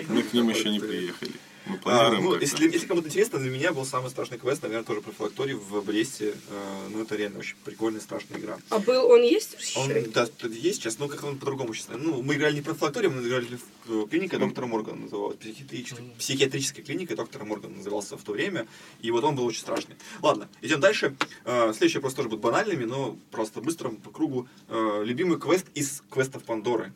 Мы 0.09 0.23
к 0.23 0.33
ним 0.33 0.49
еще 0.49 0.69
не 0.69 0.79
приехали. 0.79 1.31
Мы 1.66 1.76
А, 1.76 1.80
планируем 1.80 2.24
ну, 2.24 2.30
как-то. 2.32 2.45
если, 2.45 2.72
если 2.72 2.88
кому-то 2.88 3.07
интересно, 3.07 3.39
для 3.39 3.49
меня 3.49 3.74
был 3.74 3.86
самый 3.86 4.09
страшный 4.09 4.38
квест, 4.38 4.61
наверное, 4.61 4.86
тоже 4.86 5.01
про 5.01 5.11
филакторий 5.11 5.53
в 5.53 5.82
Бресте. 5.82 6.36
Э, 6.49 6.88
ну, 6.89 7.01
это 7.01 7.16
реально 7.16 7.39
очень 7.39 7.55
прикольная, 7.63 8.01
страшная 8.01 8.39
игра. 8.39 8.57
А 8.70 8.80
был 8.80 9.07
он 9.07 9.24
есть 9.24 9.55
еще? 9.59 9.80
Он, 9.80 9.89
да, 10.11 10.28
есть 10.47 10.80
сейчас, 10.80 10.99
но 10.99 11.07
как 11.07 11.24
он 11.24 11.38
по-другому 11.38 11.74
сейчас. 11.74 11.89
Ну, 11.97 12.22
мы 12.22 12.36
играли 12.36 12.55
не 12.55 12.61
про 12.61 12.74
филакторий, 12.74 13.09
мы 13.09 13.28
играли 13.28 13.47
в 13.86 14.03
э, 14.03 14.07
клиника 14.09 14.38
доктора 14.38 14.68
Моргана 14.68 15.01
называлась. 15.01 15.38
Психиатрическая, 15.38 16.05
психиатрическая 16.18 16.86
клиника 16.86 17.16
доктора 17.16 17.45
Моргана 17.45 17.78
назывался 17.78 18.18
в 18.18 18.24
то 18.24 18.34
время. 18.34 18.68
И 19.01 19.09
вот 19.09 19.24
он 19.24 19.36
был 19.36 19.45
очень 19.45 19.61
страшный. 19.61 19.95
Ладно, 20.22 20.47
идем 20.61 20.80
дальше. 20.80 21.16
Э, 21.45 21.72
следующий 21.74 21.97
вопрос 21.97 22.13
тоже 22.13 22.30
будет 22.30 22.41
банальными, 22.41 22.86
но 22.86 23.18
просто 23.32 23.61
быстро 23.61 23.89
по 23.89 24.11
кругу. 24.11 24.47
Э, 24.68 25.01
любимый 25.03 25.39
квест 25.39 25.66
из 25.74 26.03
квестов 26.11 26.43
Пандоры. 26.43 26.93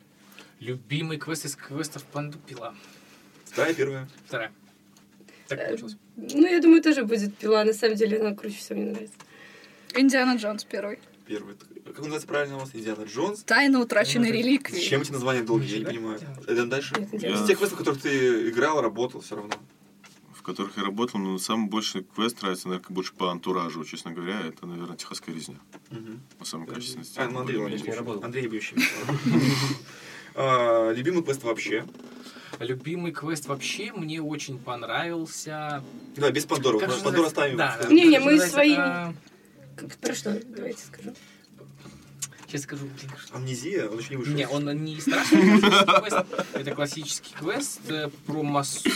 Любимый 0.60 1.18
квест 1.18 1.46
из 1.46 1.56
квестов 1.56 2.04
Панду 2.04 2.38
Пила. 2.40 2.76
Вторая, 3.52 3.74
первая. 3.74 4.08
Вторая. 4.26 4.52
Так 5.48 5.66
получилось. 5.68 5.98
Ну, 6.16 6.46
я 6.48 6.60
думаю, 6.62 6.82
тоже 6.82 7.04
будет 7.04 7.36
пила. 7.38 7.64
На 7.64 7.74
самом 7.74 7.96
деле, 7.96 8.20
она 8.20 8.36
круче 8.36 8.58
всего 8.58 8.80
мне 8.80 8.92
нравится. 8.92 9.16
Индиана 9.96 10.38
Джонс 10.38 10.64
первый. 10.64 11.00
Первая. 11.26 11.56
Как 11.86 11.98
он 11.98 12.04
называется 12.04 12.28
правильно 12.28 12.58
у 12.58 12.60
вас? 12.60 12.70
Индиана 12.74 13.04
Джонс. 13.06 13.44
Тайна 13.44 13.80
утраченной 13.80 14.32
реликвии. 14.32 14.76
Зачем 14.76 15.02
эти 15.02 15.12
названия 15.12 15.42
долгие? 15.42 15.74
Я 15.74 15.80
не 15.80 15.86
понимаю. 15.86 16.20
Идем 16.48 16.70
дальше. 16.70 16.94
Из 17.12 17.48
тех 17.48 17.58
квестов, 17.58 17.74
в 17.74 17.78
которых 17.78 18.02
ты 18.02 18.50
играл, 18.50 18.82
работал, 18.82 19.22
все 19.22 19.36
равно. 19.36 19.54
в 20.34 20.44
которых 20.44 20.78
я 20.78 20.84
работал, 20.84 21.20
но 21.20 21.38
самый 21.40 21.68
больший 21.68 22.04
квест 22.04 22.42
нравится, 22.42 22.68
наверное, 22.68 22.94
больше 22.94 23.14
по 23.14 23.30
антуражу, 23.32 23.84
честно 23.86 24.12
говоря, 24.12 24.42
это, 24.48 24.66
наверное, 24.68 24.96
техасская 24.98 25.34
резня. 25.36 25.58
По 26.38 26.46
самой 26.46 26.68
качественности. 26.68 27.20
А, 27.20 27.28
ну 27.28 27.40
Андрей. 27.40 27.60
Андрей 28.24 28.48
Бьющий. 28.48 28.78
А, 30.36 30.92
Любимый 30.92 31.24
квест 31.24 31.44
вообще? 31.44 31.86
Любимый 32.60 33.12
квест 33.14 33.48
вообще 33.48 33.92
мне 33.94 34.22
очень 34.22 34.60
понравился. 34.60 35.82
Да, 36.18 36.30
без 36.32 36.46
Пандоры. 36.46 36.80
Как 36.80 36.90
Пандору 36.90 37.24
называется? 37.24 37.28
оставим. 37.28 37.58
Да, 37.58 37.78
да. 37.78 37.84
Как 37.84 37.90
же 37.90 38.20
мы 38.20 38.38
своими- 38.40 38.76
А, 38.78 39.14
Про 40.02 40.14
что? 40.14 40.40
Давайте 40.46 40.80
скажу. 40.84 41.14
Сейчас 42.48 42.64
скажу, 42.64 42.86
блин, 42.88 43.12
что- 43.24 43.36
Амнезия, 43.38 43.88
он 43.88 44.00
еще 44.00 44.10
не 44.10 44.16
вышел. 44.18 44.34
Не, 44.34 44.48
он 44.48 44.84
не 44.84 45.00
страшный 45.00 45.62
квест. 45.62 46.26
Это 46.54 46.72
классический 46.72 47.32
квест 47.40 47.80
э, 47.90 48.10
про 48.26 48.42
масона. 48.42 48.92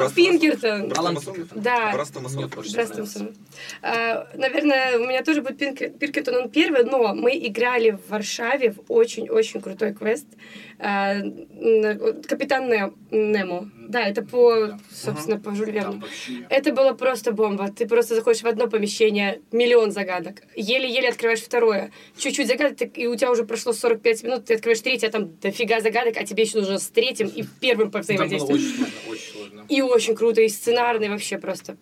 Брас- 0.00 0.14
Пинкертон. 0.14 0.92
Алан? 0.96 1.16
Пинкертон. 1.16 1.60
Да. 1.62 1.92
Братство 1.92 2.20
масонов. 2.20 2.50
Сам. 2.66 3.28
А, 3.82 4.26
Наверное, 4.34 4.96
у 4.98 5.02
меня 5.06 5.22
тоже 5.22 5.42
будет 5.42 5.60
Пинк- 5.60 5.98
Пиркертон, 5.98 6.34
он 6.36 6.48
первый, 6.50 6.84
но 6.84 7.14
мы 7.14 7.36
играли 7.46 7.90
в 7.90 8.08
Варшаве 8.08 8.70
в 8.72 8.80
очень-очень 8.90 9.60
крутой 9.60 9.92
квест. 9.92 10.26
Н- 10.78 12.22
Капитан 12.22 12.68
Не- 12.68 12.92
Немо. 13.10 13.70
Да, 13.88 14.02
это 14.02 14.22
по, 14.22 14.66
Да. 14.66 14.78
собственно, 14.92 15.40
по 15.40 15.54
Жюль 15.54 15.66
Там 15.66 15.74
Верну. 15.74 16.00
вообще. 16.00 16.46
Это 16.50 16.72
было 16.72 16.92
просто 16.92 17.32
бомба. 17.32 17.70
Ты 17.70 17.86
просто 17.88 18.14
заходишь 18.14 18.42
в 18.42 18.46
одно 18.46 18.68
помещение, 18.68 19.40
миллион 19.50 19.90
загадок. 19.92 20.42
Еле-еле 20.56 21.08
открываешь 21.08 21.40
второе. 21.40 21.90
Чуть-чуть 22.16 22.46
загадок, 22.46 22.96
и 22.98 23.06
у 23.06 23.16
тебя 23.16 23.30
уже 23.32 23.44
прошло 23.44 23.72
45 23.72 24.22
минут, 24.24 24.44
ты 24.44 24.54
открываешь 24.54 24.80
третье, 24.80 25.08
а 25.08 25.10
там 25.10 25.36
дофига 25.40 25.80
загадок, 25.80 26.16
а 26.16 26.24
тебе 26.24 26.42
еще 26.44 26.58
нужно 26.58 26.78
с 26.78 26.88
третьим 26.88 27.28
и 27.28 27.44
первым 27.60 27.90
Там 27.90 27.90
было 27.90 27.98
повзаимодействовать. 28.00 28.60
очень 28.62 28.74
сложно, 28.76 28.94
очень 29.10 29.32
сложно. 29.32 29.64
И 29.68 29.80
очень 29.82 30.14
круто, 30.14 30.42
и 30.42 30.48
сценарный 30.48 31.08
вообще 31.08 31.38
просто. 31.38 31.76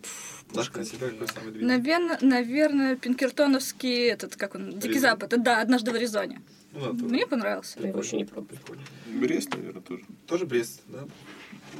Дашка, 0.55 0.79
на 0.79 0.85
себя 0.85 1.09
какой 1.09 1.27
самый? 1.27 1.61
Наверное, 1.61 2.19
наверное, 2.21 2.95
Пинкертоновский, 2.97 4.09
этот, 4.11 4.37
как 4.37 4.55
он, 4.55 4.79
Дикий? 4.79 5.01
Запад. 5.01 5.35
Да, 5.43 5.61
однажды 5.61 5.91
в 5.91 5.95
Аризоне. 5.97 6.41
Ну, 6.77 6.93
да, 6.93 7.05
Мне 7.07 7.27
понравился. 7.27 7.81
Я 7.81 7.89
его 7.89 8.01
еще 8.01 8.17
не 8.17 8.25
прикольно. 8.25 8.83
Брест, 9.07 9.55
наверное, 9.55 9.81
тоже. 9.81 10.05
Тоже 10.27 10.45
Брест, 10.45 10.83
да? 10.89 11.07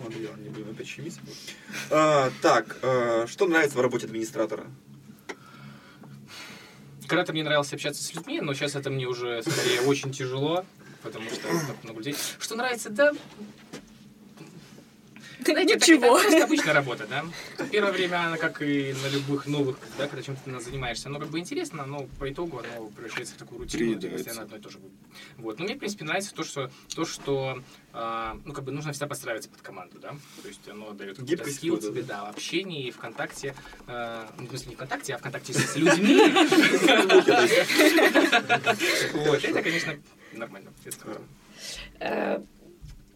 Ладно, 0.03 0.17
я 0.19 0.43
не 0.43 0.49
будем 0.49 0.71
опять 0.71 0.87
щемить. 0.87 1.19
А, 1.91 2.31
так, 2.41 2.79
а, 2.83 3.27
что 3.27 3.47
нравится 3.47 3.77
в 3.77 3.81
работе 3.81 4.07
администратора? 4.07 4.67
Когда-то 7.07 7.33
мне 7.33 7.45
нравилось 7.45 7.73
общаться 7.73 8.03
с 8.03 8.15
людьми, 8.15 8.41
но 8.41 8.55
сейчас 8.55 8.75
это 8.75 8.91
мне 8.91 9.07
уже 9.07 9.43
скорее 9.43 9.83
очень 9.83 10.13
тяжело, 10.13 10.65
потому 11.03 11.29
что 11.29 11.43
так 11.43 11.85
много 11.85 11.99
людей. 11.99 12.17
Что 12.39 12.57
нравится, 12.57 12.91
да, 12.91 13.13
знаете, 15.53 15.75
это 15.75 15.85
Ничего. 15.85 16.01
какая-то 16.01 16.23
просто 16.23 16.45
обычная 16.45 16.75
работа, 16.75 17.07
да. 17.09 17.25
Первое 17.71 17.93
время 17.93 18.27
она, 18.27 18.37
как 18.37 18.63
и 18.63 18.95
на 19.03 19.09
любых 19.09 19.47
новых, 19.47 19.79
да, 19.99 20.07
когда 20.07 20.23
чем-то 20.23 20.61
занимаешься, 20.61 21.09
оно 21.09 21.19
как 21.19 21.29
бы 21.29 21.39
интересно, 21.39 21.87
но 21.87 22.07
по 22.19 22.31
итогу 22.31 22.59
оно 22.59 22.87
превращается 22.89 23.35
в 23.35 23.39
такую 23.39 23.61
рутину, 23.61 23.79
Приедается. 23.79 24.25
постоянно 24.25 24.43
одно 24.43 24.57
и 24.57 24.61
то 24.61 24.71
же. 24.71 24.79
Вот. 25.39 25.59
Но 25.59 25.65
мне, 25.65 25.75
в 25.75 25.79
принципе, 25.79 26.05
нравится 26.05 26.35
то, 26.35 26.45
что, 26.45 26.71
то, 26.95 27.05
что 27.05 27.63
а, 27.93 28.39
ну, 28.45 28.53
как 28.53 28.65
бы 28.65 28.73
нужно 28.73 28.93
всегда 28.93 29.07
подстраиваться 29.07 29.49
под 29.49 29.63
команду, 29.63 29.99
да. 29.99 30.11
То 30.43 30.49
есть 30.49 30.69
оно 30.69 30.93
дает 30.93 31.17
какой-то 31.17 31.51
скилл 31.51 31.79
тебе, 31.79 32.03
да, 32.03 32.25
в 32.25 32.31
общении, 32.31 32.91
ВКонтакте, 32.91 33.55
а, 33.87 34.31
ну, 34.39 34.47
в 34.47 34.49
смысле, 34.51 34.71
не 34.71 34.75
ВКонтакте, 34.77 35.15
а 35.15 35.19
ВКонтакте 35.19 35.53
с 35.55 35.77
людьми. 35.77 36.17
Вот, 39.27 39.45
это, 39.45 39.63
конечно, 39.63 39.95
нормально. 40.33 40.71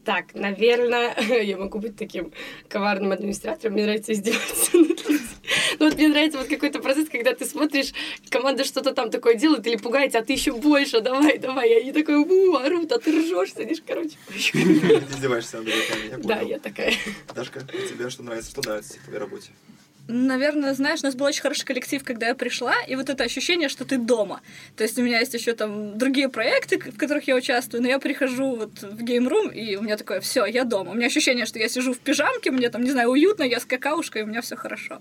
Так, 0.05 0.35
наверное, 0.35 1.15
я 1.43 1.57
могу 1.57 1.79
быть 1.79 1.97
таким 1.97 2.33
коварным 2.69 3.13
администратором. 3.13 3.75
Мне 3.75 3.85
нравится 3.85 4.13
издеваться 4.13 4.77
над 4.77 5.09
людьми. 5.09 5.19
Ну 5.79 5.89
вот 5.89 5.95
мне 5.97 6.09
нравится 6.09 6.39
вот 6.39 6.49
какой-то 6.49 6.81
процесс, 6.81 7.09
когда 7.09 7.35
ты 7.35 7.45
смотришь, 7.45 7.93
команда 8.29 8.65
что-то 8.65 8.93
там 8.93 9.11
такое 9.11 9.35
делает 9.35 9.67
или 9.67 9.77
пугается, 9.77 10.19
а 10.19 10.23
ты 10.23 10.33
еще 10.35 10.53
больше, 10.53 11.01
давай, 11.01 11.39
давай. 11.39 11.71
И 11.71 11.81
они 11.81 11.93
такой, 11.93 12.17
у, 12.17 12.57
орут, 12.57 12.93
а 12.93 12.99
ты 12.99 13.11
ржешь, 13.11 13.55
сидишь, 13.55 13.83
короче. 13.87 14.17
Издеваешься 14.29 15.59
над 15.61 16.23
Да, 16.23 16.41
я 16.41 16.59
такая. 16.59 16.95
Дашка, 17.35 17.61
тебе 17.61 18.11
что 18.11 18.23
нравится? 18.23 18.51
Что 18.51 18.63
нравится 18.63 18.99
в 18.99 19.05
твоей 19.05 19.19
работе? 19.19 19.51
Наверное, 20.09 20.75
знаешь, 20.75 21.01
у 21.03 21.07
нас 21.07 21.15
был 21.15 21.27
очень 21.27 21.43
хороший 21.43 21.65
коллектив, 21.65 22.03
когда 22.03 22.29
я 22.29 22.35
пришла, 22.35 22.75
и 22.87 22.97
вот 22.97 23.09
это 23.09 23.25
ощущение, 23.25 23.69
что 23.69 23.85
ты 23.85 23.97
дома. 23.99 24.41
То 24.77 24.83
есть 24.83 24.99
у 24.99 25.03
меня 25.03 25.21
есть 25.21 25.35
еще 25.35 25.53
там 25.55 25.97
другие 25.99 26.29
проекты, 26.29 26.79
в 26.79 26.97
которых 26.97 27.29
я 27.29 27.37
участвую, 27.37 27.83
но 27.83 27.89
я 27.89 27.99
прихожу 27.99 28.57
вот 28.57 28.83
в 28.83 29.03
геймрум, 29.03 29.51
и 29.51 29.77
у 29.77 29.83
меня 29.83 29.97
такое, 29.97 30.21
все, 30.21 30.47
я 30.47 30.65
дома. 30.65 30.91
У 30.91 30.95
меня 30.95 31.07
ощущение, 31.07 31.47
что 31.47 31.59
я 31.59 31.69
сижу 31.69 31.93
в 31.93 31.99
пижамке, 31.99 32.51
мне 32.51 32.71
там, 32.71 32.83
не 32.83 32.91
знаю, 32.91 33.11
уютно, 33.11 33.45
я 33.45 33.61
с 33.61 33.65
какаушкой, 33.65 34.23
и 34.23 34.25
у 34.25 34.29
меня 34.29 34.41
все 34.41 34.57
хорошо. 34.57 35.01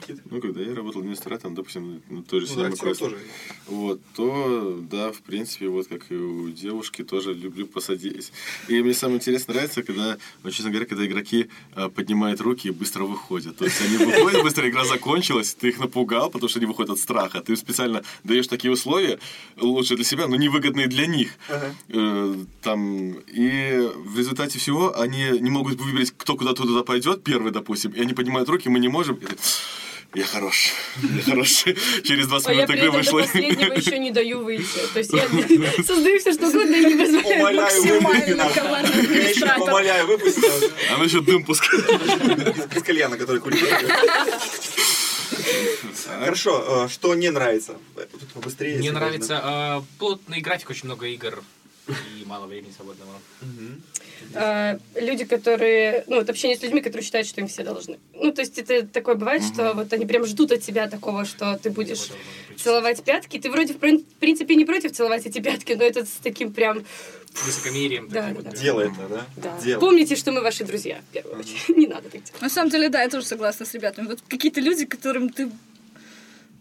Никита? 0.00 0.22
Ну, 0.30 0.40
когда 0.40 0.60
я 0.62 0.74
работал 0.74 1.00
администратором, 1.00 1.54
допустим, 1.54 2.02
на 2.08 2.22
той 2.22 2.40
же 2.40 2.46
Ну, 2.54 2.64
Cinema 2.64 2.78
Quest, 2.78 2.98
тоже. 2.98 3.18
вот, 3.66 4.00
то, 4.14 4.78
да, 4.90 5.12
в 5.12 5.20
принципе, 5.22 5.68
вот 5.68 5.86
как 5.88 6.10
и 6.10 6.14
у 6.14 6.50
девушки, 6.50 7.02
тоже 7.04 7.34
люблю 7.34 7.66
посадить. 7.66 8.32
И 8.68 8.80
мне 8.82 8.94
самое 8.94 9.18
интересное 9.18 9.54
нравится, 9.54 9.82
когда, 9.82 10.18
ну, 10.42 10.50
честно 10.50 10.70
говоря, 10.70 10.86
когда 10.86 11.04
игроки 11.06 11.48
а, 11.74 11.88
поднимают 11.88 12.40
руки 12.40 12.68
и 12.68 12.70
быстро 12.70 13.04
выходят. 13.04 13.56
То 13.56 13.64
есть 13.64 13.80
они 13.82 13.96
выходят, 14.04 14.42
быстро 14.42 14.68
игра 14.68 14.84
закончилась, 14.84 15.54
ты 15.54 15.68
их 15.68 15.78
напугал, 15.78 16.30
потому 16.30 16.48
что 16.48 16.58
они 16.58 16.66
выходят 16.66 16.90
от 16.90 16.98
страха. 16.98 17.40
Ты 17.40 17.56
специально 17.56 18.02
даешь 18.24 18.46
такие 18.46 18.72
условия, 18.72 19.18
лучше 19.56 19.96
для 19.96 20.04
себя, 20.04 20.28
но 20.28 20.36
невыгодные 20.36 20.86
для 20.86 21.06
них. 21.06 21.32
Ага. 21.48 21.74
Э, 21.88 22.34
там, 22.62 23.12
и 23.26 23.88
в 23.96 24.18
результате 24.18 24.58
всего 24.58 24.98
они 24.98 25.38
не 25.40 25.50
могут 25.50 25.80
выбрать, 25.80 26.12
кто 26.16 26.36
куда 26.36 26.52
туда 26.52 26.82
пойдет, 26.82 27.24
первый, 27.24 27.52
допустим, 27.52 27.92
и 27.92 28.00
они 28.00 28.12
поднимают 28.14 28.48
руки, 28.48 28.68
мы 28.68 28.78
не 28.78 28.88
можем. 28.88 29.18
Я 30.14 30.24
хорош, 30.24 30.72
я 31.02 31.22
хорош. 31.22 31.64
Через 32.02 32.28
20 32.28 32.48
А 32.48 32.52
я 32.52 32.56
минут 32.66 32.70
игры 32.76 32.90
до 32.90 32.96
вышло. 32.96 33.20
последнего 33.20 33.72
еще 33.74 33.98
не 33.98 34.10
даю 34.10 34.42
выйти. 34.42 34.64
То 34.94 34.98
есть 35.00 35.12
я 35.12 35.28
создаю 35.84 36.18
все, 36.18 36.32
что 36.32 36.48
угодно 36.48 36.74
и 36.76 36.84
не 36.86 36.96
позволяю. 37.04 37.56
Максимально 37.60 38.44
выпусти 38.44 38.58
коварный 38.58 39.00
администратор. 39.00 39.62
умоляю, 39.62 40.06
выпусти 40.06 40.40
нам. 40.40 40.96
Она 40.96 41.04
еще 41.04 41.20
дым 41.20 41.44
пускает. 41.44 41.84
Без 42.74 42.82
кальяна, 42.82 43.18
который 43.18 43.40
курит. 43.40 43.62
Хорошо, 46.06 46.86
э, 46.86 46.88
что 46.88 47.14
не 47.14 47.30
нравится? 47.30 47.76
Тут 47.94 48.28
побыстрее. 48.32 48.76
Мне 48.78 48.86
если 48.86 48.94
нравится 48.98 49.42
э, 49.44 49.98
плотный 49.98 50.40
график, 50.40 50.70
очень 50.70 50.86
много 50.86 51.06
игр 51.06 51.42
и 51.88 52.24
мало 52.24 52.46
времени 52.46 52.72
свободного. 52.74 53.12
А, 54.34 54.78
люди, 54.94 55.24
которые, 55.24 56.04
ну, 56.06 56.16
вот 56.16 56.28
общение 56.28 56.56
с 56.56 56.62
людьми, 56.62 56.80
которые 56.80 57.04
считают, 57.04 57.26
что 57.26 57.40
им 57.40 57.48
все 57.48 57.64
должны. 57.64 57.98
Ну, 58.14 58.32
то 58.32 58.42
есть 58.42 58.58
это 58.58 58.86
такое 58.86 59.14
бывает, 59.14 59.42
что 59.42 59.72
вот 59.74 59.92
они 59.92 60.06
прям 60.06 60.26
ждут 60.26 60.52
от 60.52 60.62
тебя 60.62 60.88
такого, 60.88 61.24
что 61.24 61.58
ты 61.62 61.70
будешь 61.70 62.10
целовать 62.56 63.02
пятки. 63.02 63.38
Ты 63.38 63.50
вроде, 63.50 63.74
в 63.74 63.78
прин- 63.78 64.04
в 64.04 64.18
принципе, 64.18 64.54
не 64.54 64.64
против 64.64 64.92
целовать 64.92 65.24
эти 65.26 65.40
пятки, 65.40 65.72
но 65.72 65.84
это 65.84 66.04
с 66.04 66.18
таким 66.22 66.52
прям... 66.52 66.84
Высокомерием. 67.44 68.08
Да, 68.08 68.32
да, 68.32 68.42
да. 68.42 68.56
Делай 68.56 68.86
это, 68.86 69.08
да? 69.36 69.56
Да. 69.64 69.78
Помните, 69.78 70.16
что 70.16 70.32
мы 70.32 70.40
ваши 70.42 70.64
друзья, 70.64 71.00
в 71.10 71.12
первую 71.12 71.38
очередь. 71.38 71.68
Не 71.76 71.86
надо 71.86 72.08
так 72.10 72.22
делать. 72.24 72.40
На 72.40 72.48
самом 72.48 72.70
деле, 72.70 72.88
да, 72.88 73.02
я 73.02 73.08
тоже 73.08 73.26
согласна 73.26 73.64
с 73.64 73.74
ребятами. 73.74 74.06
Вот 74.08 74.20
какие-то 74.26 74.60
люди, 74.60 74.86
которым 74.86 75.28
ты 75.30 75.50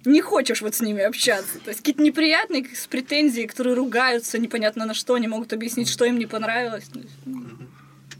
не 0.08 0.22
хочешь 0.22 0.62
вот 0.62 0.74
с 0.74 0.82
ними 0.82 1.04
общаться. 1.04 1.60
То 1.60 1.70
есть 1.70 1.82
какие-то 1.82 2.02
неприятные 2.02 2.66
с 2.74 2.88
претензией, 2.88 3.48
которые 3.48 3.76
ругаются 3.76 4.40
непонятно 4.40 4.86
на 4.86 4.94
что, 4.94 5.18
не 5.18 5.28
могут 5.28 5.54
объяснить, 5.54 5.90
что 5.90 6.06
им 6.06 6.18
не 6.18 6.26
понравилось. 6.26 6.90
Ну, 7.26 7.42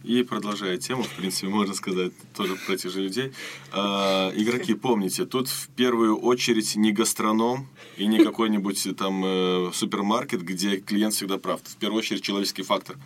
И 0.04 0.24
продолжая 0.24 0.78
тему, 0.78 1.04
в 1.04 1.14
принципе, 1.16 1.48
можно 1.48 1.74
сказать 1.74 2.12
тоже 2.36 2.56
про 2.68 2.78
тех 2.78 2.92
же 2.92 3.02
людей. 3.02 3.32
А, 3.72 4.32
игроки, 4.36 4.74
помните, 4.74 5.26
тут 5.26 5.48
в 5.48 5.70
первую 5.70 6.18
очередь 6.18 6.76
не 6.76 6.92
гастроном 6.92 7.68
и 7.96 8.06
не 8.06 8.24
какой-нибудь 8.24 8.98
там 8.98 9.24
э, 9.26 9.72
супермаркет, 9.74 10.44
где 10.44 10.78
клиент 10.78 11.14
всегда 11.14 11.38
прав. 11.38 11.62
В 11.64 11.78
первую 11.78 12.00
очередь 12.00 12.22
человеческий 12.22 12.64
фактор. 12.64 12.98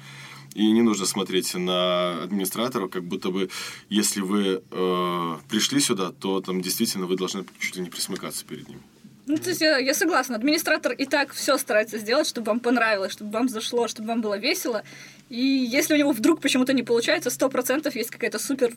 И 0.54 0.70
не 0.72 0.82
нужно 0.82 1.06
смотреть 1.06 1.54
на 1.54 2.24
администратора, 2.24 2.88
как 2.88 3.04
будто 3.04 3.30
бы, 3.30 3.50
если 3.90 4.22
вы 4.22 4.62
э, 4.70 5.38
пришли 5.50 5.80
сюда, 5.80 6.12
то 6.12 6.42
там 6.42 6.62
действительно 6.62 7.06
вы 7.06 7.16
должны 7.16 7.46
чуть 7.60 7.78
ли 7.78 7.84
не 7.84 7.90
присмыкаться 7.90 8.46
перед 8.46 8.68
ним. 8.68 8.82
Ну, 9.28 9.38
то 9.38 9.50
есть 9.50 9.62
я, 9.62 9.78
я 9.78 9.94
согласна. 9.94 10.36
Администратор 10.36 10.92
и 10.92 11.06
так 11.06 11.32
все 11.32 11.58
старается 11.58 11.98
сделать, 12.00 12.28
чтобы 12.28 12.48
вам 12.48 12.60
понравилось, 12.60 13.14
чтобы 13.14 13.32
вам 13.32 13.48
зашло, 13.48 13.88
чтобы 13.88 14.10
вам 14.10 14.22
было 14.22 14.38
весело. 14.38 14.84
И 15.30 15.40
если 15.40 15.94
у 15.94 15.98
него 15.98 16.12
вдруг 16.12 16.42
почему-то 16.42 16.74
не 16.74 16.84
получается, 16.84 17.30
сто 17.30 17.50
процентов 17.50 17.96
есть 17.96 18.10
какая-то 18.10 18.40
супер 18.40 18.74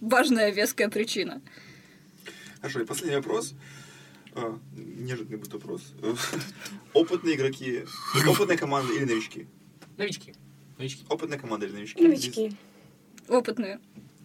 важная, 0.00 0.50
веская 0.50 0.88
причина. 0.88 1.42
Хорошо, 2.60 2.80
и 2.80 2.84
последний 2.86 3.16
вопрос. 3.16 3.52
А, 4.34 4.58
неожиданный 4.74 5.36
будет 5.36 5.52
вопрос. 5.52 5.82
Опытные 6.94 7.34
игроки, 7.34 7.84
опытная 8.26 8.56
команда 8.56 8.94
или 8.94 9.04
новички? 9.04 9.46
Новички. 9.98 10.34
Новички. 10.80 11.04
Опытная 11.10 11.38
команда 11.38 11.66
или 11.66 11.74
новички? 11.74 12.02
Новички. 12.02 12.52
Опытные. 13.28 13.78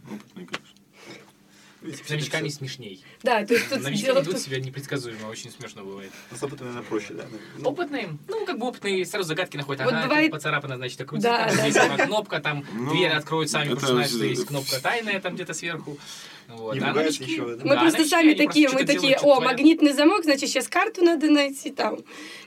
Опытные, 0.09 0.47
конечно. 0.47 2.05
С 2.05 2.09
новичками 2.09 2.47
смешней. 2.49 3.03
Да, 3.21 3.45
то 3.45 3.53
есть 3.53 3.69
тут 3.69 3.83
Новички 3.83 4.05
дело 4.05 4.19
ведут 4.21 4.33
том- 4.35 4.41
себя 4.41 4.59
непредсказуемо, 4.59 5.27
очень 5.27 5.51
смешно 5.51 5.83
бывает. 5.83 6.11
С 6.31 6.41
опытными, 6.41 6.69
наверное, 6.69 6.89
проще, 6.89 7.13
да. 7.13 7.25
Ну, 7.59 7.69
Опытные, 7.69 8.17
ну, 8.27 8.43
как 8.45 8.57
бы 8.57 8.65
опытные, 8.67 9.05
сразу 9.05 9.27
загадки 9.27 9.57
находят. 9.57 9.83
Вот 9.85 9.93
ага, 9.93 10.03
бывает- 10.07 10.31
тут 10.31 10.39
поцарапано, 10.39 10.77
значит, 10.77 10.99
окрутить, 11.01 11.25
Да, 11.25 11.47
там 11.47 11.57
да, 11.57 11.61
здесь 11.69 11.75
да. 11.75 12.05
кнопка, 12.07 12.39
там 12.39 12.65
Ну, 12.73 12.89
двери 12.91 13.09
откроют 13.13 13.51
сами, 13.51 13.65
потому 13.69 13.79
что 13.85 13.93
знаешь, 13.93 14.09
что 14.09 14.25
есть 14.25 14.45
кнопка 14.45 14.79
тайная 14.81 15.19
там 15.19 15.35
где-то 15.35 15.53
сверху. 15.53 15.99
Вот. 16.47 16.75
Не 16.75 16.79
А 16.81 16.93
новички- 16.93 17.23
еще, 17.23 17.55
да? 17.55 17.63
Мы 17.63 17.75
Да, 17.75 17.81
просто 17.81 18.05
сами 18.05 18.33
такие, 18.33 18.69
просто 18.69 18.85
мы 18.87 18.93
такие, 18.93 19.17
о, 19.17 19.39
магнитный 19.41 19.93
замок, 19.93 20.23
значит, 20.23 20.49
сейчас 20.49 20.67
карту 20.67 21.01
надо 21.03 21.29
найти 21.29 21.71
там. 21.71 21.99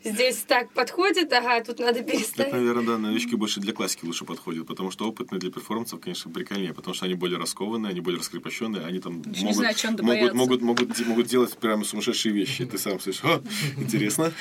Здесь 0.05 0.37
так 0.47 0.73
подходит, 0.73 1.33
ага, 1.33 1.63
тут 1.65 1.81
надо 1.81 2.03
переставить. 2.03 2.53
наверное, 2.53 2.85
да, 2.87 2.99
новички 2.99 3.35
больше 3.35 3.61
для 3.61 3.73
классики 3.73 4.05
лучше 4.05 4.25
подходят, 4.25 4.67
потому 4.67 4.91
что 4.91 5.09
опытные 5.09 5.41
для 5.41 5.51
перформансов, 5.51 6.01
конечно, 6.01 6.31
прикольнее, 6.31 6.73
потому 6.73 6.95
что 6.95 7.07
они 7.07 7.15
более 7.15 7.39
раскованные, 7.39 7.91
они 7.91 8.01
более 8.01 8.21
раскрепощенные, 8.21 8.85
они 8.85 9.01
там 9.01 9.23
не 9.23 9.45
могут, 9.45 9.57
знаю, 9.57 9.75
могут, 10.03 10.35
могут, 10.35 10.63
могут, 10.63 11.07
могут 11.07 11.27
делать 11.27 11.57
прямо 11.59 11.85
сумасшедшие 11.85 12.33
вещи. 12.33 12.65
Ты 12.67 12.79
сам 12.79 13.01
слышишь, 13.01 13.25
«О, 13.25 13.43
интересно. 13.77 14.33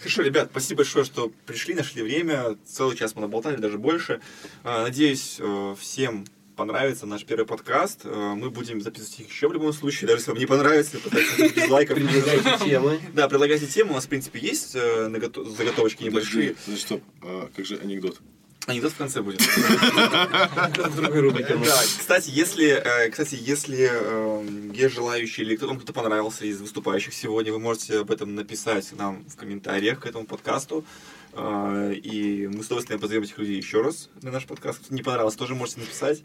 Хорошо, 0.00 0.22
ребят, 0.22 0.48
спасибо 0.50 0.78
большое, 0.78 1.04
что 1.04 1.30
пришли, 1.46 1.74
нашли 1.74 2.02
время. 2.02 2.56
Целый 2.64 2.96
час 2.96 3.14
мы 3.14 3.20
наболтали, 3.22 3.56
даже 3.56 3.76
больше. 3.78 4.20
А, 4.64 4.84
Надеюсь, 4.84 5.36
э, 5.38 5.74
всем 5.78 6.24
понравится 6.60 7.06
наш 7.06 7.24
первый 7.24 7.46
подкаст. 7.46 8.00
Э, 8.04 8.34
Мы 8.36 8.50
будем 8.50 8.82
записывать 8.82 9.20
их 9.20 9.30
еще 9.30 9.48
в 9.48 9.52
любом 9.54 9.72
случае, 9.72 10.08
даже 10.08 10.20
если 10.20 10.30
вам 10.32 10.38
не 10.40 10.44
понравится, 10.44 10.98
пытайтесь 10.98 11.52
без 11.54 11.68
лайков. 11.70 11.96
Предлагайте 11.96 12.64
темы. 12.66 13.00
Да, 13.14 13.28
предлагайте 13.30 13.66
темы. 13.66 13.92
У 13.92 13.94
нас, 13.94 14.04
в 14.04 14.08
принципе, 14.08 14.38
есть 14.40 14.72
э, 14.74 15.08
заготовочки 15.56 16.02
небольшие. 16.04 16.50
Подожди, 16.50 16.80
стоп, 16.82 17.02
а 17.22 17.48
как 17.56 17.64
же 17.64 17.76
анекдот? 17.78 18.20
Анекдот 18.66 18.92
в 18.92 18.96
конце 18.96 19.22
будет. 19.22 19.40
В 19.40 20.96
другой 20.96 21.20
рубрике. 21.20 21.56
Да, 21.56 21.80
кстати, 21.82 22.28
если, 22.28 22.68
э, 22.68 23.08
кстати, 23.08 23.38
если 23.40 23.88
э, 23.90 24.70
есть 24.74 24.94
желающие 24.94 25.46
или 25.46 25.56
кто-то 25.56 25.76
кто 25.80 25.94
понравился 25.94 26.44
из 26.44 26.60
выступающих 26.60 27.14
сегодня, 27.14 27.52
вы 27.54 27.58
можете 27.58 28.00
об 28.00 28.10
этом 28.10 28.34
написать 28.34 28.92
нам 28.92 29.24
в 29.30 29.36
комментариях 29.36 30.00
к 30.00 30.06
этому 30.06 30.26
подкасту. 30.26 30.84
Э, 31.32 31.92
И 31.94 32.46
мы 32.48 32.62
с 32.62 32.66
удовольствием 32.66 33.00
позовем 33.00 33.22
этих 33.22 33.38
людей 33.38 33.56
еще 33.56 33.82
раз 33.82 34.08
на 34.22 34.30
наш 34.30 34.46
подкаст. 34.46 34.80
Кто 34.84 34.94
не 34.94 35.02
понравился, 35.02 35.38
тоже 35.38 35.54
можете 35.54 35.80
написать. 35.80 36.22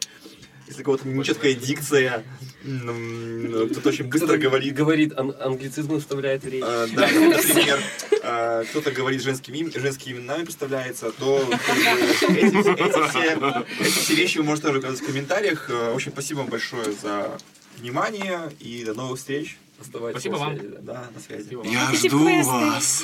Если 0.67 0.81
у 0.81 0.85
кого-то 0.85 1.07
нечеткая 1.07 1.53
дикция, 1.53 2.23
м, 2.63 3.67
кто-то 3.69 3.89
очень 3.89 4.05
быстро 4.05 4.35
говорит. 4.37 4.73
Говорит, 4.73 5.13
ан- 5.15 5.35
англицизмы 5.39 5.99
вставляет 5.99 6.43
в 6.43 6.47
речь. 6.47 6.63
э, 6.65 6.87
Да, 6.95 7.01
например, 7.07 7.79
э, 8.23 8.63
кто-то 8.71 8.91
говорит 8.91 9.21
женскими, 9.21 9.57
им- 9.59 9.71
женскими 9.71 10.17
именами 10.17 10.43
представляется, 10.43 11.11
то 11.11 11.37
эти, 12.29 13.89
все, 13.89 14.15
вещи 14.15 14.39
вы 14.39 14.43
можете 14.45 14.67
тоже 14.67 14.79
указать 14.79 14.99
в 15.01 15.05
комментариях. 15.05 15.69
Э, 15.69 15.91
В 15.91 15.95
общем, 15.95 16.11
спасибо 16.13 16.39
вам 16.39 16.47
большое 16.47 16.91
за 16.93 17.37
внимание 17.77 18.51
и 18.59 18.83
до 18.83 18.95
новых 18.95 19.19
встреч. 19.19 19.57
Оставайтесь 19.79 20.21
Спасибо 20.21 20.39
вам. 20.39 20.57
да. 20.83 21.09
На 21.13 21.19
связи. 21.21 21.41
Спасибо 21.43 21.59
вам. 21.59 21.71
Я 21.71 21.93
жду 21.93 22.43
вас. 22.43 23.03